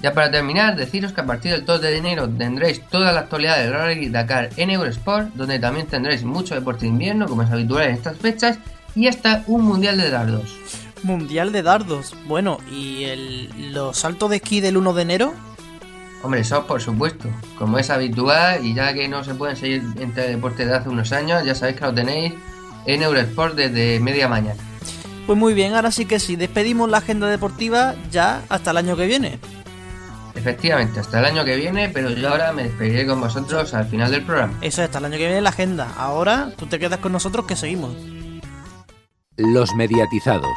Ya 0.00 0.12
para 0.12 0.30
terminar, 0.30 0.76
deciros 0.76 1.12
que 1.12 1.22
a 1.22 1.26
partir 1.26 1.50
del 1.52 1.64
2 1.64 1.80
de 1.80 1.96
enero 1.96 2.28
tendréis 2.28 2.86
toda 2.88 3.10
la 3.10 3.20
actualidad 3.20 3.58
del 3.58 3.72
Rally 3.72 4.08
Dakar 4.10 4.50
en 4.56 4.70
Eurosport, 4.70 5.34
donde 5.34 5.58
también 5.58 5.86
tendréis 5.86 6.24
mucho 6.24 6.54
deporte 6.54 6.82
de 6.82 6.88
invierno, 6.88 7.26
como 7.26 7.42
es 7.42 7.50
habitual 7.50 7.86
en 7.86 7.94
estas 7.94 8.16
fechas, 8.18 8.58
y 8.94 9.08
hasta 9.08 9.42
un 9.46 9.62
mundial 9.62 9.96
de 9.96 10.10
dardos. 10.10 10.54
Mundial 11.04 11.52
de 11.52 11.62
dardos. 11.62 12.16
Bueno, 12.26 12.58
¿y 12.72 13.04
el, 13.04 13.72
los 13.72 13.98
saltos 13.98 14.30
de 14.30 14.36
esquí 14.36 14.60
del 14.60 14.76
1 14.76 14.92
de 14.94 15.02
enero? 15.02 15.34
Hombre, 16.22 16.40
eso 16.40 16.66
por 16.66 16.80
supuesto, 16.80 17.28
como 17.58 17.78
es 17.78 17.90
habitual, 17.90 18.64
y 18.64 18.74
ya 18.74 18.94
que 18.94 19.06
no 19.08 19.22
se 19.22 19.34
pueden 19.34 19.56
seguir 19.56 19.84
en 20.00 20.14
teledeporte 20.14 20.64
de 20.64 20.74
hace 20.74 20.88
unos 20.88 21.12
años, 21.12 21.44
ya 21.44 21.54
sabéis 21.54 21.76
que 21.78 21.84
lo 21.84 21.94
tenéis 21.94 22.32
en 22.86 23.02
Eurosport 23.02 23.54
desde 23.54 24.00
media 24.00 24.26
mañana. 24.26 24.60
Pues 25.26 25.38
muy 25.38 25.52
bien, 25.52 25.74
ahora 25.74 25.90
sí 25.90 26.06
que 26.06 26.18
sí, 26.18 26.36
despedimos 26.36 26.88
la 26.88 26.98
agenda 26.98 27.28
deportiva 27.28 27.94
ya 28.10 28.42
hasta 28.48 28.70
el 28.70 28.78
año 28.78 28.96
que 28.96 29.06
viene. 29.06 29.38
Efectivamente, 30.34 31.00
hasta 31.00 31.20
el 31.20 31.26
año 31.26 31.44
que 31.44 31.56
viene, 31.56 31.90
pero 31.90 32.10
yo 32.10 32.30
ahora 32.30 32.52
me 32.52 32.64
despediré 32.64 33.06
con 33.06 33.20
vosotros 33.20 33.72
al 33.74 33.86
final 33.86 34.10
del 34.10 34.22
programa. 34.22 34.54
Eso 34.62 34.82
es, 34.82 34.86
hasta 34.86 34.98
el 34.98 35.04
año 35.04 35.18
que 35.18 35.26
viene 35.26 35.40
la 35.40 35.50
agenda. 35.50 35.92
Ahora 35.96 36.52
tú 36.56 36.66
te 36.66 36.78
quedas 36.78 37.00
con 37.00 37.12
nosotros 37.12 37.44
que 37.46 37.54
seguimos. 37.54 37.94
Los 39.36 39.74
mediatizados. 39.74 40.54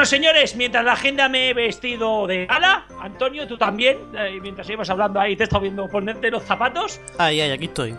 Bueno, 0.00 0.08
señores, 0.08 0.56
mientras 0.56 0.82
la 0.82 0.92
agenda 0.92 1.28
me 1.28 1.50
he 1.50 1.52
vestido 1.52 2.26
de 2.26 2.46
gala, 2.46 2.86
Antonio, 3.02 3.46
tú 3.46 3.58
también, 3.58 3.98
eh, 4.16 4.38
mientras 4.40 4.66
íbamos 4.70 4.88
hablando 4.88 5.20
ahí, 5.20 5.36
te 5.36 5.42
he 5.42 5.44
estado 5.44 5.60
viendo 5.60 5.86
ponerte 5.88 6.30
los 6.30 6.42
zapatos. 6.42 6.98
Ay, 7.18 7.42
ay, 7.42 7.50
aquí 7.50 7.66
estoy. 7.66 7.94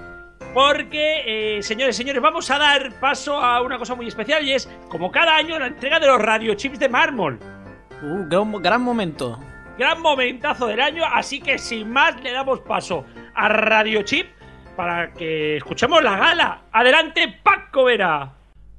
Porque, 0.52 1.58
eh, 1.58 1.62
señores, 1.62 1.96
señores, 1.96 2.20
vamos 2.20 2.50
a 2.50 2.58
dar 2.58 3.00
paso 3.00 3.38
a 3.38 3.62
una 3.62 3.78
cosa 3.78 3.94
muy 3.94 4.08
especial 4.08 4.44
y 4.44 4.54
es, 4.54 4.68
como 4.90 5.12
cada 5.12 5.36
año, 5.36 5.60
la 5.60 5.68
entrega 5.68 6.00
de 6.00 6.08
los 6.08 6.20
radiochips 6.20 6.80
de 6.80 6.90
mármol. 6.90 7.38
Uh, 8.02 8.28
gran, 8.28 8.52
gran 8.64 8.82
momento. 8.82 9.38
Gran 9.78 10.02
momentazo 10.02 10.66
del 10.66 10.82
año, 10.82 11.04
así 11.06 11.40
que 11.40 11.60
sin 11.60 11.92
más 11.92 12.20
le 12.24 12.32
damos 12.32 12.62
paso 12.62 13.06
a 13.36 13.48
Radiochip 13.48 14.26
para 14.76 15.14
que 15.14 15.58
escuchemos 15.58 16.02
la 16.02 16.18
gala. 16.18 16.62
Adelante, 16.72 17.42
Paco 17.44 17.84
Vera. 17.84 18.32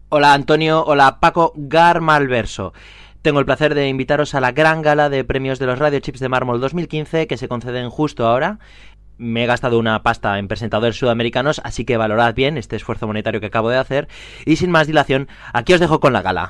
Hola 0.09 0.35
Antonio, 0.35 0.85
hola 0.85 1.20
Paco 1.20 1.53
Garmalverso. 1.57 2.74
Tengo 3.23 3.39
el 3.39 3.47
placer 3.47 3.77
de 3.77 3.89
invitaros 3.89 4.35
a 4.35 4.40
la 4.40 4.51
gran 4.51 4.82
gala 4.82 5.09
de 5.09 5.23
premios 5.23 5.61
de 5.61 5.66
los 5.66 5.78
Radio 5.78 6.01
Chips 6.01 6.19
de 6.19 6.28
Mármol 6.28 6.61
2015 6.61 7.28
que 7.28 7.36
se 7.36 7.47
conceden 7.47 7.89
justo 7.89 8.27
ahora. 8.27 8.59
Me 9.16 9.44
he 9.44 9.47
gastado 9.47 9.78
una 9.78 10.03
pasta 10.03 10.40
en 10.40 10.49
presentadores 10.49 10.97
sudamericanos, 10.97 11.61
así 11.62 11.85
que 11.85 11.97
valorad 11.97 12.35
bien 12.35 12.59
este 12.59 12.74
esfuerzo 12.74 13.07
monetario 13.07 13.39
que 13.39 13.47
acabo 13.47 13.70
de 13.70 13.77
hacer. 13.77 14.09
Y 14.44 14.57
sin 14.57 14.73
más 14.73 14.89
dilación, 14.89 15.28
aquí 15.53 15.73
os 15.73 15.78
dejo 15.78 16.01
con 16.01 16.12
la 16.12 16.20
gala. 16.20 16.49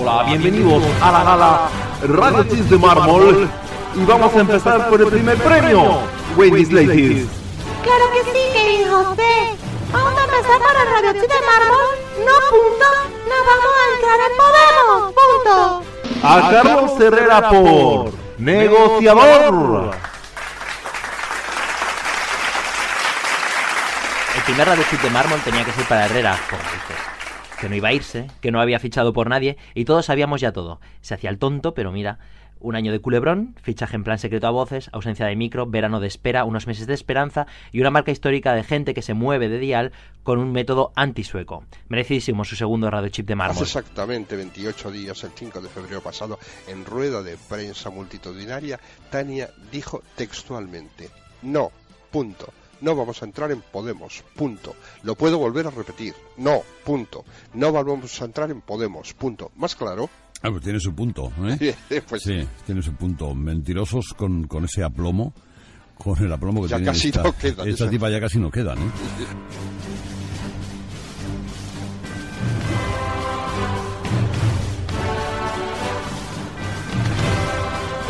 Hola, 0.00 0.22
bienvenidos 0.24 0.82
a 1.02 1.12
la 1.12 1.24
gala 1.24 1.68
Radio 2.08 2.44
Chips 2.44 2.70
de 2.70 2.78
Mármol 2.78 3.50
y 3.94 4.04
vamos 4.06 4.34
a 4.34 4.40
empezar 4.40 4.88
por 4.88 5.02
el 5.02 5.08
primer 5.08 5.36
premio, 5.36 5.98
Wendy's 6.34 6.72
Ladies. 6.72 7.41
Claro 7.82 8.12
que 8.12 8.22
sí, 8.32 8.52
querido 8.52 9.04
José. 9.04 9.56
Vamos 9.92 10.18
a 10.18 10.24
empezar 10.24 10.58
para 10.60 10.82
el 10.82 10.88
Radio 10.88 11.12
Chip 11.20 11.30
de 11.30 11.40
Mármol. 11.46 11.88
No 12.24 12.34
punto. 12.50 12.86
Nos 13.28 13.42
vamos 13.46 13.72
a 13.78 13.84
entrar 13.94 14.18
en 14.20 14.32
Podemos. 14.38 15.12
Punto. 15.12 15.82
A 16.22 16.50
Carlos 16.50 17.00
Herrera 17.00 17.50
por 17.50 18.12
negociador. 18.38 19.96
El 24.36 24.42
primer 24.42 24.66
Radio 24.68 24.84
Chip 24.88 25.00
de 25.02 25.10
Mármol 25.10 25.40
tenía 25.40 25.64
que 25.64 25.72
ser 25.72 25.84
para 25.86 26.06
Herrera, 26.06 26.38
por. 26.48 26.58
Que 27.60 27.68
no 27.68 27.76
iba 27.76 27.90
a 27.90 27.92
irse, 27.92 28.26
que 28.40 28.50
no 28.50 28.60
había 28.60 28.80
fichado 28.80 29.12
por 29.12 29.28
nadie 29.28 29.56
y 29.74 29.84
todos 29.84 30.06
sabíamos 30.06 30.40
ya 30.40 30.50
todo. 30.52 30.80
Se 31.00 31.14
hacía 31.14 31.30
el 31.30 31.38
tonto, 31.38 31.74
pero 31.74 31.92
mira, 31.92 32.18
un 32.62 32.76
año 32.76 32.92
de 32.92 33.00
culebrón, 33.00 33.54
fichaje 33.62 33.96
en 33.96 34.04
plan 34.04 34.18
secreto 34.18 34.46
a 34.46 34.50
voces, 34.50 34.88
ausencia 34.92 35.26
de 35.26 35.36
micro, 35.36 35.66
verano 35.66 36.00
de 36.00 36.08
espera, 36.08 36.44
unos 36.44 36.66
meses 36.66 36.86
de 36.86 36.94
esperanza 36.94 37.46
y 37.72 37.80
una 37.80 37.90
marca 37.90 38.10
histórica 38.12 38.54
de 38.54 38.62
gente 38.64 38.94
que 38.94 39.02
se 39.02 39.14
mueve 39.14 39.48
de 39.48 39.58
dial 39.58 39.92
con 40.22 40.38
un 40.38 40.52
método 40.52 40.92
antisueco. 40.94 41.64
Merecidísimo 41.88 42.44
su 42.44 42.56
segundo 42.56 42.90
radio 42.90 43.08
chip 43.08 43.26
de 43.26 43.32
Hace 43.34 43.38
mármol. 43.38 43.62
exactamente 43.62 44.36
28 44.36 44.90
días, 44.90 45.24
el 45.24 45.30
5 45.32 45.60
de 45.60 45.68
febrero 45.68 46.00
pasado, 46.00 46.38
en 46.68 46.84
rueda 46.84 47.22
de 47.22 47.36
prensa 47.48 47.90
multitudinaria, 47.90 48.78
Tania 49.10 49.50
dijo 49.70 50.02
textualmente, 50.16 51.10
no, 51.42 51.70
punto. 52.10 52.52
No 52.80 52.96
vamos 52.96 53.22
a 53.22 53.26
entrar 53.26 53.52
en 53.52 53.60
Podemos, 53.60 54.24
punto. 54.34 54.74
Lo 55.04 55.14
puedo 55.14 55.38
volver 55.38 55.68
a 55.68 55.70
repetir. 55.70 56.14
No, 56.36 56.62
punto. 56.84 57.24
No 57.54 57.70
vamos 57.70 58.20
a 58.20 58.24
entrar 58.24 58.50
en 58.50 58.60
Podemos, 58.60 59.14
punto. 59.14 59.52
¿Más 59.54 59.76
claro? 59.76 60.10
Ah, 60.42 60.50
pues 60.50 60.62
tiene 60.62 60.80
su 60.80 60.94
punto, 60.94 61.30
¿eh? 61.44 61.74
Pues 62.08 62.22
sí, 62.22 62.46
tiene 62.66 62.82
su 62.82 62.92
punto. 62.94 63.34
Mentirosos 63.34 64.12
con, 64.16 64.44
con 64.48 64.64
ese 64.64 64.82
aplomo, 64.82 65.32
con 65.96 66.18
el 66.22 66.32
aplomo 66.32 66.62
que 66.62 66.68
Ya 66.68 66.76
tiene 66.76 66.92
casi 66.92 67.08
esta, 67.08 67.22
no 67.22 67.36
quedan, 67.36 67.68
esta 67.68 67.88
tipa 67.88 68.10
ya 68.10 68.20
casi 68.20 68.38
no 68.38 68.50
quedan, 68.50 68.78
¿eh? 68.78 68.90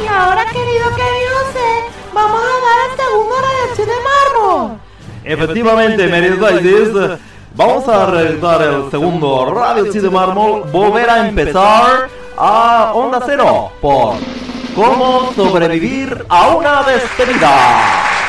Y 0.02 0.06
ahora, 0.06 0.44
querido 0.46 0.88
Kevin 0.96 1.28
José, 1.36 1.68
vamos 2.14 2.40
a 2.42 2.46
dar 2.64 2.90
el 2.90 2.96
segundo 2.96 3.34
radiochip 3.42 3.86
de 3.86 4.02
mármol. 4.02 4.78
Efectivamente, 5.24 6.06
Meriditis, 6.08 7.18
vamos 7.54 7.88
a 7.88 8.06
realizar 8.10 8.62
el 8.62 8.90
segundo 8.90 9.54
Radio 9.54 9.92
Chi 9.92 10.00
de 10.00 10.10
Mármol. 10.10 10.64
Volver 10.72 11.08
a 11.08 11.28
empezar 11.28 12.08
a 12.36 12.92
Onda 12.94 13.20
Cero 13.24 13.72
por 13.80 14.16
cómo 14.74 15.32
sobrevivir 15.34 16.24
a 16.28 16.48
una 16.48 16.82
despedida. 16.82 18.21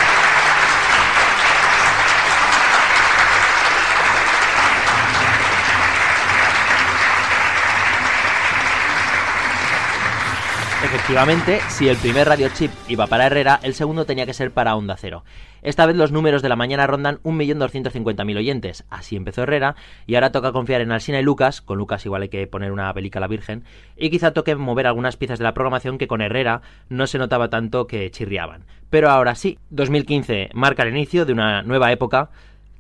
Efectivamente, 11.04 11.60
si 11.68 11.90
el 11.90 11.98
primer 11.98 12.30
radio 12.30 12.48
chip 12.48 12.72
iba 12.88 13.08
para 13.08 13.26
Herrera, 13.26 13.60
el 13.62 13.74
segundo 13.74 14.06
tenía 14.06 14.26
que 14.26 14.34
ser 14.34 14.52
para 14.52 14.74
Onda 14.78 14.96
Cero. 14.98 15.26
Esta 15.62 15.86
vez 15.86 15.98
los 15.98 16.14
números 16.14 16.42
de 16.42 16.48
la 16.48 16.56
mañana 16.56 16.88
rondan 16.88 17.20
1.250.000 17.24 18.38
oyentes. 18.38 18.86
Así 18.90 19.18
empezó 19.18 19.44
Herrera 19.44 19.76
y 20.08 20.16
ahora 20.16 20.32
toca 20.32 20.54
confiar 20.54 20.80
en 20.80 20.94
Alsina 20.94 21.20
y 21.20 21.24
Lucas, 21.24 21.60
con 21.60 21.78
Lucas 21.78 22.06
igual 22.06 22.22
hay 22.22 22.30
que 22.30 22.48
poner 22.48 22.72
una 22.72 22.94
pelica 22.94 23.20
a 23.20 23.22
la 23.22 23.28
Virgen, 23.28 23.66
y 23.98 24.12
quizá 24.12 24.32
toque 24.32 24.56
mover 24.56 24.88
algunas 24.88 25.18
piezas 25.18 25.40
de 25.40 25.44
la 25.44 25.54
programación 25.54 25.98
que 25.98 26.08
con 26.08 26.22
Herrera 26.22 26.62
no 26.88 27.06
se 27.06 27.18
notaba 27.18 27.50
tanto 27.50 27.86
que 27.86 28.10
chirriaban. 28.10 28.64
Pero 28.90 29.10
ahora 29.10 29.36
sí, 29.36 29.60
2015 29.72 30.52
marca 30.54 30.84
el 30.84 30.96
inicio 30.96 31.26
de 31.26 31.34
una 31.34 31.64
nueva 31.64 31.92
época 31.92 32.30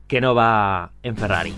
que 0.08 0.22
no 0.22 0.34
va 0.34 0.94
en 1.04 1.18
Ferrari. 1.18 1.54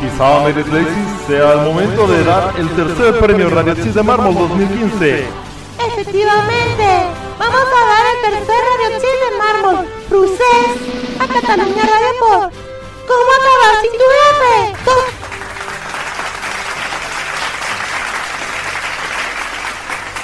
Quizá 0.00 0.40
Meriditis 0.44 1.26
sea 1.26 1.54
el 1.54 1.60
momento 1.62 2.06
de 2.06 2.24
dar 2.24 2.54
el 2.56 2.68
tercer 2.70 3.18
premio 3.18 3.50
Radio 3.50 3.74
Chi 3.74 3.90
de 3.90 4.02
Mármol 4.02 4.34
2015. 4.34 5.26
Efectivamente, 5.86 6.86
vamos 7.36 7.60
a 7.60 7.82
dar 7.90 8.04
el 8.14 8.20
tercer 8.30 8.60
radiochip 8.70 9.16
de 9.24 9.30
mármol, 9.38 9.86
Procés, 10.08 10.70
a 11.18 11.26
Cataluña 11.26 11.82
Radio 11.82 12.12
por 12.20 12.50
¿Cómo 13.08 13.30
acabar 13.40 13.74
sin 13.82 13.92
tu 13.92 14.06
jefe? 14.14 14.78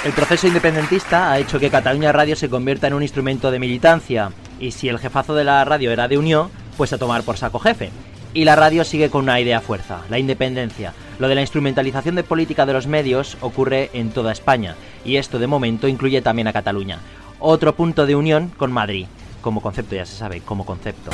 El 0.05 0.13
proceso 0.13 0.47
independentista 0.47 1.31
ha 1.31 1.39
hecho 1.39 1.59
que 1.59 1.69
Cataluña 1.69 2.13
Radio 2.13 2.35
se 2.37 2.49
convierta 2.49 2.87
en 2.87 2.93
un 2.93 3.03
instrumento 3.03 3.51
de 3.51 3.59
militancia, 3.59 4.31
y 4.59 4.71
si 4.71 4.87
el 4.87 4.99
jefazo 4.99 5.35
de 5.35 5.43
la 5.43 5.65
radio 5.65 5.91
era 5.91 6.07
de 6.07 6.17
Unión, 6.17 6.49
pues 6.77 6.93
a 6.93 6.97
tomar 6.97 7.23
por 7.23 7.37
saco 7.37 7.59
jefe. 7.59 7.91
Y 8.35 8.43
la 8.43 8.57
radio 8.57 8.83
sigue 8.83 9.09
con 9.09 9.23
una 9.23 9.39
idea 9.39 9.61
fuerza, 9.61 10.01
la 10.09 10.19
independencia. 10.19 10.93
Lo 11.19 11.29
de 11.29 11.35
la 11.35 11.41
instrumentalización 11.41 12.15
de 12.15 12.23
política 12.25 12.65
de 12.65 12.73
los 12.73 12.85
medios 12.85 13.37
ocurre 13.39 13.89
en 13.93 14.09
toda 14.09 14.33
España, 14.33 14.75
y 15.05 15.15
esto 15.15 15.39
de 15.39 15.47
momento 15.47 15.87
incluye 15.87 16.21
también 16.21 16.49
a 16.49 16.53
Cataluña. 16.53 16.99
Otro 17.39 17.77
punto 17.77 18.05
de 18.05 18.17
unión 18.17 18.51
con 18.57 18.73
Madrid, 18.73 19.07
como 19.39 19.61
concepto 19.61 19.95
ya 19.95 20.05
se 20.05 20.17
sabe, 20.17 20.41
como 20.41 20.65
concepto. 20.65 21.11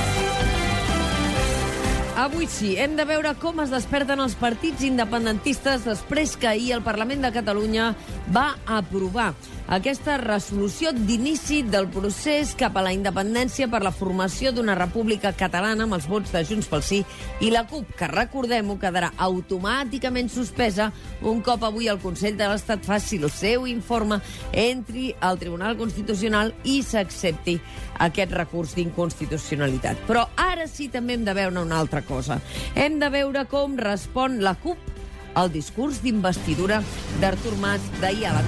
Avui 2.17 2.47
sí, 2.47 2.75
hem 2.77 2.97
de 2.97 3.05
veure 3.05 3.31
com 3.41 3.61
es 3.63 3.71
desperten 3.73 4.19
els 4.21 4.33
partits 4.37 4.83
independentistes 4.85 5.85
després 5.87 6.35
que 6.37 6.49
ahir 6.49 6.73
el 6.75 6.83
Parlament 6.85 7.21
de 7.25 7.31
Catalunya 7.33 7.95
va 8.29 8.57
aprovar 8.65 9.31
aquesta 9.71 10.17
resolució 10.19 10.91
d'inici 10.91 11.61
del 11.63 11.85
procés 11.87 12.49
cap 12.59 12.75
a 12.75 12.81
la 12.83 12.91
independència 12.91 13.69
per 13.71 13.79
la 13.85 13.93
formació 13.95 14.51
d'una 14.51 14.75
república 14.75 15.31
catalana 15.31 15.85
amb 15.87 15.95
els 15.95 16.09
vots 16.11 16.33
de 16.33 16.41
Junts 16.43 16.67
pel 16.67 16.83
Sí 16.83 16.99
i 17.39 17.53
la 17.53 17.63
CUP, 17.69 17.93
que 17.95 18.09
recordem-ho, 18.11 18.75
quedarà 18.81 19.13
automàticament 19.15 20.27
suspesa 20.27 20.89
un 21.23 21.39
cop 21.39 21.63
avui 21.63 21.87
el 21.87 22.01
Consell 22.03 22.35
de 22.35 22.51
l'Estat 22.51 22.83
faci 22.83 23.21
el 23.23 23.31
seu 23.31 23.63
informe, 23.71 24.19
entri 24.51 25.13
al 25.23 25.39
Tribunal 25.39 25.79
Constitucional 25.79 26.51
i 26.67 26.81
s'accepti 26.83 27.55
aquest 28.03 28.35
recurs 28.35 28.75
d'inconstitucionalitat. 28.75 30.03
Però 30.03 30.27
ara 30.35 30.67
sí 30.67 30.91
també 30.91 31.15
hem 31.15 31.23
de 31.23 31.37
veure 31.37 31.63
una 31.63 31.79
altra 31.79 32.03
cosa. 32.03 32.41
Hem 32.75 32.99
de 32.99 33.07
veure 33.13 33.47
com 33.47 33.79
respon 33.79 34.41
la 34.43 34.57
CUP 34.59 34.99
al 35.33 35.51
discurs 35.51 36.01
d'investidura 36.03 36.81
d'Artur 37.19 37.55
Mas 37.61 37.81
d'ahir 38.01 38.27
a 38.27 38.33
la. 38.33 38.41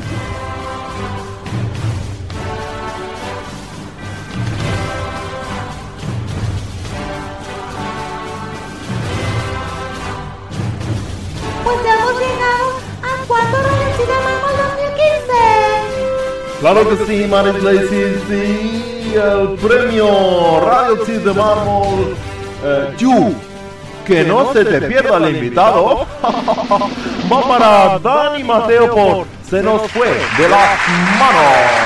Pues 11.64 11.78
ya 11.84 11.94
hemos 11.94 12.16
llegado 12.20 12.66
al 13.04 13.20
cuarto 13.28 13.58
radiochip 13.58 14.08
de 14.08 14.20
mármol 14.26 14.54
2015. 14.78 15.40
Claro 16.60 16.82
que 16.90 16.96
sí, 17.06 17.18
Meriditis, 17.28 18.16
sí, 18.28 19.14
el 19.16 19.56
premio 19.60 20.60
Radio 20.62 20.96
de 20.96 21.34
Mármol. 21.34 22.16
Eh, 22.66 22.94
Yu, 22.98 23.36
que 24.06 24.24
no 24.24 24.54
se 24.54 24.64
te 24.64 24.82
pierda 24.82 25.18
el 25.18 25.36
invitado. 25.36 26.03
Va 26.24 27.42
para 27.48 28.00
Dani 28.00 28.44
Mateo 28.44 28.94
por 28.94 29.28
Se 29.50 29.62
nos 29.62 29.92
fue 29.92 30.08
de 30.38 30.50
las 30.50 30.80
manos. 31.20 31.83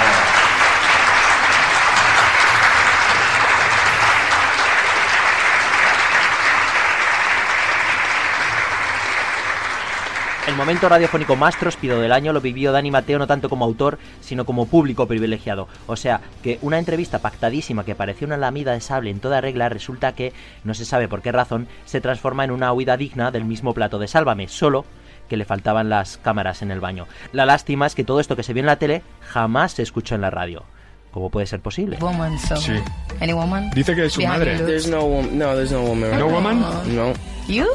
Momento 10.68 10.90
radiofónico 10.90 11.38
más 11.38 11.58
tróspido 11.58 12.02
del 12.02 12.12
año 12.12 12.34
lo 12.34 12.42
vivió 12.42 12.74
Dani 12.74 12.92
Mateo 12.92 13.18
no 13.18 13.26
tanto 13.26 13.48
como 13.48 13.64
autor, 13.64 13.98
sino 14.20 14.44
como 14.44 14.66
público 14.66 15.08
privilegiado. 15.08 15.70
O 15.86 15.96
sea, 15.96 16.20
que 16.44 16.60
una 16.62 16.78
entrevista 16.78 17.20
pactadísima 17.20 17.86
que 17.86 17.96
parecía 17.96 18.28
una 18.28 18.36
lamida 18.36 18.74
de 18.74 18.82
sable 18.82 19.10
en 19.10 19.22
toda 19.22 19.40
regla 19.40 19.70
resulta 19.70 20.12
que, 20.12 20.34
no 20.66 20.74
se 20.74 20.84
sabe 20.84 21.08
por 21.08 21.22
qué 21.22 21.32
razón, 21.32 21.70
se 21.86 22.02
transforma 22.02 22.44
en 22.44 22.52
una 22.52 22.74
huida 22.74 22.98
digna 22.98 23.32
del 23.32 23.46
mismo 23.46 23.74
plato 23.74 23.98
de 23.98 24.10
Sálvame, 24.10 24.50
solo 24.50 24.84
que 25.30 25.38
le 25.38 25.46
faltaban 25.46 25.88
las 25.88 26.18
cámaras 26.18 26.62
en 26.62 26.72
el 26.72 26.82
baño. 26.82 27.08
La 27.32 27.46
lástima 27.46 27.88
es 27.88 27.96
que 27.96 28.04
todo 28.04 28.20
esto 28.20 28.36
que 28.36 28.44
se 28.44 28.52
vio 28.52 28.60
en 28.60 28.68
la 28.68 28.76
tele 28.76 29.04
jamás 29.22 29.72
se 29.72 29.84
escuchó 29.84 30.16
en 30.16 30.22
la 30.22 30.32
radio. 30.32 30.66
¿Cómo 31.12 31.30
puede 31.30 31.48
ser 31.48 31.62
posible? 31.62 31.96
Woman, 32.02 32.38
so. 32.40 32.58
Sí. 32.58 32.74
Any 33.22 33.32
woman? 33.32 33.70
Dice 33.70 33.96
que 33.96 34.08
es 34.08 34.12
su 34.12 34.22
madre. 34.22 34.58
There's 34.58 34.90
no 34.90 35.06
woman. 35.06 35.40
No, 35.40 35.56
there's 35.56 35.72
no 35.72 35.84
woman. 35.84 36.20
No 36.20 36.28
woman? 36.28 36.60
No. 36.94 37.14
You? 37.48 37.68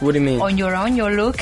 What 0.00 0.14
do 0.14 0.18
you 0.18 0.24
mean? 0.24 0.40
On 0.40 0.58
your 0.58 0.74
own, 0.74 0.96
your 0.96 1.12
look? 1.12 1.36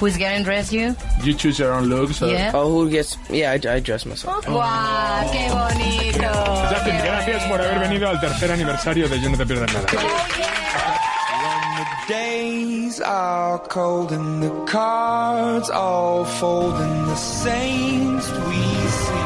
Who's 0.00 0.16
getting 0.16 0.44
dressed 0.44 0.72
you? 0.72 0.94
You 1.24 1.34
choose 1.34 1.58
your 1.58 1.72
own 1.72 1.88
looks. 1.88 2.22
or- 2.22 2.28
Yeah. 2.30 2.52
Oh, 2.54 2.70
who 2.70 2.88
gets? 2.90 3.16
Yeah, 3.28 3.50
I, 3.52 3.54
I 3.76 3.80
dress 3.80 4.06
myself. 4.06 4.44
Oh, 4.46 4.52
¡Guau! 4.52 5.30
¡Qué 5.32 5.48
bonito! 5.50 6.30
Justin, 6.70 6.96
gracias 7.02 7.42
por 7.50 7.60
haber 7.60 7.80
venido 7.80 8.08
al 8.08 8.20
tercer 8.20 8.52
aniversario 8.52 9.08
de 9.08 9.20
Yo 9.20 9.28
No 9.30 9.36
Te 9.36 9.44
Pierdas 9.46 9.72
Nada. 9.72 9.86
Oh, 11.40 11.84
days 12.08 13.00
are 13.00 13.58
cold 13.68 14.12
and 14.12 14.42
the 14.42 14.50
cards 14.66 15.68
all 15.70 16.24
fold 16.24 16.74
and 16.74 17.08
the 17.08 17.16
saints 17.16 18.30
we 18.30 18.62
see 18.88 19.17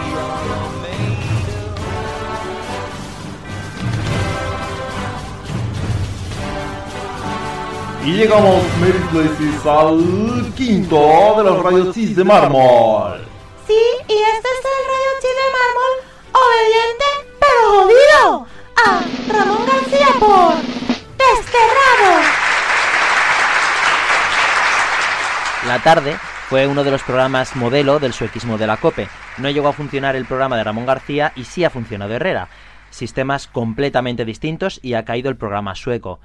Y 8.04 8.14
llegamos, 8.14 8.64
Meriditis, 8.80 9.64
al 9.64 10.52
quinto 10.56 11.34
de 11.36 11.44
los 11.44 11.62
Radio 11.62 11.92
Chis 11.92 12.16
de 12.16 12.24
Mármol. 12.24 13.20
Sí, 13.66 13.78
y 14.08 14.12
este 14.12 14.48
es 14.48 14.64
el 14.64 14.82
radiochip 14.90 15.34
de 15.38 15.48
mármol 15.56 15.94
obediente 16.32 17.04
pero 17.38 17.60
jodido 17.70 18.46
a 18.76 19.02
Ramón 19.32 19.66
García 19.66 20.08
por 20.18 20.54
Desterrado. 21.16 22.22
La 25.68 25.78
tarde 25.84 26.16
fue 26.48 26.66
uno 26.66 26.82
de 26.82 26.90
los 26.90 27.04
programas 27.04 27.54
modelo 27.54 28.00
del 28.00 28.12
suequismo 28.12 28.58
de 28.58 28.66
la 28.66 28.78
COPE. 28.78 29.08
No 29.38 29.48
llegó 29.48 29.68
a 29.68 29.72
funcionar 29.72 30.16
el 30.16 30.26
programa 30.26 30.56
de 30.56 30.64
Ramón 30.64 30.86
García 30.86 31.32
y 31.36 31.44
sí 31.44 31.64
ha 31.64 31.70
funcionado 31.70 32.12
Herrera. 32.14 32.48
Sistemas 32.90 33.46
completamente 33.46 34.24
distintos 34.24 34.80
y 34.82 34.94
ha 34.94 35.04
caído 35.04 35.30
el 35.30 35.36
programa 35.36 35.76
sueco. 35.76 36.18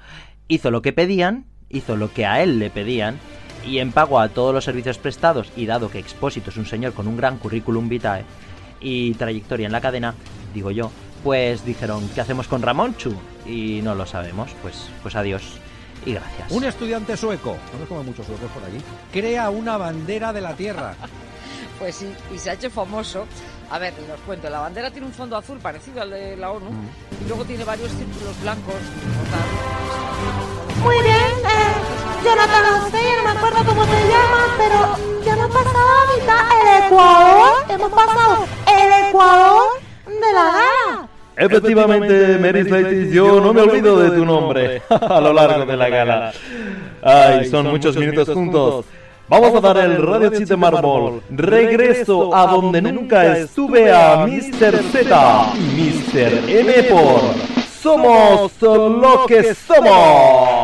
Hizo 0.48 0.72
lo 0.72 0.82
que 0.82 0.92
pedían, 0.92 1.46
hizo 1.70 1.96
lo 1.96 2.12
que 2.12 2.26
a 2.26 2.42
él 2.42 2.58
le 2.58 2.70
pedían 2.70 3.18
Y 3.66 3.78
en 3.78 3.92
pago 3.92 4.20
a 4.20 4.28
todos 4.28 4.54
los 4.54 4.64
servicios 4.64 4.98
prestados, 4.98 5.50
y 5.56 5.66
dado 5.66 5.90
que 5.90 5.98
Expósito 5.98 6.50
es 6.50 6.56
un 6.56 6.66
señor 6.66 6.92
con 6.94 7.06
un 7.08 7.16
gran 7.16 7.38
currículum 7.38 7.88
vitae 7.88 8.24
y 8.80 9.12
trayectoria 9.14 9.66
en 9.66 9.72
la 9.72 9.80
cadena, 9.80 10.14
digo 10.54 10.70
yo, 10.70 10.92
pues 11.24 11.64
dijeron, 11.64 12.08
¿qué 12.14 12.20
hacemos 12.20 12.46
con 12.46 12.62
Ramonchu? 12.62 13.12
Y 13.44 13.80
no 13.82 13.96
lo 13.96 14.06
sabemos, 14.06 14.50
pues, 14.62 14.88
pues 15.02 15.16
adiós 15.16 15.42
y 16.06 16.12
gracias. 16.12 16.52
Un 16.52 16.62
estudiante 16.62 17.16
sueco, 17.16 17.56
no 17.80 17.86
como 17.88 18.04
muchos 18.04 18.24
suecos 18.24 18.48
por 18.52 18.62
aquí, 18.62 18.78
crea 19.12 19.50
una 19.50 19.76
bandera 19.76 20.32
de 20.32 20.40
la 20.40 20.54
Tierra. 20.54 20.94
Pues 21.78 21.94
sí, 21.94 22.08
y 22.34 22.38
se 22.38 22.50
ha 22.50 22.54
hecho 22.54 22.70
famoso. 22.70 23.24
A 23.70 23.78
ver, 23.78 23.94
os 24.12 24.20
cuento, 24.22 24.50
la 24.50 24.58
bandera 24.58 24.90
tiene 24.90 25.06
un 25.06 25.12
fondo 25.12 25.36
azul 25.36 25.58
parecido 25.58 26.02
al 26.02 26.10
de 26.10 26.36
la 26.36 26.50
ONU 26.50 26.70
Mm. 26.70 27.24
y 27.24 27.28
luego 27.28 27.44
tiene 27.44 27.62
varios 27.62 27.90
círculos 27.92 28.40
blancos. 28.42 28.74
Muy 30.82 30.96
bien, 31.02 31.27
Jonathan, 32.24 32.62
no 32.70 32.90
sé, 32.90 32.98
ya 33.04 33.16
no 33.16 33.22
me 33.24 33.38
acuerdo 33.38 33.58
cómo 33.64 33.84
te 33.84 34.00
llamas, 34.08 34.50
pero 34.58 35.24
ya 35.24 35.32
hemos 35.34 35.48
pasado 35.48 35.88
a 35.88 36.16
mitad 36.16 36.40
el 36.60 36.84
Ecuador. 36.84 37.52
Hemos 37.68 37.90
pasado 37.92 38.44
el 38.66 39.08
Ecuador 39.08 39.62
de 40.06 40.32
la 40.32 40.44
gala. 40.44 41.08
Efectivamente, 41.36 42.38
Mary 42.38 42.64
Slatis, 42.64 43.12
yo 43.12 43.40
no 43.40 43.52
me 43.52 43.62
olvido 43.62 43.98
de 44.00 44.10
tu 44.10 44.24
nombre 44.24 44.82
a 44.88 45.20
lo 45.20 45.32
largo 45.32 45.64
de 45.64 45.76
la 45.76 45.88
gala. 45.88 46.32
Ay, 47.02 47.48
son 47.48 47.68
muchos 47.68 47.96
minutos 47.96 48.28
juntos. 48.28 48.84
Vamos 49.28 49.54
a 49.54 49.60
dar 49.60 49.76
el 49.76 50.02
Radio 50.02 50.30
Chip 50.30 50.48
de 50.48 50.56
Mármol. 50.56 51.22
Regreso 51.30 52.34
a 52.34 52.46
donde 52.46 52.80
nunca 52.80 53.36
estuve 53.36 53.92
a 53.92 54.26
Mr. 54.26 54.82
Z 54.90 55.52
y 55.54 56.14
Mr. 56.16 56.50
M 56.50 56.82
por 56.84 57.20
Somos 57.80 58.52
lo 58.60 59.26
que 59.26 59.54
somos. 59.54 60.57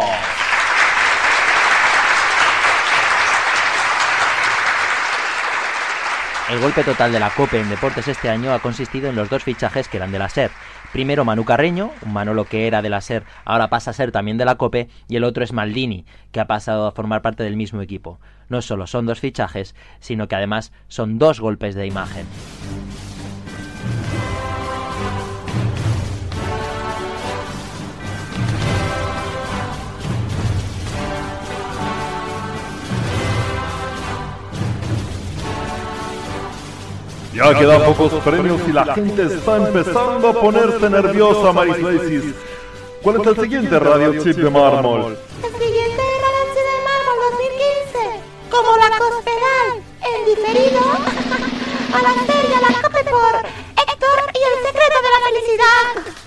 El 6.50 6.60
golpe 6.60 6.84
total 6.84 7.10
de 7.10 7.18
la 7.18 7.30
COPE 7.30 7.60
en 7.60 7.70
deportes 7.70 8.06
este 8.06 8.28
año 8.28 8.52
ha 8.52 8.58
consistido 8.58 9.08
en 9.08 9.16
los 9.16 9.30
dos 9.30 9.42
fichajes 9.42 9.88
que 9.88 9.96
eran 9.96 10.12
de 10.12 10.18
la 10.18 10.28
SER. 10.28 10.50
Primero 10.92 11.24
Manu 11.24 11.46
Carreño, 11.46 11.90
un 12.02 12.12
Manolo 12.12 12.44
que 12.44 12.66
era 12.66 12.82
de 12.82 12.90
la 12.90 13.00
SER, 13.00 13.24
ahora 13.46 13.70
pasa 13.70 13.92
a 13.92 13.94
ser 13.94 14.12
también 14.12 14.36
de 14.36 14.44
la 14.44 14.56
COPE, 14.56 14.90
y 15.08 15.16
el 15.16 15.24
otro 15.24 15.42
es 15.42 15.54
Maldini, 15.54 16.04
que 16.32 16.40
ha 16.40 16.46
pasado 16.46 16.86
a 16.86 16.92
formar 16.92 17.22
parte 17.22 17.44
del 17.44 17.56
mismo 17.56 17.80
equipo. 17.80 18.20
No 18.50 18.60
solo 18.60 18.86
son 18.86 19.06
dos 19.06 19.20
fichajes, 19.20 19.74
sino 20.00 20.28
que 20.28 20.36
además 20.36 20.70
son 20.86 21.18
dos 21.18 21.40
golpes 21.40 21.74
de 21.74 21.86
imagen. 21.86 22.26
Ya 37.34 37.52
quedan 37.52 37.82
pocos 37.82 38.12
premios 38.22 38.60
y 38.68 38.72
la 38.72 38.94
gente 38.94 39.24
está 39.24 39.56
empezando 39.56 40.28
a 40.28 40.32
ponerse 40.40 40.88
nerviosa, 40.88 41.52
Mary 41.52 41.74
Slatis. 41.74 42.22
¿Cuál 43.02 43.20
es 43.20 43.26
el 43.26 43.40
siguiente 43.40 43.78
Radio 43.80 44.22
Chip 44.22 44.36
de 44.36 44.50
Mármol? 44.50 45.18
El 45.42 45.52
siguiente 45.52 46.02
Radio 46.24 46.44
Chip 46.54 46.64
de 46.70 46.78
Mármol 46.86 47.16
2015, 47.32 47.98
como 48.50 48.76
la 48.76 48.88
Cospedal, 48.98 49.82
en 50.00 50.24
diferido, 50.26 50.80
a 51.94 52.02
la 52.02 52.12
serie 52.24 52.56
La 52.62 52.82
Cope 52.82 53.02
por 53.02 53.34
Héctor 53.82 54.18
y 54.32 54.38
el 54.38 54.56
secreto 54.66 54.98
de 55.02 55.10
la 55.10 55.20
felicidad. 55.26 56.23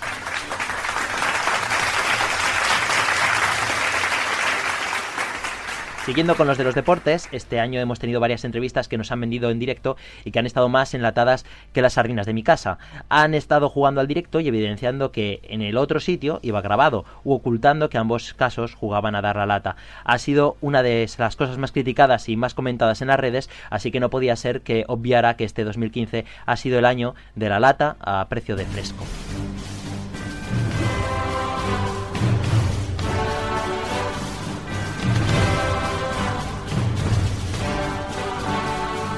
Siguiendo 6.07 6.38
con 6.38 6.47
los 6.47 6.57
de 6.57 6.63
los 6.63 6.73
deportes, 6.73 7.27
este 7.34 7.59
año 7.59 7.81
hemos 7.81 7.99
tenido 7.99 8.21
varias 8.21 8.45
entrevistas 8.45 8.88
que 8.88 8.97
nos 8.97 9.11
han 9.11 9.19
vendido 9.19 9.49
en 9.49 9.59
directo 9.59 9.97
y 10.23 10.31
que 10.31 10.39
han 10.39 10.45
estado 10.45 10.69
más 10.69 10.93
enlatadas 10.93 11.45
que 11.73 11.81
las 11.81 11.95
sardinas 11.95 12.25
de 12.25 12.31
mi 12.31 12.43
casa. 12.43 12.77
Han 13.09 13.34
estado 13.34 13.67
jugando 13.67 13.99
al 13.99 14.07
directo 14.07 14.39
y 14.39 14.47
evidenciando 14.47 15.11
que 15.11 15.41
en 15.43 15.61
el 15.61 15.75
otro 15.75 15.99
sitio 15.99 16.39
iba 16.43 16.61
grabado 16.61 17.03
u 17.25 17.34
ocultando 17.34 17.89
que 17.89 17.97
ambos 17.97 18.34
casos 18.35 18.73
jugaban 18.73 19.15
a 19.15 19.21
dar 19.21 19.35
la 19.35 19.45
lata. 19.45 19.75
Ha 20.05 20.17
sido 20.17 20.55
una 20.61 20.81
de 20.81 21.09
las 21.17 21.35
cosas 21.35 21.57
más 21.57 21.73
criticadas 21.73 22.29
y 22.29 22.38
más 22.38 22.53
comentadas 22.53 23.01
en 23.01 23.09
las 23.09 23.19
redes, 23.19 23.49
así 23.69 23.91
que 23.91 23.99
no 23.99 24.09
podía 24.09 24.38
ser 24.38 24.61
que 24.61 24.85
obviara 24.88 25.35
que 25.35 25.43
este 25.43 25.65
2015 25.65 26.23
ha 26.45 26.55
sido 26.55 26.79
el 26.79 26.85
año 26.85 27.15
de 27.35 27.49
la 27.49 27.59
lata 27.59 27.97
a 27.99 28.25
precio 28.29 28.55
de 28.55 28.63
fresco. 28.63 29.03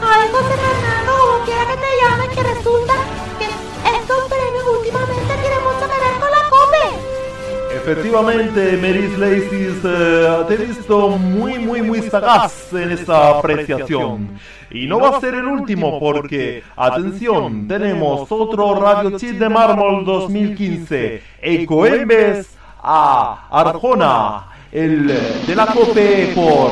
José 0.09 0.55
Fernando, 0.57 1.43
quiera 1.45 1.65
que 1.67 1.77
te 1.77 1.91
llames, 2.01 2.29
que 2.35 2.43
resulta 2.43 2.93
que 3.37 3.45
estos 3.45 4.23
premios 4.27 4.63
últimamente 4.79 5.33
tienen 5.39 5.61
mucho 5.63 5.85
que 5.85 5.99
ver 5.99 6.19
con 6.19 6.29
la 6.31 6.49
COPE. 6.49 7.75
Efectivamente, 7.75 8.77
Mary 8.77 9.07
Slatis, 9.15 9.83
eh, 9.83 10.45
te 10.47 10.53
he 10.55 10.57
visto 10.57 11.09
muy, 11.09 11.59
muy, 11.59 11.81
muy 11.83 12.01
sagaz 12.01 12.73
en 12.73 12.91
esta 12.91 13.37
apreciación. 13.37 14.39
Y 14.71 14.87
no 14.87 14.99
va 14.99 15.17
a 15.17 15.19
ser 15.19 15.35
el 15.35 15.45
último 15.45 15.99
porque, 15.99 16.63
atención, 16.75 17.67
tenemos 17.67 18.31
otro 18.31 18.79
Radio 18.79 19.17
Chip 19.17 19.37
de 19.37 19.49
Mármol 19.49 20.05
2015. 20.05 21.21
Ecoembes 21.39 22.57
a 22.81 23.47
Arjona, 23.51 24.47
el 24.71 25.07
de 25.45 25.55
la 25.55 25.67
COPE 25.67 26.33
por 26.33 26.71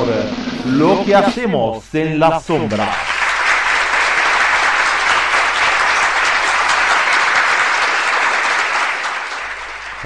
lo 0.72 1.04
que 1.04 1.14
hacemos 1.14 1.94
en 1.94 2.18
la 2.18 2.40
sombra. 2.40 3.17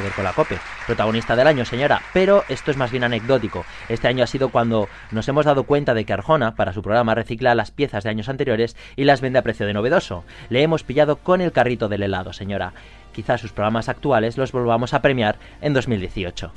Ver 0.02 0.12
con 0.12 0.24
la 0.24 0.32
COPE, 0.32 0.58
protagonista 0.86 1.36
del 1.36 1.46
año, 1.46 1.64
señora. 1.64 2.02
Pero 2.12 2.44
esto 2.48 2.70
es 2.70 2.76
más 2.76 2.90
bien 2.90 3.04
anecdótico. 3.04 3.64
Este 3.88 4.08
año 4.08 4.24
ha 4.24 4.26
sido 4.26 4.50
cuando 4.50 4.88
nos 5.10 5.28
hemos 5.28 5.46
dado 5.46 5.64
cuenta 5.64 5.94
de 5.94 6.04
que 6.04 6.12
Arjona, 6.12 6.54
para 6.54 6.72
su 6.72 6.82
programa, 6.82 7.14
recicla 7.14 7.54
las 7.54 7.70
piezas 7.70 8.04
de 8.04 8.10
años 8.10 8.28
anteriores 8.28 8.76
y 8.96 9.04
las 9.04 9.20
vende 9.20 9.38
a 9.38 9.42
precio 9.42 9.66
de 9.66 9.72
novedoso. 9.72 10.24
Le 10.48 10.62
hemos 10.62 10.82
pillado 10.82 11.16
con 11.16 11.40
el 11.40 11.52
carrito 11.52 11.88
del 11.88 12.02
helado, 12.02 12.32
señora. 12.32 12.72
Quizás 13.12 13.40
sus 13.40 13.52
programas 13.52 13.88
actuales 13.88 14.36
los 14.38 14.52
volvamos 14.52 14.94
a 14.94 15.02
premiar 15.02 15.36
en 15.60 15.74
2018. 15.74 16.52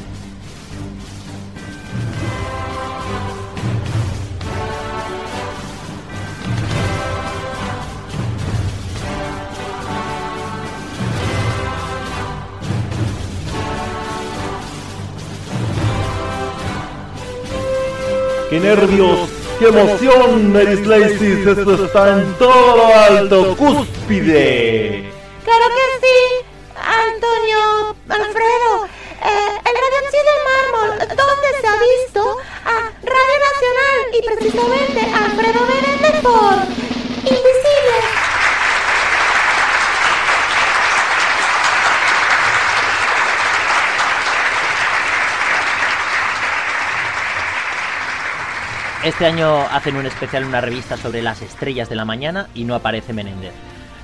¡Qué 18.55 18.61
nervios! 18.61 19.29
¡Qué 19.59 19.65
emoción, 19.65 20.53
Mary 20.53 20.77
Slatis! 20.77 21.45
Esto 21.45 21.85
está 21.85 22.13
en 22.13 22.33
todo 22.35 22.77
lo 22.77 22.85
alto, 22.95 23.57
cúspide. 23.57 25.11
Claro 25.43 25.65
que 25.75 26.07
sí, 26.07 26.19
Antonio, 26.73 27.59
Alfredo. 28.07 28.85
Eh, 29.25 29.59
el 29.65 29.75
Radio 29.75 30.21
de 30.29 30.35
Mármol, 30.47 30.89
donde 30.99 31.49
se 31.59 31.67
ha 31.67 31.75
visto 31.75 32.37
a 32.63 32.75
Radio 33.03 33.37
Nacional 33.51 33.99
y 34.13 34.19
precisamente 34.25 35.04
Este 49.15 49.27
año 49.27 49.61
hacen 49.71 49.95
un 49.95 50.05
especial 50.05 50.43
en 50.43 50.49
una 50.49 50.59
revista 50.59 50.97
sobre 50.97 51.21
las 51.21 51.41
estrellas 51.41 51.87
de 51.87 51.95
la 51.95 52.03
mañana 52.03 52.49
y 52.53 52.65
no 52.65 52.75
aparece 52.75 53.13
Menéndez. 53.13 53.53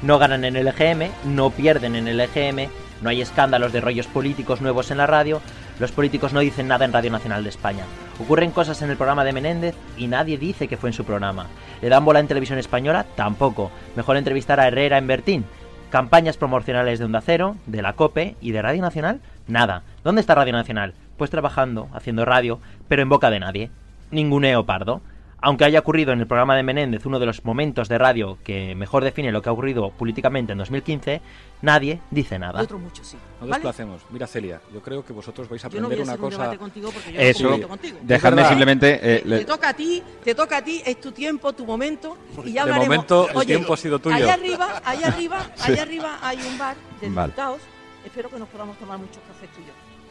No 0.03 0.17
ganan 0.17 0.45
en 0.45 0.55
el 0.55 0.69
EGM, 0.69 1.11
no 1.25 1.49
pierden 1.49 1.97
en 1.97 2.07
el 2.07 2.21
EGM, 2.21 2.69
no 3.01 3.09
hay 3.09 3.21
escándalos 3.21 3.73
de 3.73 3.81
rollos 3.81 4.07
políticos 4.07 4.61
nuevos 4.61 4.89
en 4.89 4.99
la 4.99 5.07
radio, 5.07 5.41
los 5.79 5.91
políticos 5.91 6.31
no 6.31 6.39
dicen 6.39 6.69
nada 6.69 6.85
en 6.85 6.93
Radio 6.93 7.11
Nacional 7.11 7.43
de 7.43 7.49
España. 7.49 7.83
Ocurren 8.21 8.51
cosas 8.51 8.81
en 8.83 8.89
el 8.89 8.95
programa 8.95 9.25
de 9.25 9.33
Menéndez 9.33 9.75
y 9.97 10.07
nadie 10.07 10.37
dice 10.37 10.69
que 10.69 10.77
fue 10.77 10.91
en 10.91 10.93
su 10.93 11.03
programa. 11.03 11.47
¿Le 11.81 11.89
dan 11.89 12.05
bola 12.05 12.21
en 12.21 12.29
televisión 12.29 12.57
española? 12.57 13.05
Tampoco. 13.17 13.69
Mejor 13.97 14.15
entrevistar 14.15 14.61
a 14.61 14.67
Herrera 14.69 14.97
en 14.97 15.07
Bertín. 15.07 15.45
Campañas 15.89 16.37
promocionales 16.37 16.99
de 16.99 17.05
Onda 17.05 17.19
Cero, 17.19 17.57
de 17.65 17.81
la 17.81 17.97
COPE 17.97 18.37
y 18.39 18.51
de 18.51 18.61
Radio 18.61 18.81
Nacional? 18.81 19.19
Nada. 19.45 19.83
¿Dónde 20.05 20.21
está 20.21 20.35
Radio 20.35 20.53
Nacional? 20.53 20.93
Pues 21.17 21.29
trabajando, 21.29 21.89
haciendo 21.93 22.23
radio, 22.23 22.61
pero 22.87 23.01
en 23.01 23.09
boca 23.09 23.29
de 23.29 23.41
nadie. 23.41 23.71
Ninguneo 24.11 24.65
pardo. 24.65 25.01
Aunque 25.43 25.65
haya 25.65 25.79
ocurrido 25.79 26.13
en 26.13 26.19
el 26.19 26.27
programa 26.27 26.55
de 26.55 26.61
Menéndez 26.61 27.03
uno 27.07 27.17
de 27.17 27.25
los 27.25 27.43
momentos 27.43 27.89
de 27.89 27.97
radio 27.97 28.37
que 28.43 28.75
mejor 28.75 29.03
define 29.03 29.31
lo 29.31 29.41
que 29.41 29.49
ha 29.49 29.51
ocurrido 29.51 29.89
políticamente 29.89 30.51
en 30.51 30.59
2015, 30.59 31.19
nadie 31.63 31.99
dice 32.11 32.37
nada. 32.37 32.61
otros 32.61 32.79
muchos 32.79 33.07
sí. 33.07 33.17
No 33.39 33.47
¿Vale? 33.47 33.53
desplacemos. 33.53 34.03
Mira, 34.11 34.27
Celia, 34.27 34.61
yo 34.71 34.83
creo 34.83 35.03
que 35.03 35.13
vosotros 35.13 35.49
vais 35.49 35.65
a 35.65 35.69
Yo 35.69 35.81
no 35.81 35.87
aprender 35.87 36.05
voy 36.05 36.13
a 36.13 36.13
una 36.15 36.27
hacer 36.27 36.39
un 36.39 36.45
cosa. 36.47 36.57
contigo 36.59 36.91
porque 36.91 37.13
yo 37.13 37.19
Eso. 37.19 37.57
no 37.57 37.67
contigo. 37.67 37.97
Dejadme 38.03 38.45
simplemente, 38.45 38.99
eh, 39.01 39.21
le- 39.25 39.39
Te 39.39 39.45
toca 39.45 39.69
a 39.69 39.73
ti, 39.73 40.03
te 40.23 40.35
toca 40.35 40.57
a 40.57 40.63
ti, 40.63 40.79
es 40.85 41.01
tu 41.01 41.11
tiempo, 41.11 41.53
tu 41.53 41.65
momento 41.65 42.17
y 42.45 42.51
ya 42.51 42.63
De 42.65 42.73
hablaremos. 42.73 42.87
momento, 42.87 43.29
el 43.31 43.37
Oye, 43.37 43.45
tiempo 43.47 43.73
ha 43.73 43.77
sido 43.77 43.97
tuyo. 43.97 44.15
Allá 44.17 44.33
arriba, 44.35 44.79
allá 44.85 45.07
arriba, 45.07 45.39
Sí. 45.55 45.71
allá 45.71 45.81
arriba 45.81 46.19
hay 46.21 46.37
un 46.37 46.55
bar 46.59 46.75
de 47.01 47.09
Vale. 47.09 47.27
diputados. 47.29 47.61
Espero 48.05 48.29
que 48.29 48.37
nos 48.37 48.47
podamos 48.49 48.77
tomar 48.77 48.99
muchos 48.99 49.17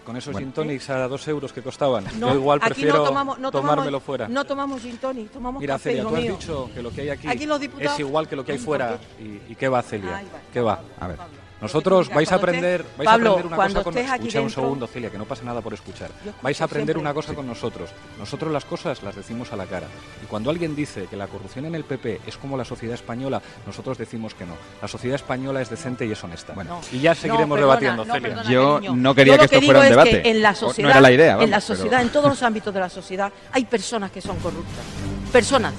Con 0.04 0.16
esos 0.16 0.32
Bueno. 0.32 0.46
gin 0.46 0.52
tonics 0.52 0.90
a 0.90 1.06
dos 1.08 1.26
euros 1.28 1.52
que 1.52 1.62
costaban. 1.62 2.04
No, 2.18 2.28
yo 2.30 2.34
igual 2.36 2.58
prefiero 2.60 2.96
no 2.98 3.04
tomamos, 3.04 3.38
no 3.38 3.50
tomamos- 3.50 3.70
tomármelo 3.76 4.00
fuera. 4.00 4.28
No 4.28 4.44
tomamos 4.44 4.80
gin 4.82 4.96
tonic, 4.98 5.30
tomamos 5.30 5.60
Mira, 5.60 5.74
café, 5.74 5.90
Celia, 5.90 6.02
tú 6.02 6.08
has 6.16 6.22
mío. 6.22 6.32
dicho 6.32 6.70
que 6.74 6.82
lo 6.82 6.90
que 6.90 7.00
hay 7.02 7.08
aquí, 7.10 7.28
Aquí 7.28 7.46
los 7.46 7.60
diputados- 7.60 7.92
es 7.94 8.00
igual 8.00 8.26
que 8.28 8.36
lo 8.36 8.44
que 8.44 8.52
hay 8.52 8.58
Ay, 8.58 8.64
fuera. 8.64 8.88
¿por 8.96 9.26
¿Y, 9.26 9.42
y 9.50 9.54
qué 9.54 9.68
va, 9.68 9.82
Celia? 9.82 10.16
Ay. 10.16 10.26
¿Qué 10.52 10.60
va? 10.60 10.80
A 10.98 11.06
ver. 11.08 11.16
Nosotros 11.60 12.08
vais 12.08 12.30
a 12.32 12.36
aprender, 12.36 12.84
a 12.98 13.02
Pablo, 13.04 13.32
aprender 13.32 13.46
una 13.46 13.56
cosa 13.68 13.82
con 13.84 13.98
aquí 13.98 14.06
Escucha 14.28 14.40
un 14.40 14.50
segundo, 14.50 14.86
Celia, 14.86 15.10
que 15.10 15.18
no 15.18 15.24
pasa 15.26 15.44
nada 15.44 15.60
por 15.60 15.74
escuchar. 15.74 16.10
Vais 16.42 16.60
a 16.60 16.64
aprender 16.64 16.94
siempre. 16.94 17.00
una 17.00 17.14
cosa 17.14 17.34
con 17.34 17.46
nosotros. 17.46 17.90
Nosotros 18.18 18.50
las 18.52 18.64
cosas 18.64 19.02
las 19.02 19.14
decimos 19.14 19.52
a 19.52 19.56
la 19.56 19.66
cara. 19.66 19.86
Y 20.22 20.26
cuando 20.26 20.50
alguien 20.50 20.74
dice 20.74 21.06
que 21.08 21.16
la 21.16 21.26
corrupción 21.26 21.66
en 21.66 21.74
el 21.74 21.84
PP 21.84 22.22
es 22.26 22.36
como 22.38 22.56
la 22.56 22.64
sociedad 22.64 22.94
española, 22.94 23.42
nosotros 23.66 23.98
decimos 23.98 24.34
que 24.34 24.46
no. 24.46 24.54
La 24.80 24.88
sociedad 24.88 25.16
española 25.16 25.60
es 25.60 25.68
decente 25.70 26.06
y 26.06 26.12
es 26.12 26.24
honesta. 26.24 26.54
No. 26.54 26.80
y 26.92 27.00
ya 27.00 27.14
seguiremos 27.14 27.48
No, 27.48 27.54
perdona, 27.54 27.66
debatiendo, 27.76 28.04
no, 28.04 28.14
Celia. 28.14 28.28
perdona, 28.28 28.50
Yo 28.50 28.80
no 28.94 29.14
quería 29.14 29.34
Yo 29.34 29.38
que 29.40 29.44
esto 29.44 29.60
fuera 29.62 29.80
un 29.80 29.84
es 29.86 29.90
debate. 29.90 30.22
que 30.22 30.30
en 30.30 30.42
la 30.42 30.48
O- 30.50 30.52
no 30.52 30.58
sociedad, 30.58 30.90
era 30.92 31.00
la 31.00 31.12
idea, 31.12 31.32
en 31.34 31.50
la 31.50 31.56
pero- 31.58 31.60
sociedad, 31.60 32.00
en 32.02 32.08
todos 32.10 32.30
los 32.30 32.42
ámbitos 32.42 32.72
de 32.72 32.80
la 32.80 32.88
sociedad, 32.88 33.32
hay 33.52 33.64
personas 33.66 34.10
que 34.10 34.20
son 34.20 34.36
corruptas. 34.38 34.84
Personas, 35.32 35.74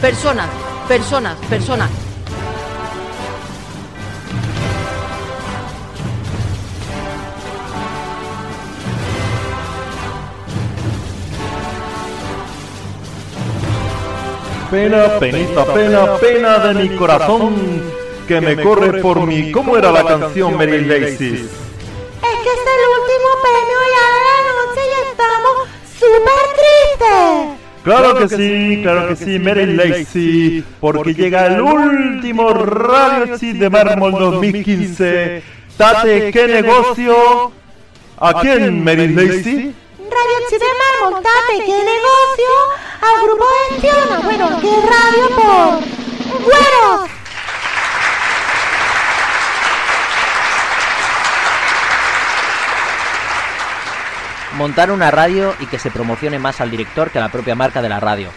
personas, 0.00 0.48
personas, 0.88 1.36
personas. 1.48 1.90
Pena, 14.70 15.18
penita, 15.18 15.64
pena, 15.74 16.16
pena 16.18 16.58
de 16.60 16.74
mi 16.74 16.96
corazón 16.96 17.82
que 18.28 18.40
me 18.40 18.56
corre 18.62 19.00
por 19.00 19.26
mí. 19.26 19.50
¿Cómo 19.50 19.76
era 19.76 19.90
la 19.90 20.04
canción, 20.04 20.56
Mary 20.56 20.84
Lacey? 20.84 21.10
Es 21.10 21.16
que 21.18 22.50
es 22.50 22.62
el 22.74 22.82
último 22.96 23.28
premio 23.42 23.78
ya 23.94 24.06
de 24.14 24.20
la 24.28 24.38
noche 24.54 24.80
y 24.86 24.92
estamos 25.10 25.54
súper 25.98 26.40
tristes. 26.54 27.58
Claro 27.82 28.14
que 28.14 28.28
sí, 28.28 28.80
claro 28.82 29.08
que 29.08 29.16
sí, 29.16 29.38
Mary 29.40 29.66
Lacey, 29.74 30.64
porque 30.80 31.14
llega 31.14 31.46
el 31.46 31.60
último 31.60 32.52
Radio 32.52 33.36
Chip 33.38 33.56
de 33.56 33.70
Mármol 33.70 34.12
2015. 34.12 35.42
Tate, 35.76 36.30
¿qué 36.30 36.46
negocio? 36.46 37.50
¿A 38.18 38.40
quién, 38.40 38.84
Mary 38.84 39.08
Lacey? 39.08 39.74
Radio 40.10 40.48
Chile 40.48 40.64
Mármol, 40.80 41.22
tate, 41.22 41.64
qué 41.64 41.84
negocio. 41.84 42.50
Al 43.00 43.22
grupo 43.24 43.44
gestiona, 43.68 44.20
bueno, 44.20 44.60
qué 44.60 44.74
radio 44.90 45.36
por 45.36 46.42
güeros. 46.42 47.10
Montar 54.56 54.90
una 54.90 55.12
radio 55.12 55.54
y 55.60 55.66
que 55.66 55.78
se 55.78 55.92
promocione 55.92 56.40
más 56.40 56.60
al 56.60 56.72
director 56.72 57.12
que 57.12 57.18
a 57.18 57.22
la 57.22 57.30
propia 57.30 57.54
marca 57.54 57.80
de 57.80 57.88
la 57.88 58.00
radio. 58.00 58.30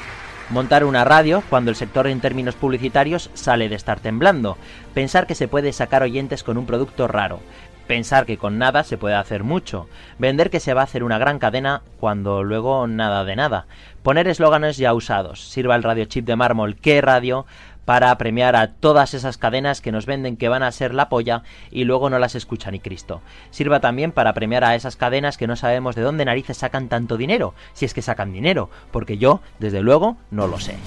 Montar 0.49 0.83
una 0.83 1.03
radio 1.03 1.41
cuando 1.49 1.71
el 1.71 1.75
sector 1.75 2.05
en 2.05 2.21
términos 2.21 2.53
publicitarios 2.53 3.31
sale 3.33 3.67
de 3.67 3.75
estar 3.75 3.99
temblando. 3.99 4.57
Pensar 4.93 5.25
que 5.25 5.33
se 5.33 5.47
puede 5.47 5.73
sacar 5.73 6.03
oyentes 6.03 6.43
con 6.43 6.59
un 6.59 6.67
producto 6.67 7.07
raro. 7.07 7.39
Pensar 7.87 8.25
que 8.25 8.37
con 8.37 8.57
nada 8.57 8.83
se 8.83 8.97
puede 8.97 9.15
hacer 9.15 9.43
mucho. 9.43 9.87
Vender 10.17 10.49
que 10.49 10.59
se 10.59 10.73
va 10.73 10.81
a 10.81 10.85
hacer 10.85 11.03
una 11.03 11.17
gran 11.17 11.39
cadena 11.39 11.81
cuando 11.99 12.43
luego 12.43 12.87
nada 12.87 13.25
de 13.25 13.35
nada. 13.35 13.65
Poner 14.03 14.27
eslóganes 14.27 14.77
ya 14.77 14.93
usados. 14.93 15.49
Sirva 15.49 15.75
el 15.75 15.83
radio 15.83 16.05
chip 16.05 16.25
de 16.25 16.35
mármol, 16.35 16.75
¿qué 16.75 17.01
radio? 17.01 17.45
para 17.85 18.17
premiar 18.17 18.55
a 18.55 18.67
todas 18.67 19.13
esas 19.13 19.37
cadenas 19.37 19.81
que 19.81 19.91
nos 19.91 20.05
venden 20.05 20.37
que 20.37 20.49
van 20.49 20.63
a 20.63 20.71
ser 20.71 20.93
la 20.93 21.09
polla 21.09 21.43
y 21.71 21.83
luego 21.83 22.09
no 22.09 22.19
las 22.19 22.35
escucha 22.35 22.71
ni 22.71 22.79
Cristo. 22.79 23.21
Sirva 23.51 23.79
también 23.79 24.11
para 24.11 24.33
premiar 24.33 24.63
a 24.63 24.75
esas 24.75 24.95
cadenas 24.95 25.37
que 25.37 25.47
no 25.47 25.55
sabemos 25.55 25.95
de 25.95 26.01
dónde 26.01 26.25
narices 26.25 26.57
sacan 26.57 26.89
tanto 26.89 27.17
dinero, 27.17 27.53
si 27.73 27.85
es 27.85 27.93
que 27.93 28.01
sacan 28.01 28.31
dinero, 28.31 28.69
porque 28.91 29.17
yo, 29.17 29.41
desde 29.59 29.81
luego, 29.81 30.17
no 30.31 30.47
lo 30.47 30.59
sé. 30.59 30.77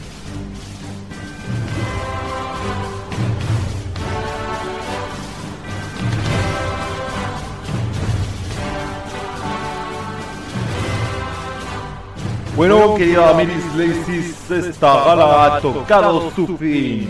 Bueno, 12.57 12.95
querida 12.95 13.35
Mary 13.35 13.53
Lacey, 13.77 14.35
esta 14.49 15.05
gala 15.05 15.45
ha 15.45 15.61
tocado 15.61 16.31
su 16.31 16.47
fin. 16.57 17.07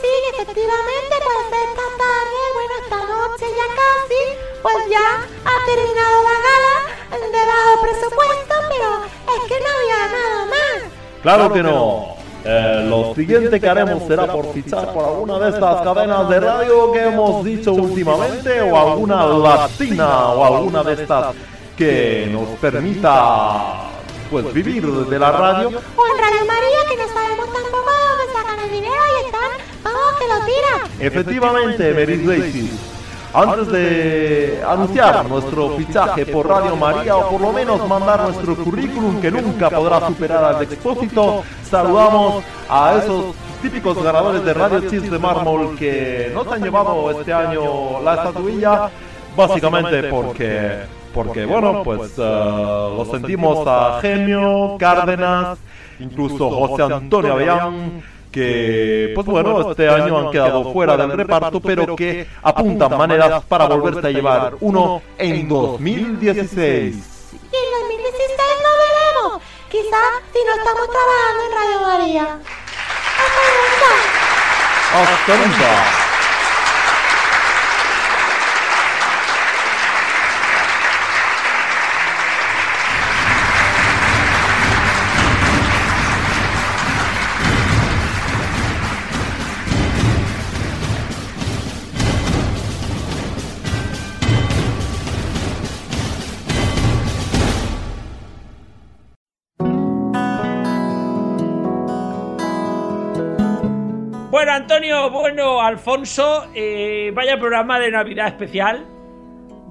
Sí, 0.00 0.12
efectivamente, 0.32 1.14
pues 1.26 1.46
esta 1.60 1.86
tarde, 2.00 2.40
bueno, 2.54 2.74
esta 2.82 2.96
noche 2.96 3.46
ya 3.54 3.68
casi, 3.76 4.22
pues 4.62 4.76
ya 4.90 5.06
ha 5.44 5.66
terminado 5.66 6.22
la 6.22 6.36
gala 6.48 6.74
de 7.20 7.42
bajo 7.50 7.82
presupuesto, 7.82 8.54
pero 8.70 8.88
es 9.36 9.42
que 9.46 9.60
no 9.60 9.68
había 9.76 10.00
nada 10.10 10.46
más. 10.46 10.92
Claro 11.20 11.52
que 11.52 11.62
no. 11.62 12.16
Eh, 12.44 12.86
lo 12.88 13.14
siguiente 13.14 13.60
que 13.60 13.68
haremos 13.68 14.02
será 14.04 14.26
por 14.26 14.54
fichar 14.54 14.90
por 14.94 15.04
alguna 15.04 15.38
de 15.38 15.50
estas 15.50 15.82
cadenas 15.82 16.28
de 16.30 16.40
radio 16.40 16.92
que 16.92 17.08
hemos 17.08 17.44
dicho 17.44 17.74
últimamente 17.74 18.62
o 18.62 18.74
alguna 18.74 19.26
latina 19.26 20.28
o 20.30 20.44
alguna 20.44 20.82
de 20.82 20.94
estas 20.94 21.34
que 21.76 22.28
nos 22.32 22.48
permita 22.58 23.92
pues 24.32 24.52
vivir 24.54 24.86
de 24.86 25.18
la 25.18 25.30
radio. 25.30 25.68
O 25.68 26.06
en 26.06 26.18
Radio 26.18 26.46
María, 26.46 26.78
que 26.88 26.96
no 26.96 27.08
sabemos 27.12 27.46
tampoco 27.52 27.90
de 27.90 28.02
dónde 28.08 28.32
sacan 28.32 28.58
el 28.60 28.70
dinero 28.70 29.02
y 29.20 29.26
están, 29.26 29.50
vamos, 29.84 30.14
que 30.18 30.26
lo 30.26 30.46
tiran. 30.46 30.90
Efectivamente, 30.98 31.92
Mary 31.92 32.16
Lacey. 32.24 32.70
Antes 33.34 33.68
de 33.68 34.62
anunciar 34.66 35.24
nuestro 35.26 35.76
fichaje 35.76 36.26
por 36.26 36.48
Radio 36.48 36.76
María 36.76 37.16
o 37.16 37.30
por 37.30 37.40
lo 37.40 37.52
menos 37.52 37.86
mandar 37.88 38.24
nuestro 38.24 38.56
currículum 38.56 39.20
que 39.20 39.30
nunca 39.30 39.70
podrá 39.70 40.06
superar 40.06 40.44
al 40.44 40.62
expósito, 40.62 41.42
saludamos 41.70 42.44
a 42.68 42.96
esos 43.02 43.34
típicos 43.62 44.02
ganadores 44.02 44.44
de 44.44 44.52
Radio 44.52 44.80
Chis 44.88 45.10
de 45.10 45.18
Mármol 45.18 45.76
que 45.78 46.30
nos 46.34 46.46
han 46.46 46.62
llevado 46.62 47.10
este 47.10 47.32
año 47.32 48.02
la 48.02 48.14
estatuilla, 48.14 48.90
básicamente 49.36 50.02
porque, 50.10 50.80
porque 51.12 51.44
bueno, 51.44 51.82
pues 51.82 52.12
eh, 52.18 52.22
lo 52.96 53.04
sentimos 53.10 53.66
a 53.66 53.98
Gemio, 54.00 54.76
Cárdenas, 54.78 55.58
incluso 55.98 56.50
José 56.50 56.82
Antonio 56.82 57.32
Avellán, 57.34 58.02
que 58.30 59.12
pues 59.14 59.26
bueno, 59.26 59.70
este 59.70 59.88
año 59.88 60.18
han 60.18 60.30
quedado 60.30 60.72
fuera 60.72 60.96
del 60.96 61.12
reparto, 61.12 61.60
pero 61.60 61.94
que 61.94 62.26
apuntan 62.42 62.96
maneras 62.96 63.44
para 63.44 63.66
volverse 63.66 64.06
a 64.06 64.10
llevar 64.10 64.54
uno 64.60 65.02
en 65.18 65.48
2016. 65.48 66.94
Y 67.32 67.38
en 67.38 67.70
2016 67.80 68.38
no 68.62 68.70
veremos. 68.82 69.42
Quizás 69.70 70.22
si 70.32 70.38
no 70.44 70.52
estamos 70.56 70.88
trabajando 70.90 71.40
en 71.44 71.52
Radio 71.58 71.80
María. 71.86 72.38
Hasta 74.92 75.36
nunca. 75.36 75.72
Bueno, 75.72 76.11
Antonio, 104.62 105.10
bueno, 105.10 105.60
Alfonso, 105.60 106.46
eh, 106.54 107.10
vaya 107.12 107.36
programa 107.36 107.80
de 107.80 107.90
Navidad 107.90 108.28
especial. 108.28 108.86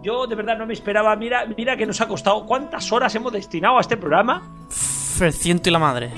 Yo 0.04 0.28
de 0.28 0.36
verdad 0.36 0.58
no 0.58 0.66
me 0.66 0.74
esperaba. 0.74 1.16
Mira, 1.16 1.46
mira 1.56 1.78
que 1.78 1.86
nos 1.86 2.02
ha 2.02 2.10
costado. 2.10 2.46
¿Cuántas 2.46 2.92
horas 2.92 3.16
hemos 3.16 3.32
destinado 3.32 3.78
a 3.78 3.82
este 3.82 3.96
programa? 3.96 4.52
El 5.22 5.32
ciento 5.32 5.70
y 5.70 5.72
la 5.72 5.80
madre. 5.80 6.10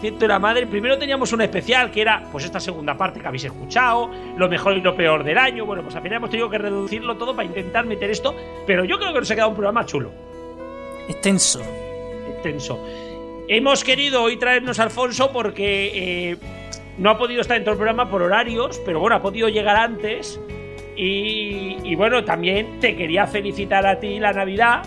Ciento 0.00 0.24
y 0.24 0.28
la 0.28 0.40
madre. 0.40 0.66
Primero 0.66 0.98
teníamos 0.98 1.32
un 1.32 1.42
especial 1.42 1.92
que 1.92 2.00
era, 2.00 2.24
pues 2.32 2.44
esta 2.44 2.58
segunda 2.58 2.96
parte 2.96 3.20
que 3.20 3.28
habéis 3.28 3.44
escuchado, 3.44 4.10
lo 4.36 4.48
mejor 4.48 4.76
y 4.76 4.80
lo 4.80 4.96
peor 4.96 5.22
del 5.22 5.38
año. 5.38 5.64
Bueno, 5.64 5.84
pues 5.84 5.94
al 5.94 6.02
final 6.02 6.16
hemos 6.16 6.30
tenido 6.30 6.50
que 6.50 6.58
reducirlo 6.58 7.16
todo 7.16 7.36
para 7.36 7.46
intentar 7.46 7.86
meter 7.86 8.10
esto. 8.10 8.34
Pero 8.66 8.84
yo 8.84 8.98
creo 8.98 9.12
que 9.12 9.20
nos 9.20 9.30
ha 9.30 9.34
quedado 9.36 9.50
un 9.50 9.56
programa 9.56 9.86
chulo, 9.86 10.10
Extenso. 11.08 11.60
extenso. 12.34 12.84
Hemos 13.46 13.84
querido 13.84 14.24
hoy 14.24 14.36
traernos 14.38 14.80
a 14.80 14.82
Alfonso 14.82 15.30
porque 15.32 16.32
eh, 16.32 16.36
no 16.98 17.10
ha 17.10 17.18
podido 17.18 17.40
estar 17.40 17.56
en 17.56 17.64
todo 17.64 17.72
el 17.72 17.78
programa 17.78 18.10
por 18.10 18.22
horarios, 18.22 18.80
pero 18.84 19.00
bueno, 19.00 19.16
ha 19.16 19.22
podido 19.22 19.48
llegar 19.48 19.76
antes. 19.76 20.40
Y, 20.96 21.76
y 21.84 21.94
bueno, 21.94 22.24
también 22.24 22.80
te 22.80 22.96
quería 22.96 23.26
felicitar 23.26 23.86
a 23.86 24.00
ti 24.00 24.18
la 24.18 24.32
Navidad. 24.32 24.82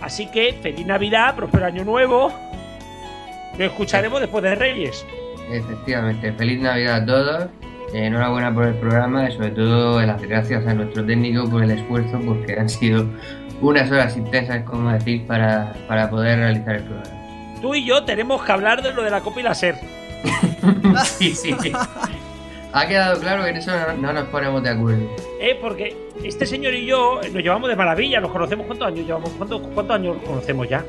Así 0.00 0.30
que 0.30 0.54
feliz 0.54 0.86
Navidad, 0.86 1.34
próspero 1.36 1.66
año 1.66 1.84
nuevo. 1.84 2.32
Lo 3.58 3.64
escucharemos 3.64 4.20
después 4.20 4.42
de 4.44 4.54
Reyes. 4.54 5.04
Efectivamente, 5.50 6.32
feliz 6.32 6.60
Navidad 6.60 7.02
a 7.02 7.06
todos. 7.06 7.44
eh, 7.92 8.04
enhorabuena 8.06 8.54
por 8.54 8.66
el 8.66 8.74
programa 8.74 9.28
y 9.28 9.32
sobre 9.32 9.50
todo 9.50 10.00
las 10.02 10.20
gracias 10.22 10.66
a 10.66 10.74
nuestro 10.74 11.04
técnico 11.04 11.48
por 11.50 11.64
el 11.64 11.70
esfuerzo 11.72 12.20
porque 12.24 12.52
han 12.58 12.68
sido 12.68 13.06
unas 13.60 13.90
horas 13.90 14.16
intensas, 14.16 14.62
como 14.64 14.90
decir, 14.92 15.26
para, 15.26 15.74
para 15.88 16.08
poder 16.08 16.38
realizar 16.38 16.76
el 16.76 16.82
programa. 16.84 17.10
Tú 17.60 17.74
y 17.74 17.84
yo 17.84 18.04
tenemos 18.04 18.42
que 18.44 18.52
hablar 18.52 18.82
de 18.82 18.92
lo 18.92 19.02
de 19.02 19.10
la 19.10 19.20
Copa 19.20 19.40
y 19.40 19.42
la 19.42 19.54
SER. 19.54 19.74
sí, 21.04 21.34
sí. 21.34 21.72
Ha 22.72 22.86
quedado 22.86 23.20
claro 23.20 23.44
que 23.44 23.50
en 23.50 23.56
eso 23.56 23.72
no, 23.72 23.94
no 23.94 24.12
nos 24.12 24.28
ponemos 24.28 24.62
de 24.62 24.70
acuerdo. 24.70 25.08
Eh, 25.40 25.58
porque 25.60 25.96
este 26.22 26.46
señor 26.46 26.74
y 26.74 26.86
yo 26.86 27.20
nos 27.32 27.42
llevamos 27.42 27.68
de 27.68 27.76
maravilla, 27.76 28.20
nos 28.20 28.30
conocemos 28.30 28.66
cuántos 28.66 28.88
años 28.88 29.06
llevamos, 29.06 29.30
cuántos, 29.30 29.62
cuántos 29.74 29.96
años 29.96 30.16
conocemos 30.24 30.68
ya. 30.68 30.84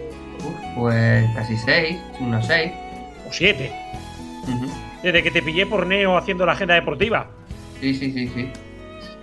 Pues 0.76 1.26
casi 1.36 1.58
seis, 1.58 1.98
unos 2.20 2.46
seis. 2.46 2.72
O 3.28 3.32
siete. 3.32 3.72
Desde 5.04 5.24
que 5.24 5.32
te 5.32 5.42
pillé 5.42 5.66
por 5.66 5.86
Neo 5.86 6.18
haciendo 6.18 6.46
la 6.46 6.54
agenda 6.54 6.76
deportiva. 6.76 7.28
Sí, 7.80 7.94
sí, 7.94 8.12
sí, 8.12 8.28
sí. 8.28 8.52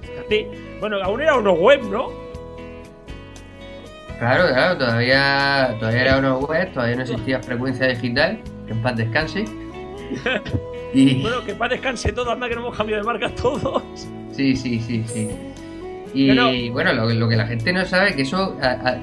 Fíjate. 0.01 0.49
Bueno, 0.81 1.03
aún 1.03 1.21
era 1.21 1.37
uno 1.37 1.53
web, 1.53 1.83
¿no? 1.85 2.09
Claro, 4.19 4.49
claro, 4.49 4.79
todavía, 4.79 5.77
todavía 5.79 6.01
era 6.03 6.19
una 6.19 6.37
web, 6.37 6.73
todavía 6.73 6.97
no 6.97 7.03
existía 7.03 7.43
frecuencia 7.43 7.87
digital, 7.89 8.41
que 8.67 8.73
en 8.73 8.83
paz 8.83 8.97
descanse. 8.97 9.45
Y- 10.95 11.15
Bueno, 11.23 11.45
que 11.45 11.55
para 11.55 11.75
descanse 11.75 12.13
todo, 12.13 12.31
anda 12.31 12.49
que 12.49 12.55
no 12.55 12.61
hemos 12.63 12.77
cambiado 12.77 13.03
de 13.03 13.07
marca 13.07 13.29
todos. 13.35 13.83
Sí, 14.33 14.57
sí, 14.57 14.81
sí, 14.81 15.05
sí. 15.07 15.29
Y 16.15 16.71
bueno, 16.71 16.93
lo, 16.95 17.09
lo 17.13 17.29
que 17.29 17.37
la 17.37 17.47
gente 17.47 17.73
no 17.73 17.85
sabe, 17.85 18.15
que 18.15 18.23
eso 18.23 18.57
a- 18.63 18.67
a- 18.91 18.99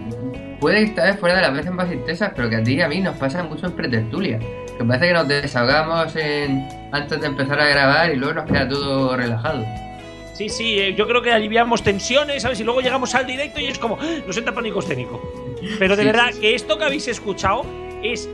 puede 0.59 0.83
estar 0.83 1.17
fuera 1.17 1.35
de 1.35 1.41
las 1.41 1.53
veces 1.53 1.71
más 1.71 1.91
intensas, 1.91 2.31
pero 2.35 2.49
que 2.49 2.55
a 2.55 2.63
ti 2.63 2.73
y 2.75 2.81
a 2.81 2.87
mí 2.87 2.99
nos 3.01 3.15
pasa 3.17 3.43
mucho 3.43 3.67
en 3.67 3.73
pretertulia. 3.73 4.39
Que 4.77 4.83
parece 4.85 5.07
que 5.07 5.13
nos 5.13 5.27
desahogamos 5.27 6.15
en, 6.15 6.67
antes 6.91 7.19
de 7.21 7.27
empezar 7.27 7.59
a 7.59 7.67
grabar 7.67 8.11
y 8.11 8.15
luego 8.15 8.33
nos 8.35 8.45
queda 8.45 8.67
todo 8.67 9.15
relajado. 9.15 9.63
Sí, 10.33 10.49
sí, 10.49 10.79
eh, 10.79 10.95
yo 10.95 11.05
creo 11.07 11.21
que 11.21 11.31
aliviamos 11.31 11.83
tensiones, 11.83 12.41
¿sabes? 12.41 12.59
Y 12.59 12.63
luego 12.63 12.81
llegamos 12.81 13.13
al 13.13 13.27
directo 13.27 13.59
y 13.59 13.65
es 13.67 13.77
como, 13.77 13.99
¡ah! 14.01 14.15
nos 14.25 14.35
entra 14.35 14.51
pánico 14.51 14.79
escénico. 14.79 15.21
Pero 15.77 15.95
de 15.95 16.01
Sí, 16.01 16.07
verdad, 16.07 16.31
sí, 16.31 16.39
que 16.41 16.55
esto 16.55 16.77
que 16.79 16.85
habéis 16.85 17.07
escuchado 17.07 17.63
es 18.01 18.27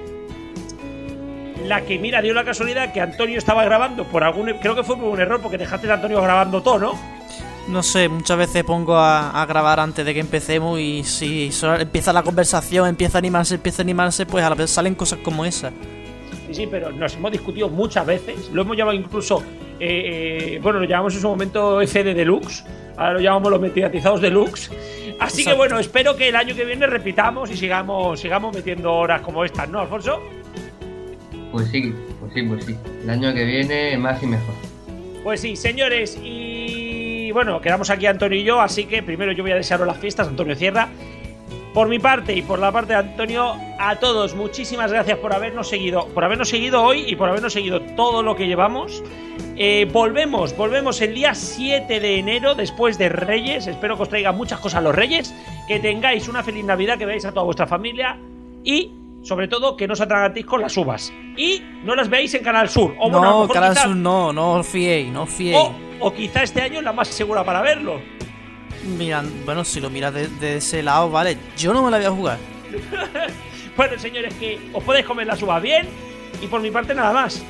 la 1.65 1.81
que, 1.81 1.99
mira, 1.99 2.21
dio 2.21 2.33
la 2.33 2.43
casualidad 2.43 2.91
que 2.93 3.01
Antonio 3.01 3.37
estaba 3.37 3.63
grabando 3.63 4.03
por 4.05 4.23
algún. 4.23 4.51
Creo 4.61 4.75
que 4.75 4.83
fue 4.83 4.95
por 4.97 5.05
un 5.05 5.19
error 5.19 5.39
porque 5.41 5.57
dejaste 5.57 5.89
a 5.89 5.95
Antonio 5.95 6.21
grabando 6.21 6.61
todo, 6.61 6.79
¿no? 6.79 7.19
No 7.67 7.83
sé, 7.83 8.09
muchas 8.09 8.37
veces 8.37 8.63
pongo 8.63 8.95
a, 8.97 9.29
a 9.29 9.45
grabar 9.45 9.79
antes 9.79 10.03
de 10.03 10.13
que 10.13 10.19
empecemos 10.19 10.79
y 10.79 11.03
si 11.03 11.51
empieza 11.79 12.11
la 12.11 12.23
conversación, 12.23 12.87
empieza 12.87 13.17
a 13.17 13.19
animarse, 13.19 13.55
empieza 13.55 13.81
a 13.81 13.83
animarse, 13.83 14.25
pues 14.25 14.43
a 14.43 14.49
la 14.49 14.55
vez 14.55 14.71
salen 14.71 14.95
cosas 14.95 15.19
como 15.19 15.45
esa. 15.45 15.69
Sí, 16.47 16.55
sí, 16.55 16.67
pero 16.69 16.91
nos 16.91 17.13
hemos 17.15 17.31
discutido 17.31 17.69
muchas 17.69 18.05
veces. 18.07 18.49
Lo 18.51 18.63
hemos 18.63 18.75
llamado 18.75 18.97
incluso. 18.97 19.43
eh, 19.79 20.55
eh, 20.55 20.59
bueno, 20.63 20.79
lo 20.79 20.85
llamamos 20.85 21.13
en 21.13 21.21
su 21.21 21.27
momento 21.27 21.79
FD 21.81 22.15
Deluxe. 22.15 22.65
Ahora 22.97 23.13
lo 23.13 23.19
llamamos 23.19 23.51
los 23.51 23.61
mediatizados 23.61 24.19
Deluxe. 24.19 24.71
Así 25.19 25.45
que 25.45 25.53
bueno, 25.53 25.77
espero 25.77 26.15
que 26.15 26.29
el 26.29 26.35
año 26.35 26.55
que 26.55 26.65
viene 26.65 26.87
repitamos 26.87 27.51
y 27.51 27.57
sigamos, 27.57 28.19
sigamos 28.19 28.55
metiendo 28.55 28.93
horas 28.93 29.21
como 29.21 29.45
estas, 29.45 29.69
¿no, 29.69 29.79
Alfonso? 29.81 30.19
Pues 31.51 31.67
sí, 31.69 31.93
pues 32.19 32.33
sí, 32.33 32.43
pues 32.43 32.65
sí. 32.65 32.75
El 33.03 33.09
año 33.09 33.33
que 33.33 33.43
viene 33.43 33.97
más 33.97 34.21
y 34.21 34.27
mejor. 34.27 34.53
Pues 35.23 35.41
sí, 35.41 35.55
señores, 35.55 36.17
y 36.23 37.31
bueno, 37.31 37.61
quedamos 37.61 37.89
aquí 37.89 38.05
Antonio 38.05 38.39
y 38.39 38.43
yo, 38.43 38.61
así 38.61 38.85
que 38.85 39.03
primero 39.03 39.31
yo 39.31 39.43
voy 39.43 39.51
a 39.51 39.55
desearos 39.55 39.87
las 39.87 39.97
fiestas, 39.97 40.27
Antonio 40.27 40.55
Cierra. 40.55 40.89
Por 41.73 41.87
mi 41.87 41.99
parte 41.99 42.33
y 42.33 42.41
por 42.41 42.57
la 42.57 42.71
parte 42.71 42.93
de 42.93 42.99
Antonio, 42.99 43.53
a 43.77 43.95
todos, 43.97 44.35
muchísimas 44.35 44.91
gracias 44.91 45.19
por 45.19 45.33
habernos 45.33 45.69
seguido, 45.69 46.07
por 46.07 46.23
habernos 46.23 46.49
seguido 46.49 46.81
hoy 46.81 47.05
y 47.07 47.15
por 47.15 47.29
habernos 47.29 47.53
seguido 47.53 47.81
todo 47.95 48.23
lo 48.23 48.35
que 48.35 48.47
llevamos. 48.47 49.03
Eh, 49.55 49.87
volvemos, 49.91 50.55
volvemos 50.55 50.99
el 51.01 51.13
día 51.13 51.35
7 51.35 51.99
de 51.99 52.17
enero, 52.17 52.55
después 52.55 52.97
de 52.97 53.09
Reyes. 53.09 53.67
Espero 53.67 53.97
que 53.97 54.03
os 54.03 54.09
traigan 54.09 54.35
muchas 54.35 54.59
cosas 54.59 54.81
los 54.81 54.95
Reyes. 54.95 55.35
Que 55.67 55.79
tengáis 55.79 56.27
una 56.27 56.43
feliz 56.43 56.65
Navidad, 56.65 56.97
que 56.97 57.05
veáis 57.05 57.25
a 57.25 57.31
toda 57.31 57.43
vuestra 57.43 57.67
familia. 57.67 58.17
Y, 58.63 58.91
sobre 59.21 59.47
todo, 59.47 59.75
que 59.77 59.87
no 59.87 59.93
os 59.93 60.01
atragantéis 60.01 60.45
con 60.45 60.61
las 60.61 60.75
uvas. 60.77 61.11
Y 61.37 61.61
no 61.83 61.95
las 61.95 62.09
veáis 62.09 62.33
en 62.33 62.43
Canal 62.43 62.69
Sur. 62.69 62.95
O 62.99 63.09
bueno, 63.09 63.19
a 63.19 63.25
lo 63.25 63.29
no, 63.31 63.39
mejor 63.41 63.53
Canal 63.53 63.73
quizá- 63.73 63.83
Sur 63.83 63.95
no, 63.95 64.33
no 64.33 64.53
os 64.53 64.67
fiéis, 64.67 65.11
no 65.11 65.23
os 65.23 65.29
fiéis. 65.29 65.57
o, 65.57 65.73
o 65.99 66.13
quizá 66.13 66.43
este 66.43 66.61
año 66.61 66.79
es 66.79 66.83
la 66.83 66.93
más 66.93 67.07
segura 67.09 67.43
para 67.43 67.61
verlo. 67.61 68.01
Mira, 68.97 69.23
bueno, 69.45 69.63
si 69.65 69.81
lo 69.81 69.89
miras 69.89 70.13
de, 70.13 70.27
de 70.27 70.57
ese 70.57 70.81
lado, 70.81 71.09
vale, 71.09 71.37
yo 71.57 71.73
no 71.73 71.83
me 71.83 71.91
la 71.91 71.97
voy 71.97 72.05
a 72.05 72.11
jugar. 72.11 72.37
Bueno, 73.77 73.97
señores, 73.97 74.33
que 74.33 74.59
os 74.73 74.83
podéis 74.83 75.05
comer 75.05 75.25
las 75.25 75.41
uvas 75.41 75.61
bien. 75.61 75.87
Y 76.41 76.47
por 76.47 76.59
mi 76.61 76.69
parte, 76.69 76.93
nada 76.93 77.13
más. 77.13 77.41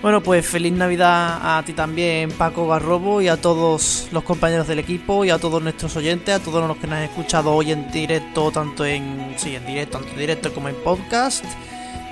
Bueno, 0.00 0.22
pues 0.22 0.46
feliz 0.46 0.72
Navidad 0.72 1.58
a 1.58 1.62
ti 1.64 1.72
también, 1.72 2.30
Paco 2.30 2.68
Garrobo, 2.68 3.20
y 3.20 3.26
a 3.26 3.36
todos 3.36 4.08
los 4.12 4.22
compañeros 4.22 4.68
del 4.68 4.78
equipo, 4.78 5.24
y 5.24 5.30
a 5.30 5.38
todos 5.38 5.60
nuestros 5.60 5.96
oyentes, 5.96 6.36
a 6.36 6.38
todos 6.38 6.66
los 6.68 6.76
que 6.76 6.86
nos 6.86 6.98
han 6.98 7.04
escuchado 7.04 7.52
hoy 7.52 7.72
en 7.72 7.90
directo, 7.90 8.52
tanto 8.52 8.86
en. 8.86 9.34
Sí, 9.36 9.56
en 9.56 9.66
directo, 9.66 9.98
tanto 9.98 10.12
en 10.12 10.18
directo 10.20 10.54
como 10.54 10.68
en 10.68 10.76
podcast. 10.76 11.44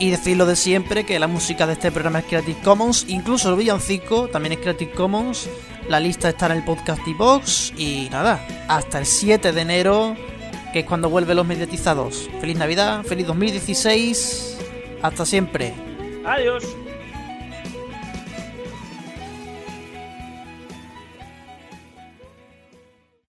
Y 0.01 0.11
decir 0.11 0.37
lo 0.37 0.47
de 0.47 0.57
siempre, 0.57 1.07
que 1.07 1.19
la 1.19 1.29
música 1.29 1.67
de 1.67 1.75
este 1.75 1.93
programa 1.93 2.19
es 2.19 2.27
Creative 2.27 2.61
Commons, 2.63 3.07
incluso 3.09 3.51
el 3.51 3.57
villancico 3.57 4.29
también 4.29 4.55
es 4.55 4.59
Creative 4.59 4.91
Commons. 4.91 5.49
La 5.89 6.01
lista 6.01 6.29
está 6.29 6.47
en 6.47 6.53
el 6.53 6.65
podcast 6.65 7.07
y 7.07 7.15
box. 7.15 7.73
Y 7.79 8.09
nada, 8.11 8.45
hasta 8.69 8.99
el 8.99 9.07
7 9.07 9.53
de 9.53 9.61
enero, 9.61 10.17
que 10.73 10.81
es 10.81 10.87
cuando 10.87 11.09
vuelven 11.09 11.37
los 11.37 11.47
mediatizados. 11.47 12.29
Feliz 12.41 12.59
Navidad, 12.59 13.05
feliz 13.05 13.29
2016. 13.29 14.59
Hasta 15.03 15.25
siempre. 15.25 15.73
Adiós. 16.27 16.65